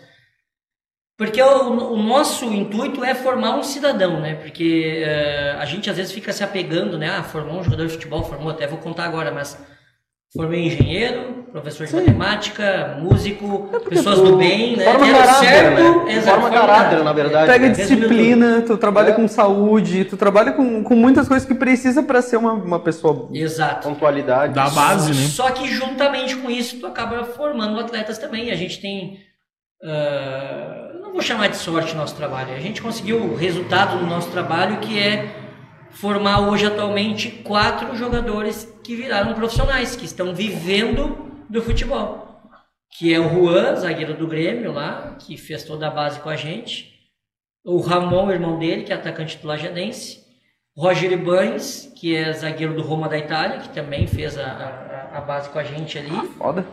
Porque 1.17 1.41
o, 1.41 1.93
o 1.93 2.01
nosso 2.01 2.45
intuito 2.45 3.03
é 3.03 3.13
formar 3.13 3.55
um 3.55 3.63
cidadão, 3.63 4.19
né? 4.19 4.35
Porque 4.35 5.03
eh, 5.05 5.55
a 5.59 5.65
gente 5.65 5.89
às 5.89 5.95
vezes 5.97 6.11
fica 6.11 6.33
se 6.33 6.43
apegando, 6.43 6.97
né? 6.97 7.09
Ah, 7.15 7.21
formou 7.23 7.59
um 7.59 7.63
jogador 7.63 7.85
de 7.85 7.93
futebol, 7.93 8.23
formou, 8.23 8.49
até 8.49 8.65
vou 8.65 8.79
contar 8.79 9.05
agora, 9.05 9.31
mas 9.31 9.55
formei 10.33 10.65
engenheiro, 10.65 11.45
professor 11.51 11.85
de 11.85 11.93
matemática, 11.93 12.97
músico, 12.99 13.69
pessoas 13.87 14.17
tu 14.19 14.25
do 14.31 14.37
bem, 14.37 14.77
né? 14.77 14.85
Forma 14.85 15.11
caráter, 15.11 15.47
certo, 15.47 16.05
né? 16.05 16.13
exato, 16.15 16.41
Forma 16.41 16.49
caráter, 16.49 17.03
na 17.03 17.13
verdade. 17.13 17.47
Pega 17.51 17.67
né? 17.67 17.73
disciplina, 17.73 18.61
tu 18.65 18.77
trabalha 18.77 19.09
É. 19.09 19.13
com 19.13 19.27
saúde, 19.27 20.05
tu 20.05 20.17
trabalha 20.17 20.53
com, 20.53 20.83
com 20.83 20.95
muitas 20.95 21.27
coisas 21.27 21.45
que 21.47 21.53
precisa 21.53 22.01
pra 22.01 22.21
ser 22.21 22.37
uma, 22.37 22.53
uma 22.53 22.79
pessoa. 22.79 23.29
Exato. 23.33 23.87
Pontualidade. 23.89 24.53
Da 24.53 24.69
base, 24.69 25.09
né? 25.13 25.27
Só 25.27 25.51
que 25.51 25.67
juntamente 25.67 26.35
com 26.37 26.49
isso 26.49 26.79
tu 26.79 26.87
acaba 26.87 27.25
formando 27.25 27.79
atletas 27.79 28.17
também. 28.17 28.49
A 28.49 28.55
gente 28.55 28.79
tem. 28.81 29.19
Ah, 29.83 30.91
não 31.01 31.11
vou 31.11 31.21
chamar 31.21 31.47
de 31.47 31.57
sorte 31.57 31.95
nosso 31.95 32.15
trabalho. 32.15 32.53
A 32.53 32.59
gente 32.59 32.81
conseguiu 32.81 33.17
o 33.17 33.35
resultado 33.35 33.99
do 33.99 34.05
nosso 34.05 34.31
trabalho 34.31 34.79
que 34.79 34.99
é 34.99 35.35
formar 35.91 36.39
hoje 36.47 36.65
atualmente 36.65 37.29
quatro 37.29 37.95
jogadores 37.95 38.71
que 38.83 38.95
viraram 38.95 39.33
profissionais, 39.33 39.95
que 39.95 40.05
estão 40.05 40.33
vivendo 40.33 41.43
do 41.49 41.61
futebol. 41.61 42.41
Que 42.97 43.13
é 43.13 43.19
o 43.19 43.29
Juan, 43.29 43.75
zagueiro 43.75 44.13
do 44.13 44.27
Grêmio 44.27 44.71
lá, 44.71 45.15
que 45.19 45.37
fez 45.37 45.63
toda 45.63 45.87
a 45.87 45.91
base 45.91 46.19
com 46.19 46.29
a 46.29 46.35
gente. 46.35 46.91
O 47.63 47.79
Ramon, 47.79 48.31
irmão 48.31 48.57
dele, 48.57 48.83
que 48.83 48.91
é 48.91 48.95
atacante 48.95 49.37
do 49.37 49.47
Lajadense. 49.47 50.21
Roger 50.75 51.11
Ibanes, 51.11 51.91
que 51.95 52.15
é 52.15 52.31
zagueiro 52.31 52.73
do 52.73 52.81
Roma 52.81 53.09
da 53.09 53.17
Itália, 53.17 53.59
que 53.59 53.69
também 53.69 54.07
fez 54.07 54.37
a, 54.37 54.45
a, 54.45 55.17
a 55.17 55.21
base 55.21 55.49
com 55.49 55.59
a 55.59 55.63
gente 55.63 55.97
ali. 55.97 56.27
Foda. 56.37 56.65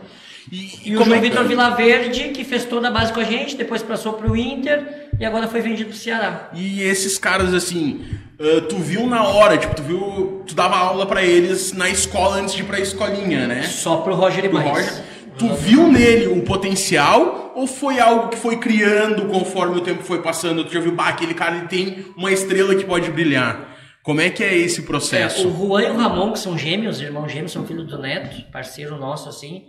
E, 0.51 0.89
E 0.91 0.97
o 0.97 1.03
João 1.03 1.19
Vitor 1.21 1.43
Vilaverde, 1.45 2.29
que 2.29 2.43
fez 2.43 2.65
toda 2.65 2.87
a 2.87 2.91
base 2.91 3.11
com 3.13 3.19
a 3.19 3.23
gente, 3.23 3.55
depois 3.55 3.81
passou 3.83 4.13
para 4.13 4.29
o 4.31 4.35
Inter 4.35 5.09
e 5.19 5.25
agora 5.25 5.47
foi 5.47 5.61
vendido 5.61 5.89
para 5.89 5.95
o 5.95 5.97
Ceará. 5.99 6.49
E 6.53 6.81
esses 6.81 7.17
caras, 7.17 7.53
assim, 7.53 8.01
ah, 8.39 8.61
tu 8.67 8.77
viu 8.77 9.05
na 9.07 9.23
hora, 9.27 9.57
tipo, 9.57 9.75
tu 9.75 9.83
viu. 9.83 10.43
Tu 10.47 10.55
dava 10.55 10.75
aula 10.77 11.05
pra 11.05 11.23
eles 11.23 11.73
na 11.73 11.89
escola 11.89 12.37
antes 12.37 12.55
de 12.55 12.61
ir 12.61 12.65
pra 12.65 12.79
escolinha, 12.79 13.45
né? 13.47 13.63
Só 13.63 13.97
para 13.97 14.11
o 14.13 14.15
Roger 14.15 14.43
Ibanes. 14.45 14.69
Roger. 14.71 15.03
Tu 15.37 15.47
viu 15.53 15.87
nele 15.89 16.27
um 16.27 16.41
potencial 16.41 17.53
ou 17.55 17.65
foi 17.67 17.99
algo 17.99 18.27
que 18.29 18.35
foi 18.37 18.57
criando 18.57 19.25
conforme 19.27 19.77
o 19.77 19.81
tempo 19.81 20.03
foi 20.03 20.21
passando? 20.21 20.65
Tu 20.65 20.73
já 20.73 20.79
viu, 20.81 20.91
bah, 20.93 21.07
aquele 21.09 21.33
cara 21.33 21.57
ele 21.57 21.67
tem 21.67 22.05
uma 22.17 22.31
estrela 22.31 22.75
que 22.75 22.83
pode 22.83 23.09
brilhar. 23.11 23.67
Como 24.03 24.19
é 24.21 24.29
que 24.29 24.43
é 24.43 24.57
esse 24.57 24.81
É, 24.81 24.83
processo? 24.83 25.47
o 25.47 25.55
Juan 25.67 25.81
e 25.83 25.91
o 25.91 25.95
Ramon, 25.97 26.31
que 26.33 26.39
são 26.39 26.57
gêmeos, 26.57 26.99
irmãos 26.99 27.31
gêmeos, 27.31 27.51
são 27.51 27.65
filhos 27.65 27.87
do 27.87 27.97
Neto, 27.99 28.41
parceiro 28.51 28.97
nosso, 28.97 29.29
assim. 29.29 29.65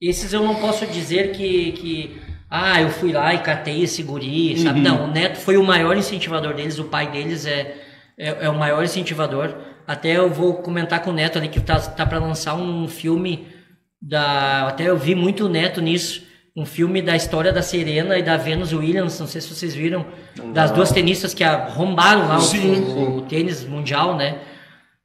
Esses 0.00 0.32
eu 0.32 0.42
não 0.42 0.56
posso 0.56 0.86
dizer 0.86 1.32
que, 1.32 1.72
que 1.72 2.20
ah, 2.50 2.80
eu 2.82 2.90
fui 2.90 3.12
lá 3.12 3.32
e 3.34 3.38
catei 3.38 3.82
esse 3.82 4.02
guri, 4.02 4.56
sabe? 4.58 4.80
Não, 4.80 5.04
o 5.04 5.06
Neto 5.10 5.38
foi 5.38 5.56
o 5.56 5.62
maior 5.64 5.96
incentivador 5.96 6.54
deles, 6.54 6.78
o 6.78 6.84
pai 6.84 7.10
deles 7.10 7.46
é, 7.46 7.76
é, 8.18 8.44
é 8.46 8.50
o 8.50 8.58
maior 8.58 8.84
incentivador. 8.84 9.54
Até 9.86 10.16
eu 10.16 10.30
vou 10.30 10.54
comentar 10.54 11.00
com 11.02 11.10
o 11.10 11.12
Neto 11.14 11.38
ali 11.38 11.48
que 11.48 11.60
tá, 11.60 11.78
tá 11.78 12.04
para 12.06 12.18
lançar 12.18 12.54
um 12.54 12.86
filme 12.88 13.46
da. 14.00 14.68
Até 14.68 14.84
eu 14.88 14.96
vi 14.96 15.14
muito 15.14 15.46
o 15.46 15.48
Neto 15.48 15.80
nisso. 15.80 16.22
Um 16.56 16.64
filme 16.64 17.02
da 17.02 17.16
história 17.16 17.52
da 17.52 17.62
Serena 17.62 18.16
e 18.16 18.22
da 18.22 18.36
Venus 18.36 18.72
Williams, 18.72 19.18
não 19.18 19.26
sei 19.26 19.40
se 19.40 19.52
vocês 19.52 19.74
viram, 19.74 20.06
das 20.52 20.70
duas 20.70 20.92
tenistas 20.92 21.34
que 21.34 21.42
arrombaram 21.42 22.28
lá 22.28 22.36
o- 22.36 22.40
Sim, 22.40 22.76
o, 22.80 23.16
o 23.16 23.22
tênis 23.22 23.64
mundial, 23.64 24.16
né? 24.16 24.38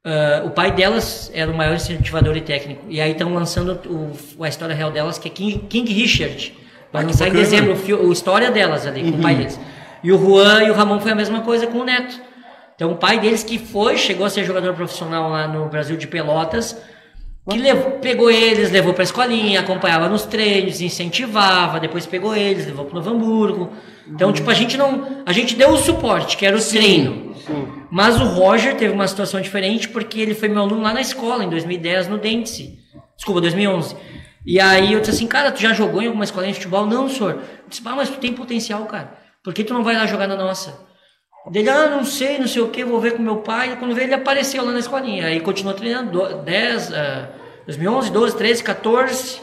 Ah, 0.03 0.43
o 0.45 0.51
pai 0.51 0.71
delas 0.71 1.29
era 1.33 1.51
o 1.51 1.55
maior 1.55 1.75
incentivador 1.75 2.35
e 2.37 2.41
técnico. 2.41 2.85
E 2.89 3.01
aí 3.01 3.11
estão 3.11 3.33
lançando 3.33 3.79
o, 3.85 4.43
a 4.43 4.47
história 4.47 4.73
real 4.75 4.91
delas, 4.91 5.17
que 5.17 5.27
é 5.27 5.31
King, 5.31 5.59
King 5.67 5.93
Richard. 5.93 6.55
Vai 6.91 7.03
Ah, 7.03 7.05
lançar 7.05 7.27
em 7.27 7.31
dezembro 7.33 7.73
o, 7.73 8.07
o 8.07 8.11
história 8.11 8.49
delas 8.49 8.87
ali, 8.87 9.11
com 9.11 9.17
o 9.17 9.21
pai 9.21 9.35
deles. 9.35 9.59
E 10.03 10.11
o 10.11 10.17
Juan 10.17 10.63
e 10.63 10.71
o 10.71 10.73
Ramon 10.73 10.99
foi 10.99 11.11
a 11.11 11.15
mesma 11.15 11.41
coisa 11.41 11.67
com 11.67 11.79
o 11.79 11.83
Neto. 11.83 12.19
Então 12.75 12.91
o 12.91 12.95
pai 12.95 13.19
deles 13.19 13.43
que 13.43 13.59
foi, 13.59 13.97
chegou 13.97 14.25
a 14.25 14.29
ser 14.29 14.45
jogador 14.45 14.73
profissional 14.73 15.29
lá 15.29 15.47
no 15.47 15.65
Brasil 15.65 15.97
de 15.97 16.07
Pelotas, 16.07 16.77
que 17.49 17.57
levou, 17.57 17.91
pegou 17.99 18.31
eles, 18.31 18.71
levou 18.71 18.93
pra 18.93 19.03
escolinha, 19.03 19.59
acompanhava 19.59 20.07
nos 20.07 20.23
treinos, 20.25 20.79
incentivava, 20.79 21.79
depois 21.79 22.05
pegou 22.05 22.33
eles, 22.33 22.65
levou 22.65 22.85
pro 22.85 22.95
Novo 22.95 23.09
Hamburgo. 23.09 23.73
Então, 24.07 24.31
tipo, 24.31 24.49
a 24.49 24.53
gente 24.53 24.77
não. 24.77 25.23
A 25.25 25.33
gente 25.33 25.55
deu 25.55 25.71
o 25.71 25.77
suporte, 25.77 26.37
que 26.37 26.45
era 26.45 26.55
o 26.55 26.63
treino. 26.63 27.28
Mas 27.91 28.19
o 28.19 28.25
Roger 28.25 28.75
teve 28.75 28.93
uma 28.93 29.07
situação 29.07 29.39
diferente 29.41 29.89
porque 29.89 30.19
ele 30.19 30.33
foi 30.35 30.47
meu 30.49 30.61
aluno 30.61 30.81
lá 30.81 30.93
na 30.93 31.01
escola, 31.01 31.43
em 31.43 31.49
2010, 31.49 32.07
no 32.07 32.17
Dentse. 32.17 32.79
Desculpa, 33.15 33.41
2011. 33.41 33.95
E 34.45 34.59
aí 34.59 34.93
eu 34.93 34.99
disse 34.99 35.11
assim, 35.11 35.27
cara, 35.27 35.51
tu 35.51 35.61
já 35.61 35.73
jogou 35.73 36.01
em 36.01 36.07
alguma 36.07 36.23
escolinha 36.23 36.51
de 36.53 36.57
futebol? 36.59 36.85
Não, 36.85 37.09
senhor. 37.09 37.33
Eu 37.33 37.41
disse, 37.69 37.81
ah, 37.85 37.95
mas 37.95 38.09
tu 38.09 38.17
tem 38.17 38.33
potencial, 38.33 38.85
cara. 38.85 39.13
Por 39.43 39.53
que 39.53 39.63
tu 39.63 39.73
não 39.73 39.83
vai 39.83 39.95
lá 39.95 40.05
jogar 40.05 40.27
na 40.27 40.35
nossa? 40.35 40.87
Dele, 41.51 41.69
ah, 41.69 41.87
não 41.89 42.03
sei, 42.03 42.37
não 42.37 42.47
sei 42.47 42.61
o 42.61 42.69
que, 42.69 42.83
vou 42.83 42.99
ver 42.99 43.13
com 43.15 43.21
meu 43.23 43.37
pai. 43.37 43.73
E 43.73 43.75
quando 43.77 43.93
veio, 43.95 44.05
ele 44.07 44.13
apareceu 44.13 44.63
lá 44.63 44.71
na 44.71 44.79
escolinha. 44.79 45.25
Aí 45.27 45.39
continuou 45.39 45.75
treinando, 45.75 46.11
do- 46.11 46.41
10, 46.43 46.93
ah, 46.93 47.29
2011, 47.65 48.11
12, 48.11 48.37
13, 48.37 48.63
14. 48.63 49.41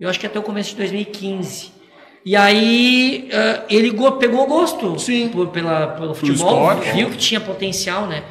Eu 0.00 0.08
acho 0.08 0.18
que 0.18 0.26
até 0.26 0.38
o 0.38 0.42
começo 0.42 0.70
de 0.70 0.76
2015. 0.76 1.72
E 2.24 2.36
aí 2.36 3.28
ah, 3.32 3.62
ele 3.68 3.90
go- 3.90 4.12
pegou 4.12 4.46
gosto 4.46 4.98
Sim. 4.98 5.28
por- 5.28 5.48
pela, 5.48 5.88
pelo 5.88 6.14
futebol, 6.14 6.70
esporte. 6.72 6.92
viu 6.92 7.10
que 7.10 7.16
tinha 7.16 7.40
potencial, 7.40 8.06
né? 8.06 8.22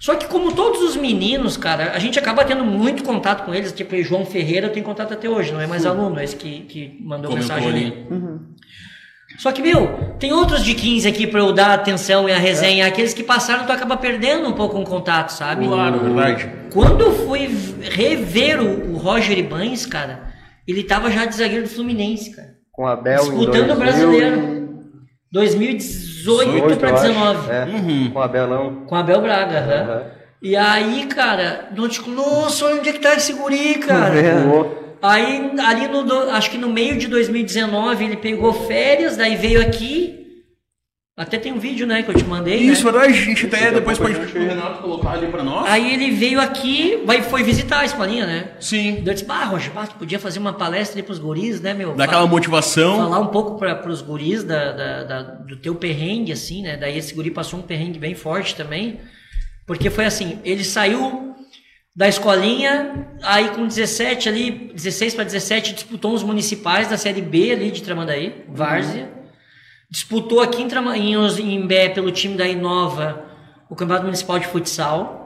Só 0.00 0.14
que 0.14 0.26
como 0.28 0.52
todos 0.52 0.80
os 0.82 0.94
meninos, 0.96 1.56
cara, 1.56 1.90
a 1.92 1.98
gente 1.98 2.18
acaba 2.18 2.44
tendo 2.44 2.64
muito 2.64 3.02
contato 3.02 3.44
com 3.44 3.52
eles, 3.54 3.72
tipo 3.72 3.96
o 3.96 4.02
João 4.04 4.24
Ferreira 4.24 4.68
eu 4.68 4.72
tenho 4.72 4.84
contato 4.86 5.12
até 5.12 5.28
hoje, 5.28 5.50
não 5.52 5.60
é 5.60 5.66
mais 5.66 5.84
aluno, 5.84 6.20
é 6.20 6.24
esse 6.24 6.36
que, 6.36 6.60
que 6.60 6.98
mandou 7.02 7.30
Comentou 7.32 7.56
mensagem 7.56 7.68
ali. 7.68 8.06
ali. 8.08 8.38
Só 9.38 9.52
que, 9.52 9.60
meu, 9.60 10.14
tem 10.18 10.32
outros 10.32 10.64
de 10.64 10.74
15 10.74 11.06
aqui 11.08 11.26
pra 11.26 11.40
eu 11.40 11.52
dar 11.52 11.74
atenção 11.74 12.28
e 12.28 12.32
a 12.32 12.38
resenha, 12.38 12.86
aqueles 12.86 13.12
que 13.12 13.22
passaram 13.22 13.66
tu 13.66 13.72
acaba 13.72 13.96
perdendo 13.96 14.48
um 14.48 14.52
pouco 14.52 14.78
o 14.78 14.84
contato, 14.84 15.30
sabe? 15.30 15.66
Claro, 15.66 16.00
verdade. 16.00 16.50
Quando 16.72 17.00
eu 17.02 17.26
fui 17.26 17.48
rever 17.90 18.60
o, 18.60 18.94
o 18.94 18.96
Roger 18.96 19.36
Ibanes, 19.38 19.84
cara, 19.84 20.32
ele 20.66 20.82
tava 20.82 21.10
já 21.10 21.24
de 21.24 21.36
zagueiro 21.36 21.64
do 21.64 21.68
Fluminense, 21.68 22.30
cara. 22.34 22.57
Com 22.78 22.86
a 22.86 22.94
Bel 22.94 23.24
em 23.24 23.38
Disputando 23.38 23.70
o 23.72 23.74
2000 23.74 23.76
brasileiro. 23.76 24.68
2018 25.32 26.50
18, 26.52 26.76
pra 26.78 26.90
eu 26.90 26.94
acho. 26.94 27.06
19. 27.08 27.50
É, 27.50 27.64
Uhum. 27.64 28.10
Com 28.12 28.20
a 28.20 28.28
Bel 28.28 28.46
não. 28.46 28.74
Com 28.86 28.94
a 28.94 29.00
Abel 29.00 29.20
Braga, 29.20 29.58
aham. 29.58 29.82
Aham. 29.82 30.02
E 30.40 30.54
aí, 30.56 31.06
cara, 31.06 31.70
eu 31.76 31.88
digo, 31.88 32.08
nossa, 32.08 32.66
onde 32.66 32.88
é 32.88 32.92
que 32.92 33.00
tá 33.00 33.16
esse 33.16 33.32
guri, 33.32 33.80
cara. 33.80 34.14
É. 34.16 34.32
Aí, 35.02 35.50
ali 35.58 35.88
no, 35.88 36.30
acho 36.30 36.52
que 36.52 36.56
no 36.56 36.68
meio 36.68 36.96
de 36.96 37.08
2019, 37.08 38.04
ele 38.04 38.16
pegou 38.16 38.52
férias, 38.52 39.16
daí 39.16 39.34
veio 39.34 39.60
aqui. 39.60 40.27
Até 41.18 41.36
tem 41.36 41.52
um 41.52 41.58
vídeo, 41.58 41.84
né, 41.84 42.04
que 42.04 42.10
eu 42.10 42.14
te 42.14 42.22
mandei. 42.24 42.58
Isso, 42.60 42.84
né? 42.86 42.92
verdade. 42.92 43.12
A 43.12 43.22
gente 43.22 43.46
até 43.46 43.72
depois 43.72 43.98
pode 43.98 44.14
o 44.16 44.22
Renato 44.24 44.80
colocar 44.82 45.10
ali 45.10 45.26
pra 45.26 45.42
nós. 45.42 45.68
Aí 45.68 45.92
ele 45.92 46.12
veio 46.12 46.40
aqui, 46.40 47.02
vai, 47.04 47.22
foi 47.22 47.42
visitar 47.42 47.80
a 47.80 47.84
escolinha, 47.84 48.24
né? 48.24 48.50
Sim. 48.60 49.02
Eu 49.04 49.12
disse, 49.12 49.24
bah, 49.24 49.44
Roger, 49.46 49.72
bah, 49.72 49.88
tu 49.88 49.96
podia 49.96 50.20
fazer 50.20 50.38
uma 50.38 50.52
palestra 50.52 50.94
ali 50.96 51.02
pros 51.02 51.18
guris, 51.18 51.60
né, 51.60 51.74
meu? 51.74 51.92
Daquela 51.94 52.24
motivação. 52.26 52.96
falar 52.98 53.18
um 53.18 53.26
pouco 53.26 53.58
para 53.58 53.88
os 53.90 54.00
guris 54.00 54.44
da, 54.44 54.70
da- 54.70 55.02
da- 55.04 55.22
do 55.22 55.56
teu 55.56 55.74
perrengue, 55.74 56.30
assim, 56.30 56.62
né? 56.62 56.76
Daí 56.76 56.96
esse 56.96 57.12
guri 57.12 57.32
passou 57.32 57.58
um 57.58 57.62
perrengue 57.62 57.98
bem 57.98 58.14
forte 58.14 58.54
também. 58.54 59.00
Porque 59.66 59.90
foi 59.90 60.04
assim, 60.06 60.38
ele 60.44 60.62
saiu 60.62 61.34
da 61.96 62.08
escolinha, 62.08 63.08
aí 63.24 63.48
com 63.48 63.66
17 63.66 64.28
ali, 64.28 64.70
16 64.72 65.14
para 65.16 65.24
17, 65.24 65.74
disputou 65.74 66.14
uns 66.14 66.22
municipais 66.22 66.86
da 66.86 66.96
Série 66.96 67.20
B 67.20 67.50
ali 67.50 67.72
de 67.72 67.82
Tramandaí, 67.82 68.44
Várzea. 68.48 69.17
Disputou 69.90 70.40
aqui 70.40 70.62
em, 70.62 70.68
Trama, 70.68 70.96
em, 70.96 71.16
Os- 71.16 71.38
em 71.38 71.54
Imbé 71.54 71.88
pelo 71.88 72.10
time 72.10 72.36
da 72.36 72.46
Inova 72.46 73.24
o 73.70 73.74
Campeonato 73.76 74.04
Municipal 74.04 74.38
de 74.38 74.46
Futsal. 74.46 75.24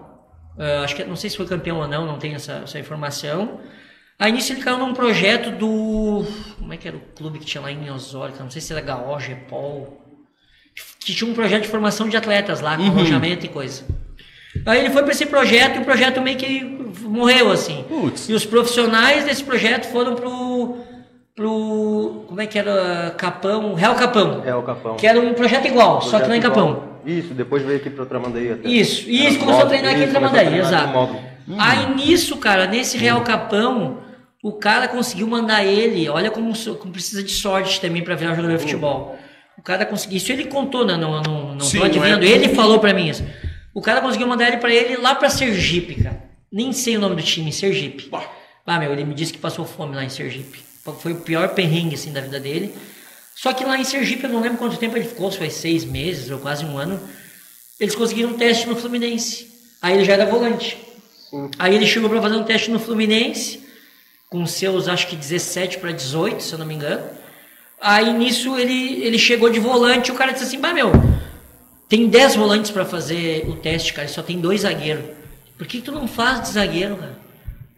Ah, 0.59 0.83
acho 0.85 0.95
que 0.97 1.05
não 1.05 1.17
sei 1.17 1.31
se 1.31 1.37
foi 1.37 1.47
campeão 1.47 1.79
ou 1.79 1.89
não, 1.89 2.07
não 2.07 2.19
tenho 2.19 2.37
essa, 2.37 2.61
essa 2.65 2.79
informação. 2.79 3.61
Aí 4.19 4.31
nisso 4.31 4.53
ele 4.53 4.61
caiu 4.63 4.79
num 4.79 4.93
projeto 4.95 5.51
do. 5.51 6.25
Como 6.59 6.73
é 6.73 6.77
que 6.77 6.87
era 6.87 6.97
o 6.97 7.01
clube 7.01 7.39
que 7.41 7.45
tinha 7.47 7.61
lá 7.63 7.73
em 7.73 7.91
Osório? 7.91 8.35
Não 8.39 8.51
sei 8.51 8.61
se 8.61 8.73
era 8.73 8.81
Gaó, 8.83 9.19
Gepol. 9.19 9.99
Que 11.05 11.13
tinha 11.13 11.29
um 11.31 11.35
projeto 11.35 11.63
de 11.63 11.69
formação 11.69 12.09
de 12.09 12.17
atletas 12.17 12.61
lá, 12.61 12.77
com 12.77 12.83
alojamento 12.87 13.45
e 13.45 13.49
coisa. 13.49 13.85
Aí 14.65 14.79
ele 14.81 14.91
foi 14.91 15.03
para 15.03 15.11
esse 15.13 15.27
projeto 15.27 15.77
e 15.77 15.81
o 15.81 15.85
projeto 15.85 16.21
meio 16.21 16.37
que 16.39 16.63
morreu 17.03 17.51
assim. 17.51 17.85
Putz. 17.89 18.29
E 18.29 18.33
os 18.33 18.45
profissionais 18.45 19.25
desse 19.25 19.43
projeto 19.43 19.87
foram 19.91 20.15
pro. 20.15 20.31
Pro. 21.35 22.25
Como 22.27 22.41
é 22.41 22.47
que 22.47 22.59
era? 22.59 23.15
Capão. 23.17 23.75
Real 23.75 23.95
Capão. 23.95 24.43
É 24.45 24.55
o 24.55 24.63
Capão. 24.63 24.97
Que 24.97 25.07
era 25.07 25.21
um 25.21 25.35
projeto 25.35 25.67
igual, 25.67 26.01
só 26.03 26.19
que 26.21 26.29
lá 26.29 26.37
em 26.37 26.41
Projeto 26.41 26.43
Capão. 26.43 26.71
igual. 26.71 26.93
Isso, 27.05 27.35
depois 27.35 27.63
veio 27.65 27.79
aqui 27.79 27.91
pro 27.91 28.07
Tramandaí 28.07 28.53
até. 28.53 28.69
Isso, 28.69 29.09
e 29.11 29.27
isso, 29.27 29.39
começou 29.41 29.63
a 29.65 29.67
treinar 29.67 29.93
aqui 29.93 30.05
em 30.05 30.09
Tramandaí, 30.11 30.47
treinar 30.47 30.67
exato. 30.69 30.89
módulo. 30.93 31.21
Aí 31.59 31.95
nisso, 31.97 32.37
cara, 32.37 32.67
nesse 32.69 32.97
Real 32.97 33.21
Capão, 33.23 33.99
o 34.43 34.53
cara 34.53 34.87
conseguiu 34.87 35.27
mandar 35.27 35.65
ele, 35.65 36.09
olha 36.09 36.31
como, 36.31 36.53
como 36.77 36.93
precisa 36.93 37.23
de 37.23 37.33
sorte 37.33 37.81
também 37.81 38.03
pra 38.05 38.15
virar 38.15 38.35
jogador 38.37 38.55
de 38.57 38.63
futebol. 38.63 39.17
O 39.59 39.63
cara 39.63 39.85
conseguiu, 39.85 40.17
isso 40.19 40.31
ele 40.31 40.45
contou, 40.45 40.87
né? 40.87 40.97
Não, 40.97 41.21
não, 41.23 41.55
não 41.55 41.61
Sim, 41.61 41.73
tô 41.73 41.79
não 41.79 41.85
é- 41.87 41.89
adivinhando, 41.89 42.25
ele 42.25 42.49
falou 42.55 42.79
pra 42.79 42.95
mim 42.95 43.09
isso. 43.09 43.25
O 43.75 43.81
cara 43.81 44.01
conseguiu 44.01 44.27
mandar 44.29 44.47
ele 44.47 44.59
pra 44.59 44.73
ele 44.73 44.97
lá 44.97 45.15
pra 45.17 45.29
Sergipe, 45.29 46.03
cara. 46.05 46.23
Nem 46.53 46.73
sei 46.73 46.97
o 46.97 47.01
nome 47.01 47.17
do 47.17 47.23
time, 47.23 47.51
Sergipe. 47.53 48.09
Bah. 48.11 48.23
Ah, 48.65 48.79
meu, 48.79 48.93
ele 48.93 49.05
me 49.05 49.15
disse 49.15 49.33
que 49.33 49.39
passou 49.41 49.65
fome 49.65 49.97
lá 49.97 50.05
em 50.05 50.09
Sergipe. 50.09 50.61
Foi 51.01 51.13
o 51.13 51.17
pior 51.17 51.51
perrengue, 51.51 51.95
assim, 51.95 52.13
da 52.13 52.21
vida 52.21 52.41
dele. 52.41 52.75
Só 53.35 53.53
que 53.53 53.65
lá 53.65 53.79
em 53.79 53.85
Sergipe, 53.85 54.25
eu 54.25 54.31
não 54.31 54.41
lembro 54.41 54.59
quanto 54.59 54.77
tempo 54.77 54.97
ele 54.97 55.09
ficou, 55.09 55.31
se 55.31 55.39
foi 55.39 55.51
seis 55.51 55.85
meses 55.85 56.31
ou 56.31 56.39
quase 56.39 56.65
um 56.65 56.77
ano, 56.77 57.01
eles 57.81 57.95
conseguiram 57.95 58.31
um 58.31 58.37
teste 58.37 58.69
no 58.69 58.77
Fluminense. 58.77 59.49
Aí 59.81 59.95
ele 59.95 60.05
já 60.05 60.13
era 60.13 60.27
volante. 60.27 60.77
Aí 61.59 61.75
ele 61.75 61.87
chegou 61.87 62.11
para 62.11 62.21
fazer 62.21 62.37
um 62.37 62.45
teste 62.45 62.71
no 62.71 62.79
Fluminense, 62.79 63.63
com 64.29 64.45
seus, 64.47 64.87
acho 64.87 65.07
que 65.09 65.17
17 65.17 65.79
para 65.79 65.93
18, 65.93 66.43
se 66.43 66.53
eu 66.53 66.59
não 66.59 66.67
me 66.67 66.75
engano. 66.75 67.05
Aí 67.81 68.13
nisso 68.13 68.57
ele, 68.57 69.03
ele 69.03 69.19
chegou 69.19 69.51
de 69.51 69.59
volante 69.59 70.11
e 70.11 70.15
o 70.15 70.17
cara 70.17 70.33
disse 70.33 70.45
assim: 70.45 70.61
Bah, 70.61 70.73
meu, 70.73 70.93
tem 71.89 72.09
10 72.09 72.37
volantes 72.37 72.71
para 72.71 72.85
fazer 72.85 73.49
o 73.49 73.57
teste, 73.57 73.93
cara, 73.93 74.07
e 74.07 74.11
só 74.11 74.23
tem 74.23 74.41
dois 74.41 74.61
zagueiros. 74.61 75.05
Por 75.59 75.67
que, 75.67 75.79
que 75.79 75.85
tu 75.85 75.93
não 75.93 76.07
faz 76.07 76.43
de 76.43 76.49
zagueiro, 76.51 76.97
cara? 76.97 77.19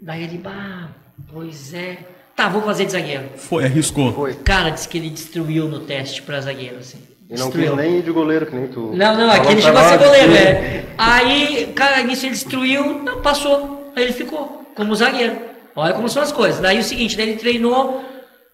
Daí 0.01 0.25
ele, 0.25 0.39
bah, 0.39 0.91
pois 1.33 1.73
é. 1.73 2.14
Tá, 2.37 2.49
vou 2.49 2.63
fazer 2.63 2.85
de 2.87 2.93
zagueiro. 2.93 3.25
Foi, 3.37 3.65
arriscou. 3.65 4.13
Foi. 4.13 4.35
Cara, 4.35 4.71
disse 4.71 4.89
que 4.89 4.99
ele 4.99 5.11
destruiu 5.11 5.69
no 5.69 5.81
teste 5.81 6.21
para 6.23 6.41
zagueiro, 6.41 6.79
assim. 6.79 6.99
E 7.31 7.37
não 7.39 7.47
Destruiu. 7.47 7.75
quis 7.77 7.77
nem 7.85 7.99
ir 7.99 8.03
de 8.03 8.11
goleiro, 8.11 8.45
que 8.47 8.55
nem 8.55 8.67
tu. 8.69 8.93
Não, 8.95 9.17
não, 9.17 9.31
aqui 9.31 9.53
ele 9.53 9.63
pra 9.63 9.71
chegou 9.71 9.81
a 9.81 9.89
ser 9.89 9.99
goleiro, 9.99 10.33
que- 10.33 10.39
é. 10.39 10.85
Aí, 10.99 11.73
cara, 11.75 12.03
nisso 12.03 12.27
ele 12.27 12.33
destruiu, 12.35 13.03
não, 13.03 13.23
passou. 13.23 13.93
Aí 13.97 14.03
ele 14.05 14.13
ficou 14.13 14.65
como 14.75 14.95
zagueiro. 14.95 15.37
Olha 15.77 15.95
como 15.95 16.09
são 16.09 16.23
as 16.23 16.33
coisas. 16.33 16.61
Daí 16.61 16.79
o 16.79 16.85
seguinte, 16.85 17.17
daí 17.17 17.31
ele 17.31 17.39
treinou, 17.39 18.05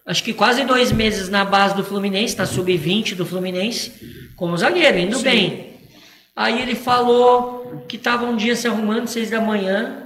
acho 0.07 0.23
que 0.23 0.33
quase 0.33 0.63
dois 0.63 0.91
meses 0.91 1.27
na 1.29 1.43
base 1.43 1.75
do 1.75 1.83
Fluminense, 1.83 2.37
na 2.37 2.45
sub-20 2.45 3.15
do 3.15 3.25
Fluminense, 3.25 3.91
como 4.35 4.55
zagueiro, 4.57 4.97
indo 4.99 5.19
bem. 5.19 5.71
Aí 6.35 6.61
ele 6.61 6.75
falou 6.75 7.83
que 7.87 7.97
tava 7.97 8.25
um 8.25 8.35
dia 8.37 8.55
se 8.55 8.67
arrumando, 8.67 9.07
seis 9.07 9.29
da 9.29 9.41
manhã, 9.41 10.03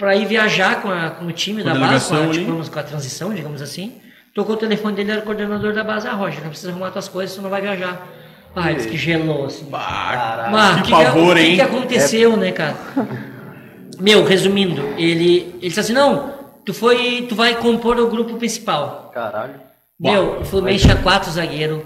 para 0.00 0.16
ir 0.16 0.24
viajar 0.26 0.80
com, 0.80 0.90
a- 0.90 1.10
com 1.10 1.26
o 1.26 1.32
time 1.32 1.62
Com 1.62 1.68
a 1.68 1.74
da 1.74 1.78
base, 1.78 2.08
com 2.08 2.14
a, 2.14 2.18
delegação 2.18 2.32
tipo, 2.62 2.70
com 2.72 2.78
a 2.78 2.82
transição, 2.82 3.34
digamos 3.34 3.60
assim. 3.60 4.00
Tocou 4.34 4.54
o 4.54 4.58
telefone 4.58 4.96
dele, 4.96 5.10
era 5.12 5.20
o 5.20 5.24
coordenador 5.24 5.74
da 5.74 5.84
base, 5.84 6.08
ah, 6.08 6.12
Roger, 6.14 6.40
não 6.42 6.48
precisa 6.48 6.70
arrumar 6.70 6.90
tuas 6.90 7.06
coisas, 7.08 7.36
tu 7.36 7.42
não 7.42 7.50
vai 7.50 7.60
viajar. 7.60 8.08
Ah, 8.56 8.72
disse 8.72 8.88
que 8.88 8.96
gelou, 8.96 9.44
assim. 9.46 9.66
Bah, 9.66 10.48
Mas 10.50 10.76
que 10.76 10.80
o 10.80 10.84
que, 10.84 10.90
pavor, 10.90 11.36
que, 11.36 11.42
hein? 11.42 11.50
que, 11.50 11.56
que 11.56 11.60
aconteceu, 11.62 12.36
né, 12.36 12.50
cara? 12.50 12.74
Meu, 14.00 14.24
resumindo, 14.24 14.80
ele, 14.96 15.52
ele 15.60 15.68
disse 15.68 15.78
assim, 15.80 15.92
não, 15.92 16.32
tu 16.64 16.72
foi, 16.72 17.26
tu 17.28 17.34
vai 17.34 17.54
compor 17.56 17.98
o 18.00 18.08
grupo 18.08 18.36
principal. 18.38 19.10
Caralho. 19.12 19.54
Meu, 19.98 20.40
o 20.40 20.44
Fluminense 20.46 20.84
tinha 20.84 20.96
quatro 20.96 21.30
zagueiros, 21.30 21.82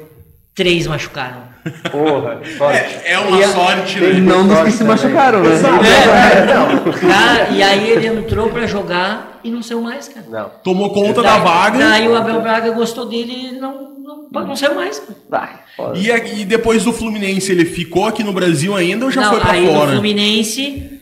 três 0.55 0.87
machucaram. 0.87 1.43
Porra, 1.91 2.41
sorte. 2.59 2.79
É, 3.05 3.13
é 3.13 3.19
uma 3.19 3.41
E 3.41 3.45
sorte, 3.49 4.01
né? 4.01 4.13
não 4.21 4.47
dos 4.47 4.61
que 4.65 4.71
se 4.73 4.85
machucaram, 4.85 5.43
né? 5.43 5.51
É, 5.55 6.99
cara, 7.01 7.49
e 7.51 7.63
aí 7.63 7.91
ele 7.91 8.07
entrou 8.07 8.51
pra 8.51 8.67
jogar 8.67 9.41
e 9.43 9.51
não 9.51 9.63
saiu 9.63 9.81
mais, 9.81 10.09
cara. 10.09 10.27
Não. 10.29 10.51
Tomou 10.63 10.93
conta 10.93 11.23
da 11.23 11.37
Daí- 11.39 11.43
vaga. 11.45 11.79
Daí 11.79 12.09
o 12.09 12.17
Abel 12.17 12.41
Braga 12.41 12.71
gostou 12.71 13.07
dele 13.07 13.49
e 13.49 13.53
não, 13.59 13.95
não, 14.31 14.47
não 14.47 14.57
saiu 14.57 14.75
mais. 14.75 15.03
cara. 15.31 15.61
Foda. 15.77 15.99
E, 15.99 16.09
e 16.41 16.45
depois 16.45 16.85
do 16.85 16.93
Fluminense, 16.93 17.51
ele 17.51 17.65
ficou 17.65 18.07
aqui 18.07 18.23
no 18.23 18.33
Brasil 18.33 18.77
ainda 18.77 19.07
ou 19.07 19.11
já 19.11 19.23
não, 19.23 19.31
foi 19.31 19.41
pra 19.41 19.53
aí 19.53 19.67
no 19.67 19.73
fora? 19.73 19.91
Fluminense, 19.93 21.01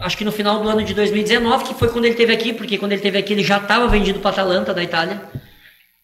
acho 0.00 0.16
que 0.16 0.24
no 0.24 0.32
final 0.32 0.60
do 0.60 0.68
ano 0.68 0.82
de 0.82 0.94
2019, 0.94 1.64
que 1.64 1.74
foi 1.74 1.88
quando 1.88 2.06
ele 2.06 2.14
teve 2.14 2.32
aqui, 2.32 2.52
porque 2.52 2.78
quando 2.78 2.92
ele 2.92 3.02
teve 3.02 3.18
aqui 3.18 3.32
ele 3.34 3.44
já 3.44 3.58
estava 3.58 3.86
vendido 3.88 4.18
para 4.20 4.30
Atalanta 4.30 4.72
da 4.74 4.82
Itália. 4.82 5.20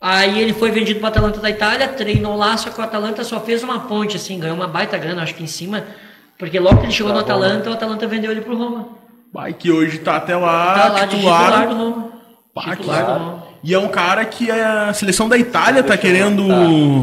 Aí 0.00 0.40
ele 0.40 0.52
foi 0.52 0.70
vendido 0.70 1.00
para 1.00 1.08
Atalanta 1.08 1.40
da 1.40 1.48
Itália, 1.50 1.88
treinou 1.88 2.36
lá, 2.36 2.56
só 2.56 2.70
que 2.70 2.78
o 2.80 2.84
Atalanta 2.84 3.24
só 3.24 3.40
fez 3.40 3.62
uma 3.62 3.80
ponte, 3.80 4.16
assim, 4.16 4.38
ganhou 4.38 4.56
uma 4.56 4.68
baita 4.68 4.98
grana, 4.98 5.22
acho 5.22 5.34
que 5.34 5.42
em 5.42 5.46
cima, 5.46 5.84
porque 6.38 6.60
logo 6.60 6.78
que 6.78 6.84
ele 6.86 6.92
chegou 6.92 7.12
no 7.12 7.18
Atalanta, 7.18 7.70
o 7.70 7.72
Atalanta 7.72 8.06
vendeu 8.06 8.30
ele 8.30 8.42
pro 8.42 8.56
Roma. 8.56 8.88
Vai 9.32 9.52
que 9.54 9.70
hoje 9.70 9.98
tá 9.98 10.16
até 10.16 10.36
lá, 10.36 10.74
Tá 10.74 10.88
lá 10.88 11.04
de 11.06 11.16
titular. 11.16 11.68
do 11.68 11.74
Roma. 11.74 12.12
Pá, 12.54 12.76
Titular 12.76 13.04
do 13.06 13.12
Roma. 13.12 13.46
E 13.64 13.74
é 13.74 13.78
um 13.78 13.88
cara 13.88 14.24
que 14.24 14.50
a 14.50 14.92
seleção 14.92 15.28
da 15.28 15.36
Itália 15.36 15.82
tá 15.82 15.96
querendo. 15.96 16.46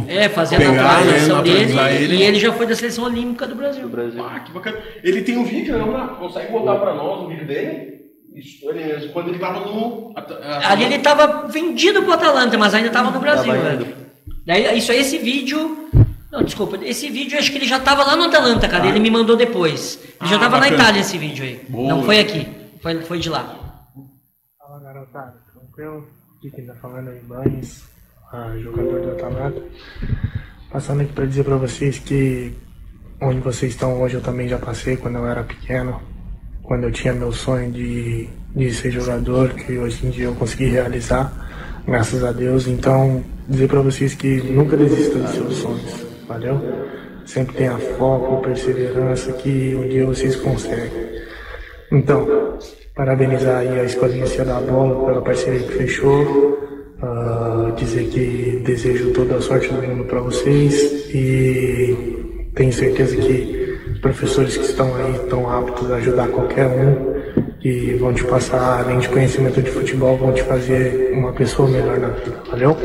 É, 0.08 0.30
fazer 0.30 0.56
a 0.56 0.60
Pegar, 0.60 0.72
naturalização 0.84 1.38
né, 1.38 1.44
dele, 1.44 1.80
ele. 2.04 2.16
e 2.16 2.24
ele 2.24 2.40
já 2.40 2.54
foi 2.54 2.66
da 2.66 2.74
seleção 2.76 3.04
olímpica 3.04 3.46
do 3.46 3.54
Brasil. 3.56 3.88
Brasil. 3.90 4.24
Ah, 4.26 4.40
que 4.40 4.52
bacana. 4.52 4.78
Ele 5.04 5.22
tem 5.24 5.38
um 5.38 5.44
vídeo, 5.44 5.78
né? 5.78 6.10
Consegue 6.20 6.52
botar 6.52 6.76
pra 6.76 6.94
nós 6.94 7.24
o 7.24 7.28
vídeo 7.28 7.46
dele? 7.46 8.03
Isso, 8.36 8.70
ele 8.70 8.84
mesmo. 8.86 9.14
Quando 9.14 9.30
ele 9.30 9.40
tava 9.40 9.60
no. 9.60 10.14
a- 10.16 10.72
Ali 10.72 10.86
ele 10.86 10.96
estava 10.96 11.48
vendido 11.48 12.02
pro 12.04 12.14
Atalanta, 12.14 12.58
mas 12.58 12.74
ainda 12.74 12.88
estava 12.88 13.12
no 13.12 13.20
Brasil. 13.20 13.54
Tava 13.54 13.74
né? 13.76 13.94
Daí, 14.46 14.78
isso 14.78 14.92
aí, 14.92 15.00
esse 15.02 15.18
vídeo. 15.18 15.90
Não, 16.32 16.44
desculpa. 16.44 16.78
Esse 16.84 17.10
vídeo, 17.10 17.38
acho 17.38 17.52
que 17.52 17.58
ele 17.60 17.68
já 17.68 17.78
estava 17.78 18.04
lá 18.04 18.16
no 18.16 18.24
Atalanta, 18.24 18.68
cara. 18.68 18.88
Ele 18.88 19.00
me 19.00 19.12
mandou 19.12 19.36
depois. 19.38 20.00
Ele 20.20 20.30
já 20.30 20.36
Ah, 20.36 20.40
estava 20.40 20.60
na. 20.60 20.68
Itália 20.70 21.00
esse 21.02 21.18
vídeo 21.18 21.46
aí. 21.46 21.62
Boa. 21.70 21.90
Não 21.90 22.04
foi 22.04 22.20
aqui. 22.20 22.48
Foi, 22.82 23.02
foi 23.04 23.20
de 23.20 23.30
lá. 23.30 23.56
Fala 24.58 24.80
garotada, 24.82 25.36
tranquilo? 25.54 26.08
Aqui 26.38 26.52
quem 26.52 26.66
tá 26.66 26.74
falando 26.82 27.10
é 27.12 27.18
Ibanes, 27.18 27.84
ah, 28.34 28.54
jogador 28.58 29.00
do 29.02 29.12
Atalanta. 29.12 29.62
Passando 30.72 31.02
aqui 31.02 31.14
pra 31.14 31.26
dizer 31.26 31.44
pra 31.44 31.56
vocês 31.58 32.00
que 32.00 32.52
onde 33.22 33.40
vocês 33.40 33.72
estão 33.74 34.02
hoje 34.02 34.16
eu 34.16 34.22
também 34.22 34.48
já 34.50 34.58
passei 34.58 34.98
quando 34.98 35.18
eu 35.20 35.28
era 35.28 35.44
pequeno, 35.44 36.02
quando 36.64 36.86
eu 36.86 36.92
tinha 36.92 37.14
meu 37.14 37.32
sonho 37.32 37.72
de, 37.72 38.28
de 38.56 38.74
ser 38.74 38.92
jogador, 38.92 39.50
que 39.50 39.78
hoje 39.78 40.08
em 40.08 40.10
dia 40.10 40.26
eu 40.26 40.36
consegui 40.36 40.66
realizar, 40.66 41.32
graças 41.86 42.24
a 42.24 42.32
Deus. 42.32 42.68
Então, 42.68 43.24
dizer 43.48 43.68
pra 43.68 43.82
vocês 43.82 44.16
que 44.16 44.42
nunca 44.42 44.76
desista 44.78 45.20
dos 45.20 45.32
seus 45.32 45.56
sonhos, 45.58 46.06
valeu? 46.28 46.60
Sempre 47.26 47.56
tenha 47.56 47.78
foco, 47.78 48.42
perseverança, 48.42 49.32
que 49.34 49.76
um 49.76 49.88
dia 49.88 50.06
vocês 50.06 50.36
conseguem. 50.38 50.92
Então, 51.92 52.58
parabenizar 52.96 53.60
aí 53.60 53.80
a 53.80 53.84
Escolinha 53.84 54.26
da 54.46 54.60
Bola 54.60 55.06
pela 55.06 55.22
parceria 55.22 55.60
que 55.60 55.74
fechou. 55.74 56.60
ah, 57.02 57.74
dizer 57.76 58.06
que 58.06 58.62
desejo 58.66 59.12
toda 59.12 59.36
a 59.36 59.42
sorte 59.42 59.68
do 59.68 59.82
mundo 59.82 60.06
para 60.06 60.22
vocês 60.22 60.76
e 61.14 62.48
tenho 62.56 62.72
certeza 62.72 63.16
que 63.18 63.63
professores 64.04 64.58
que 64.58 64.66
estão 64.66 64.94
aí 64.96 65.16
estão 65.16 65.50
aptos 65.50 65.90
a 65.90 65.96
ajudar 65.96 66.28
qualquer 66.28 66.68
um 66.68 67.14
e 67.64 67.94
vão 67.96 68.14
te 68.14 68.24
passar, 68.26 68.82
além 68.82 69.00
de 69.00 69.08
conhecimento 69.08 69.62
de 69.62 69.72
futebol, 69.72 70.18
vão 70.18 70.34
te 70.34 70.44
fazer 70.44 71.14
uma 71.14 71.32
pessoa 71.32 71.70
melhor 71.70 71.98
na 71.98 72.10
vida. 72.10 72.44
Valeu? 72.52 72.78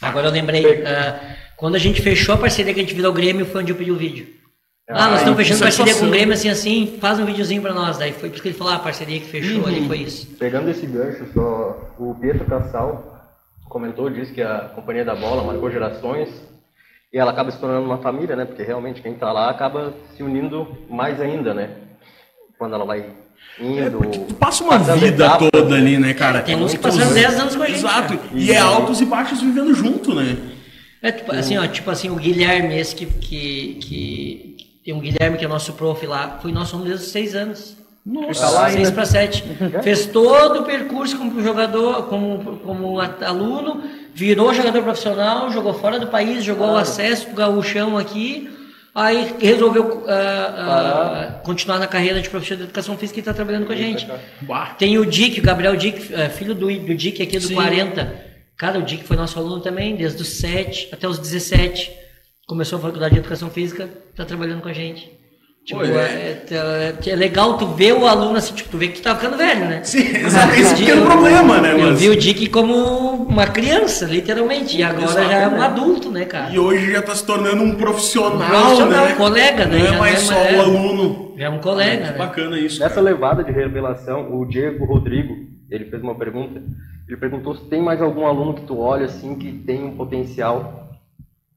Agora 0.00 0.28
eu 0.28 0.32
lembrei. 0.32 0.84
ah, 0.86 1.36
quando 1.56 1.74
a 1.74 1.78
gente 1.78 2.00
fechou 2.00 2.34
a 2.36 2.38
parceria 2.38 2.72
que 2.72 2.78
a 2.78 2.82
gente 2.84 2.94
virou 2.94 3.10
o 3.10 3.14
Grêmio, 3.14 3.44
foi 3.44 3.62
onde 3.62 3.72
eu 3.72 3.76
pedi 3.76 3.90
o 3.90 3.96
vídeo. 3.96 4.28
Ah, 4.88 5.08
nós 5.08 5.18
estamos 5.18 5.36
fechando 5.36 5.60
parceria 5.60 5.94
com 5.94 6.06
o 6.06 6.10
Grêmio, 6.10 6.34
assim, 6.34 6.48
assim, 6.48 6.98
faz 7.00 7.18
um 7.18 7.26
videozinho 7.26 7.60
pra 7.60 7.74
nós. 7.74 7.98
Daí 7.98 8.12
foi 8.12 8.28
por 8.28 8.34
isso 8.34 8.42
que 8.42 8.48
ele 8.48 8.56
falou, 8.56 8.72
ah, 8.72 8.76
a 8.76 8.80
parceria 8.80 9.18
que 9.18 9.26
fechou 9.26 9.66
ali 9.66 9.86
foi 9.88 9.98
isso. 9.98 10.26
Pegando 10.38 10.70
esse 10.70 10.86
gancho, 10.86 11.26
só 11.34 11.92
o 11.98 12.14
Pietro 12.14 12.44
Cassal 12.44 13.18
comentou, 13.68 14.08
disse 14.08 14.32
que 14.32 14.42
a 14.42 14.70
Companhia 14.74 15.04
da 15.04 15.14
Bola 15.16 15.42
marcou 15.42 15.70
gerações 15.70 16.28
e 17.12 17.18
ela 17.18 17.32
acaba 17.32 17.50
se 17.50 17.58
tornando 17.58 17.84
uma 17.84 17.98
família, 17.98 18.36
né? 18.36 18.44
Porque 18.44 18.62
realmente 18.62 19.02
quem 19.02 19.14
tá 19.14 19.32
lá 19.32 19.50
acaba 19.50 19.92
se 20.16 20.22
unindo 20.22 20.66
mais 20.88 21.20
ainda, 21.20 21.52
né? 21.52 21.70
Quando 22.58 22.74
ela 22.74 22.84
vai 22.84 23.04
indo. 23.58 24.00
Tu 24.26 24.34
passa 24.34 24.62
uma 24.62 24.78
vida 24.78 25.06
etapas. 25.06 25.50
toda 25.50 25.74
ali, 25.74 25.98
né, 25.98 26.14
cara? 26.14 26.42
Tem 26.42 26.56
uns 26.56 26.72
que 26.72 26.78
passaram 26.78 27.12
10 27.12 27.40
anos 27.40 27.56
com 27.56 27.62
a 27.62 27.66
gente, 27.66 27.78
Exato. 27.78 28.16
cara. 28.16 28.30
E 28.32 28.52
é 28.52 28.58
altos 28.58 29.00
e 29.00 29.04
baixos 29.04 29.40
vivendo 29.40 29.74
junto, 29.74 30.14
né? 30.14 30.36
É, 31.02 31.10
tipo, 31.10 31.32
assim, 31.32 31.56
ó, 31.56 31.66
tipo 31.66 31.90
assim, 31.90 32.10
o 32.10 32.16
Guilherme, 32.16 32.78
esse 32.78 32.94
que, 32.94 33.06
que, 33.06 33.78
que 33.80 34.80
tem 34.84 34.94
um 34.94 35.00
Guilherme 35.00 35.38
que 35.38 35.44
é 35.44 35.48
nosso 35.48 35.72
prof 35.72 36.06
lá, 36.06 36.38
foi 36.42 36.52
nosso 36.52 36.76
aluno 36.76 36.90
desde 36.90 37.06
os 37.06 37.12
seis 37.12 37.34
anos. 37.34 37.76
Nossa. 38.04 38.40
Tá 38.40 38.50
lá 38.50 38.64
seis 38.66 38.76
ainda. 38.76 38.92
para 38.92 39.06
sete. 39.06 39.44
Fez 39.82 40.06
todo 40.06 40.60
o 40.60 40.64
percurso 40.64 41.16
como 41.18 41.42
jogador, 41.42 42.04
como, 42.04 42.58
como 42.58 43.00
aluno, 43.00 43.82
virou 44.14 44.52
jogador 44.52 44.82
profissional, 44.82 45.50
jogou 45.50 45.74
fora 45.74 45.98
do 45.98 46.06
país, 46.06 46.44
jogou 46.44 46.68
o 46.68 46.76
acesso 46.76 47.26
pro 47.26 47.36
gauchão 47.36 47.96
aqui, 47.96 48.50
aí 48.94 49.36
resolveu 49.40 50.04
ah, 50.08 50.12
ah, 50.12 51.32
continuar 51.42 51.78
na 51.78 51.86
carreira 51.86 52.20
de 52.20 52.28
professor 52.28 52.56
de 52.56 52.64
educação 52.64 52.96
física 52.96 53.18
e 53.18 53.20
está 53.20 53.32
trabalhando 53.32 53.66
com 53.66 53.72
a 53.72 53.76
gente. 53.76 54.06
Bah. 54.42 54.74
Tem 54.78 54.98
o 54.98 55.06
Dick, 55.06 55.40
o 55.40 55.42
Gabriel 55.42 55.76
Dick, 55.76 56.12
eh, 56.12 56.28
filho 56.28 56.54
do, 56.54 56.66
do 56.66 56.94
Dick 56.94 57.22
aqui 57.22 57.38
do 57.38 57.46
Sim. 57.46 57.54
40. 57.54 58.30
Cara, 58.56 58.78
o 58.78 58.82
Dick 58.82 59.04
foi 59.04 59.16
nosso 59.16 59.38
aluno 59.38 59.60
também, 59.60 59.96
desde 59.96 60.20
os 60.20 60.28
7 60.28 60.90
até 60.92 61.08
os 61.08 61.18
17. 61.18 61.90
Começou 62.46 62.78
a 62.78 62.82
faculdade 62.82 63.14
de 63.14 63.20
educação 63.20 63.48
física, 63.48 63.88
tá 64.14 64.24
trabalhando 64.24 64.60
com 64.60 64.68
a 64.68 64.72
gente. 64.72 65.19
Tipo, 65.70 65.82
Pô, 65.82 65.86
é, 65.86 66.36
é- 66.50 67.10
é 67.10 67.14
legal 67.14 67.56
tu 67.56 67.64
ver 67.68 67.92
o 67.92 68.04
aluno 68.04 68.36
assim, 68.36 68.52
tipo, 68.54 68.70
tu 68.70 68.76
vê 68.76 68.88
que 68.88 68.94
tu 69.00 69.02
tá 69.04 69.14
ficando 69.14 69.36
velho, 69.36 69.66
né? 69.66 69.84
Sim, 69.84 70.00
exato. 70.16 70.52
Esse 70.56 70.74
que 70.74 70.90
é 70.90 70.94
o 70.96 71.04
problema, 71.06 71.60
né? 71.60 71.74
Eu 71.74 71.90
Mas... 71.90 72.00
vi 72.00 72.08
o 72.08 72.16
Dick 72.16 72.48
como 72.48 72.74
uma 72.74 73.46
criança, 73.46 74.04
literalmente, 74.06 74.76
e 74.76 74.82
agora 74.82 75.22
já 75.28 75.32
é 75.42 75.46
um 75.46 75.62
adulto, 75.62 76.10
né, 76.10 76.24
cara? 76.24 76.52
E 76.52 76.58
hoje 76.58 76.90
já 76.90 77.00
tá 77.02 77.14
se 77.14 77.24
tornando 77.24 77.62
um 77.62 77.76
profissional, 77.76 78.48
Profissional, 78.50 79.04
né? 79.06 79.14
colega, 79.14 79.66
né? 79.66 79.78
Não 79.78 79.86
Já 79.86 79.94
é 79.94 79.98
mais 79.98 80.14
não 80.28 80.34
só 80.34 80.34
é- 80.42 80.56
o 80.56 80.60
aluno. 80.60 81.34
Já 81.38 81.44
é 81.46 81.48
um 81.50 81.60
colega, 81.60 82.10
né? 82.10 82.18
Bacana 82.18 82.58
isso. 82.58 82.80
Nessa 82.80 82.96
cara. 82.96 83.06
levada 83.06 83.44
de 83.44 83.52
revelação, 83.52 84.36
o 84.40 84.44
Diego 84.44 84.84
Rodrigo, 84.84 85.36
ele 85.70 85.84
fez 85.84 86.02
uma 86.02 86.16
pergunta. 86.16 86.60
Ele 87.06 87.16
perguntou 87.16 87.54
se 87.54 87.64
tem 87.66 87.80
mais 87.80 88.02
algum 88.02 88.26
aluno 88.26 88.54
que 88.54 88.62
tu 88.62 88.76
olha 88.80 89.04
assim 89.06 89.36
que 89.36 89.52
tem 89.52 89.84
um 89.84 89.96
potencial 89.96 90.90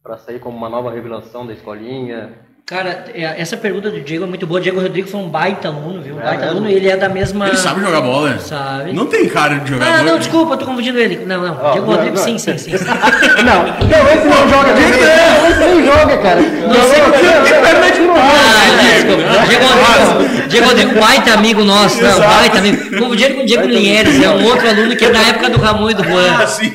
para 0.04 0.18
sair 0.20 0.38
como 0.40 0.56
uma 0.56 0.70
nova 0.70 0.92
revelação 0.92 1.48
da 1.48 1.54
escolinha, 1.54 2.34
Cara, 2.66 3.06
é- 3.14 3.42
essa 3.42 3.58
pergunta 3.58 3.92
do 3.92 4.00
Diego 4.00 4.24
é 4.24 4.28
muito 4.28 4.48
boa. 4.48 4.58
O 4.58 4.64
Diego 4.64 4.80
Rodrigo 4.80 5.06
foi 5.10 5.20
um 5.20 5.28
baita 5.28 5.68
aluno, 5.68 6.02
viu? 6.02 6.16
Um 6.16 6.20
É 6.22 6.24
baita 6.24 6.40
mesmo? 6.46 6.52
aluno 6.52 6.70
e 6.70 6.74
ele 6.74 6.88
é 6.90 6.96
da 6.96 7.10
mesma. 7.10 7.48
Ele 7.50 7.58
sabe 7.58 7.82
jogar 7.82 8.00
bola? 8.00 8.40
Sabe. 8.40 8.94
Não 8.94 9.06
tem 9.06 9.28
cara 9.28 9.56
de 9.56 9.70
jogador. 9.70 9.94
Ah, 9.94 9.98
não, 10.02 10.14
né? 10.14 10.20
desculpa, 10.20 10.54
eu 10.54 10.58
tô 10.58 10.66
confundindo 10.66 10.98
ele. 10.98 11.26
Não, 11.26 11.42
não. 11.42 11.60
Ó, 11.62 11.72
Diego 11.74 11.88
não, 11.88 11.96
Rodrigo, 11.98 12.16
não. 12.16 12.24
sim, 12.24 12.38
sim, 12.38 12.58
sim. 12.58 12.72
Não, 13.44 13.64
não, 13.64 14.10
esse 14.14 14.26
não 14.28 14.48
joga 14.50 14.74
de 14.74 14.82
Esse 14.82 15.60
nem 15.60 15.86
joga, 15.86 16.18
cara. 16.20 16.40
Não 16.42 16.74
sei 16.84 17.00
não, 17.02 18.16
Ah, 18.16 18.72
não, 18.72 18.88
desculpa. 18.88 19.46
Diego 19.48 19.66
Rodrigo, 19.66 20.48
Diego 20.48 20.66
Rodrigo, 20.68 21.00
baita 21.02 21.34
amigo 21.34 21.64
nosso, 21.66 22.02
não, 22.02 22.10
Exato. 22.10 22.30
baita 22.30 22.58
amigo. 22.60 22.98
Confundiram 22.98 23.36
com 23.36 23.42
o 23.42 23.46
Diego 23.46 23.68
Linheres, 23.68 24.24
é 24.24 24.30
um 24.30 24.46
outro 24.46 24.70
aluno 24.70 24.96
que 24.96 25.04
é 25.04 25.10
da 25.12 25.20
época 25.22 25.50
do 25.50 25.58
Ramon 25.60 25.90
e 25.90 25.94
do 25.96 26.04
Juan. 26.04 26.38
Ah, 26.42 26.48
sim. 26.48 26.72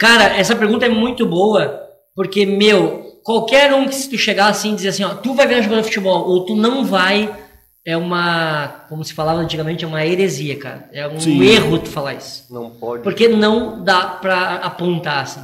Cara, 0.00 0.24
essa 0.38 0.56
pergunta 0.56 0.86
é 0.86 0.88
muito 0.88 1.26
boa, 1.26 1.80
porque, 2.16 2.46
meu, 2.46 3.02
qualquer 3.22 3.72
um 3.72 3.86
que 3.86 3.94
se 3.94 4.08
tu 4.10 4.18
chegar 4.18 4.48
assim 4.48 4.72
e 4.72 4.76
dizer 4.76 4.88
assim, 4.90 5.04
ó, 5.04 5.10
tu 5.14 5.34
vai 5.34 5.46
virar 5.46 5.60
jogador 5.62 5.80
de 5.82 5.88
futebol 5.88 6.28
ou 6.28 6.44
tu 6.44 6.54
não 6.56 6.84
vai, 6.84 7.32
é 7.84 7.96
uma, 7.96 8.84
como 8.88 9.04
se 9.04 9.12
falava 9.14 9.40
antigamente, 9.40 9.84
é 9.84 9.88
uma 9.88 10.04
heresia, 10.06 10.56
cara. 10.58 10.88
É 10.92 11.06
um 11.08 11.18
Sim. 11.18 11.42
erro 11.42 11.78
tu 11.78 11.88
falar 11.88 12.14
isso. 12.14 12.44
Não 12.50 12.70
pode. 12.70 13.02
Porque 13.02 13.28
não 13.28 13.82
dá 13.82 14.02
pra 14.06 14.56
apontar, 14.56 15.22
assim. 15.24 15.40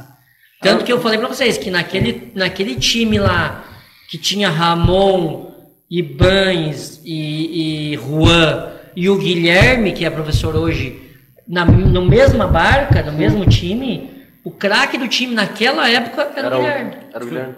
Tanto 0.61 0.83
que 0.83 0.91
eu 0.91 0.99
falei 1.01 1.17
pra 1.17 1.27
vocês 1.27 1.57
que 1.57 1.69
naquele, 1.71 2.31
naquele 2.35 2.75
time 2.75 3.17
lá, 3.17 3.63
que 4.09 4.17
tinha 4.17 4.49
Ramon, 4.49 5.51
Ibanes 5.89 7.01
e, 7.05 7.93
e 7.93 7.97
Juan, 7.97 8.71
e 8.95 9.09
o 9.09 9.17
Guilherme, 9.17 9.93
que 9.93 10.03
é 10.05 10.09
professor 10.09 10.55
hoje, 10.55 11.01
na 11.47 11.65
no 11.65 12.05
mesma 12.05 12.45
barca, 12.47 13.01
no 13.03 13.13
mesmo 13.13 13.45
time, 13.45 14.09
o 14.43 14.51
craque 14.51 14.97
do 14.97 15.07
time 15.07 15.33
naquela 15.33 15.89
época 15.89 16.31
era, 16.35 16.47
Era 16.47 16.57
o, 16.57 16.61
Guilherme. 16.61 16.91
era 17.13 17.23
o 17.23 17.27
Guilherme. 17.27 17.55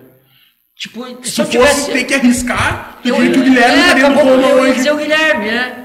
Tipo, 0.82 1.06
se, 1.22 1.32
Se 1.32 1.42
eu 1.42 1.46
fosse 1.46 1.52
tivesse... 1.52 1.92
ter 1.92 2.04
que 2.06 2.14
arriscar, 2.16 2.98
eu 3.06 3.16
Eu, 3.16 3.22
diria 3.22 3.34
que 3.34 3.40
o 3.40 3.44
Guilherme 3.44 3.76
é, 3.78 3.82
estaria 3.82 4.10
no 4.10 4.16
acabou, 4.16 4.36
Roma 4.36 4.48
eu 4.48 4.60
hoje. 4.62 4.74
dizer 4.74 4.92
o 4.92 4.98
Guilherme, 4.98 5.48
é. 5.50 5.76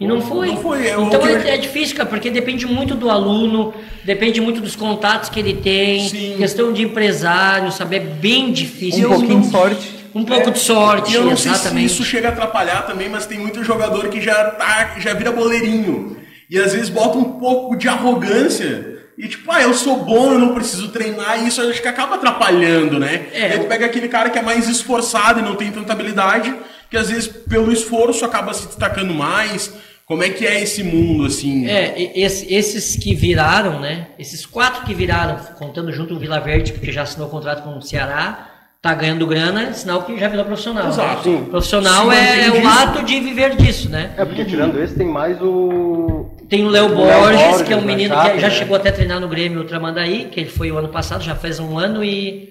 E 0.00 0.06
não 0.08 0.20
foi. 0.20 0.48
Não 0.48 0.56
foi, 0.56 0.88
é 0.88 0.98
o 0.98 1.02
então 1.06 1.20
que 1.20 1.28
eu- 1.28 1.36
é, 1.38 1.50
é 1.50 1.56
difícil, 1.56 1.94
cara, 1.96 2.08
porque 2.08 2.30
depende 2.30 2.66
muito 2.66 2.96
do 2.96 3.08
aluno, 3.08 3.72
depende 4.04 4.40
muito 4.40 4.60
dos 4.60 4.74
contatos 4.74 5.28
que 5.30 5.38
ele 5.38 5.54
tem, 5.54 6.08
Sim. 6.08 6.34
questão 6.36 6.72
de 6.72 6.82
empresário, 6.82 7.70
sabe? 7.70 7.94
É 7.96 8.00
bem 8.00 8.50
difícil. 8.50 9.08
Um 9.08 9.14
pouquinho 9.14 9.40
de 9.42 9.50
sorte. 9.50 9.94
Um 10.12 10.24
pouco 10.24 10.50
de 10.50 10.58
sorte, 10.58 11.14
eu 11.14 11.24
não 11.24 11.36
sei 11.36 11.52
se 11.52 11.58
exatamente. 11.60 11.86
isso 11.86 12.02
chega 12.02 12.30
a 12.30 12.32
atrapalhar 12.32 12.82
também, 12.88 13.08
mas 13.08 13.26
tem 13.26 13.38
muito 13.38 13.62
jogador 13.62 14.08
que 14.08 14.20
já 14.20 14.46
tá, 14.50 14.96
já 14.98 15.14
vira 15.14 15.30
boleirinho. 15.30 16.16
E 16.50 16.58
às 16.58 16.72
vezes 16.72 16.88
bota 16.88 17.16
um 17.18 17.38
pouco 17.38 17.76
de 17.76 17.86
arrogância. 17.86 18.98
E 19.22 19.28
tipo, 19.28 19.50
ah, 19.52 19.60
eu 19.60 19.74
sou 19.74 20.02
bom, 20.04 20.32
eu 20.32 20.38
não 20.38 20.54
preciso 20.54 20.88
treinar, 20.88 21.42
e 21.44 21.48
isso 21.48 21.60
acho 21.60 21.82
que 21.82 21.88
acaba 21.88 22.14
atrapalhando, 22.14 22.98
né? 22.98 23.26
É. 23.34 23.40
E 23.40 23.52
aí 23.52 23.58
tu 23.58 23.66
pega 23.66 23.84
aquele 23.84 24.08
cara 24.08 24.30
que 24.30 24.38
é 24.38 24.42
mais 24.42 24.66
esforçado 24.68 25.40
e 25.40 25.42
não 25.42 25.54
tem 25.56 25.70
tanta 25.70 25.92
habilidade, 25.92 26.54
que 26.90 26.96
às 26.96 27.10
vezes 27.10 27.26
pelo 27.28 27.70
esforço 27.70 28.24
acaba 28.24 28.54
se 28.54 28.66
destacando 28.66 29.12
mais. 29.14 29.72
Como 30.06 30.24
é 30.24 30.30
que 30.30 30.44
é 30.44 30.60
esse 30.60 30.82
mundo, 30.82 31.26
assim? 31.26 31.68
É, 31.68 32.10
esse- 32.18 32.52
esses 32.52 32.96
que 32.96 33.14
viraram, 33.14 33.78
né? 33.78 34.06
Esses 34.18 34.44
quatro 34.44 34.84
que 34.84 34.92
viraram, 34.94 35.36
contando 35.56 35.92
junto 35.92 36.14
o 36.14 36.18
Vila 36.18 36.40
Verde, 36.40 36.72
porque 36.72 36.90
já 36.90 37.02
assinou 37.02 37.28
contrato 37.28 37.62
com 37.62 37.78
o 37.78 37.82
Ceará, 37.82 38.48
tá 38.82 38.92
ganhando 38.94 39.24
grana, 39.26 39.72
sinal 39.74 40.02
que 40.02 40.18
já 40.18 40.26
virou 40.26 40.46
profissional. 40.46 40.88
Exato. 40.88 41.28
Né? 41.28 41.46
Profissional 41.50 42.10
Se 42.10 42.16
é 42.16 42.46
mantém 42.48 42.62
o 42.64 42.68
ato 42.68 43.04
de 43.04 43.20
viver 43.20 43.54
disso, 43.54 43.88
né? 43.88 44.10
É, 44.16 44.24
porque 44.24 44.44
tirando 44.44 44.82
esse, 44.82 44.94
tem 44.96 45.06
mais 45.06 45.40
o. 45.40 46.19
Tem 46.50 46.66
o 46.66 46.68
Léo 46.68 46.88
Borges, 46.94 47.40
Borges, 47.40 47.62
que 47.62 47.72
é 47.72 47.76
um 47.76 47.80
menino 47.82 48.12
Chape, 48.14 48.32
que 48.32 48.40
já 48.40 48.48
né? 48.48 48.54
chegou 48.54 48.76
até 48.76 48.88
a 48.88 48.92
treinar 48.92 49.20
no 49.20 49.28
Grêmio 49.28 49.60
Ultramandaí, 49.60 50.26
que 50.32 50.40
ele 50.40 50.50
foi 50.50 50.70
o 50.72 50.76
ano 50.78 50.88
passado, 50.88 51.22
já 51.22 51.34
faz 51.36 51.58
um 51.60 51.78
ano 51.78 52.02
e. 52.04 52.50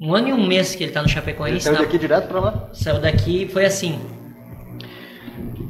Um 0.00 0.12
ano 0.12 0.28
e 0.28 0.32
um 0.32 0.44
mês 0.46 0.74
que 0.74 0.82
ele 0.82 0.90
tá 0.92 1.00
no 1.00 1.06
Ele 1.06 1.14
Chapecoense. 1.14 1.60
saiu 1.60 1.74
na- 1.74 1.80
daqui 1.82 1.96
direto 1.96 2.26
pra 2.26 2.40
lá. 2.40 2.68
Saiu 2.72 2.98
daqui, 2.98 3.48
foi 3.52 3.64
assim. 3.64 4.00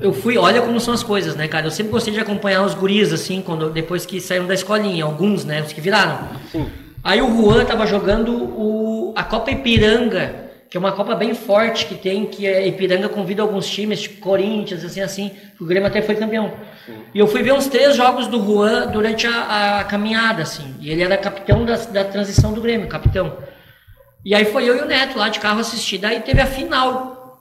Eu 0.00 0.12
fui, 0.12 0.36
olha 0.38 0.62
como 0.62 0.80
são 0.80 0.92
as 0.94 1.02
coisas, 1.02 1.36
né, 1.36 1.46
cara? 1.46 1.66
Eu 1.66 1.70
sempre 1.70 1.92
gostei 1.92 2.12
de 2.14 2.18
acompanhar 2.18 2.62
os 2.64 2.74
guris, 2.74 3.12
assim, 3.12 3.40
quando, 3.42 3.70
depois 3.70 4.04
que 4.06 4.20
saíram 4.20 4.46
da 4.46 4.54
escolinha, 4.54 5.04
alguns, 5.04 5.44
né, 5.44 5.60
os 5.62 5.72
que 5.72 5.80
viraram. 5.80 6.18
Sim. 6.50 6.66
Aí 7.04 7.20
o 7.20 7.26
Juan 7.36 7.64
tava 7.66 7.86
jogando 7.86 8.32
o, 8.32 9.12
a 9.14 9.22
Copa 9.22 9.50
Ipiranga, 9.50 10.41
que 10.72 10.78
é 10.78 10.80
uma 10.80 10.92
Copa 10.92 11.14
bem 11.14 11.34
forte 11.34 11.84
que 11.84 11.94
tem, 11.94 12.24
que 12.24 12.46
a 12.46 12.66
Ipiranga 12.66 13.06
convida 13.06 13.42
alguns 13.42 13.68
times, 13.68 14.00
tipo 14.00 14.22
Corinthians, 14.22 14.82
assim, 14.82 15.02
assim. 15.02 15.30
O 15.60 15.66
Grêmio 15.66 15.86
até 15.86 16.00
foi 16.00 16.16
campeão. 16.16 16.50
E 17.12 17.18
eu 17.18 17.26
fui 17.26 17.42
ver 17.42 17.52
uns 17.52 17.66
três 17.66 17.94
jogos 17.94 18.26
do 18.26 18.42
Juan 18.42 18.86
durante 18.86 19.26
a, 19.26 19.80
a 19.80 19.84
caminhada, 19.84 20.40
assim. 20.40 20.74
E 20.80 20.90
ele 20.90 21.02
era 21.02 21.18
capitão 21.18 21.66
da, 21.66 21.76
da 21.76 22.04
transição 22.06 22.54
do 22.54 22.62
Grêmio, 22.62 22.88
capitão. 22.88 23.36
E 24.24 24.34
aí 24.34 24.46
foi 24.46 24.66
eu 24.66 24.78
e 24.78 24.80
o 24.80 24.86
Neto 24.86 25.18
lá 25.18 25.28
de 25.28 25.40
carro 25.40 25.60
assistir. 25.60 25.98
Daí 25.98 26.20
teve 26.20 26.40
a 26.40 26.46
final, 26.46 27.38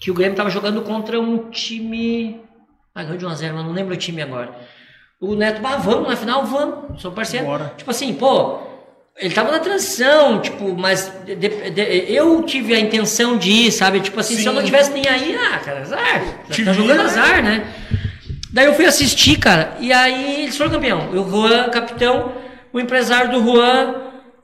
que 0.00 0.10
o 0.10 0.14
Grêmio 0.14 0.36
tava 0.36 0.50
jogando 0.50 0.82
contra 0.82 1.20
um 1.20 1.50
time... 1.50 2.40
Ah, 2.92 3.04
ganhou 3.04 3.16
de 3.16 3.26
1x0, 3.26 3.52
mas 3.52 3.64
não 3.64 3.72
lembro 3.72 3.94
o 3.94 3.96
time 3.96 4.22
agora. 4.22 4.52
O 5.20 5.36
Neto, 5.36 5.62
bah, 5.62 5.76
vamos 5.76 6.08
na 6.08 6.16
final, 6.16 6.44
vamos, 6.44 7.00
sou 7.00 7.12
parceiro. 7.12 7.46
Bora. 7.46 7.74
Tipo 7.76 7.92
assim, 7.92 8.12
pô, 8.12 8.69
ele 9.18 9.34
tava 9.34 9.50
na 9.52 9.58
transição, 9.58 10.40
tipo, 10.40 10.74
mas 10.76 11.12
de- 11.26 11.36
de- 11.36 12.04
eu 12.12 12.42
tive 12.42 12.74
a 12.74 12.80
intenção 12.80 13.36
de 13.36 13.50
ir, 13.50 13.72
sabe? 13.72 14.00
Tipo 14.00 14.18
assim, 14.20 14.36
se 14.36 14.46
eu 14.46 14.52
não 14.52 14.60
Sim. 14.60 14.66
tivesse 14.66 14.90
nem 14.92 15.06
aí, 15.06 15.36
ah, 15.36 15.58
cara, 15.58 15.80
azar. 15.80 16.22
Te 16.50 16.64
Tá 16.64 16.72
jogando 16.72 16.98
vira. 16.98 17.04
azar, 17.04 17.42
né? 17.42 17.64
Daí 18.52 18.66
eu 18.66 18.74
fui 18.74 18.84
assistir, 18.86 19.38
cara, 19.38 19.76
e 19.78 19.92
aí 19.92 20.42
eles 20.42 20.56
foram 20.56 20.70
campeão. 20.70 21.10
E 21.12 21.16
o 21.18 21.28
Juan, 21.28 21.68
capitão, 21.70 22.32
o 22.72 22.80
empresário 22.80 23.30
do 23.30 23.42
Juan 23.44 23.94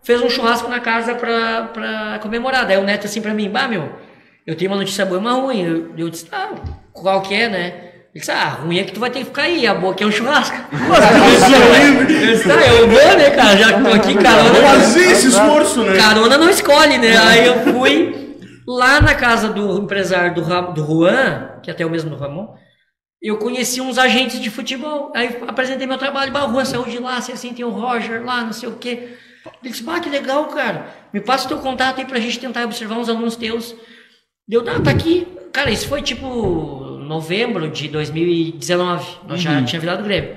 fez 0.05 0.21
um 0.23 0.29
churrasco 0.31 0.69
na 0.69 0.79
casa 0.79 1.15
pra, 1.15 1.63
pra 1.73 2.19
comemorar. 2.23 2.67
Daí 2.67 2.77
o 2.77 2.85
Neto 2.85 3.07
assim 3.07 3.21
pra 3.21 3.35
mim, 3.35 3.49
bah, 3.51 3.67
meu, 3.67 3.91
eu 4.47 4.55
tenho 4.55 4.71
uma 4.71 4.77
notícia 4.77 5.05
boa 5.05 5.19
e 5.19 5.21
uma 5.21 5.33
ruim. 5.33 5.63
Eu, 5.63 5.93
eu 5.99 6.11
disse, 6.11 6.27
ah, 6.31 6.51
qual 6.93 7.23
que 7.23 7.35
é, 7.35 7.49
né? 7.49 7.75
Ele 8.17 8.21
disse, 8.21 8.31
ah, 8.31 8.49
ruim 8.49 8.79
é 8.79 8.85
que 8.85 8.93
tu 8.93 9.01
vai 9.01 9.11
ter 9.11 9.19
que 9.19 9.25
ficar 9.27 9.43
aí, 9.43 9.67
a 9.67 9.75
boa 9.75 9.93
que 9.95 10.03
é 10.03 10.07
um 10.07 10.11
churrasco. 10.11 10.57
Disse, 12.07 12.51
ah, 12.51 12.75
eu 12.79 12.89
vou, 12.89 13.19
né, 13.19 13.29
cara, 13.31 13.57
já 13.59 13.75
que 13.75 13.85
tô 13.85 13.91
aqui, 13.95 14.15
carona. 14.15 14.55
Fazer 14.55 15.11
esse 15.11 15.29
esforço, 15.29 15.83
né? 15.85 15.99
Carona 15.99 16.39
não 16.39 16.49
escolhe, 16.49 16.97
né? 16.97 17.15
Aí 17.19 17.47
eu 17.47 17.75
fui 17.75 18.39
lá 18.67 19.03
na 19.03 19.15
casa 19.15 19.51
do 19.51 19.83
empresário 19.83 20.35
do, 20.35 20.41
Ram- 20.43 20.73
do 20.73 20.83
Juan, 20.83 21.61
que 21.63 21.71
até 21.71 21.83
é 21.83 21.87
o 21.87 21.91
mesmo 21.91 22.09
do 22.09 22.17
Ramon, 22.17 22.55
eu 23.21 23.37
conheci 23.37 23.83
uns 23.83 23.99
agentes 23.99 24.41
de 24.41 24.49
futebol. 24.49 25.13
Aí 25.15 25.39
apresentei 25.47 25.87
meu 25.87 25.99
trabalho, 25.99 26.33
bah, 26.33 26.47
o 26.47 26.53
Juan 26.53 26.65
saiu 26.65 26.85
de 26.85 26.99
lá, 26.99 27.19
assim, 27.19 27.33
assim, 27.33 27.53
tem 27.53 27.67
o 27.67 27.71
Roger 27.71 28.25
lá, 28.25 28.41
não 28.45 28.53
sei 28.55 28.71
o 28.71 28.77
quê. 28.77 29.11
Ele 29.63 29.73
disse, 29.73 29.83
bah, 29.83 30.01
que 30.01 30.09
legal, 30.09 30.47
cara. 30.47 30.87
Me 31.13 31.21
passa 31.21 31.45
o 31.45 31.49
teu 31.49 31.59
contato 31.59 31.99
aí 31.99 32.07
pra 32.07 32.19
gente 32.19 32.39
tentar 32.39 32.65
observar 32.65 32.97
uns 32.97 33.11
alunos 33.11 33.37
teus. 33.37 33.75
Deu, 34.49 34.65
não, 34.65 34.83
tá 34.83 34.91
aqui. 34.91 35.29
Cara, 35.53 35.71
isso 35.71 35.87
foi 35.87 36.01
tipo 36.01 36.96
novembro 37.07 37.71
de 37.71 37.89
2019. 37.89 39.19
Nós 39.27 39.41
já 39.41 39.63
tinha 39.65 39.81
virado 39.81 40.03
Grêmio. 40.03 40.37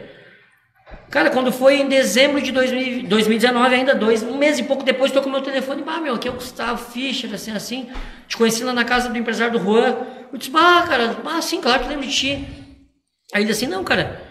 Cara, 1.10 1.32
quando 1.32 1.52
foi 1.52 1.82
em 1.82 1.88
dezembro 1.88 2.40
de 2.40 2.52
2000 2.52 3.08
2019, 3.08 3.76
ainda 3.76 3.96
dois, 3.96 4.22
um 4.22 4.38
mês 4.38 4.60
e 4.60 4.64
pouco 4.64 4.84
depois, 4.84 5.12
tô 5.12 5.22
com 5.22 5.30
meu 5.30 5.42
telefone, 5.42 5.82
bah, 5.82 6.00
meu, 6.00 6.16
aqui 6.16 6.28
é 6.28 6.32
o 6.32 6.36
Gustavo 6.36 6.78
Fischer, 6.78 7.34
assim, 7.34 7.52
assim, 7.52 7.90
te 8.28 8.38
conheci 8.38 8.64
lá 8.64 8.74
na 8.74 8.86
casa 8.86 9.10
do 9.10 9.18
empresário 9.18 9.58
do 9.58 9.64
Juan, 9.64 9.98
eu 10.32 10.38
disse, 10.38 10.52
bah, 10.52 10.86
cara, 10.88 11.18
bah, 11.24 11.42
sim, 11.42 11.60
claro 11.60 11.84
que 11.84 11.90
lembro 11.90 12.06
de 12.06 12.14
ti. 12.14 12.48
Aí 13.34 13.42
ele 13.42 13.46
disse 13.46 13.66
assim, 13.66 13.74
não, 13.74 13.84
cara, 13.84 14.22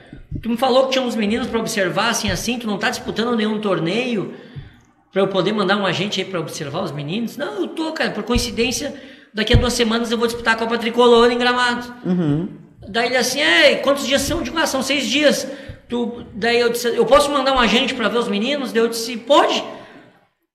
tu 0.41 0.49
me 0.49 0.57
falou 0.57 0.87
que 0.87 0.93
tinha 0.93 1.05
uns 1.05 1.17
meninos 1.17 1.49
pra 1.49 1.59
observar, 1.59 2.11
assim, 2.11 2.31
assim, 2.31 2.59
tu 2.59 2.67
não 2.67 2.79
tá 2.79 2.91
disputando 2.91 3.37
nenhum 3.37 3.61
torneio 3.61 4.35
pra 5.13 5.23
eu 5.23 5.29
poder 5.29 5.53
mandar 5.53 5.77
um 5.77 5.87
agente 5.87 6.21
aí 6.21 6.27
pra 6.27 6.39
observar 6.39 6.83
os 6.83 6.93
meninos? 6.93 7.37
Não, 7.37 7.63
eu 7.63 7.69
tô, 7.69 7.93
cara, 7.93 8.13
por 8.13 8.23
coincidência, 8.23 8.95
daqui 9.33 9.55
a 9.55 9.57
duas 9.57 9.73
semanas 9.73 10.11
eu 10.11 10.19
vou 10.19 10.27
disputar 10.27 10.55
a 10.55 10.59
Copa 10.59 10.79
Tricolor 10.79 11.31
em 11.31 11.39
Gramado. 11.39 11.95
Daí 12.89 13.07
ele 13.07 13.17
assim, 13.17 13.41
é, 13.41 13.77
quantos 13.77 14.07
dias 14.07 14.23
são? 14.23 14.39
Eu 14.39 14.45
digo, 14.45 14.59
ah, 14.59 14.67
são 14.67 14.83
seis 14.83 15.07
dias. 15.07 15.47
Tu, 15.89 16.27
daí 16.35 16.59
eu 16.61 16.71
disse, 16.71 16.89
eu 16.89 17.05
posso 17.07 17.31
mandar 17.31 17.53
um 17.55 17.59
agente 17.59 17.95
para 17.95 18.09
ver 18.09 18.19
os 18.19 18.29
meninos? 18.29 18.73
Daí 18.73 18.83
eu 18.83 18.89
disse, 18.89 19.17
pode. 19.17 19.63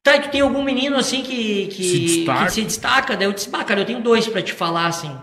Tá, 0.03 0.17
e 0.17 0.21
tu 0.21 0.29
tem 0.29 0.41
algum 0.41 0.63
menino 0.63 0.97
assim 0.97 1.23
que, 1.23 1.67
que, 1.67 1.83
Se 1.83 1.99
destaca. 1.99 2.45
que 2.45 2.51
se 2.51 2.61
destaca? 2.63 3.15
Daí 3.17 3.27
eu 3.27 3.31
disse, 3.33 3.49
bah, 3.49 3.63
cara, 3.63 3.81
eu 3.81 3.85
tenho 3.85 4.01
dois 4.01 4.27
para 4.27 4.41
te 4.41 4.51
falar, 4.51 4.87
assim. 4.87 5.15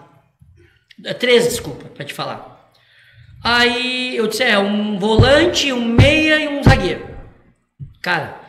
É, 1.04 1.12
Três, 1.12 1.44
desculpa, 1.44 1.84
para 1.90 2.04
te 2.04 2.14
falar. 2.14 2.70
Aí 3.44 4.16
eu 4.16 4.26
disse, 4.26 4.42
é, 4.42 4.58
um 4.58 4.98
volante, 4.98 5.72
um 5.72 5.84
meia 5.84 6.36
e 6.38 6.48
um 6.48 6.62
zagueiro. 6.62 7.08
Cara, 8.02 8.40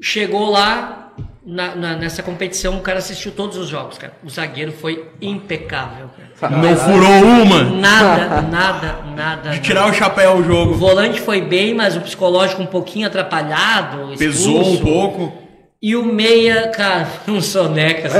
chegou 0.00 0.50
lá 0.50 1.01
na- 1.44 1.74
na- 1.74 1.96
nessa 1.96 2.22
competição, 2.22 2.76
o 2.76 2.80
cara 2.80 2.98
assistiu 2.98 3.32
todos 3.32 3.56
os 3.56 3.68
jogos, 3.68 3.98
cara. 3.98 4.12
O 4.24 4.30
zagueiro 4.30 4.70
foi 4.72 5.08
impecável, 5.20 6.08
cara. 6.38 6.56
Não 6.56 6.76
furou 6.76 7.42
uma. 7.42 7.64
Nada, 7.64 8.42
nada, 8.48 8.98
nada. 9.14 9.50
De 9.50 9.60
tirar 9.60 9.88
o 9.88 9.92
chapéu 9.92 10.32
o 10.36 10.40
O 10.40 10.44
jogo. 10.44 10.74
volante 10.74 11.20
foi 11.20 11.40
bem, 11.40 11.74
mas 11.74 11.96
o 11.96 12.00
psicológico 12.00 12.62
um 12.62 12.66
pouquinho 12.66 13.06
atrapalhado. 13.06 14.12
Pesou 14.16 14.58
um 14.58 14.62
expulso. 14.74 14.82
pouco. 14.82 15.41
E 15.82 15.96
o 15.96 16.04
meia, 16.04 16.68
cara, 16.68 17.08
um 17.26 17.40
soneca, 17.40 18.06
assim. 18.06 18.18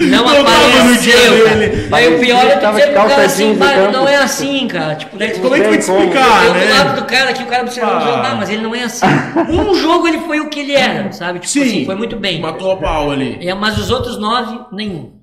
Não 0.08 0.24
Não 0.24 0.40
apareceu. 0.40 1.46
dele. 1.58 1.88
Aí 1.92 2.14
o 2.14 2.18
pior 2.18 2.42
é 2.42 2.56
dizer 2.56 2.86
de 2.86 2.92
pro 2.94 3.06
cara 3.06 3.22
assim, 3.26 3.44
jeans 3.48 3.58
no 3.58 3.64
"Bah, 3.66 3.74
campo." 3.74 3.92
não 3.92 4.08
é 4.08 4.16
assim, 4.16 4.66
cara. 4.66 4.94
Tipo, 4.94 5.18
daí 5.18 5.38
Como 5.38 5.54
é 5.54 5.60
que 5.60 5.68
vai 5.68 5.76
te 5.76 5.80
explicar, 5.82 6.46
eu 6.46 6.54
do 6.54 6.70
lado 6.70 6.88
né? 6.94 7.00
do 7.00 7.04
cara 7.04 7.30
aqui, 7.30 7.42
o 7.42 7.46
cara 7.46 7.64
o 7.64 7.68
Ah. 7.68 7.70
jogo, 7.70 7.86
ah, 8.24 8.34
mas 8.38 8.48
ele 8.48 8.62
não 8.62 8.74
é 8.74 8.82
assim. 8.84 9.04
Um 9.50 9.74
jogo 9.76 10.08
ele 10.08 10.20
foi 10.20 10.40
o 10.40 10.48
que 10.48 10.60
ele 10.60 10.72
era, 10.72 11.12
sabe? 11.12 11.40
Tipo 11.40 11.52
Sim. 11.52 11.62
assim, 11.62 11.84
foi 11.84 11.94
muito 11.96 12.16
bem. 12.16 12.40
Matou 12.40 12.72
a 12.72 12.76
pau 12.78 13.10
ali. 13.10 13.46
É, 13.46 13.52
mas 13.52 13.76
os 13.76 13.90
outros 13.90 14.16
nove, 14.18 14.58
nenhum. 14.72 15.20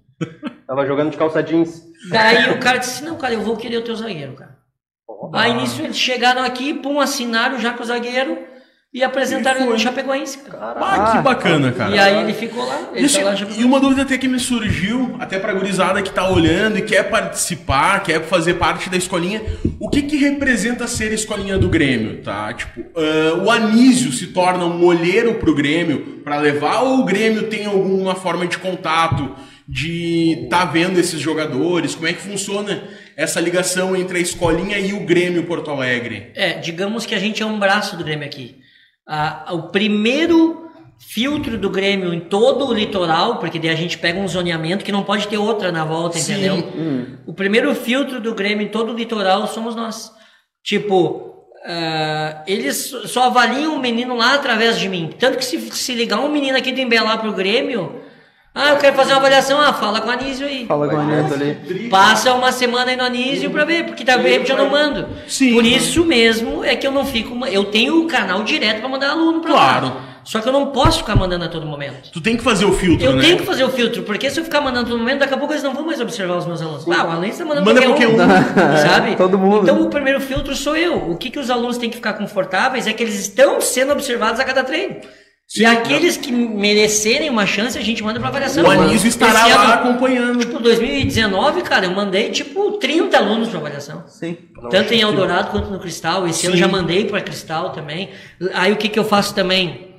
Tava 0.67 0.85
jogando 0.85 1.09
de 1.09 1.17
calça 1.17 1.41
jeans. 1.41 1.81
Daí 2.11 2.51
o 2.51 2.59
cara 2.59 2.77
disse, 2.77 3.03
não, 3.03 3.15
cara, 3.15 3.33
eu 3.33 3.41
vou 3.41 3.57
querer 3.57 3.77
o 3.77 3.83
teu 3.83 3.95
zagueiro, 3.95 4.33
cara. 4.33 4.57
Aí 5.33 5.55
nisso 5.55 5.81
eles 5.81 5.97
chegaram 5.97 6.43
aqui, 6.43 6.75
pum, 6.75 6.99
assinaram 6.99 7.59
já 7.59 7.73
com 7.73 7.81
o 7.81 7.85
zagueiro 7.85 8.37
e 8.93 9.03
apresentaram 9.03 9.69
no 9.69 9.77
Chapecoense, 9.77 10.37
cara. 10.39 10.75
Ah, 10.79 11.11
que 11.11 11.21
bacana, 11.21 11.71
cara. 11.71 11.95
E 11.95 11.99
aí 11.99 12.23
ele 12.23 12.33
ficou 12.33 12.65
lá, 12.65 12.89
ele 12.93 13.05
Isso, 13.05 13.19
tá 13.19 13.25
lá 13.25 13.35
e 13.57 13.63
uma 13.63 13.79
dúvida 13.79 14.03
até 14.03 14.17
que 14.17 14.27
me 14.27 14.39
surgiu, 14.39 15.15
até 15.19 15.37
pra 15.37 15.53
gurizada 15.53 16.01
que 16.01 16.09
tá 16.09 16.27
olhando 16.29 16.79
e 16.79 16.81
quer 16.81 17.03
participar, 17.03 18.01
quer 18.01 18.23
fazer 18.23 18.53
parte 18.55 18.89
da 18.89 18.95
escolinha, 18.97 19.41
o 19.79 19.89
que 19.89 20.01
que 20.03 20.15
representa 20.15 20.87
ser 20.87 21.11
a 21.11 21.15
escolinha 21.15 21.57
do 21.57 21.67
Grêmio, 21.67 22.23
tá? 22.23 22.53
Tipo, 22.53 22.85
ah, 22.95 23.43
o 23.43 23.51
Anísio 23.51 24.11
se 24.11 24.27
torna 24.27 24.65
um 24.65 24.83
olheiro 24.83 25.35
pro 25.35 25.53
Grêmio 25.53 26.21
pra 26.23 26.37
levar 26.37 26.81
ou 26.81 26.99
o 26.99 27.05
Grêmio 27.05 27.43
tem 27.43 27.65
alguma 27.65 28.15
forma 28.15 28.47
de 28.47 28.57
contato, 28.57 29.35
de 29.67 30.47
tá 30.49 30.63
vendo 30.63 30.97
esses 30.97 31.19
jogadores? 31.19 31.93
Como 31.93 32.07
é 32.07 32.13
que 32.13 32.21
funciona 32.21 32.83
essa 33.17 33.41
ligação 33.41 33.95
entre 33.95 34.17
a 34.17 34.21
escolinha 34.21 34.79
e 34.79 34.93
o 34.93 35.01
Grêmio 35.01 35.43
Porto 35.43 35.69
Alegre? 35.69 36.31
É, 36.33 36.53
digamos 36.53 37.05
que 37.05 37.13
a 37.13 37.19
gente 37.19 37.43
é 37.43 37.45
um 37.45 37.59
braço 37.59 37.97
do 37.97 38.03
Grêmio 38.03 38.25
aqui. 38.25 38.65
Ah, 39.07 39.47
o 39.51 39.63
primeiro 39.63 40.69
filtro 40.99 41.57
do 41.57 41.69
Grêmio 41.69 42.13
em 42.13 42.19
todo 42.19 42.67
o 42.67 42.73
litoral, 42.73 43.37
porque 43.37 43.59
daí 43.59 43.69
a 43.69 43.75
gente 43.75 43.97
pega 43.97 44.19
um 44.19 44.27
zoneamento 44.27 44.83
que 44.83 44.91
não 44.91 45.03
pode 45.03 45.27
ter 45.27 45.37
outra 45.37 45.71
na 45.71 45.85
volta, 45.85 46.17
Sim. 46.17 46.33
entendeu? 46.33 47.17
O 47.25 47.33
primeiro 47.33 47.73
filtro 47.75 48.19
do 48.19 48.33
Grêmio 48.33 48.65
em 48.65 48.69
todo 48.69 48.91
o 48.91 48.95
litoral 48.95 49.47
somos 49.47 49.75
nós. 49.75 50.11
Tipo, 50.63 51.27
ah, 51.65 52.43
eles 52.47 52.93
só 53.05 53.25
avaliam 53.25 53.75
o 53.75 53.79
menino 53.79 54.15
lá 54.15 54.33
através 54.33 54.79
de 54.79 54.89
mim. 54.89 55.09
Tanto 55.17 55.37
que 55.37 55.45
se, 55.45 55.59
se 55.71 55.93
ligar 55.93 56.19
um 56.19 56.31
menino 56.31 56.57
aqui 56.57 56.71
do 56.71 56.79
Embé 56.79 56.99
lá 57.01 57.17
pro 57.17 57.33
Grêmio, 57.33 58.01
ah, 58.57 58.69
eu 58.71 58.77
quero 58.77 58.95
fazer 58.95 59.11
uma 59.11 59.17
avaliação, 59.19 59.59
ah, 59.61 59.73
fala 59.73 60.01
com 60.01 60.07
o 60.09 60.11
Anísio 60.11 60.47
aí. 60.47 60.65
Fala 60.65 60.87
com 60.87 61.05
direto 61.05 61.33
Anísio. 61.35 61.75
ali. 61.75 61.89
Passa 61.89 62.33
uma 62.33 62.51
semana 62.51 62.91
aí 62.91 62.97
no 62.97 63.03
Anísio 63.03 63.49
pra 63.51 63.63
ver, 63.65 63.85
porque 63.85 64.03
tá 64.03 64.17
vendo 64.17 64.47
eu 64.49 64.57
não 64.57 64.69
mando. 64.69 65.07
Sim. 65.27 65.53
Por 65.53 65.65
isso 65.65 66.03
mesmo 66.03 66.63
é 66.63 66.75
que 66.75 66.85
eu 66.87 66.91
não 66.91 67.05
fico. 67.05 67.45
Eu 67.45 67.65
tenho 67.65 68.01
o 68.03 68.07
canal 68.07 68.43
direto 68.43 68.79
pra 68.79 68.89
mandar 68.89 69.11
aluno 69.11 69.41
pra 69.41 69.51
Claro. 69.51 69.85
lá. 69.87 70.01
Só 70.23 70.41
que 70.41 70.47
eu 70.49 70.51
não 70.51 70.67
posso 70.67 70.97
ficar 70.97 71.15
mandando 71.15 71.45
a 71.45 71.47
todo 71.47 71.65
momento. 71.65 72.11
Tu 72.11 72.19
tem 72.19 72.35
que 72.35 72.43
fazer 72.43 72.65
o 72.65 72.73
filtro, 72.73 73.05
Eu 73.05 73.13
né? 73.13 73.21
tenho 73.21 73.37
que 73.37 73.45
fazer 73.45 73.63
o 73.63 73.69
filtro, 73.69 74.03
porque 74.03 74.29
se 74.29 74.37
eu 74.37 74.43
ficar 74.43 74.59
mandando 74.59 74.87
a 74.87 74.89
todo 74.89 74.99
momento, 74.99 75.19
daqui 75.19 75.33
a 75.33 75.37
pouco 75.37 75.53
eles 75.53 75.63
não 75.63 75.73
vão 75.73 75.85
mais 75.85 76.01
observar 76.01 76.35
os 76.35 76.45
meus 76.45 76.61
alunos. 76.61 76.85
Ah, 76.85 77.05
o 77.05 77.11
aluno 77.11 77.25
está 77.27 77.45
mandando 77.45 77.65
Manda 77.65 77.81
qualquer 77.81 78.09
um, 78.09 78.15
qualquer 78.17 78.77
sabe? 78.89 79.15
Todo 79.17 79.37
mundo. 79.37 79.61
Então 79.63 79.81
o 79.81 79.89
primeiro 79.89 80.19
filtro 80.19 80.53
sou 80.53 80.75
eu. 80.75 81.11
O 81.11 81.15
que, 81.15 81.29
que 81.29 81.39
os 81.39 81.49
alunos 81.49 81.77
têm 81.77 81.89
que 81.89 81.95
ficar 81.95 82.11
confortáveis 82.11 82.87
é 82.87 82.91
que 82.91 83.01
eles 83.01 83.15
estão 83.17 83.61
sendo 83.61 83.93
observados 83.93 84.37
a 84.41 84.43
cada 84.43 84.65
treino. 84.65 84.97
Sim, 85.47 85.61
e 85.61 85.65
aqueles 85.65 86.17
que 86.17 86.29
merecerem 86.29 87.29
uma 87.29 87.45
chance, 87.45 87.77
a 87.77 87.81
gente 87.81 88.03
manda 88.03 88.19
pra 88.19 88.27
avaliação. 88.27 88.65
O 88.65 88.69
Anísio 88.69 89.07
estará 89.07 89.47
Esse 89.47 89.55
lá 89.55 89.63
ano- 89.63 89.73
acompanhando. 89.89 90.39
Tipo, 90.39 90.59
2019, 90.59 91.61
cara, 91.61 91.85
eu 91.85 91.91
mandei 91.91 92.29
tipo 92.31 92.73
30 92.73 93.17
alunos 93.17 93.47
para 93.47 93.59
avaliação. 93.59 94.03
Sim. 94.07 94.37
Tanto 94.69 94.93
em 94.93 94.99
Eldorado 94.99 95.49
quanto 95.51 95.69
no 95.71 95.79
Cristal. 95.79 96.27
Esse 96.27 96.47
ano 96.47 96.55
Sim. 96.55 96.61
já 96.61 96.67
mandei 96.67 97.05
para 97.05 97.21
Cristal 97.21 97.69
também. 97.69 98.09
Aí 98.53 98.73
o 98.73 98.75
que, 98.75 98.89
que 98.89 98.99
eu 98.99 99.05
faço 99.05 99.33
também? 99.33 99.95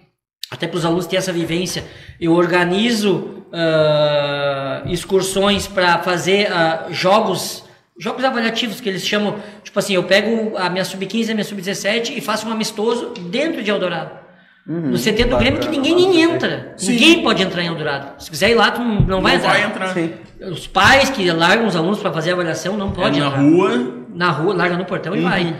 Até 0.51 0.66
para 0.66 0.76
os 0.76 0.84
alunos 0.84 1.07
terem 1.07 1.18
essa 1.18 1.32
vivência, 1.32 1.84
eu 2.20 2.32
organizo 2.34 3.42
ah, 3.51 4.82
excursões 4.86 5.66
para 5.66 5.99
fazer 6.01 6.53
ah, 6.53 6.86
jogos, 6.90 7.64
jogos 7.99 8.22
avaliativos 8.22 8.80
que 8.82 8.88
eles 8.88 9.07
chamam. 9.07 9.36
Tipo 9.64 9.78
assim, 9.78 9.94
eu 9.94 10.05
pego 10.05 10.57
a 10.59 10.68
minha 10.68 10.84
sub-15 10.84 11.28
e 11.28 11.30
a 11.30 11.34
minha 11.34 11.44
sub-17 11.44 12.16
e 12.16 12.20
faço 12.20 12.46
um 12.46 12.53
amistoso 12.53 13.14
dentro 13.30 13.62
de 13.62 13.70
Eldorado. 13.70 14.28
No 14.68 14.98
CT 14.98 15.24
do 15.24 15.38
Grêmio 15.38 15.60
que 15.60 15.68
ninguém 15.68 15.94
nem 15.94 16.20
entra. 16.22 16.74
Sim. 16.76 16.92
Ninguém 16.92 17.22
pode 17.22 17.42
entrar 17.42 17.62
em 17.62 17.68
Eldorado. 17.68 18.22
Se 18.22 18.30
quiser 18.30 18.50
ir 18.50 18.54
lá, 18.54 18.70
tu 18.70 18.82
não, 18.82 19.00
não 19.00 19.22
vai 19.22 19.32
Não 19.32 19.38
entrar. 19.38 19.52
vai 19.52 19.64
entrar. 19.64 19.94
Sim. 19.94 20.12
Os 20.42 20.66
pais 20.66 21.08
que 21.08 21.30
largam 21.32 21.66
os 21.66 21.74
alunos 21.74 21.98
para 21.98 22.12
fazer 22.12 22.30
a 22.30 22.34
avaliação 22.34 22.76
não 22.76 22.88
É 22.88 22.92
podem 22.92 23.20
na 23.20 23.26
entrar. 23.28 23.40
rua. 23.40 23.94
Na 24.14 24.30
rua, 24.30 24.54
larga 24.54 24.76
no 24.76 24.84
portão 24.84 25.12
Uhum. 25.14 25.18
e 25.20 25.22
vai. 25.22 25.54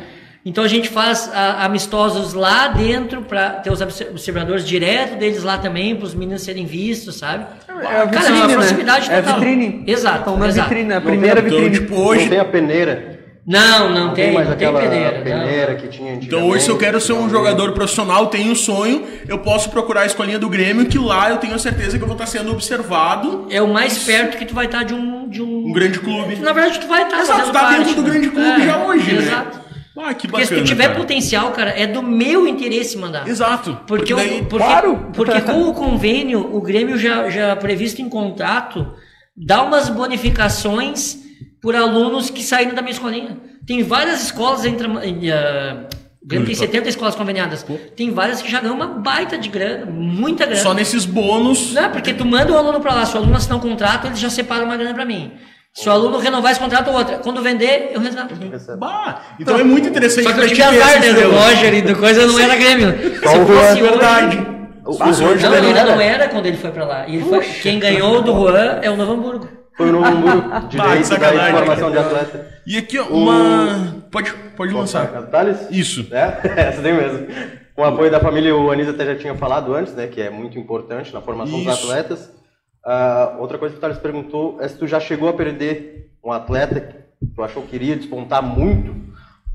Então 0.45 0.63
a 0.63 0.69
gente 0.69 0.89
faz 0.91 1.31
a- 1.35 1.65
amistosos 1.65 2.33
lá 2.35 2.69
dentro 2.69 3.23
para 3.23 3.51
ter 3.51 3.71
os 3.73 3.81
obser- 3.81 4.09
observadores 4.11 4.67
direto 4.67 5.19
deles 5.19 5.43
lá 5.43 5.57
também, 5.59 5.97
para 5.97 6.05
os 6.05 6.15
meninos 6.15 6.43
serem 6.43 6.65
vistos, 6.67 7.17
sabe? 7.17 7.47
É 7.69 7.73
a 7.73 7.77
Cara, 7.77 7.97
é 7.99 8.07
vitrine, 8.07 8.31
uma 8.39 8.47
né? 8.47 8.55
proximidade 8.55 9.11
É 9.11 9.19
a 9.19 9.23
total. 9.23 9.41
vitrine. 9.41 9.85
Exato. 9.87 10.19
Estão 10.19 10.37
na 10.37 10.47
exato. 10.49 10.69
vitrine, 10.69 10.93
a 10.95 11.01
primeira 11.01 11.41
Então, 11.41 11.59
vitrine. 11.59 11.79
tipo, 11.81 11.95
hoje. 11.97 12.23
Não 12.25 12.29
tem 12.31 12.39
a 12.41 12.45
peneira. 12.45 13.18
Não, 13.49 13.89
não, 13.89 14.07
Não 14.09 14.15
tem, 14.15 14.33
mais 14.35 14.47
não 14.47 14.57
tem 14.57 14.69
aquela 14.69 14.83
peneira. 14.91 15.17
não. 15.17 15.25
peneira 15.25 15.75
que 15.77 15.89
tinha. 15.89 16.13
Então 16.15 16.47
hoje, 16.47 16.65
se 16.65 16.71
eu 16.71 16.77
quero 16.77 17.01
ser 17.01 17.15
um 17.15 17.31
jogador 17.31 17.73
profissional, 17.73 18.27
tenho 18.27 18.53
um 18.53 18.55
sonho, 18.55 19.05
eu 19.27 19.39
posso 19.39 19.71
procurar 19.71 20.03
a 20.03 20.07
escolinha 20.07 20.39
do 20.39 20.51
Grêmio, 20.51 20.85
que 20.85 20.99
lá 20.99 21.31
eu 21.31 21.39
tenho 21.39 21.59
certeza 21.59 21.97
que 21.97 22.05
eu 22.05 22.07
vou 22.07 22.15
estar 22.15 22.27
sendo 22.27 22.53
observado. 22.53 23.47
É 23.49 23.63
o 23.63 23.67
mais 23.73 24.05
perto 24.05 24.37
que 24.37 24.45
tu 24.45 24.55
vai 24.55 24.67
estar 24.67 24.83
de 24.83 24.93
um, 24.93 25.27
de 25.31 25.41
um... 25.41 25.67
Um 25.69 25.73
grande 25.73 25.99
clube. 25.99 26.37
Na 26.37 26.53
verdade, 26.53 26.79
tu 26.79 26.87
vai 26.87 27.05
estar 27.05 27.21
Exato, 27.21 27.39
fazendo 27.39 27.53
tá 27.55 27.61
parte, 27.61 27.85
dentro 27.85 27.95
do 27.95 28.03
né? 28.03 28.11
grande 28.11 28.29
clube 28.29 28.51
É, 28.63 28.67
já 28.67 28.85
hoje, 28.85 29.13
né? 29.15 29.23
Exato. 29.23 29.61
Ah, 30.01 30.15
que 30.15 30.29
Porque 30.29 30.43
bacana. 30.45 30.47
se 30.47 30.55
tu 30.55 30.63
tiver 30.65 30.87
cara. 30.89 30.99
potencial, 31.01 31.51
cara, 31.51 31.71
é 31.71 31.87
do 31.87 32.03
meu 32.03 32.47
interesse 32.47 32.97
mandar. 32.99 33.27
Exato. 33.27 33.81
Porque, 33.87 34.15
daí. 34.15 34.43
o, 34.43 34.45
porque, 34.45 34.65
Claro. 34.65 35.07
porque 35.15 35.41
com 35.41 35.63
o 35.69 35.73
convênio, 35.75 36.55
o 36.55 36.61
Grêmio 36.61 36.97
já, 36.99 37.29
já 37.31 37.57
previsto 37.57 38.01
em 38.03 38.09
contrato 38.11 38.93
dá 39.37 39.63
umas 39.63 39.89
bonificações 39.89 41.17
por 41.63 41.75
alunos 41.77 42.31
que 42.31 42.43
saíram 42.43 42.75
da 42.75 42.83
minha 42.83 42.93
escolinha. 42.93 43.37
Tem 43.67 43.83
várias 43.83 44.23
escolas 44.25 44.65
entre. 44.65 44.87
Grêmio 46.25 46.47
tem 46.47 46.55
70 46.55 46.89
escolas 46.89 47.15
conveniadas. 47.15 47.65
Tem 47.97 48.11
várias 48.13 48.43
que 48.43 48.51
já 48.51 48.61
ganham 48.61 48.75
uma 48.75 48.87
baita 48.87 49.39
de 49.39 49.49
grana, 49.49 49.87
muita 49.87 50.45
grana. 50.45 50.61
Só 50.61 50.75
nesses 50.75 51.07
bônus. 51.07 51.73
Não, 51.73 51.91
porque 51.91 52.13
tu 52.13 52.25
manda 52.25 52.53
o 52.53 52.57
aluno 52.57 52.81
pra 52.81 52.95
lá, 52.95 53.07
se 53.07 53.15
o 53.15 53.19
aluno 53.19 53.35
assinar 53.37 53.57
um 53.57 53.61
contrato, 53.61 54.07
eles 54.09 54.19
já 54.19 54.29
separam 54.29 54.65
uma 54.67 54.77
grana 54.77 54.93
pra 54.95 55.05
mim. 55.07 55.33
Se 55.73 55.89
o 55.89 55.93
aluno 55.93 56.19
renovar 56.19 56.51
esse 56.51 56.61
contrato, 56.61 56.91
outra. 56.91 57.19
Quando 57.19 57.41
vender, 57.41 57.93
eu 57.95 58.01
resgato. 58.01 58.35
Bah, 58.79 59.23
então 59.39 59.59
é 59.59 59.63
muito 59.63 59.89
interessante 59.89 60.25
Só 60.25 60.33
que 60.33 60.41
eu 60.41 60.49
tinha 60.49 60.69
azar, 60.69 61.01
né, 61.01 61.13
do. 61.13 61.31
Roger 61.31 61.75
e 61.75 61.83
do 61.83 61.97
coisa, 61.97 62.27
não 62.27 62.39
era 62.39 62.57
Grêmio. 62.57 62.93
Se 62.99 63.21
Só 63.21 63.43
o 63.43 63.47
fosse 63.47 63.53
Juan, 63.53 63.73
hoje- 63.73 63.83
Verdade. 63.83 64.47
O, 64.85 64.93
o 64.93 64.99
Não, 64.99 65.07
ainda 65.07 65.81
era. 65.81 65.85
não 65.95 66.01
era 66.01 66.29
quando 66.29 66.47
ele 66.47 66.57
foi 66.57 66.71
pra 66.71 66.85
lá. 66.85 67.07
E 67.07 67.17
ele 67.17 67.25
foi- 67.25 67.41
quem 67.63 67.79
ganhou 67.79 68.23
do 68.23 68.33
Juan 68.33 68.79
é 68.83 68.91
o 68.91 68.97
Novo 68.97 69.13
Hamburgo. 69.13 69.58
Foi 69.79 69.93
no 69.93 70.05
Hamburgo, 70.05 70.49
Ah, 70.51 70.61
que 70.69 70.77
direito 70.77 71.09
da 71.19 71.51
informação 71.51 71.91
de 71.91 71.99
atleta. 71.99 72.47
E 72.67 72.77
aqui, 72.77 72.99
ó, 72.99 73.05
uma. 73.05 74.03
Pode, 74.11 74.33
pode 74.57 74.75
lançar. 74.75 75.07
Thales? 75.31 75.71
Isso. 75.71 76.09
É, 76.13 76.41
essa 76.69 76.83
tem 76.83 76.93
mesmo. 76.95 77.29
Com 77.77 77.83
o 77.83 77.85
apoio 77.85 78.11
da 78.11 78.19
família, 78.19 78.55
o 78.57 78.73
Anísio 78.73 78.93
até 78.93 79.07
já 79.07 79.15
tinha 79.15 79.37
falado 79.37 79.73
antes, 79.73 79.95
né? 79.95 80.09
Que 80.09 80.21
é 80.21 80.31
muito 80.31 80.59
importante 80.59 81.15
na 81.15 81.21
formação 81.21 81.63
dos 81.63 81.73
Isso. 81.73 81.87
atletas. 81.87 82.31
Ah, 82.85 83.37
outra 83.39 83.57
coisa 83.57 83.73
que 83.73 83.79
o 83.79 83.81
Thales 83.81 83.99
perguntou 83.99 84.59
é 84.61 84.67
se 84.67 84.77
tu 84.77 84.87
já 84.87 84.99
chegou 84.99 85.29
a 85.29 85.33
perder 85.33 86.11
um 86.25 86.33
atleta 86.33 86.81
que 86.81 87.27
tu 87.27 87.43
achou 87.43 87.63
que 87.63 87.77
iria 87.77 87.95
despontar 87.95 88.43
muito 88.43 88.97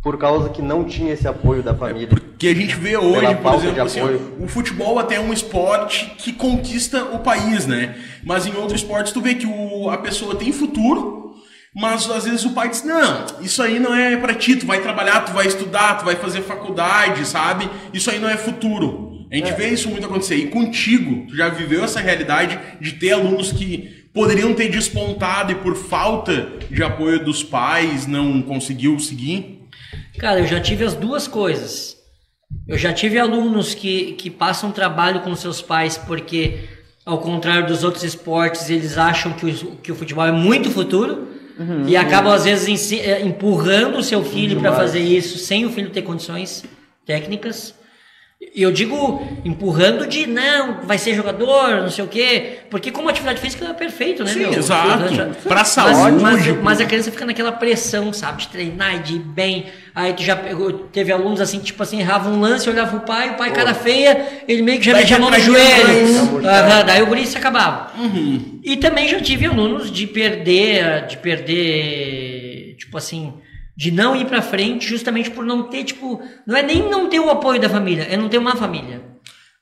por 0.04 0.18
causa 0.18 0.50
que 0.50 0.62
não 0.62 0.84
tinha 0.84 1.14
esse 1.14 1.26
apoio 1.26 1.64
da 1.64 1.74
família. 1.74 2.10
Porque 2.10 2.50
a 2.50 2.54
gente 2.54 2.76
vê 2.76 2.98
hoje, 2.98 3.36
por 3.36 3.56
exemplo, 3.56 3.82
assim, 3.82 4.02
o 4.38 4.48
futebol 4.48 5.00
até 5.00 5.16
é 5.16 5.20
um 5.20 5.32
esporte 5.32 6.14
que 6.18 6.34
conquista 6.34 7.06
o 7.06 7.20
país, 7.20 7.66
né? 7.66 7.96
Mas 8.22 8.46
em 8.46 8.54
outros 8.54 8.82
esportes 8.82 9.14
tu 9.14 9.22
vê 9.22 9.34
que 9.36 9.48
o, 9.48 9.90
a 9.90 9.98
pessoa 9.98 10.36
tem 10.36 10.52
futuro, 10.52 11.36
mas 11.74 12.10
às 12.12 12.26
vezes 12.26 12.44
o 12.44 12.52
pai 12.52 12.68
diz, 12.68 12.84
não, 12.84 13.26
isso 13.42 13.64
aí 13.64 13.80
não 13.80 13.96
é 13.96 14.18
pra 14.18 14.34
ti, 14.34 14.58
tu 14.58 14.66
vai 14.66 14.82
trabalhar, 14.82 15.22
tu 15.22 15.32
vai 15.32 15.48
estudar, 15.48 15.98
tu 15.98 16.06
vai 16.06 16.18
fazer 16.18 16.42
faculdade, 16.42 17.26
sabe? 17.26 17.70
Isso 17.94 18.12
aí 18.12 18.20
não 18.20 18.30
é 18.30 18.36
futuro. 18.36 19.26
A 19.32 19.36
gente 19.36 19.54
vê 19.54 19.70
isso 19.70 19.90
muito 19.90 20.06
acontecer. 20.06 20.36
E 20.36 20.48
contigo, 20.48 21.26
tu 21.28 21.36
já 21.36 21.50
viveu 21.50 21.84
essa 21.84 22.00
realidade 22.00 22.60
de 22.80 22.92
ter 22.92 23.14
alunos 23.14 23.52
que 23.52 24.04
poderiam 24.14 24.54
ter 24.54 24.70
despontado 24.70 25.52
e 25.52 25.56
por 25.56 25.76
falta 25.76 26.52
de 26.70 26.84
apoio 26.84 27.24
dos 27.24 27.42
pais 27.42 28.06
não 28.06 28.44
conseguiu 28.44 29.00
seguir? 29.00 29.53
Cara, 30.20 30.40
eu 30.40 30.48
já 30.48 30.60
tive 30.60 30.84
as 30.86 30.94
duas 30.96 31.28
coisas. 31.28 31.98
Eu 32.68 32.78
já 32.78 32.94
tive 32.94 33.18
alunos 33.18 33.74
que, 33.74 34.14
que 34.14 34.30
passam 34.30 34.72
trabalho 34.72 35.22
com 35.22 35.36
seus 35.36 35.62
pais 35.62 35.98
porque, 35.98 36.60
ao 37.06 37.18
contrário 37.20 37.68
dos 37.68 37.84
outros 37.84 38.04
esportes, 38.04 38.70
eles 38.70 38.98
acham 38.98 39.34
que 39.34 39.46
o, 39.46 39.76
que 39.78 39.92
o 39.92 39.96
futebol 39.96 40.26
é 40.26 40.32
muito 40.32 40.70
futuro 40.70 41.28
e 41.88 41.96
acabam, 41.96 42.34
às 42.34 42.46
vezes, 42.46 42.68
ensi- 42.68 43.00
eh, 43.00 43.22
empurrando 43.24 43.98
o 43.98 44.04
seu 44.04 44.24
filho 44.24 44.60
para 44.60 44.72
fazer 44.78 45.00
isso 45.02 45.38
sem 45.38 45.66
o 45.66 45.70
filho 45.72 45.90
ter 45.92 46.02
condições 46.04 46.64
técnicas. 47.06 47.76
Eu 48.56 48.72
digo 48.72 49.26
empurrando 49.44 50.06
de 50.06 50.28
não, 50.28 50.82
vai 50.84 50.98
ser 50.98 51.16
jogador, 51.16 51.82
não 51.82 51.90
sei 51.90 52.04
o 52.04 52.08
quê. 52.08 52.60
Porque 52.70 52.92
como 52.92 53.10
atividade 53.10 53.40
física 53.42 53.66
é 53.66 53.74
perfeito, 53.74 54.24
né? 54.24 54.32
Sim, 54.32 54.40
meu? 54.40 54.54
exato. 54.54 55.14
Já- 55.16 55.26
Pra 55.48 55.64
saúde. 55.64 56.22
mas, 56.22 56.48
mas 56.62 56.80
a 56.82 56.86
criança 56.86 57.10
fica 57.12 57.26
naquela 57.26 57.52
pressão, 57.52 58.14
sabe? 58.14 58.42
De 58.44 58.48
treinar 58.50 58.96
e 58.96 59.00
de 59.00 59.16
ir 59.16 59.20
bem. 59.20 59.66
Aí 59.96 60.14
tu 60.14 60.24
já 60.24 60.36
pegou, 60.36 60.72
teve 60.72 61.12
alunos 61.12 61.42
assim, 61.42 61.60
tipo 61.60 61.82
assim, 61.82 62.00
errava 62.00 62.30
um 62.30 62.40
lance, 62.40 62.70
olhava 62.70 62.98
o 62.98 63.02
pai, 63.02 63.32
o 63.32 63.34
pai 63.38 63.52
cara 63.54 63.74
feia, 63.74 64.44
ele 64.48 64.62
meio 64.62 64.80
que 64.80 64.86
já 64.86 64.94
metia 64.96 65.18
a 65.18 65.20
mão 65.20 65.30
no 65.32 65.40
joelho. 65.40 66.48
Aham, 66.48 66.86
daí 66.86 67.02
o 67.02 67.08
guri 67.08 67.26
se 67.26 67.38
acabava. 67.38 67.92
Uhum. 68.00 68.60
E 68.64 68.78
também 68.78 69.08
já 69.08 69.20
tive 69.20 69.46
alunos 69.46 69.92
de 69.92 70.06
perder, 70.08 71.06
de 71.08 71.18
perder, 71.18 72.76
tipo 72.78 72.98
assim, 72.98 73.34
de 73.76 73.92
não 73.92 74.16
ir 74.16 74.26
pra 74.26 74.42
frente 74.42 74.88
justamente 74.88 75.32
por 75.32 75.46
não 75.46 75.64
ter, 75.64 75.84
tipo, 75.84 76.22
não 76.46 76.56
é 76.56 76.62
nem 76.62 76.90
não 76.90 77.10
ter 77.10 77.20
o 77.20 77.30
apoio 77.30 77.60
da 77.60 77.70
família, 77.70 78.08
é 78.10 78.16
não 78.16 78.30
ter 78.30 78.38
uma 78.38 78.56
família. 78.56 79.14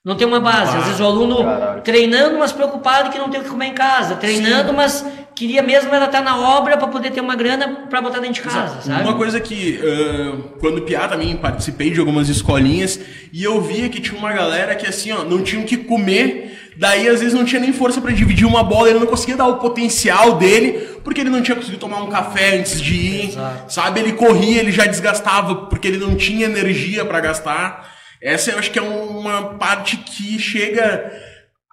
Não 0.03 0.15
ter 0.15 0.25
uma 0.25 0.39
base. 0.39 0.75
Às 0.75 0.85
vezes 0.85 0.99
o 0.99 1.05
aluno 1.05 1.43
Caralho. 1.43 1.81
treinando, 1.83 2.39
mas 2.39 2.51
preocupado 2.51 3.11
que 3.11 3.19
não 3.19 3.29
tem 3.29 3.39
o 3.39 3.43
que 3.43 3.49
comer 3.51 3.67
em 3.67 3.73
casa. 3.73 4.15
Treinando, 4.15 4.73
mas 4.73 5.05
queria 5.35 5.61
mesmo 5.61 5.93
era 5.93 6.05
estar 6.05 6.21
na 6.21 6.39
obra 6.57 6.75
para 6.75 6.87
poder 6.87 7.11
ter 7.11 7.21
uma 7.21 7.35
grana 7.35 7.85
para 7.87 8.01
botar 8.01 8.17
dentro 8.17 8.41
de 8.41 8.41
casa, 8.41 8.81
sabe? 8.81 9.03
Uma 9.03 9.13
coisa 9.15 9.39
que, 9.39 9.79
ah, 9.79 10.57
quando 10.59 10.81
piá 10.81 11.07
também 11.07 11.35
participei 11.37 11.91
de 11.91 11.99
algumas 11.99 12.29
escolinhas 12.29 12.99
e 13.31 13.43
eu 13.43 13.61
via 13.61 13.89
que 13.89 14.01
tinha 14.01 14.17
uma 14.17 14.33
galera 14.33 14.75
que 14.75 14.87
assim, 14.87 15.11
ó, 15.11 15.23
não 15.23 15.43
tinha 15.43 15.61
o 15.61 15.65
que 15.65 15.77
comer, 15.77 16.60
daí 16.77 17.07
às 17.07 17.19
vezes 17.19 17.33
não 17.33 17.45
tinha 17.45 17.61
nem 17.61 17.73
força 17.73 17.99
pra 17.99 18.11
dividir 18.11 18.45
uma 18.45 18.63
bola, 18.63 18.89
ele 18.89 18.99
não 18.99 19.07
conseguia 19.07 19.37
dar 19.37 19.47
o 19.47 19.57
potencial 19.57 20.37
dele, 20.37 20.99
porque 21.03 21.21
ele 21.21 21.29
não 21.29 21.41
tinha 21.41 21.55
conseguido 21.55 21.79
tomar 21.79 22.01
um 22.03 22.09
café 22.09 22.57
antes 22.57 22.81
de 22.81 22.95
ir, 22.95 23.29
Exato. 23.29 23.73
sabe? 23.73 23.99
Ele 23.99 24.13
corria, 24.13 24.59
ele 24.59 24.71
já 24.71 24.85
desgastava 24.85 25.67
porque 25.67 25.87
ele 25.87 25.97
não 25.97 26.15
tinha 26.15 26.45
energia 26.45 27.05
pra 27.05 27.19
gastar. 27.19 27.91
Essa 28.21 28.51
eu 28.51 28.59
acho 28.59 28.71
que 28.71 28.79
é 28.79 28.81
uma 28.81 29.55
parte 29.55 29.97
que 29.97 30.37
chega 30.39 31.11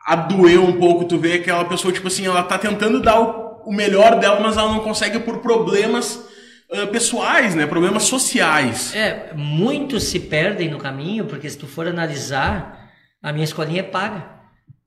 a 0.07 0.16
doer 0.16 0.61
um 0.61 0.73
pouco, 0.73 1.05
tu 1.05 1.19
vê 1.19 1.35
aquela 1.35 1.65
pessoa, 1.66 1.93
tipo 1.93 2.09
assim, 2.09 2.27
ela 2.27 2.43
tá 2.43 2.57
tentando 2.57 3.01
dar 3.01 3.20
o, 3.20 3.62
o 3.66 3.73
melhor 3.73 4.19
dela, 4.19 4.41
mas 4.41 4.57
ela 4.57 4.73
não 4.73 4.81
consegue 4.81 5.19
por 5.19 5.39
problemas 5.39 6.27
ah, 6.70 6.87
pessoais, 6.87 7.55
né? 7.55 7.66
Problemas 7.66 8.05
sociais. 8.05 8.95
É, 8.95 9.33
muitos 9.35 10.05
se 10.05 10.20
perdem 10.20 10.70
no 10.70 10.79
caminho, 10.79 11.25
porque 11.25 11.49
se 11.49 11.57
tu 11.57 11.66
for 11.66 11.87
analisar, 11.87 12.91
a 13.23 13.33
minha 13.33 13.45
escolinha 13.45 13.81
é 13.81 13.85
paga. 13.85 14.38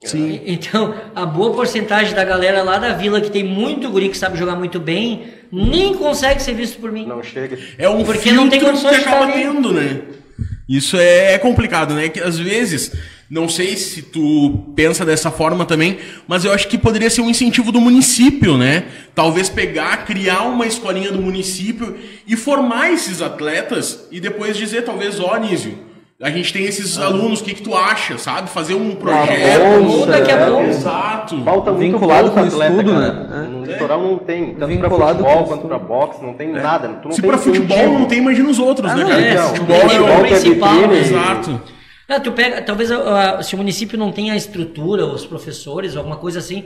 Sim. 0.04 0.42
Então, 0.46 0.96
a 1.14 1.26
boa 1.26 1.54
porcentagem 1.54 2.16
da 2.16 2.24
galera 2.24 2.64
lá 2.64 2.80
da 2.80 2.94
vila 2.94 3.22
que 3.22 3.30
tem 3.30 3.44
muito 3.44 3.90
guri 3.90 4.10
que 4.10 4.18
sabe 4.18 4.38
jogar 4.38 4.56
muito 4.56 4.80
bem, 4.80 5.26
nem 5.52 5.94
consegue 5.94 6.42
ser 6.42 6.56
visto 6.56 6.80
por 6.80 6.92
mim. 6.92 7.06
Não 7.06 7.22
chega. 7.22 7.58
É 7.78 7.88
um 7.88 8.04
Porque 8.04 8.32
não 8.32 8.50
tem 8.50 8.60
condições 8.60 8.98
que 8.98 9.04
de 9.04 9.08
acaba 9.08 9.32
tendo, 9.32 9.72
né? 9.72 10.02
Isso 10.68 10.98
é 10.98 11.38
complicado, 11.38 11.94
né? 11.94 12.10
Que 12.10 12.20
às 12.20 12.40
vezes, 12.40 12.94
não 13.30 13.48
sei 13.48 13.76
se 13.76 14.02
tu 14.02 14.74
pensa 14.76 15.06
dessa 15.06 15.30
forma 15.30 15.66
também, 15.66 16.00
mas 16.28 16.46
eu 16.46 16.52
acho 16.52 16.68
que 16.68 16.80
poderia 16.80 17.10
ser 17.10 17.22
um 17.22 17.30
incentivo 17.30 17.72
do 17.72 17.80
município, 17.80 18.58
né? 18.58 18.86
Talvez 19.14 19.50
pegar, 19.50 20.06
criar 20.06 20.44
uma 20.44 20.66
escolinha 20.66 21.12
do 21.12 21.22
município 21.22 21.96
e 22.26 22.36
formar 22.36 22.92
esses 22.92 23.22
atletas 23.22 24.08
e 24.12 24.20
depois 24.20 24.58
dizer, 24.58 24.84
talvez, 24.84 25.20
ó, 25.20 25.38
Nísio, 25.38 25.78
a 26.22 26.30
gente 26.30 26.54
tem 26.54 26.66
esses 26.66 27.00
alunos, 27.00 27.42
o 27.42 27.44
que, 27.44 27.56
que 27.56 27.62
tu 27.64 27.74
acha, 27.76 28.18
sabe? 28.18 28.50
Fazer 28.50 28.76
um 28.76 28.94
projeto. 28.96 29.88
Ou 29.88 30.06
daqui 30.06 30.32
a 30.32 30.36
é, 30.36 30.46
pouco. 30.50 30.64
Exato. 30.66 31.44
Falta 31.44 31.72
muito 31.72 31.94
Vinculado 31.94 32.32
com 32.32 32.40
atleta, 32.40 32.72
estudo, 32.74 32.92
cara. 32.94 33.14
né? 33.14 33.48
No 33.50 33.66
litoral 33.66 34.02
não 34.02 34.18
tem, 34.20 34.46
tanto 34.48 34.58
pra 34.58 34.68
Vinculado 34.68 35.18
futebol 35.20 35.44
com 35.44 35.50
quanto 35.50 35.68
pra 35.68 35.80
boxe, 35.80 36.24
não 36.24 36.34
tem 36.34 36.52
nada. 36.52 36.88
Tu 36.90 37.08
não 37.08 37.12
Se 37.16 37.22
tem 37.22 37.30
pra 37.30 37.40
futebol 37.40 37.94
não 37.94 38.06
tem, 38.06 38.20
imagina 38.20 38.50
os 38.50 38.60
outros, 38.60 38.92
Ah, 38.92 38.96
né, 38.96 39.04
cara? 39.04 39.22
é, 39.22 39.38
futebol 39.38 39.80
futebol 39.80 40.08
é 40.08 40.14
é 40.14 40.18
o... 40.18 40.22
principal, 40.22 40.74
vitrine, 40.74 40.94
né? 40.94 41.00
Exato. 41.00 41.62
Ah, 42.08 42.20
tu 42.20 42.32
pega, 42.34 42.62
talvez 42.62 42.92
ah, 42.92 43.38
ah, 43.40 43.44
se 43.44 43.56
o 43.56 43.58
município 43.58 43.98
não 43.98 44.12
tem 44.12 44.30
a 44.32 44.36
estrutura, 44.36 45.06
os 45.06 45.26
professores, 45.26 45.96
alguma 45.96 46.18
coisa 46.18 46.40
assim, 46.40 46.66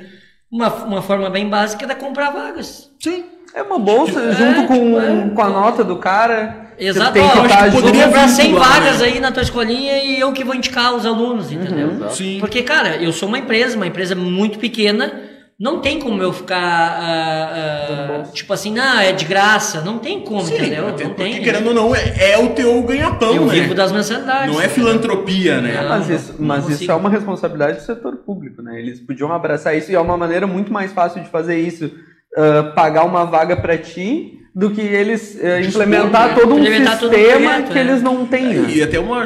uma, 0.51 0.67
uma 0.83 1.01
forma 1.01 1.29
bem 1.29 1.47
básica 1.47 1.89
é 1.89 1.95
comprar 1.95 2.31
vagas. 2.31 2.91
Sim. 2.99 3.25
É 3.53 3.61
uma 3.61 3.79
bolsa 3.79 4.19
É, 4.19 4.31
junto 4.33 4.67
com, 4.67 4.99
é. 4.99 5.29
com 5.29 5.41
a 5.41 5.49
nota 5.49 5.81
do 5.83 5.95
cara. 5.97 6.64
Você 6.77 6.87
Exato, 6.87 7.19
ó, 7.19 7.31
que 7.31 7.37
acho 7.39 7.63
que 7.63 7.69
vou 7.69 7.81
poderia 7.81 8.05
comprar 8.05 8.27
100 8.27 8.45
vincular, 8.47 8.69
vagas 8.69 8.99
né? 8.99 9.05
aí 9.05 9.19
na 9.19 9.31
tua 9.31 9.43
escolinha 9.43 10.03
e 10.03 10.19
eu 10.19 10.31
que 10.33 10.43
vou 10.43 10.53
indicar 10.53 10.93
os 10.93 11.05
alunos, 11.05 11.51
entendeu? 11.51 12.09
Sim. 12.09 12.37
Porque, 12.39 12.61
cara, 12.63 12.97
eu 12.97 13.11
sou 13.13 13.29
uma 13.29 13.39
empresa, 13.39 13.75
uma 13.75 13.87
empresa 13.87 14.13
muito 14.15 14.59
pequena, 14.59 15.13
não 15.57 15.79
tem 15.79 15.99
como 15.99 16.21
eu 16.21 16.33
ficar, 16.33 16.57
ah, 16.59 18.19
ah, 18.19 18.23
tipo 18.33 18.51
assim, 18.51 18.73
não, 18.73 18.99
é 18.99 19.13
de 19.13 19.23
graça, 19.23 19.81
não 19.81 19.99
tem 19.99 20.19
como, 20.19 20.41
Sim, 20.41 20.55
entendeu? 20.55 20.89
até 20.89 21.05
Não 21.05 21.11
porque, 21.11 21.31
tem. 21.31 21.41
querendo 21.41 21.67
ou 21.67 21.73
não, 21.73 21.95
é, 21.95 22.31
é 22.31 22.37
o 22.37 22.49
teu 22.49 22.83
ganha-pão, 22.83 23.33
eu 23.33 23.45
né? 23.45 23.53
vivo 23.53 23.73
das 23.73 23.89
mensalidades. 23.93 24.53
Não 24.53 24.61
é 24.61 24.67
filantropia, 24.67 25.61
né? 25.61 25.81
Não. 25.81 25.89
Mas, 25.89 26.09
isso, 26.09 26.35
não 26.37 26.45
mas 26.45 26.69
isso 26.69 26.91
é 26.91 26.93
uma 26.93 27.09
responsabilidade 27.09 27.77
do 27.77 27.83
setor 27.83 28.17
público, 28.17 28.61
né? 28.61 28.77
Eles 28.77 28.99
podiam 28.99 29.31
abraçar 29.31 29.77
isso 29.77 29.89
e 29.89 29.95
é 29.95 29.99
uma 29.99 30.17
maneira 30.17 30.45
muito 30.45 30.73
mais 30.73 30.91
fácil 30.91 31.23
de 31.23 31.29
fazer 31.29 31.57
isso, 31.57 31.89
ah, 32.37 32.73
pagar 32.75 33.05
uma 33.05 33.23
vaga 33.23 33.55
para 33.55 33.77
ti, 33.77 34.33
do 34.55 34.71
que 34.71 34.79
eles 34.79 35.37
ah, 35.43 35.59
implementar 35.59 36.29
né? 36.29 36.35
todo 36.35 36.55
um 36.55 36.59
Implementar 36.59 36.97
todo 36.97 37.11
um 37.11 37.13
sistema 37.13 37.49
projeto, 37.49 37.71
que 37.73 37.77
é. 37.77 37.81
eles 37.81 38.01
não 38.01 38.25
têm. 38.25 38.53
né? 38.53 38.71
E 38.73 38.81
até 38.81 38.97
uma 38.97 39.21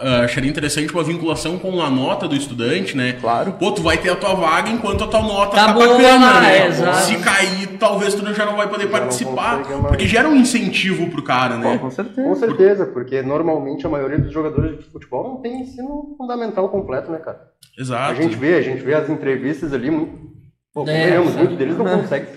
ah, 0.00 0.20
acharia 0.24 0.50
interessante 0.50 0.92
uma 0.92 1.04
vinculação 1.04 1.56
com 1.56 1.80
a 1.80 1.88
nota 1.88 2.26
do 2.26 2.34
estudante, 2.34 2.96
né? 2.96 3.12
Claro. 3.20 3.52
Pô, 3.52 3.70
tu 3.70 3.80
vai 3.80 3.96
ter 3.96 4.10
a 4.10 4.16
tua 4.16 4.34
vaga 4.34 4.68
enquanto 4.68 5.04
a 5.04 5.06
tua 5.06 5.22
nota 5.22 5.54
Tá 5.54 5.66
tá, 5.66 5.72
boa 5.72 5.86
bacana, 5.96 6.26
lá, 6.26 6.40
né? 6.40 6.58
é, 6.58 6.66
exato. 6.66 6.96
Se 6.98 7.16
cair, 7.18 7.68
talvez 7.78 8.12
tu 8.14 8.34
já 8.34 8.44
não 8.44 8.56
vai 8.56 8.68
poder 8.68 8.84
não 8.86 8.90
participar, 8.90 9.62
porque 9.86 10.08
gera 10.08 10.28
um 10.28 10.34
incentivo 10.34 11.08
pro 11.10 11.22
cara, 11.22 11.54
Pô, 11.54 11.60
né? 11.60 11.78
com 11.78 11.90
certeza. 11.90 12.28
Com 12.28 12.34
certeza, 12.34 12.86
porque 12.86 13.22
normalmente 13.22 13.86
a 13.86 13.88
maioria 13.88 14.18
dos 14.18 14.32
jogadores 14.32 14.78
de 14.78 14.90
futebol 14.90 15.22
não 15.28 15.36
tem 15.36 15.60
ensino 15.60 16.16
fundamental 16.18 16.68
completo, 16.70 17.12
né, 17.12 17.18
cara? 17.18 17.38
A 17.78 17.80
Exato. 17.80 18.20
gente 18.20 18.34
vê, 18.34 18.54
a 18.56 18.62
gente 18.62 18.82
vê 18.82 18.94
as 18.94 19.08
entrevistas 19.08 19.72
ali, 19.72 19.92
muito, 19.92 20.12
pô, 20.74 20.84
É, 20.88 21.20
muitos 21.20 21.56
deles 21.56 21.78
não 21.78 21.84
conseguem. 22.02 22.28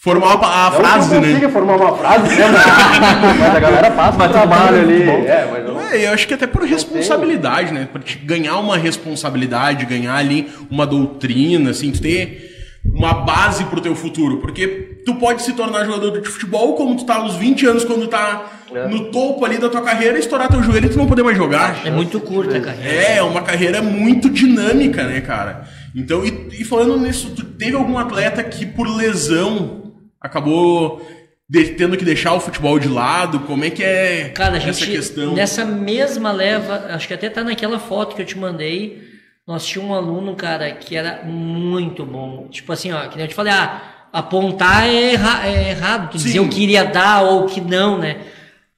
Formar 0.00 0.34
a, 0.34 0.66
a 0.66 0.70
não 0.70 0.78
frase, 0.78 1.14
né? 1.18 1.28
consiga 1.28 1.48
formar 1.48 1.74
uma 1.76 1.96
frase, 1.98 2.28
né? 2.36 2.44
Mas, 2.52 3.36
mas 3.40 3.56
a 3.56 3.60
galera 3.60 3.90
passa 3.90 4.24
o 4.24 4.28
trabalho 4.28 4.80
ali. 4.80 5.02
É, 5.02 5.48
mas 5.50 5.64
não, 5.64 5.80
É, 5.80 6.06
eu 6.06 6.12
acho 6.12 6.28
que 6.28 6.34
até 6.34 6.46
por 6.46 6.62
responsabilidade, 6.62 7.72
né? 7.72 7.88
Pra 7.92 8.00
te 8.00 8.16
ganhar 8.18 8.58
uma 8.58 8.76
responsabilidade, 8.76 9.84
ganhar 9.86 10.14
ali 10.14 10.48
uma 10.70 10.86
doutrina, 10.86 11.70
assim, 11.70 11.90
tu 11.90 12.00
ter 12.00 12.48
uma 12.84 13.12
base 13.12 13.64
pro 13.64 13.80
teu 13.80 13.96
futuro. 13.96 14.36
Porque 14.36 15.00
tu 15.04 15.16
pode 15.16 15.42
se 15.42 15.52
tornar 15.54 15.84
jogador 15.84 16.20
de 16.20 16.28
futebol 16.28 16.74
como 16.74 16.96
tu 16.96 17.04
tá 17.04 17.16
aos 17.16 17.34
20 17.34 17.66
anos, 17.66 17.84
quando 17.84 18.06
tá 18.06 18.52
É. 18.72 18.86
no 18.86 19.10
topo 19.10 19.44
ali 19.44 19.58
da 19.58 19.68
tua 19.68 19.80
carreira, 19.82 20.16
estourar 20.16 20.46
teu 20.48 20.62
joelho 20.62 20.86
e 20.86 20.90
tu 20.90 20.96
não 20.98 21.06
poder 21.06 21.24
mais 21.24 21.36
jogar. 21.36 21.84
É 21.84 21.90
muito 21.90 22.20
curta 22.20 22.56
a 22.56 22.60
carreira. 22.60 22.88
É, 23.02 23.16
é 23.16 23.22
uma 23.24 23.42
carreira 23.42 23.82
muito 23.82 24.30
dinâmica, 24.30 25.02
né, 25.02 25.20
cara? 25.20 25.66
Então, 25.92 26.24
e, 26.24 26.48
e 26.60 26.64
falando 26.64 26.96
nisso, 26.98 27.32
tu 27.34 27.42
teve 27.44 27.74
algum 27.74 27.98
atleta 27.98 28.44
que 28.44 28.64
por 28.64 28.86
lesão 28.86 29.77
acabou 30.20 31.06
de- 31.48 31.70
tendo 31.74 31.96
que 31.96 32.04
deixar 32.04 32.34
o 32.34 32.40
futebol 32.40 32.78
de 32.78 32.88
lado? 32.88 33.40
Como 33.40 33.64
é 33.64 33.70
que 33.70 33.82
é 33.82 34.30
Cara, 34.30 34.56
essa 34.58 34.72
gente, 34.72 34.90
questão? 34.92 35.34
nessa 35.34 35.64
mesma 35.64 36.30
leva, 36.32 36.86
acho 36.94 37.06
que 37.08 37.14
até 37.14 37.28
tá 37.30 37.42
naquela 37.44 37.78
foto 37.78 38.14
que 38.16 38.22
eu 38.22 38.26
te 38.26 38.36
mandei, 38.38 39.02
nós 39.46 39.64
tínhamos 39.66 39.92
um 39.92 39.98
aluno, 39.98 40.34
cara, 40.36 40.70
que 40.72 40.94
era 40.96 41.22
muito 41.24 42.04
bom. 42.04 42.48
Tipo 42.48 42.72
assim, 42.72 42.92
ó, 42.92 43.06
que 43.08 43.16
nem 43.16 43.24
eu 43.24 43.28
te 43.28 43.34
falei, 43.34 43.52
ah, 43.52 43.80
apontar 44.12 44.86
é, 44.86 45.12
erra- 45.14 45.46
é 45.46 45.70
errado, 45.70 46.10
tu 46.10 46.18
Sim. 46.18 46.24
dizer 46.26 46.40
o 46.40 46.48
que 46.48 46.62
iria 46.62 46.84
dar 46.84 47.22
ou 47.22 47.44
o 47.44 47.48
que 47.48 47.60
não, 47.60 47.98
né? 47.98 48.18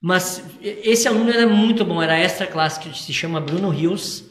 Mas 0.00 0.42
esse 0.62 1.06
aluno 1.08 1.30
era 1.30 1.46
muito 1.46 1.84
bom, 1.84 2.00
era 2.02 2.18
extra 2.18 2.46
classe, 2.46 2.80
que 2.80 2.96
se 2.96 3.12
chama 3.12 3.40
Bruno 3.40 3.68
Rios. 3.68 4.24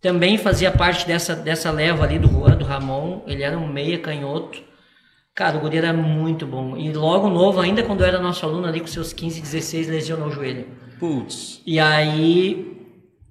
Também 0.00 0.36
fazia 0.36 0.70
parte 0.70 1.06
dessa, 1.06 1.36
dessa 1.36 1.70
leva 1.70 2.02
ali 2.04 2.18
do 2.18 2.28
Juan, 2.28 2.56
do 2.56 2.64
Ramon. 2.64 3.22
Ele 3.26 3.42
era 3.42 3.56
um 3.56 3.66
meia 3.72 3.98
canhoto. 3.98 4.60
Cara, 5.34 5.56
o 5.56 5.60
guri 5.60 5.78
era 5.78 5.92
muito 5.92 6.46
bom. 6.46 6.76
E 6.76 6.92
logo 6.92 7.28
novo, 7.28 7.60
ainda 7.60 7.82
quando 7.82 8.04
era 8.04 8.20
nosso 8.20 8.46
aluno 8.46 8.66
ali 8.68 8.80
com 8.80 8.86
seus 8.86 9.12
15, 9.12 9.40
16, 9.40 9.88
lesionou 9.88 10.28
o 10.28 10.30
joelho. 10.30 10.66
Putz. 11.00 11.60
E 11.66 11.80
aí, 11.80 12.72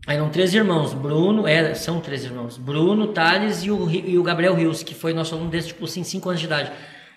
aí 0.06 0.16
eram 0.18 0.30
três 0.30 0.54
irmãos, 0.54 0.94
Bruno, 0.94 1.48
era, 1.48 1.74
são 1.76 2.02
três 2.02 2.26
irmãos, 2.26 2.58
Bruno, 2.58 3.08
Thales 3.08 3.64
e 3.64 3.72
o, 3.72 3.90
e 3.90 4.18
o 4.18 4.24
Gabriel 4.24 4.54
Rios, 4.54 4.84
que 4.84 4.94
foi 4.94 5.14
nosso 5.14 5.34
aluno 5.34 5.50
desde, 5.50 5.70
tipo, 5.70 5.86
assim, 5.86 6.04
cinco 6.04 6.28
anos 6.28 6.42
de 6.42 6.48
idade. 6.48 6.72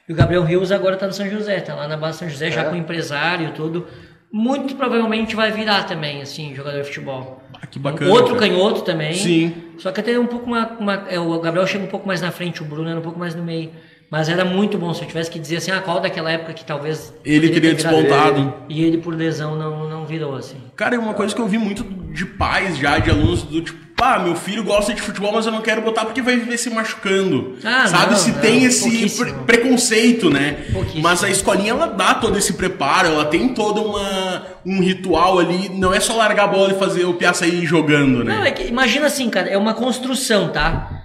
E 0.08 0.12
o 0.12 0.14
Gabriel 0.14 0.44
Rios 0.44 0.70
agora 0.70 0.96
tá 0.96 1.04
no 1.06 1.12
São 1.12 1.28
José, 1.28 1.58
tá 1.60 1.74
lá 1.74 1.88
na 1.88 1.96
base 1.96 2.18
São 2.18 2.28
José, 2.28 2.52
já 2.52 2.62
É. 2.62 2.64
com 2.70 2.76
empresário 2.76 3.48
e 3.48 3.52
tudo. 3.52 3.88
Muito 4.32 4.76
provavelmente 4.76 5.34
vai 5.34 5.50
virar 5.50 5.82
também, 5.84 6.22
assim, 6.22 6.54
jogador 6.54 6.78
de 6.82 6.86
futebol. 6.86 7.42
Ah, 7.60 7.66
que 7.66 7.78
bacana. 7.80 8.08
Outro 8.12 8.36
cara. 8.36 8.48
canhoto 8.50 8.82
também. 8.82 9.14
Sim. 9.14 9.52
Só 9.78 9.90
que 9.90 9.98
até 10.00 10.16
um 10.16 10.26
pouco 10.26 10.46
uma, 10.46 10.68
uma- 10.78 11.06
é, 11.08 11.18
o 11.18 11.40
Gabriel 11.40 11.66
chega 11.66 11.84
um 11.84 11.88
pouco 11.88 12.06
mais 12.06 12.20
na 12.20 12.30
frente, 12.30 12.62
o 12.62 12.64
Bruno 12.64 12.88
era 12.88 12.98
um 13.00 13.02
pouco 13.02 13.18
mais 13.18 13.34
no 13.34 13.42
meio. 13.42 13.72
Mas 14.10 14.28
era 14.28 14.44
muito 14.44 14.78
bom. 14.78 14.94
Se 14.94 15.02
eu 15.02 15.08
tivesse 15.08 15.30
que 15.30 15.38
dizer 15.38 15.56
assim, 15.56 15.70
ah, 15.72 15.80
qual 15.80 16.00
daquela 16.00 16.30
época 16.30 16.52
que 16.52 16.64
talvez. 16.64 17.12
Ele 17.24 17.48
teria 17.48 17.74
despontado. 17.74 18.38
ele, 18.40 18.52
E 18.68 18.84
ele, 18.84 18.98
por 18.98 19.14
lesão, 19.14 19.56
não, 19.56 19.88
não 19.88 20.06
virou 20.06 20.36
assim. 20.36 20.58
Cara, 20.76 20.94
é 20.94 20.98
uma 20.98 21.14
coisa 21.14 21.34
que 21.34 21.40
eu 21.40 21.48
vi 21.48 21.58
muito 21.58 21.82
de 22.12 22.24
pais 22.24 22.78
já, 22.78 22.98
de 22.98 23.10
alunos 23.10 23.42
do 23.42 23.60
tipo, 23.60 23.84
pá, 23.96 24.18
meu 24.18 24.36
filho 24.36 24.62
gosta 24.62 24.94
de 24.94 25.02
futebol, 25.02 25.32
mas 25.32 25.46
eu 25.46 25.52
não 25.52 25.60
quero 25.60 25.82
botar 25.82 26.04
porque 26.04 26.22
vai 26.22 26.36
viver 26.36 26.56
se 26.56 26.70
machucando. 26.70 27.56
Ah, 27.64 27.86
Sabe? 27.88 28.12
não, 28.12 28.18
se 28.18 28.30
não, 28.30 28.40
tem 28.40 28.64
esse 28.64 28.82
pouquíssimo. 28.88 29.24
pre- 29.44 29.56
preconceito, 29.58 30.30
né? 30.30 30.66
Mas 31.02 31.24
a 31.24 31.28
escolinha, 31.28 31.70
ela 31.72 31.86
dá 31.86 32.14
todo 32.14 32.38
esse 32.38 32.52
preparo, 32.52 33.08
ela 33.08 33.24
tem 33.24 33.48
todo 33.48 33.82
uma, 33.82 34.42
um 34.64 34.80
ritual 34.80 35.38
ali. 35.40 35.68
Não 35.70 35.92
é 35.92 35.98
só 35.98 36.14
largar 36.16 36.44
a 36.44 36.48
bola 36.48 36.72
e 36.72 36.78
fazer 36.78 37.04
o 37.06 37.14
Piá 37.14 37.34
sair 37.34 37.66
jogando, 37.66 38.22
né? 38.22 38.36
Não, 38.36 38.44
é 38.44 38.50
que 38.52 38.62
imagina 38.68 39.06
assim, 39.06 39.28
cara, 39.28 39.48
é 39.48 39.58
uma 39.58 39.74
construção, 39.74 40.48
tá? 40.48 41.02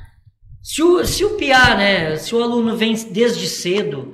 Se 0.64 0.82
o, 0.84 1.04
se 1.06 1.26
o 1.26 1.32
PIA, 1.32 1.76
né, 1.76 2.16
se 2.18 2.36
o 2.36 2.42
aluno 2.44 2.76
vem 2.76 2.94
desde 3.10 3.48
cedo, 3.48 4.14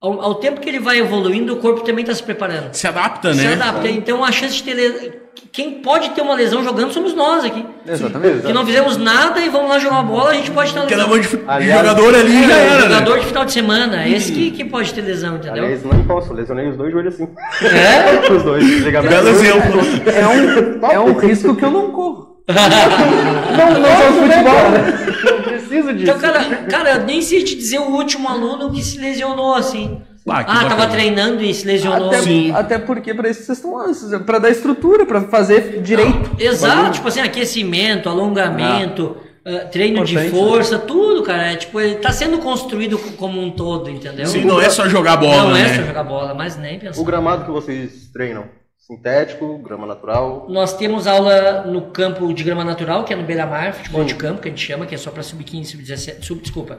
ao, 0.00 0.20
ao 0.20 0.34
tempo 0.36 0.60
que 0.60 0.68
ele 0.68 0.78
vai 0.78 0.98
evoluindo, 0.98 1.54
o 1.54 1.56
corpo 1.56 1.80
também 1.80 2.02
está 2.02 2.14
se 2.14 2.22
preparando. 2.22 2.74
Se 2.74 2.86
adapta, 2.86 3.32
Se 3.32 3.42
né? 3.42 3.54
adapta. 3.54 3.88
Então 3.88 4.22
a 4.24 4.30
chance 4.30 4.54
de 4.56 4.62
ter 4.62 4.74
lesão. 4.74 5.10
Quem 5.52 5.80
pode 5.82 6.10
ter 6.10 6.20
uma 6.22 6.34
lesão 6.34 6.62
jogando 6.64 6.92
somos 6.92 7.14
nós 7.14 7.44
aqui. 7.44 7.64
Exatamente. 7.86 8.42
Que 8.46 8.52
não 8.52 8.64
fizemos 8.64 8.96
nada 8.96 9.40
e 9.40 9.48
vamos 9.48 9.68
lá 9.70 9.78
jogar 9.78 9.96
uma 9.96 10.02
bola, 10.02 10.30
a 10.30 10.34
gente 10.34 10.50
pode 10.50 10.72
ter 10.72 10.78
uma 10.78 10.86
Porque 10.86 10.96
na 10.96 11.06
lesão. 11.06 11.38
mão 11.38 11.44
de, 11.44 11.50
Aliás, 11.50 11.80
jogador 11.86 12.14
ali 12.14 12.36
É, 12.36 12.46
já 12.48 12.56
era, 12.56 12.80
jogador 12.82 13.14
né? 13.14 13.20
de 13.20 13.26
final 13.26 13.44
de 13.44 13.52
semana, 13.52 14.08
esse 14.08 14.32
que, 14.32 14.50
que 14.50 14.64
pode 14.64 14.92
ter 14.94 15.00
lesão, 15.02 15.36
entendeu? 15.36 15.64
Aliás, 15.64 15.82
não 15.84 16.04
posso, 16.04 16.32
lesionei 16.34 16.68
os 16.68 16.76
dois 16.76 16.92
joelhos 16.92 17.14
assim. 17.14 17.28
É? 17.62 18.28
os 18.32 18.42
dois. 18.42 18.64
Belo 18.84 19.28
exemplo. 19.28 19.80
É 20.06 20.26
um, 20.26 20.92
é 20.92 21.00
um 21.00 21.18
risco 21.18 21.54
que 21.54 21.64
eu 21.64 21.70
não 21.70 21.90
corro. 21.90 22.35
não, 23.56 23.80
não 23.80 23.96
sou 23.96 24.22
futebol, 24.22 24.70
né? 24.70 25.06
Não 25.24 25.42
preciso 25.42 25.92
disso. 25.92 26.02
Então, 26.10 26.18
cara, 26.18 26.44
cara, 26.68 26.90
eu 26.94 27.04
nem 27.04 27.20
sei 27.22 27.42
te 27.42 27.54
dizer 27.56 27.78
o 27.80 27.90
último 27.90 28.28
aluno 28.28 28.70
que 28.72 28.82
se 28.82 28.98
lesionou 28.98 29.54
assim. 29.54 30.00
Ah, 30.28 30.44
Ah, 30.46 30.64
tava 30.68 30.86
treinando 30.88 31.42
e 31.42 31.54
se 31.54 31.66
lesionou. 31.66 32.08
Até, 32.08 32.22
Sim. 32.22 32.50
até 32.52 32.78
porque 32.78 33.14
pra 33.14 33.28
isso 33.28 33.42
vocês 33.44 33.58
estão 33.58 33.74
lá, 33.74 33.86
pra 34.24 34.38
dar 34.38 34.50
estrutura, 34.50 35.06
pra 35.06 35.20
fazer 35.22 35.80
direito. 35.82 36.30
Exato, 36.38 36.92
tipo 36.92 37.06
assim, 37.08 37.20
aquecimento, 37.20 38.08
alongamento, 38.08 39.16
ah, 39.44 39.66
treino 39.66 40.04
de 40.04 40.14
Importante, 40.14 40.34
força, 40.36 40.78
tudo, 40.80 41.22
cara. 41.22 41.52
É, 41.52 41.56
tipo, 41.56 41.80
ele 41.80 41.96
tá 41.96 42.10
sendo 42.12 42.38
construído 42.38 42.98
co- 42.98 43.12
como 43.12 43.40
um 43.40 43.50
todo, 43.52 43.88
entendeu? 43.88 44.26
Sim, 44.26 44.44
não 44.44 44.60
é 44.60 44.68
só 44.68 44.88
jogar 44.88 45.16
bola, 45.16 45.50
Não 45.50 45.56
é 45.56 45.62
né? 45.62 45.74
só 45.76 45.82
jogar 45.82 46.02
bola, 46.04 46.34
mas 46.34 46.56
nem 46.56 46.76
pensar. 46.78 47.00
O 47.00 47.04
gramado 47.04 47.44
que 47.44 47.50
vocês 47.52 48.08
treinam? 48.12 48.44
Sintético, 48.86 49.58
grama 49.58 49.84
natural? 49.84 50.46
Nós 50.48 50.76
temos 50.76 51.08
aula 51.08 51.62
no 51.62 51.90
campo 51.90 52.32
de 52.32 52.44
grama 52.44 52.62
natural, 52.62 53.02
que 53.02 53.12
é 53.12 53.16
no 53.16 53.24
Beira-Mar, 53.24 53.74
futebol 53.74 54.04
de 54.04 54.14
campo, 54.14 54.40
que 54.40 54.46
a 54.46 54.50
gente 54.52 54.64
chama, 54.64 54.86
que 54.86 54.94
é 54.94 54.98
só 54.98 55.10
para 55.10 55.24
sub-15, 55.24 55.64
sub-17, 55.64 56.22
sub, 56.22 56.40
desculpa, 56.40 56.78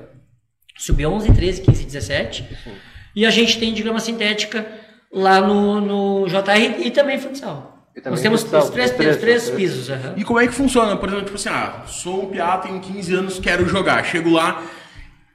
sub-11, 0.77 1.35
13, 1.35 1.61
15 1.63 1.83
e 1.83 1.85
17. 1.85 2.57
E 3.13 3.25
a 3.25 3.29
gente 3.29 3.59
tem 3.59 3.73
de 3.73 3.83
grama 3.83 3.99
sintética 3.99 4.65
lá 5.11 5.41
no, 5.41 5.81
no 5.81 6.27
JR 6.27 6.79
e 6.79 6.91
também 6.91 7.19
futsal. 7.19 7.89
Nós 8.05 8.21
temos 8.21 8.41
futsal, 8.41 8.63
os 8.63 8.69
três, 8.69 8.91
três, 8.91 9.17
três 9.17 9.43
os 9.43 9.49
três. 9.49 9.59
pisos. 9.59 9.89
aham. 9.89 10.13
E 10.15 10.23
como 10.23 10.39
é 10.39 10.47
que 10.47 10.53
funciona? 10.53 10.95
Por 10.95 11.09
exemplo, 11.09 11.25
tipo 11.25 11.35
assim, 11.35 11.49
ah, 11.49 11.83
sou 11.87 12.23
um 12.23 12.27
piá, 12.27 12.57
tenho 12.59 12.79
15 12.79 13.15
anos, 13.15 13.37
quero 13.37 13.67
jogar. 13.67 14.05
Chego 14.05 14.29
lá, 14.29 14.63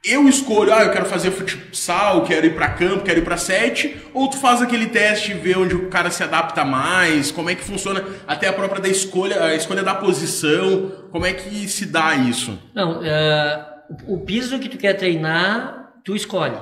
eu 0.03 0.27
escolho, 0.27 0.73
ah, 0.73 0.83
eu 0.83 0.91
quero 0.91 1.05
fazer 1.05 1.31
futsal, 1.31 2.23
quero 2.23 2.45
ir 2.45 2.55
pra 2.55 2.69
campo, 2.69 3.03
quero 3.03 3.19
ir 3.19 3.23
pra 3.23 3.37
sete, 3.37 3.95
ou 4.13 4.27
tu 4.27 4.37
faz 4.37 4.61
aquele 4.61 4.87
teste 4.87 5.31
e 5.31 5.35
vê 5.35 5.55
onde 5.55 5.75
o 5.75 5.89
cara 5.89 6.11
se 6.11 6.21
adapta 6.21 6.65
mais, 6.65 7.31
como 7.31 7.49
é 7.49 7.55
que 7.55 7.63
funciona 7.63 8.03
até 8.27 8.47
a 8.47 8.53
própria 8.53 8.81
da 8.81 8.89
escolha, 8.89 9.43
a 9.43 9.55
escolha 9.55 9.81
da 9.81 9.95
posição, 9.95 10.91
como 11.11 11.25
é 11.25 11.31
que 11.31 11.67
se 11.69 11.85
dá 11.85 12.15
isso? 12.15 12.59
Não, 12.75 13.01
ah, 13.03 13.73
o 14.07 14.19
piso 14.19 14.59
que 14.59 14.67
tu 14.67 14.77
quer 14.77 14.93
treinar, 14.93 15.93
tu 16.03 16.15
escolhe. 16.15 16.57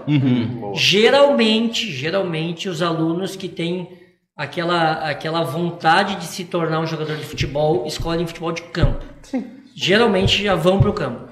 Boa. 0.59 0.75
Geralmente, 0.75 1.91
geralmente 1.91 2.69
os 2.69 2.81
alunos 2.81 3.35
que 3.35 3.49
têm 3.49 3.89
aquela, 4.37 5.09
aquela 5.09 5.43
vontade 5.43 6.15
de 6.15 6.25
se 6.25 6.45
tornar 6.45 6.79
um 6.79 6.87
jogador 6.87 7.15
de 7.15 7.25
futebol 7.25 7.85
escolhem 7.87 8.27
futebol 8.27 8.51
de 8.51 8.61
campo. 8.63 9.03
Geralmente 9.75 10.43
já 10.43 10.55
vão 10.55 10.79
para 10.79 10.89
o 10.89 10.93
campo. 10.93 11.29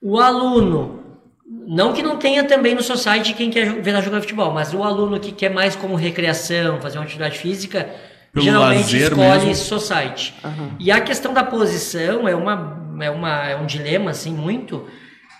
O 0.00 0.18
aluno, 0.18 1.01
não 1.46 1.92
que 1.92 2.02
não 2.02 2.16
tenha 2.16 2.44
também 2.44 2.74
no 2.74 2.82
society 2.82 3.34
quem 3.34 3.50
quer 3.50 3.80
ver 3.80 4.00
jogar 4.02 4.20
futebol, 4.20 4.52
mas 4.52 4.72
o 4.72 4.82
aluno 4.82 5.18
que 5.20 5.32
quer 5.32 5.50
mais 5.50 5.76
como 5.76 5.94
recreação, 5.94 6.80
fazer 6.80 6.98
uma 6.98 7.04
atividade 7.04 7.38
física, 7.38 7.88
Pelo 8.32 8.44
geralmente 8.44 8.96
escolhe 8.96 9.46
mesmo. 9.46 9.54
society. 9.54 10.34
E 10.78 10.90
a 10.90 11.00
questão 11.00 11.32
da 11.34 11.44
posição 11.44 12.26
é, 12.28 12.34
uma, 12.34 12.96
é, 13.00 13.10
uma, 13.10 13.48
é 13.48 13.56
um 13.56 13.66
dilema 13.66 14.10
assim 14.12 14.32
muito, 14.32 14.86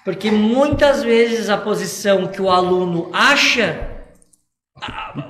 porque 0.05 0.31
muitas 0.31 1.03
vezes 1.03 1.49
a 1.49 1.57
posição 1.57 2.27
que 2.27 2.43
o 2.43 2.51
aluno 2.51 3.11
acha 3.13 3.89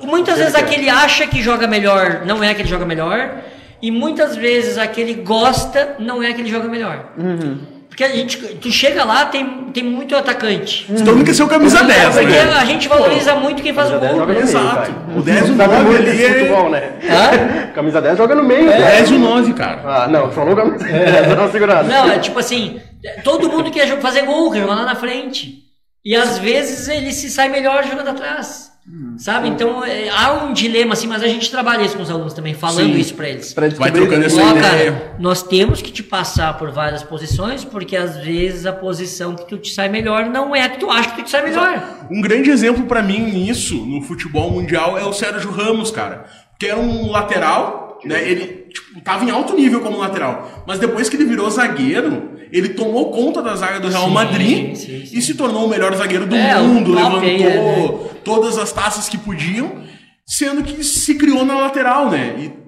Muitas 0.03 0.39
vezes 0.39 0.55
aquele 0.55 0.89
acha 0.89 1.27
que 1.27 1.43
joga 1.43 1.66
melhor 1.66 2.24
não 2.24 2.43
é 2.43 2.51
aquele 2.51 2.65
que 2.65 2.70
joga 2.70 2.86
melhor. 2.86 3.43
E 3.81 3.90
muitas 3.90 4.36
vezes 4.36 4.78
aquele 4.78 5.15
gosta 5.15 5.97
não 5.99 6.23
é 6.23 6.28
aquele 6.28 6.44
que 6.44 6.51
joga 6.51 6.69
melhor. 6.69 7.12
Porque 7.93 8.05
a 8.05 8.09
gente, 8.09 8.39
tu 8.39 8.70
chega 8.73 9.05
lá, 9.05 9.27
tem, 9.27 9.47
tem 9.70 9.85
muito 9.85 10.16
atacante. 10.16 10.86
Então 10.89 11.14
nunca 11.14 11.35
ser 11.35 11.43
o 11.43 11.47
camisa 11.47 11.85
10, 11.85 12.14
Porque 12.14 12.24
né? 12.27 12.40
a 12.59 12.64
gente 12.64 12.89
valoriza 12.89 13.35
muito 13.35 13.62
quem 13.62 13.74
faz 13.74 13.90
o 13.90 13.98
Camisa 14.01 14.06
10 14.09 14.12
gol. 14.14 14.20
joga 14.20 14.32
no 14.32 14.39
meio, 14.40 14.48
Exato. 14.48 14.93
cara. 14.93 15.19
O 15.19 15.23
10 15.23 15.39
e 15.40 15.43
o 15.52 15.56
Sabe 15.59 15.74
9 15.74 15.85
muito 15.85 16.09
ali 16.10 16.24
é- 16.24 16.28
futebol, 16.32 16.70
né? 16.70 16.93
Hã? 17.05 17.66
Camisa 17.74 18.01
10 18.01 18.16
joga 18.16 18.35
no 18.35 18.44
meio, 18.44 18.64
O 18.66 18.70
cara. 18.73 18.82
10 18.85 19.10
e 19.10 19.14
o 19.14 19.19
9, 19.19 19.52
cara. 19.52 19.81
Ah, 19.85 20.09
não, 20.09 20.32
falou 20.32 20.56
camisa 20.56 20.85
10, 20.86 21.28
eu 21.28 21.36
não 21.36 21.52
segurado. 21.52 21.86
Não, 21.89 22.10
é 22.10 22.19
tipo 22.19 22.39
assim, 22.39 22.81
todo 23.23 23.51
mundo 23.51 23.70
quer 23.70 23.86
fazer 24.01 24.23
gol, 24.23 24.51
quer 24.51 24.60
jogar 24.60 24.74
lá 24.77 24.85
na 24.86 24.94
frente. 24.94 25.59
E 26.02 26.16
às 26.16 26.39
vezes 26.39 26.89
ele 26.89 27.12
se 27.12 27.28
sai 27.31 27.51
melhor 27.51 27.85
jogando 27.85 28.09
atrás. 28.09 28.72
Sabe? 29.17 29.49
Então 29.49 29.85
é, 29.85 30.09
há 30.09 30.45
um 30.45 30.53
dilema 30.53 30.95
assim, 30.95 31.07
mas 31.07 31.23
a 31.23 31.29
gente 31.29 31.49
trabalha 31.51 31.83
isso 31.83 31.97
com 31.97 32.03
os 32.03 32.11
alunos 32.11 32.35
também, 32.35 32.53
falando 32.53 32.93
Sim. 32.93 32.99
isso 32.99 33.15
pra 33.15 33.29
eles. 33.29 33.55
Pra 33.55 33.69
Vai 33.69 33.93
trocando 33.93 34.25
essa 34.25 34.43
Ó, 34.43 34.51
ideia. 34.51 34.93
cara, 34.93 35.17
nós 35.21 35.41
temos 35.43 35.81
que 35.81 35.93
te 35.93 36.03
passar 36.03 36.59
por 36.59 36.71
várias 36.73 37.03
posições, 37.03 37.65
porque 37.65 37.97
às 37.97 38.17
vezes 38.17 38.67
a 38.67 38.73
posição 38.73 39.37
que 39.37 39.47
tu 39.47 39.57
te 39.57 39.71
sai 39.73 39.89
melhor 39.89 40.27
não 40.27 40.55
é 40.55 40.63
a 40.63 40.69
que 40.69 40.81
tu 40.81 40.91
acha 40.91 41.11
que 41.11 41.17
tu 41.17 41.23
te 41.25 41.31
sai 41.31 41.45
melhor. 41.45 41.81
Um 42.11 42.21
grande 42.21 42.51
exemplo 42.51 42.85
pra 42.87 43.03
mim 43.03 43.21
nisso, 43.21 43.77
no 43.87 44.03
futebol 44.03 44.51
mundial, 44.51 44.99
é 44.99 45.05
o 45.05 45.13
Sérgio 45.13 45.53
Ramos, 45.53 45.93
cara. 45.93 46.25
Que 46.59 46.67
era 46.67 46.79
um 46.81 47.09
lateral, 47.09 48.01
né? 48.05 48.29
Ele 48.29 48.67
tipo, 48.73 49.01
tava 49.01 49.25
em 49.25 49.31
alto 49.31 49.55
nível 49.55 49.81
como 49.81 49.97
lateral. 49.99 50.65
Mas 50.67 50.81
depois 50.81 51.09
que 51.09 51.15
ele 51.17 51.25
virou 51.25 51.49
zagueiro, 51.51 52.31
ele 52.53 52.71
tomou 52.71 53.11
conta 53.13 53.41
da 53.41 53.55
zaga 53.55 53.79
do 53.79 53.89
Real 53.89 54.07
Sim, 54.09 54.13
Madrid 54.13 54.75
sim, 54.75 55.07
sim. 55.07 55.19
e 55.19 55.23
se 55.23 55.35
tornou 55.35 55.67
o 55.67 55.69
melhor 55.69 55.95
zagueiro 55.95 56.27
do 56.27 56.35
É, 56.35 56.59
mundo. 56.61 56.93
levantou 56.95 57.21
aí, 57.21 57.43
é, 57.43 58.12
todas 58.24 58.59
as 58.59 58.73
taças 58.73 59.09
que 59.09 59.19
podiam, 59.19 59.82
sendo 60.27 60.62
que 60.62 60.82
se 60.85 61.15
criou 61.16 61.44
na 61.44 61.59
lateral, 61.59 62.11
né? 62.11 62.35
E 62.39 62.62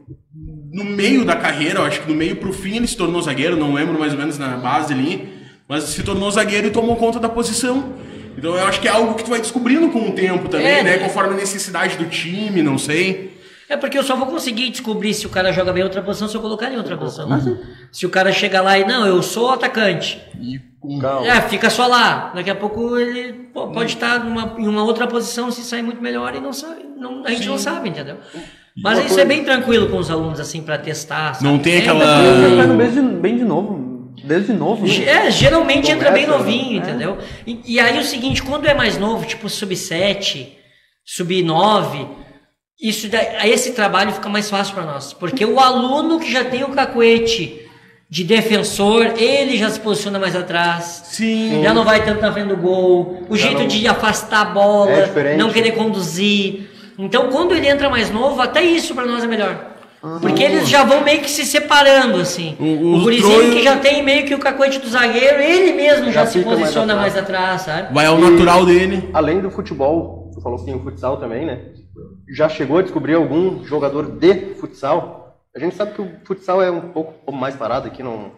no 0.77 0.85
meio 0.85 1.25
da 1.25 1.37
carreira, 1.37 1.81
eu 1.81 1.85
acho 1.85 2.01
que 2.03 2.09
no 2.11 2.17
meio 2.17 2.37
pro 2.37 2.53
fim 2.53 2.77
ele 2.77 2.87
se 2.87 2.97
tornou 2.97 3.23
zagueiro, 3.23 3.57
não 3.57 3.73
lembro 3.73 3.99
mais 3.99 4.13
ou 4.13 4.19
menos 4.19 4.39
na 4.39 4.57
base 4.57 4.93
ali, 4.93 5.33
mas 5.69 5.85
se 5.85 6.03
tornou 6.03 6.31
zagueiro 6.31 6.67
e 6.67 6.71
tomou 6.71 6.97
conta 6.97 7.21
da 7.21 7.29
posição. 7.29 7.95
Então 8.37 8.57
eu 8.57 8.67
acho 8.67 8.81
que 8.81 8.89
é 8.89 8.91
algo 8.91 9.15
que 9.15 9.23
tu 9.23 9.31
vai 9.31 9.41
descobrindo 9.41 9.89
com 9.91 10.09
o 10.09 10.13
tempo 10.13 10.49
também, 10.49 10.67
É, 10.67 10.83
né? 10.83 10.97
né? 10.97 10.99
Conforme 10.99 11.35
a 11.35 11.37
necessidade 11.37 11.97
do 11.97 12.07
time, 12.07 12.63
não 12.63 12.77
sei. 12.77 13.33
É 13.69 13.77
porque 13.77 13.97
eu 13.97 14.03
só 14.03 14.15
vou 14.17 14.27
conseguir 14.27 14.69
descobrir 14.71 15.15
se 15.15 15.27
o 15.27 15.31
cara 15.31 15.53
joga 15.53 15.73
bem 15.73 15.81
em 15.81 15.85
outra 15.85 16.03
posição 16.03 16.29
se 16.29 16.37
eu 16.37 16.41
colocar 16.41 16.71
em 16.71 16.77
outra 16.77 16.97
posição. 16.99 17.29
Se 17.91 18.05
o 18.05 18.11
cara 18.11 18.31
chega 18.33 18.61
lá 18.61 18.79
e, 18.79 18.85
não, 18.85 19.07
eu 19.07 19.23
sou 19.23 19.51
atacante. 19.51 20.21
E 20.41 20.61
Calma. 21.01 21.27
É, 21.27 21.41
fica 21.43 21.71
só 21.71 21.87
lá. 21.87 22.33
Daqui 22.35 22.51
a 22.51 22.55
pouco 22.55 22.97
ele 22.99 23.33
pô, 23.53 23.69
pode 23.69 23.95
estar 23.95 24.23
numa, 24.25 24.55
em 24.59 24.67
uma 24.69 24.83
outra 24.85 25.07
posição 25.07 25.51
se 25.51 25.63
sair 25.63 25.83
muito 25.83 26.03
melhor 26.03 26.35
e 26.35 26.41
não 26.41 26.53
sabe. 26.53 26.83
Não, 26.97 27.25
a 27.25 27.31
gente 27.31 27.47
não 27.49 27.59
sabe, 27.59 27.89
entendeu? 27.89 28.17
Mas 28.83 29.05
isso 29.07 29.19
é 29.21 29.25
bem 29.25 29.45
tranquilo 29.45 29.89
com 29.89 29.99
os 29.99 30.11
alunos, 30.11 30.41
assim, 30.41 30.63
pra 30.63 30.77
testar. 30.77 31.35
sabe? 31.35 31.45
Não 31.47 31.59
tem 31.59 31.75
É, 31.75 31.79
aquela- 31.79 32.65
indo 32.65 32.75
bem 32.77 32.91
de, 32.91 33.01
bem 33.01 33.37
de 33.37 33.45
novo. 33.45 34.13
Desde 34.25 34.53
novo. 34.53 34.87
né? 34.87 35.05
É, 35.05 35.31
geralmente 35.31 35.91
entra 35.91 36.11
bem 36.11 36.25
Começa, 36.25 36.39
novinho, 36.45 36.79
entendeu? 36.79 37.19
E, 37.47 37.61
e 37.75 37.81
aí 37.81 37.99
o 37.99 38.05
seguinte, 38.05 38.43
quando 38.43 38.67
é 38.67 38.73
mais 38.73 38.97
novo, 38.97 39.27
tipo 39.27 39.49
sub-7, 39.49 40.49
sub-9, 41.05 42.07
isso 42.81 43.09
daí, 43.09 43.27
aí 43.39 43.51
esse 43.53 43.73
trabalho 43.73 44.13
fica 44.13 44.29
mais 44.29 44.49
fácil 44.51 44.75
para 44.75 44.85
nós. 44.85 45.13
Porque 45.13 45.45
o 45.45 45.59
aluno 45.61 46.19
que 46.19 46.31
já 46.33 46.45
tem 46.45 46.65
o 46.65 46.69
cacuete 46.71 47.61
de 48.15 48.23
defensor, 48.23 49.15
ele 49.17 49.57
já 49.57 49.69
se 49.69 49.81
posiciona 49.81 50.21
mais 50.21 50.37
atrás. 50.37 51.03
Sim. 51.07 51.63
Já 51.65 51.75
não 51.75 51.83
vai 51.85 52.05
tanto 52.05 52.21
na 52.21 52.33
frente 52.33 52.47
do 52.49 52.57
gol. 52.57 53.25
O 53.29 53.37
jeito 53.37 53.59
não- 53.63 53.67
de 53.67 53.89
afastar 53.89 54.43
a 54.43 54.45
bola, 54.45 54.93
É 54.93 55.03
diferente. 55.03 55.37
não 55.37 55.51
querer 55.51 55.73
conduzir. 55.73 56.71
Então, 56.97 57.29
quando 57.29 57.57
ele 57.57 57.67
entra 57.67 57.91
mais 57.91 58.13
novo, 58.13 58.41
até 58.41 58.63
isso 58.63 58.95
para 58.95 59.05
nós 59.05 59.25
é 59.25 59.27
melhor. 59.27 59.73
Porque 60.21 60.45
eles 60.45 60.69
já 60.69 60.85
vão 60.85 61.03
meio 61.03 61.23
que 61.23 61.31
se 61.31 61.45
separando, 61.45 62.21
assim. 62.21 62.55
O- 62.61 62.99
O, 62.99 63.01
gurizinho 63.03 63.33
tronhos- 63.37 63.55
que 63.57 63.63
já 63.65 63.77
tem 63.79 64.01
meio 64.05 64.25
que 64.27 64.35
o 64.35 64.39
cacoete 64.39 64.79
do 64.79 64.89
zagueiro, 64.89 65.41
ele 65.43 65.73
mesmo 65.73 66.05
já, 66.13 66.21
Já 66.21 66.27
se 66.27 66.39
fica 66.39 66.51
mais 66.51 66.61
posiciona 66.61 66.93
atrás. 66.93 67.15
mais 67.15 67.25
atrás, 67.25 67.63
sabe? 67.63 67.93
Vai 67.93 68.07
ao 68.07 68.17
natural 68.19 68.65
dele. 68.65 69.09
Além 69.13 69.41
do 69.41 69.51
futebol, 69.51 70.31
você 70.33 70.41
falou 70.41 70.59
que 70.61 70.67
tem 70.67 70.75
o 70.77 70.81
futsal 70.85 71.17
também, 71.17 71.45
né? 71.47 71.59
Já 72.33 72.49
chegou 72.49 72.79
a 72.79 72.83
descobrir 72.83 73.15
algum 73.15 73.65
jogador 73.65 74.09
de 74.19 74.55
futsal? 74.61 75.24
A 75.57 75.61
gente 75.61 75.75
sabe 75.77 75.93
que 75.93 76.03
o 76.03 76.11
futsal 76.25 76.63
é 76.63 76.71
um 76.71 76.81
pouco 76.93 77.33
mais 77.33 77.55
parado 77.55 77.87
aqui, 77.87 78.03
não. 78.03 78.33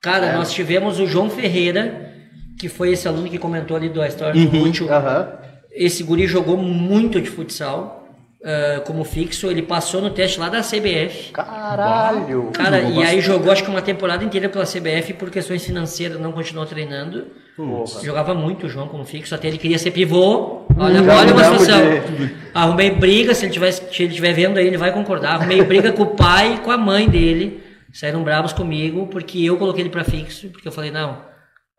Cara, 0.00 0.26
É. 0.26 0.32
nós 0.34 0.50
tivemos 0.52 0.98
o 0.98 1.06
João 1.06 1.28
Ferreira, 1.28 2.14
que 2.58 2.68
foi 2.68 2.90
esse 2.92 3.06
aluno 3.06 3.28
que 3.28 3.38
comentou 3.38 3.76
ali 3.76 3.88
da 3.88 4.06
história 4.06 4.46
do 4.46 4.62
útil. 4.62 4.92
Aham. 4.92 5.32
Esse 5.72 6.02
guri 6.02 6.26
jogou 6.26 6.56
muito 6.56 7.20
de 7.20 7.28
futsal. 7.30 7.96
ah, 8.44 8.80
como 8.86 9.02
fixo, 9.02 9.50
ele 9.50 9.62
passou 9.62 10.00
no 10.00 10.10
teste 10.10 10.38
lá 10.38 10.48
da 10.48 10.60
CBF. 10.62 11.32
Caralho! 11.32 12.50
Cara, 12.52 12.80
e 12.80 13.02
aí 13.02 13.20
jogou 13.20 13.50
acho 13.50 13.64
que 13.64 13.68
uma 13.70 13.82
temporada 13.82 14.22
inteira 14.24 14.48
pela 14.48 14.64
CBF 14.64 15.12
por 15.14 15.28
questões 15.28 15.64
financeiras, 15.66 16.20
não 16.20 16.30
continuou 16.30 16.64
treinando. 16.64 17.26
Porra. 17.56 18.00
Jogava 18.00 18.34
muito 18.34 18.66
o 18.66 18.68
João 18.68 18.86
como 18.86 19.04
fixo, 19.04 19.34
até 19.34 19.48
ele 19.48 19.58
queria 19.58 19.76
ser 19.76 19.90
pivô. 19.90 20.57
Olha, 20.78 21.02
Já 21.04 21.16
olha 21.18 21.32
uma 21.34 21.44
situação. 21.44 21.80
de- 21.80 22.36
Arrumei 22.54 22.90
briga, 22.90 23.34
se 23.34 23.42
ele 23.44 23.48
estiver 23.50 23.72
se 23.72 24.02
ele 24.02 24.08
estiver 24.10 24.32
vendo 24.32 24.58
aí, 24.58 24.66
ele 24.66 24.76
vai 24.76 24.92
concordar. 24.92 25.34
Arrumei 25.34 25.62
briga 25.62 25.92
com 25.92 26.02
o 26.02 26.06
pai 26.16 26.54
e 26.54 26.58
com 26.58 26.70
a 26.70 26.78
mãe 26.78 27.08
dele. 27.08 27.62
Saíram 27.92 28.22
bravos 28.22 28.52
comigo, 28.52 29.06
porque 29.06 29.42
eu 29.44 29.56
coloquei 29.56 29.82
ele 29.82 29.90
pra 29.90 30.04
fixo, 30.04 30.48
porque 30.50 30.68
eu 30.68 30.72
falei, 30.72 30.90
não, 30.90 31.22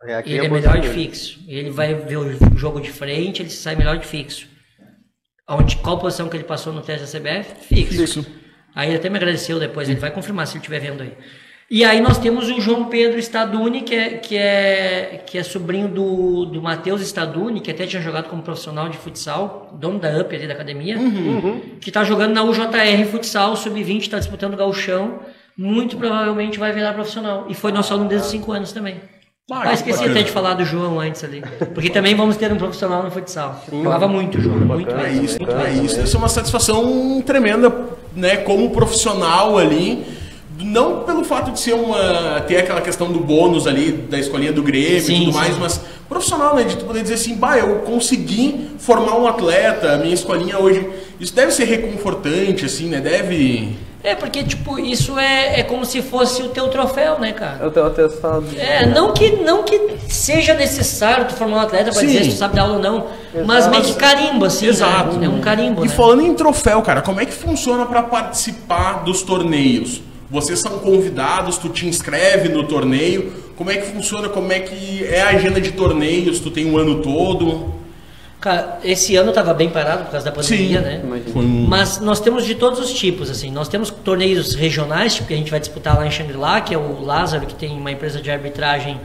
É, 0.04 0.22
ele 0.26 0.40
a 0.42 0.46
é 0.46 0.50
melhor 0.50 0.80
de 0.80 0.90
fixo. 0.90 1.40
Ele 1.48 1.70
vai 1.70 1.94
ver 1.94 2.18
o 2.18 2.58
jogo 2.58 2.80
de 2.82 2.90
frente, 2.92 3.42
ele 3.42 3.50
sai 3.50 3.76
melhor 3.76 3.98
de 3.98 4.06
fixo. 4.08 4.48
Onde, 5.48 5.76
qual 5.78 5.98
posição 6.00 6.28
que 6.30 6.38
ele 6.38 6.44
passou 6.44 6.72
no 6.74 6.82
teste 6.82 7.06
da 7.06 7.20
CBF? 7.20 7.54
Fixo. 7.68 8.04
Isso. 8.04 8.26
Aí 8.76 8.90
ele 8.90 8.98
até 8.98 9.10
me 9.10 9.18
agradeceu 9.18 9.60
depois, 9.60 9.90
ele 9.90 10.00
vai 10.00 10.12
confirmar 10.12 10.46
se 10.48 10.54
ele 10.54 10.60
estiver 10.60 10.80
vendo 10.80 11.02
aí. 11.04 11.14
E 11.72 11.86
aí 11.86 12.02
nós 12.02 12.18
temos 12.18 12.50
o 12.50 12.60
João 12.60 12.86
Pedro 12.86 13.20
Staduni, 13.20 13.82
que 13.82 13.94
é, 13.94 14.10
que 14.18 14.36
é, 14.36 15.22
que 15.24 15.38
é 15.38 15.44
sobrinho 15.44 15.88
do, 15.88 16.46
do 16.46 16.62
Matheus 16.62 17.00
Staduni, 17.02 17.62
que 17.62 17.70
até 17.70 17.86
tinha 17.86 18.02
jogado 18.02 18.28
como 18.28 18.42
profissional 18.42 18.90
de 18.90 18.98
futsal, 18.98 19.70
dono 19.74 20.00
da 20.00 20.10
UP 20.18 20.36
ali 20.36 20.48
da 20.48 20.54
academia, 20.56 20.98
que 21.80 21.92
está 21.92 22.04
jogando 22.04 22.34
na 22.34 22.44
UJR 22.44 23.06
Futsal, 23.12 23.56
sub-20, 23.56 24.02
está 24.02 24.18
disputando 24.18 24.56
o 24.56 24.58
gauchão, 24.58 25.20
muito 25.56 25.96
provavelmente 25.96 26.58
vai 26.58 26.72
virar 26.72 26.94
profissional. 26.94 27.46
E 27.48 27.54
foi 27.54 27.72
nosso 27.72 27.94
aluno 27.94 28.10
desde 28.10 28.26
os 28.26 28.32
5 28.32 28.52
anos 28.52 28.72
também. 28.72 28.96
Ah, 29.52 29.62
Ah, 29.64 29.68
que 29.70 29.74
esqueci 29.76 30.06
até 30.06 30.24
de 30.24 30.32
falar 30.32 30.54
do 30.56 30.64
João 30.66 31.00
antes 31.00 31.24
ali. 31.24 31.44
Porque 31.74 31.90
também 31.90 32.16
vamos 32.16 32.38
ter 32.38 32.52
um 32.52 32.58
profissional 32.58 33.04
no 33.04 33.12
futsal. 33.12 33.64
Jogava 33.72 34.08
muito, 34.08 34.40
João. 34.42 34.58
Muito 34.58 34.88
Bacana, 34.88 35.08
mesmo. 35.08 35.26
isso, 35.26 35.38
muito. 35.40 35.56
É 35.56 35.72
isso 35.72 35.96
deve 35.98 36.08
ser 36.08 36.18
uma 36.18 36.30
satisfação 36.30 37.22
tremenda, 37.24 37.72
né, 38.16 38.38
como 38.38 38.70
profissional 38.72 39.58
ali. 39.58 40.04
Não 40.60 41.04
pelo 41.04 41.24
fato 41.24 41.52
de 41.52 41.60
ser 41.60 41.74
uma. 41.74 42.42
ter 42.48 42.58
aquela 42.58 42.82
questão 42.82 43.12
do 43.12 43.20
bônus 43.20 43.66
ali, 43.66 43.92
da 43.92 44.20
escolinha 44.20 44.52
do 44.52 44.62
Grêmio 44.62 45.02
Sim, 45.02 45.14
e 45.14 45.20
tudo 45.26 45.32
sim. 45.32 45.38
mais, 45.38 45.58
mas 45.58 45.82
profissional, 46.08 46.56
né? 46.56 46.64
De 46.64 46.76
tu 46.76 46.86
poder 46.86 47.02
dizer 47.02 47.14
assim, 47.16 47.36
bah, 47.36 47.58
eu 47.58 47.76
consegui 47.80 48.70
formar 48.80 49.18
um 49.18 49.28
atleta, 49.28 49.94
a 49.94 49.98
minha 49.98 50.14
escolinha 50.14 50.58
hoje. 50.60 50.88
Isso 51.20 51.34
deve 51.34 51.52
ser 51.52 51.66
reconfortante, 51.66 52.66
assim, 52.66 52.88
né? 52.88 53.00
Deve. 53.00 53.78
É, 54.02 54.16
porque, 54.16 54.42
tipo, 54.44 54.80
isso 54.80 55.20
é, 55.20 55.60
é 55.60 55.64
como 55.64 55.86
se 55.86 56.02
fosse 56.02 56.42
o 56.42 56.48
teu 56.48 56.70
troféu, 56.70 57.20
né, 57.20 57.34
cara? 57.34 57.58
Eu 57.62 57.70
tenho 57.70 57.86
atestado. 57.86 58.46
É, 58.58 58.86
não 58.86 59.12
que, 59.14 59.32
não 59.44 59.64
que 59.64 59.78
seja 60.08 60.54
necessário 60.54 61.26
tu 61.26 61.34
formar 61.34 61.58
um 61.58 61.60
atleta 61.60 61.92
pra 61.92 62.00
Sim. 62.00 62.08
dizer 62.08 62.24
se 62.24 62.30
tu 62.32 62.38
sabe 62.38 62.56
dar 62.56 62.62
aula 62.62 62.76
ou 62.76 62.82
não, 62.82 63.08
mas 63.46 63.68
meio 63.68 63.84
que 63.84 63.94
carimbo, 63.96 64.46
assim, 64.46 64.68
Exato. 64.68 65.18
né? 65.18 65.26
É 65.26 65.30
um 65.30 65.42
carimbo, 65.42 65.84
E 65.84 65.88
né? 65.90 65.94
falando 65.94 66.22
em 66.22 66.34
troféu, 66.34 66.82
cara, 66.82 67.02
como 67.02 67.20
é 67.20 67.26
que 67.26 67.34
funciona 67.34 67.86
pra 67.86 68.02
participar 68.02 69.04
dos 69.04 69.22
torneios? 69.22 70.02
Vocês 70.30 70.60
são 70.60 70.78
convidados, 70.80 71.58
tu 71.58 71.70
te 71.70 71.88
inscreve 71.88 72.50
no 72.50 72.64
torneio. 72.64 73.34
Como 73.56 73.72
é 73.72 73.78
que 73.78 73.88
funciona? 73.92 74.30
Como 74.30 74.52
é 74.52 74.60
que 74.60 75.04
é 75.06 75.22
a 75.22 75.30
agenda 75.30 75.60
de 75.60 75.72
torneios? 75.72 76.40
Tu 76.40 76.52
tem 76.52 76.66
um 76.70 76.78
ano 76.78 77.02
todo? 77.02 77.74
Cara, 78.40 78.80
esse 78.86 79.16
ano 79.18 79.34
tava 79.34 79.54
bem 79.54 79.70
parado 79.70 80.06
por 80.06 80.12
causa 80.12 80.26
da 80.28 80.32
pandemia, 80.32 80.80
né? 80.80 81.02
Imagina. 81.04 81.30
Foi 81.34 81.44
um- 81.44 81.66
Mas 81.68 82.00
nós 82.00 82.22
temos 82.22 82.46
de 82.46 82.56
todos 82.56 82.80
os 82.80 82.94
tipos, 82.94 83.30
assim. 83.30 83.52
Nós 83.52 83.68
temos 83.68 83.90
torneios 83.90 84.54
regionais, 84.56 85.16
tipo, 85.16 85.28
que 85.28 85.34
a 85.34 85.38
gente 85.38 85.52
vai 85.52 85.60
disputar 85.60 85.98
lá 85.98 86.08
em 86.08 86.12
Xangri-Lá, 86.12 86.62
que 86.62 86.74
é 86.74 86.78
o 86.78 87.02
Lázaro, 87.04 87.46
que 87.46 87.56
tem 87.56 87.72
uma 87.72 87.92
empresa 87.92 88.22
de 88.22 88.32
arbitragem, 88.32 88.98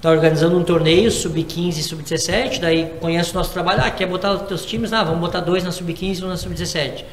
tá 0.00 0.10
organizando 0.10 0.56
um 0.56 0.62
torneio 0.62 1.10
sub-15 1.10 1.78
e 1.78 1.82
sub-17, 1.82 2.58
daí 2.60 2.90
conhece 3.00 3.32
o 3.32 3.34
nosso 3.34 3.50
trabalho, 3.52 3.82
ah, 3.84 3.90
quer 3.90 4.06
botar 4.06 4.32
os 4.32 4.42
teus 4.42 4.64
times? 4.64 4.92
Ah, 4.94 5.02
vamos 5.04 5.20
botar 5.20 5.40
dois 5.40 5.62
na 5.62 5.70
sub-15 5.72 6.20
e 6.20 6.24
um 6.24 6.28
na 6.28 6.36
sub-17. 6.38 7.04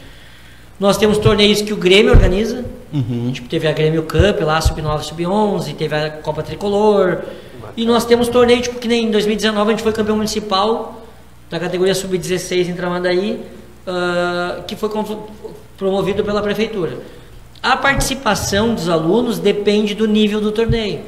Nós 0.80 0.96
temos 0.96 1.18
torneios 1.18 1.62
que 1.62 1.74
o 1.74 1.78
Grêmio 1.78 2.12
organiza, 2.12 2.64
tipo, 3.32 3.48
teve 3.48 3.68
a 3.68 3.72
Grêmio 3.72 4.04
Cup 4.04 4.42
lá, 4.42 4.60
sub-9, 4.60 5.02
sub-11, 5.04 5.76
teve 5.76 5.96
a 5.96 6.10
Copa 6.10 6.44
Tricolor, 6.44 7.20
e 7.78 7.86
nós 7.86 8.06
temos 8.06 8.28
torneio, 8.28 8.62
tipo, 8.62 8.80
que 8.80 8.88
nem 8.88 9.06
em 9.06 9.12
2019 9.12 9.70
a 9.70 9.72
gente 9.72 9.84
foi 9.84 9.94
campeão 9.94 10.16
municipal 10.18 11.02
da 11.50 11.60
categoria 11.60 11.96
sub-16 11.96 12.70
em 12.70 12.74
Tramandaí, 12.74 13.42
ah, 13.88 14.62
que 14.68 14.76
foi 14.76 14.90
promovido 15.78 16.24
pela 16.24 16.42
prefeitura. 16.42 16.98
A 17.64 17.78
participação 17.78 18.74
dos 18.74 18.90
alunos 18.90 19.40
depende 19.40 19.94
do 19.94 20.08
nível 20.08 20.42
do 20.42 20.52
torneio. 20.52 21.02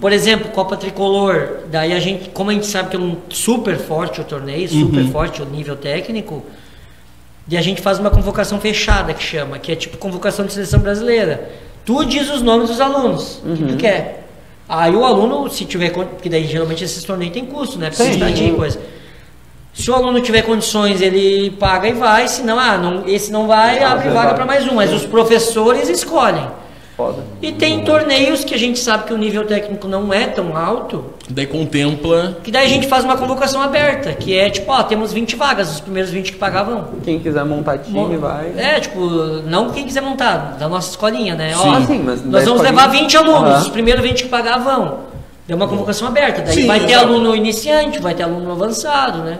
Por 0.00 0.12
exemplo, 0.12 0.50
Copa 0.52 0.76
Tricolor, 0.76 1.64
daí 1.70 1.92
a 1.92 2.00
gente, 2.00 2.30
como 2.30 2.50
a 2.50 2.54
gente 2.54 2.66
sabe 2.66 2.90
que 2.90 2.96
é 2.96 2.98
um 2.98 3.16
super 3.28 3.76
forte 3.76 4.20
o 4.20 4.24
torneio, 4.24 4.68
super 4.68 5.04
forte 5.12 5.42
o 5.42 5.44
nível 5.44 5.76
técnico, 5.76 6.42
e 7.50 7.56
a 7.56 7.60
gente 7.60 7.82
faz 7.82 7.98
uma 7.98 8.10
convocação 8.10 8.60
fechada 8.60 9.12
que 9.12 9.22
chama, 9.22 9.58
que 9.58 9.72
é 9.72 9.74
tipo 9.74 9.96
convocação 9.98 10.46
de 10.46 10.52
seleção 10.52 10.78
brasileira. 10.78 11.50
Tu 11.84 12.04
diz 12.04 12.30
os 12.30 12.42
nomes 12.42 12.68
dos 12.68 12.80
alunos 12.80 13.42
que 13.56 13.64
tu 13.64 13.76
quer. 13.76 14.28
Aí 14.68 14.94
o 14.94 15.04
aluno, 15.04 15.50
se 15.50 15.64
tiver, 15.64 15.90
porque 15.90 16.28
daí 16.28 16.46
geralmente 16.46 16.84
esses 16.84 17.02
torneios 17.02 17.34
têm 17.34 17.44
custo, 17.44 17.76
né? 17.76 17.90
Porque 17.90 18.04
estadia 18.04 18.46
e 18.46 18.54
coisa. 18.54 18.78
Se 19.74 19.90
o 19.90 19.94
aluno 19.94 20.20
tiver 20.20 20.42
condições, 20.42 21.00
ele 21.00 21.50
paga 21.52 21.88
e 21.88 21.92
vai, 21.92 22.28
se 22.28 22.42
não, 22.42 22.56
ah, 22.58 22.78
não, 22.78 23.08
esse 23.08 23.32
não 23.32 23.48
vai, 23.48 23.82
abre 23.82 24.10
vaga 24.10 24.34
para 24.34 24.44
mais 24.44 24.68
um, 24.68 24.74
mas 24.74 24.92
os 24.92 25.04
professores 25.04 25.88
escolhem. 25.88 26.46
Foda. 27.00 27.22
E 27.40 27.50
tem 27.52 27.82
torneios 27.82 28.44
que 28.44 28.54
a 28.54 28.58
gente 28.58 28.78
sabe 28.78 29.04
que 29.04 29.14
o 29.14 29.16
nível 29.16 29.46
técnico 29.46 29.88
não 29.88 30.12
é 30.12 30.26
tão 30.26 30.56
alto, 30.56 31.04
Daí 31.30 31.46
contempla. 31.46 32.36
que 32.44 32.50
daí 32.50 32.66
a 32.66 32.68
gente 32.68 32.86
faz 32.88 33.04
uma 33.04 33.16
convocação 33.16 33.62
aberta, 33.62 34.12
que 34.12 34.36
é 34.36 34.50
tipo, 34.50 34.70
ó, 34.70 34.82
temos 34.82 35.12
20 35.12 35.34
vagas, 35.36 35.70
os 35.72 35.80
primeiros 35.80 36.10
20 36.10 36.32
que 36.32 36.38
pagavam. 36.38 36.88
Quem 37.02 37.18
quiser 37.18 37.44
montar 37.44 37.78
time, 37.78 37.98
Mo- 37.98 38.18
vai. 38.18 38.52
É, 38.56 38.78
tipo, 38.80 39.00
não 39.46 39.70
quem 39.70 39.84
quiser 39.86 40.02
montar, 40.02 40.56
da 40.58 40.68
nossa 40.68 40.90
escolinha, 40.90 41.34
né? 41.34 41.54
Sim. 41.54 41.68
Ó, 41.68 41.72
Ah, 41.74 41.80
sim, 41.86 42.02
mas 42.04 42.24
nós 42.24 42.44
vamos 42.44 42.60
levar 42.62 42.88
20 42.88 43.16
alunos, 43.16 43.50
Aham. 43.50 43.60
os 43.62 43.68
primeiros 43.68 44.02
20 44.02 44.24
que 44.24 44.28
pagar 44.28 44.58
vão. 44.58 45.10
Deu 45.46 45.56
uma 45.56 45.66
convocação 45.66 46.06
aberta, 46.06 46.42
daí 46.42 46.54
Sim, 46.54 46.66
vai 46.66 46.80
ter 46.80 46.94
aluno 46.94 47.34
iniciante, 47.34 47.98
vai 47.98 48.14
ter 48.14 48.22
aluno 48.22 48.52
avançado, 48.52 49.18
né? 49.24 49.38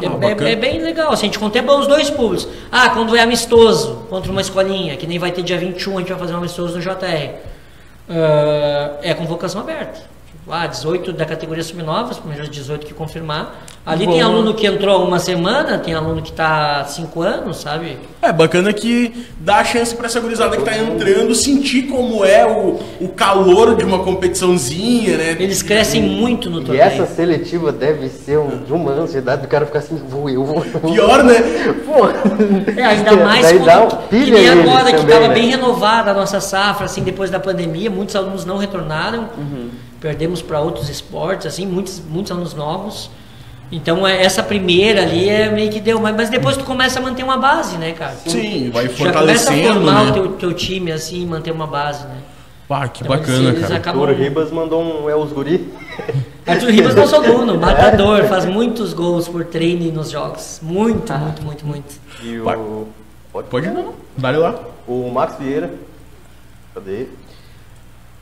É- 0.00 0.06
é, 0.06 0.08
bacana. 0.08 0.48
é 0.50 0.56
bem 0.56 0.80
legal, 0.80 1.12
assim, 1.12 1.22
a 1.22 1.26
gente 1.26 1.38
contempla 1.38 1.76
os 1.76 1.86
dois 1.86 2.08
públicos. 2.08 2.48
Ah, 2.72 2.88
quando 2.90 3.14
é 3.14 3.20
amistoso 3.20 4.06
contra 4.08 4.30
uma 4.32 4.40
escolinha, 4.40 4.96
que 4.96 5.06
nem 5.06 5.18
vai 5.18 5.30
ter 5.30 5.42
dia 5.42 5.58
21, 5.58 5.96
a 5.96 6.00
gente 6.00 6.08
vai 6.10 6.18
fazer 6.18 6.34
um 6.34 6.38
amistoso 6.38 6.74
no 6.76 6.80
JR. 6.80 7.34
Ah, 8.08 8.92
é 9.02 9.12
convocação 9.14 9.60
aberta. 9.60 10.13
Ah, 10.48 10.66
18 10.66 11.12
da 11.12 11.24
categoria 11.24 11.62
sub-9, 11.64 12.10
os 12.10 12.18
primeiros 12.18 12.50
18 12.50 12.84
que 12.86 12.92
confirmar. 12.92 13.64
Ali 13.86 14.06
tem 14.06 14.20
Bom. 14.20 14.24
aluno 14.24 14.54
que 14.54 14.66
entrou 14.66 14.94
há 14.96 15.04
uma 15.04 15.18
semana, 15.18 15.78
tem 15.78 15.92
aluno 15.94 16.22
que 16.22 16.30
está 16.30 16.80
há 16.80 16.84
5 16.84 17.20
anos, 17.22 17.58
sabe? 17.58 17.98
É 18.22 18.32
bacana 18.32 18.72
que 18.72 19.26
dá 19.40 19.56
a 19.56 19.64
chance 19.64 19.94
pra 19.94 20.06
essa 20.06 20.20
gurizada 20.20 20.56
que 20.56 20.62
tá 20.62 20.76
entrando 20.76 21.34
sentir 21.34 21.82
como 21.82 22.24
é 22.24 22.46
o, 22.46 22.78
o 23.00 23.08
calor 23.08 23.74
de 23.76 23.84
uma 23.84 23.98
competiçãozinha, 24.04 25.16
né? 25.18 25.36
Eles 25.38 25.62
crescem 25.62 26.02
muito 26.02 26.48
no 26.48 26.60
E 26.60 26.64
torneio. 26.64 26.82
essa 26.86 27.06
seletiva 27.06 27.72
deve 27.72 28.08
ser 28.08 28.38
um, 28.38 28.64
de 28.64 28.72
uma 28.72 28.92
ansiedade 28.92 29.42
do 29.42 29.48
cara 29.48 29.66
ficar 29.66 29.80
assim, 29.80 29.96
vou 30.08 30.28
eu, 30.30 30.44
vou 30.44 30.64
eu. 30.64 30.80
Pior, 30.80 31.22
né? 31.22 31.34
Pô. 31.86 32.06
É, 32.80 32.84
ainda 32.84 33.16
mais 33.16 33.42
Daí 33.42 33.58
quando, 33.58 33.66
dá 33.66 33.84
um 33.84 33.88
que 34.08 34.30
nem 34.30 34.48
agora, 34.48 34.92
que 34.92 35.00
estava 35.04 35.28
né? 35.28 35.34
bem 35.34 35.48
renovada 35.50 36.10
a 36.10 36.14
nossa 36.14 36.40
safra, 36.40 36.86
assim, 36.86 37.02
depois 37.02 37.30
da 37.30 37.40
pandemia, 37.40 37.90
muitos 37.90 38.16
alunos 38.16 38.44
não 38.44 38.56
retornaram, 38.58 39.28
Uhum. 39.36 39.68
Perdemos 40.04 40.42
para 40.42 40.60
outros 40.60 40.90
esportes, 40.90 41.46
assim, 41.46 41.66
muitos, 41.66 41.98
muitos 41.98 42.30
alunos 42.30 42.52
novos. 42.52 43.10
Então, 43.72 44.06
é, 44.06 44.22
essa 44.22 44.42
primeira 44.42 45.00
ali 45.00 45.30
é 45.30 45.50
meio 45.50 45.70
que 45.70 45.80
deu, 45.80 45.98
mas, 45.98 46.14
mas 46.14 46.28
depois 46.28 46.58
tu 46.58 46.64
começa 46.64 46.98
a 46.98 47.02
manter 47.02 47.22
uma 47.22 47.38
base, 47.38 47.78
né, 47.78 47.92
cara? 47.92 48.12
Sim, 48.26 48.68
vai 48.70 48.86
Já 48.86 48.90
começa 48.90 48.92
a 48.92 48.96
fortalecendo, 48.96 49.72
formar 49.72 50.04
né? 50.04 50.10
o 50.10 50.12
teu, 50.12 50.32
teu 50.32 50.52
time, 50.52 50.92
assim, 50.92 51.24
manter 51.24 51.52
uma 51.52 51.66
base, 51.66 52.06
né? 52.06 52.18
Pá, 52.68 52.86
que 52.86 53.02
Então, 53.02 53.16
bacana, 53.16 53.48
eles, 53.48 53.62
cara. 53.62 53.76
Acabam... 53.76 54.02
Arthur 54.02 54.22
Ribas 54.22 54.52
mandou 54.52 54.82
um 54.82 55.08
é 55.08 55.16
os 55.16 55.32
guri. 55.32 55.72
Arthur 56.46 56.70
Ribas 56.70 56.94
é 56.94 57.00
nosso 57.00 57.16
aluno, 57.16 57.58
matador, 57.58 58.24
faz 58.24 58.44
muitos 58.44 58.92
gols 58.92 59.26
por 59.26 59.42
treino 59.46 59.90
nos 59.90 60.10
jogos. 60.10 60.60
Muito, 60.62 61.10
muito, 61.14 61.42
muito, 61.42 61.66
muito. 61.66 61.94
E 62.22 62.38
o. 62.40 62.88
Pode? 63.32 63.48
Pode 63.48 63.70
não, 63.70 63.94
dá 64.18 64.30
lá. 64.32 64.54
O 64.86 65.10
Max 65.10 65.36
Vieira. 65.38 65.72
Cadê? 66.74 67.06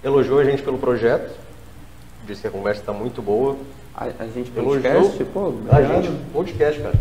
Elogiou 0.05 0.39
a 0.39 0.45
gente 0.45 0.63
pelo 0.63 0.79
projeto. 0.79 1.42
Disse 2.27 2.43
que 2.43 2.47
a 2.49 2.51
conversa 2.51 2.81
está 2.81 2.93
muito 2.93 3.21
boa. 3.21 3.57
A, 3.97 4.05
a 4.05 4.27
gente 4.27 4.51
Elogiou 4.57 4.93
podcast, 4.93 5.25
pô, 5.25 5.41
a 5.41 5.49
obrigado. 5.49 6.03
gente, 6.03 6.11
podcast, 6.33 6.81
cara. 6.81 6.95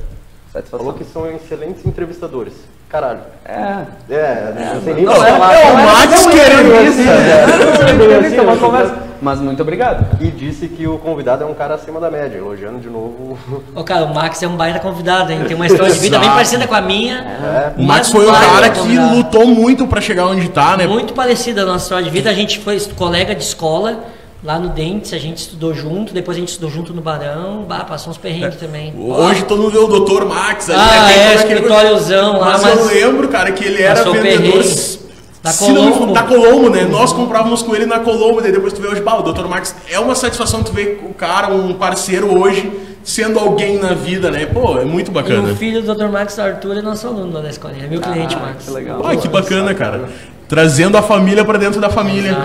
Satisfação. 0.52 0.80
Falou 0.80 0.94
que 0.94 1.06
são 1.06 1.30
excelentes 1.32 1.86
entrevistadores. 1.86 2.54
Caralho. 2.90 3.22
É. 3.46 3.86
É, 4.10 4.74
não 4.76 4.82
sei 4.82 4.94
nem 4.96 5.06
Não, 5.06 5.16
falar. 5.16 5.54
é 5.56 5.72
o 5.72 5.76
Max 5.78 6.28
querendo 6.28 6.88
isso, 6.90 6.98
né? 7.04 8.28
Isso 8.28 8.36
é 8.36 8.42
uma 8.42 8.58
conversa. 8.58 9.12
Mas 9.22 9.40
muito 9.40 9.62
obrigado. 9.62 10.18
E 10.20 10.30
disse 10.30 10.68
que 10.68 10.86
o 10.88 10.98
convidado 10.98 11.44
é 11.44 11.48
um 11.48 11.54
cara 11.54 11.76
acima 11.76 12.02
da 12.02 12.12
média, 12.12 12.38
elogiando 12.38 12.80
de 12.80 12.90
novo. 12.90 13.38
Ô, 13.74 13.84
cara, 13.84 14.04
o 14.06 14.14
Max 14.14 14.44
é 14.44 14.48
um 14.48 14.58
baita 14.58 14.80
convidado, 14.80 15.32
hein? 15.32 15.44
Tem 15.48 15.56
uma 15.56 15.68
história 15.68 15.94
de 15.94 16.00
vida 16.00 16.20
bem 16.20 16.30
parecida 16.30 16.68
com 16.68 16.76
a 16.76 16.82
minha. 16.82 17.20
É. 17.20 17.80
O 17.80 17.84
Max 17.84 18.10
mas 18.10 18.12
foi 18.12 18.28
um 18.30 18.34
cara 18.34 18.70
que 18.72 18.80
convidado. 18.80 19.16
lutou 19.16 19.48
muito 19.48 19.88
pra 19.88 20.02
chegar 20.02 20.26
onde 20.26 20.50
tá, 20.50 20.76
né? 20.76 20.86
Muito 20.86 21.14
parecida 21.14 21.62
a 21.62 21.66
nossa 21.66 21.86
história 21.86 22.04
de 22.04 22.10
vida. 22.10 22.30
A 22.30 22.34
gente 22.34 22.60
foi 22.60 22.78
colega 22.98 23.34
de 23.34 23.44
escola. 23.44 24.04
Lá 24.44 24.58
no 24.58 24.70
Dentes 24.70 25.14
a 25.14 25.20
gente 25.20 25.38
estudou 25.38 25.72
junto, 25.74 26.14
depois 26.14 26.36
a 26.36 26.40
gente 26.40 26.50
estudou 26.50 26.70
junto 26.72 26.94
no 26.94 27.02
Barão, 27.02 27.64
bah, 27.68 27.84
passou 27.84 28.10
uns 28.12 28.18
perrengues 28.18 28.56
também. 28.56 28.92
Hoje 28.98 29.44
todo 29.44 29.62
mundo 29.62 29.72
vê 29.72 29.78
o 29.78 30.00
Dr. 30.00 30.26
Max 30.26 30.68
ali, 30.70 30.80
Ah, 30.80 31.06
né? 31.08 31.32
é, 31.32 31.36
escritóriozão 31.36 32.40
lá, 32.40 32.52
Mas, 32.54 32.64
mas 32.64 32.80
eu 32.80 32.86
lembro, 32.88 33.28
cara, 33.28 33.52
que 33.52 33.64
ele 33.64 33.82
era 33.84 34.04
vendedor. 34.04 34.22
perrengue. 34.24 35.00
Da 35.44 35.50
não 35.52 35.58
Colombo. 35.58 35.96
engano, 35.96 36.14
Da 36.14 36.24
Colombo, 36.24 36.70
né? 36.70 36.84
Nós 36.86 37.12
comprávamos 37.14 37.62
com 37.64 37.76
ele 37.76 37.86
na 37.88 38.00
Colombo, 38.00 38.42
daí 38.42 38.52
depois 38.52 38.74
tu 38.74 38.82
vê 38.82 38.88
hoje, 38.88 39.02
pá, 39.02 39.16
o 39.16 39.24
Dr. 39.24 39.46
Max 39.48 39.76
é 39.90 40.00
uma 40.00 40.14
satisfação 40.16 40.62
tu 40.64 40.72
ver 40.72 41.02
o 41.10 41.14
cara, 41.16 41.48
um 41.54 41.74
parceiro 41.74 42.40
hoje, 42.40 42.72
sendo 43.04 43.40
alguém 43.40 43.80
na 43.80 43.94
vida, 43.96 44.30
né? 44.30 44.46
Pô, 44.46 44.78
é 44.78 44.86
muito 44.86 45.10
E 45.10 45.14
bacana. 45.14 45.52
o 45.52 45.56
filho 45.56 45.82
do 45.82 45.96
Dr. 45.96 46.10
Max 46.10 46.38
Arthur 46.38 46.78
é 46.78 46.82
nosso 46.84 47.08
aluno 47.08 47.34
lá 47.34 47.42
na 47.42 47.50
escolinha, 47.50 47.86
é 47.86 47.88
meu 47.88 48.00
cliente, 48.02 48.36
Max. 48.36 48.66
Que 48.66 48.72
legal. 48.72 49.02
Pô, 49.02 49.18
que 49.18 49.28
bacana, 49.28 49.74
cara. 49.74 50.10
Trazendo 50.52 50.98
a 50.98 51.02
família 51.02 51.46
pra 51.46 51.58
dentro 51.58 51.80
da 51.80 51.90
família. 51.90 52.38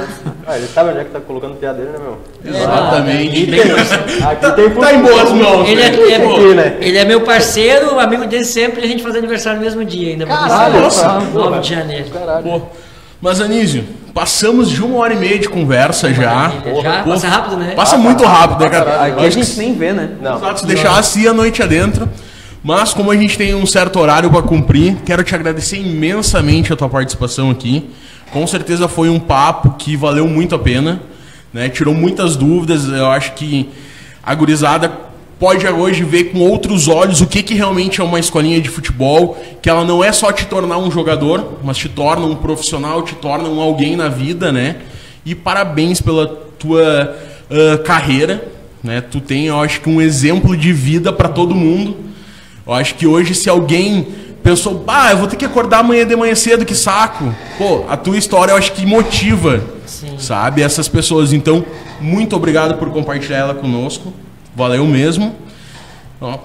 Ah, 0.47 0.57
ele 0.57 0.69
sabe 0.69 0.91
onde 0.91 1.01
é 1.01 1.05
que 1.05 1.11
tá 1.11 1.19
colocando 1.19 1.55
o 1.55 1.57
piadeiro, 1.57 1.91
né, 1.91 1.99
meu? 1.99 2.19
Exatamente. 2.55 3.61
Aqui 4.24 4.53
tem 4.55 4.70
Tá 4.70 4.95
em 4.95 5.03
boas 5.03 5.33
mãos. 5.33 5.69
Ele 5.69 5.83
é, 5.83 5.91
né? 5.91 6.12
é- 6.12 6.55
né? 6.55 6.77
ele 6.83 6.99
é 6.99 7.05
meu 7.05 7.23
parceiro, 7.23 7.99
amigo 7.99 8.24
dele 8.27 8.45
sempre, 8.45 8.85
a 8.85 8.87
gente 8.87 9.03
faz 9.03 9.16
aniversário 9.16 9.59
no 9.59 9.65
mesmo 9.65 9.85
dia 9.85 10.11
ainda. 10.12 10.24
Caralho, 10.24 10.83
nossa. 10.83 11.19
9 11.19 11.59
de 11.59 11.69
janeiro. 11.69 12.09
Caralho. 12.11 12.45
Pô, 12.45 12.62
mas 13.20 13.41
Anísio, 13.41 13.85
passamos 14.15 14.70
de 14.70 14.85
uma 14.85 14.99
hora 14.99 15.12
e 15.12 15.16
meia 15.16 15.41
de 15.41 15.49
conversa 15.49 16.15
já. 16.15 16.23
Já? 16.23 17.03
Pô, 17.03 17.11
Passa 17.11 17.27
rápido, 17.28 17.57
né? 17.57 17.73
Passa 17.74 17.97
muito 17.99 18.24
rápido, 18.24 18.61
né, 18.61 18.70
cara? 18.70 19.03
Aqui 19.03 19.24
a 19.24 19.27
Acho 19.27 19.37
que 19.37 19.43
gente 19.43 19.59
nem 19.59 19.74
vê, 19.74 19.93
né? 19.93 20.11
Não. 20.23 20.37
Exato, 20.37 20.61
se 20.61 20.66
deixasse 20.66 21.27
a 21.27 21.33
noite 21.33 21.61
adentro. 21.61 22.09
Mas 22.66 22.93
como 22.93 23.12
a 23.12 23.16
gente 23.16 23.38
tem 23.38 23.55
um 23.55 23.64
certo 23.64 24.01
horário 24.01 24.28
para 24.28 24.43
cumprir, 24.43 24.97
quero 25.06 25.22
te 25.22 25.32
agradecer 25.32 25.76
imensamente 25.76 26.72
a 26.72 26.76
tua 26.76 26.88
participação 26.88 27.48
aqui. 27.48 27.88
Com 28.32 28.44
certeza 28.44 28.88
foi 28.88 29.09
um 29.09 29.20
papo 29.20 29.76
que 29.78 29.97
valeu 29.97 30.26
muito 30.26 30.52
a 30.52 30.59
pena, 30.59 31.01
né? 31.52 31.68
Tirou 31.68 31.94
muitas 31.94 32.34
dúvidas. 32.34 32.88
Eu 32.88 33.06
acho 33.06 33.34
que 33.34 33.68
a 34.20 34.34
gurizada 34.34 34.90
pode 35.38 35.64
hoje 35.64 36.02
ver 36.02 36.32
com 36.32 36.40
outros 36.40 36.88
olhos 36.88 37.20
o 37.20 37.26
que, 37.28 37.40
que 37.40 37.55
realmente 37.55 38.01
é 38.01 38.05
uma 38.05 38.18
escolinha 38.18 38.60
de 38.60 38.68
futebol, 38.68 39.40
que 39.62 39.70
ela 39.70 39.84
não 39.84 40.02
é 40.02 40.10
só 40.10 40.32
te 40.32 40.44
tornar 40.47 40.78
um 40.78 40.90
jogador, 40.90 41.60
mas 41.62 41.76
te 41.76 41.88
torna 41.88 42.26
um 42.26 42.34
profissional, 42.34 43.01
te 43.02 43.14
torna 43.14 43.48
um 43.48 43.60
alguém 43.60 43.94
na 43.94 44.09
vida, 44.09 44.51
né? 44.51 44.78
E 45.24 45.36
parabéns 45.36 46.01
pela 46.01 46.26
tua 46.59 47.16
ah, 47.48 47.78
carreira, 47.84 48.44
né? 48.82 49.01
Tu 49.01 49.20
tem, 49.20 49.47
eu 49.47 49.60
acho 49.60 49.80
que 49.80 49.88
um 49.88 50.02
exemplo 50.02 50.56
de 50.56 50.72
vida 50.72 51.12
para 51.12 51.28
todo 51.28 51.55
mundo. 51.55 52.06
Eu 52.66 52.72
acho 52.74 52.94
que 52.97 53.06
hoje 53.06 53.34
se 53.34 53.48
alguém 53.48 54.06
pensou, 54.43 54.84
ah, 54.86 55.10
eu 55.12 55.18
vou 55.18 55.26
ter 55.26 55.36
que 55.36 55.44
acordar 55.44 55.80
amanhã 55.80 56.06
de 56.06 56.14
manhã 56.16 56.34
cedo, 56.34 56.64
que 56.64 56.74
saco. 56.74 57.34
Pô, 57.59 57.84
a 57.88 57.97
tua 57.97 58.16
história 58.16 58.52
eu 58.52 58.56
acho 58.56 58.72
que 58.72 58.84
motiva, 58.86 59.62
sabe, 60.18 60.62
essas 60.62 60.88
pessoas. 60.88 61.32
Então, 61.32 61.64
muito 62.01 62.36
obrigado 62.36 62.76
por 62.78 62.90
compartilhar 62.90 63.38
ela 63.38 63.55
conosco. 63.55 64.12
Valeu 64.55 64.84
mesmo. 64.86 65.34
Ó, 66.20 66.38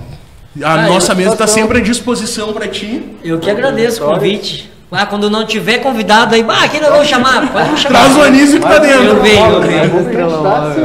a 0.64 0.74
Ah, 0.74 0.88
nossa 0.90 1.14
mesa 1.16 1.34
está 1.34 1.48
sempre 1.48 1.80
à 1.80 1.82
disposição 1.82 2.54
para 2.54 2.68
ti. 2.68 3.04
Eu 3.24 3.40
que 3.40 3.50
agradeço 3.50 4.04
o 4.04 4.08
convite. 4.14 4.71
Ah, 4.92 5.06
quando 5.06 5.30
não 5.30 5.46
tiver 5.46 5.78
convidado 5.78 6.36
aí, 6.36 6.46
ah, 6.50 6.68
quem 6.68 6.82
nós 6.82 6.90
vamos 6.92 7.08
chamar? 7.08 7.50
Pode 7.54 7.72
me 7.72 7.78
chamar. 7.78 8.00
Traz 8.00 8.18
o 8.18 8.22
Anísio 8.24 8.60
que 8.60 8.68
tá 8.68 8.78
dentro. 8.78 9.04
Eu 9.06 9.22
venho, 9.22 9.46
eu 9.46 10.30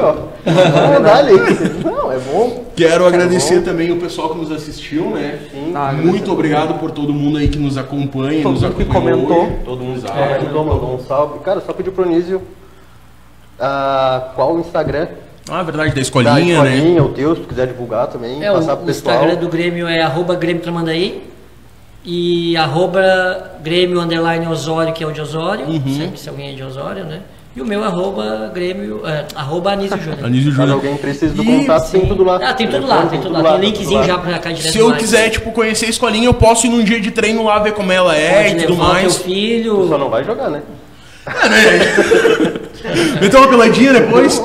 ó. 0.05 0.15
Vamos 0.45 1.03
dar 1.03 1.17
ali. 1.17 1.33
Não, 1.85 2.13
é 2.13 2.19
bom. 2.19 2.67
Quero 2.77 3.05
agradecer 3.05 3.63
também 3.63 3.91
o 3.91 3.97
pessoal 3.97 4.29
que 4.31 4.39
nos 4.39 4.53
assistiu, 4.53 5.11
né? 5.11 5.41
Ah, 5.75 5.93
Muito 5.93 6.31
obrigado 6.31 6.75
por 6.79 6.93
todo 6.93 7.13
mundo 7.13 7.39
aí 7.39 7.49
que 7.49 7.59
nos 7.59 7.77
acompanha, 7.77 8.43
Todo 8.45 8.53
nos 8.53 8.63
mundo 8.63 8.75
que 8.77 8.83
acompanhou 8.83 9.23
comentou. 9.27 9.45
hoje. 9.45 9.57
Todo 9.65 9.81
mundo 9.83 9.97
Exato. 9.97 10.15
comentou, 10.15 10.65
mandou 10.65 10.95
um 10.95 10.99
salve. 11.01 11.39
Cara, 11.41 11.61
só 11.67 11.73
pediu 11.73 11.93
pro 11.93 12.07
Nísio 12.09 12.43
ah, 13.59 14.29
qual 14.37 14.55
o 14.55 14.61
Instagram 14.61 15.09
Ah, 15.49 15.63
verdade, 15.63 15.89
da 15.91 15.95
da 15.97 16.01
escolinha, 16.01 16.63
né? 16.63 16.75
escolinha, 16.77 17.03
o 17.03 17.09
teu, 17.09 17.35
se 17.35 17.41
tu 17.43 17.49
quiser 17.49 17.67
divulgar 17.67 18.07
também, 18.09 18.45
É, 18.45 18.53
o, 18.53 18.55
passar 18.57 18.77
pro 18.77 18.85
o 18.85 18.87
pessoal. 18.87 19.15
Instagram 19.17 19.37
do 19.41 19.49
Grêmio 19.49 19.89
é 19.89 20.01
arroba 20.03 20.35
Grêmio 20.37 20.63
Tramandaí 20.63 21.25
e 22.07 22.57
arroba 22.57 23.53
Grêmio 23.63 24.01
Underline 24.01 24.47
Osório, 24.47 24.93
que 24.95 25.03
é 25.03 25.07
o 25.07 25.11
de 25.13 25.21
Osório, 25.21 25.67
Uhum. 25.67 25.83
sempre 25.97 26.19
se 26.21 26.29
alguém 26.29 26.51
é 26.51 26.55
de 26.55 26.63
Osório, 26.63 27.05
né? 27.05 27.21
E 27.57 27.61
o 27.63 27.65
meu 27.67 27.83
arroba 27.83 28.51
Grêmio, 28.55 29.01
é, 29.07 29.25
arroba 29.35 29.73
Anísio 29.73 29.99
Júnior. 29.99 30.27
Anísio 30.27 30.53
Júnior. 30.53 30.75
alguém 30.75 30.95
precise 30.99 31.35
do 31.35 31.43
E- 31.43 31.47
contato, 31.47 31.91
tem 31.91 32.07
tudo 32.07 32.23
lá. 32.23 32.39
Ah, 32.43 32.53
tem 32.55 32.69
tudo 32.69 32.87
lá, 32.87 33.07
tem 33.07 33.19
tudo 33.21 33.33
lá. 33.43 33.53
Tem 33.59 33.61
linkzinho 33.71 34.05
já 34.05 34.19
pra 34.19 34.39
cá 34.39 34.53
direto 34.53 34.73
Se 34.73 34.79
eu 34.79 34.93
quiser, 34.95 35.31
tipo, 35.31 35.51
conhecer 35.53 35.87
a 35.87 35.89
escolinha, 35.89 36.27
eu 36.27 36.35
posso 36.35 36.67
ir 36.67 36.71
num 36.71 36.85
dia 36.85 37.01
de 37.01 37.11
treino 37.11 37.43
lá, 37.45 37.59
ver 37.59 37.73
como 37.73 37.91
ela 37.91 38.15
é 38.15 38.51
Pode 38.51 38.63
e 38.63 38.67
tudo 38.67 38.77
mais. 38.77 39.17
Tu 39.17 39.25
filho. 39.25 39.89
só 39.89 39.97
não 39.99 40.11
vai 40.11 40.23
jogar, 40.23 40.51
né? 40.51 40.63
Meter 43.21 43.37
uma 43.37 43.49
peladinha 43.49 43.93
depois. 43.93 44.41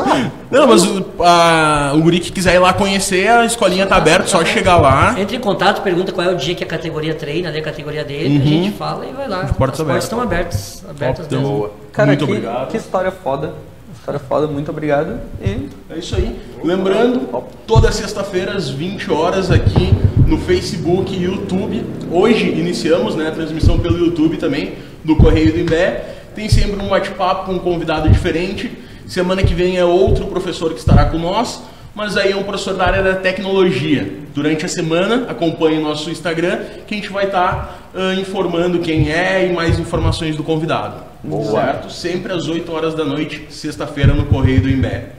Não, 0.50 0.68
mas 0.68 0.84
o, 0.86 1.06
a- 1.20 1.94
o 1.96 2.02
guri 2.02 2.20
que 2.20 2.32
quiser 2.32 2.56
ir 2.56 2.60
lá 2.60 2.74
conhecer, 2.74 3.28
a 3.30 3.46
escolinha 3.46 3.86
tá 3.88 3.96
aberta, 3.96 4.28
só 4.28 4.44
chegar 4.44 4.78
lá. 4.78 5.16
Entre 5.20 5.38
em 5.38 5.40
contato, 5.40 5.82
pergunta 5.82 6.12
qual 6.12 6.28
é 6.28 6.34
o 6.34 6.38
dia 6.38 6.54
que 6.56 6.64
a 6.64 6.68
categoria 6.68 7.14
treina, 7.16 7.50
né, 7.52 7.60
a 7.60 7.62
categoria 7.62 8.04
dele, 8.04 8.38
a 8.42 8.46
gente 8.46 8.72
fala 8.78 9.06
e 9.06 9.14
vai 9.14 9.28
lá. 9.28 9.42
Uhum. 9.44 9.54
portas 9.54 9.80
As 9.80 9.86
abertas. 9.86 10.04
estão 10.04 10.22
abertas, 10.22 10.84
abertas 10.90 11.28
Top, 11.28 11.42
mesmo. 11.42 11.70
Cara, 11.94 12.08
Muito 12.08 12.26
que, 12.26 12.32
obrigado. 12.32 12.68
que 12.70 12.78
história 12.78 13.12
foda. 13.12 13.54
História 13.98 14.20
foda, 14.20 14.48
muito 14.48 14.72
obrigado. 14.72 15.20
E 15.44 15.70
É 15.90 15.98
isso 15.98 16.16
aí. 16.16 16.36
Lembrando, 16.64 17.28
toda 17.68 17.92
sexta-feira 17.92 18.54
às 18.54 18.68
20 18.70 19.12
horas 19.12 19.52
aqui 19.52 19.94
no 20.26 20.38
Facebook 20.40 21.14
e 21.16 21.24
YouTube. 21.24 21.86
Hoje 22.12 22.48
iniciamos 22.50 23.16
né, 23.16 23.28
a 23.28 23.32
transmissão 23.32 23.78
pelo 23.80 23.98
YouTube 24.00 24.38
também, 24.38 24.74
do 25.04 25.16
Correio 25.16 25.54
do 25.54 25.60
Imbé. 25.60 26.04
Tem 26.36 26.48
sempre 26.50 26.82
um 26.82 26.88
bate-papo 26.88 27.46
com 27.46 27.54
um 27.54 27.60
convidado 27.60 28.10
diferente. 28.10 28.72
Semana 29.08 29.44
que 29.44 29.54
vem 29.54 29.78
é 29.78 29.86
outro 29.86 30.28
professor 30.28 30.74
que 30.74 30.80
estará 30.80 31.06
com 31.06 31.18
nós, 31.18 31.62
mas 31.94 32.16
aí 32.16 32.32
é 32.32 32.36
um 32.36 32.44
professor 32.44 32.76
da 32.76 32.86
área 32.86 33.04
da 33.04 33.16
tecnologia. 33.16 34.20
Durante 34.34 34.66
a 34.66 34.70
semana, 34.70 35.26
acompanhe 35.30 35.78
o 35.78 35.82
nosso 35.82 36.10
Instagram, 36.10 36.60
que 36.88 36.94
a 36.94 36.98
gente 36.98 37.10
vai 37.10 37.26
estar 37.26 37.90
ah, 37.94 38.14
informando 38.16 38.80
quem 38.80 39.12
é 39.12 39.46
e 39.46 39.54
mais 39.54 39.78
informações 39.78 40.36
do 40.36 40.44
convidado. 40.44 41.04
Certo? 41.66 41.92
Sempre 41.92 42.32
às 42.32 42.48
8 42.48 42.72
horas 42.72 42.96
da 42.96 43.04
noite, 43.04 43.48
sexta-feira, 43.50 44.14
no 44.14 44.26
Correio 44.26 44.62
do 44.62 44.70
Imbé. 44.70 45.10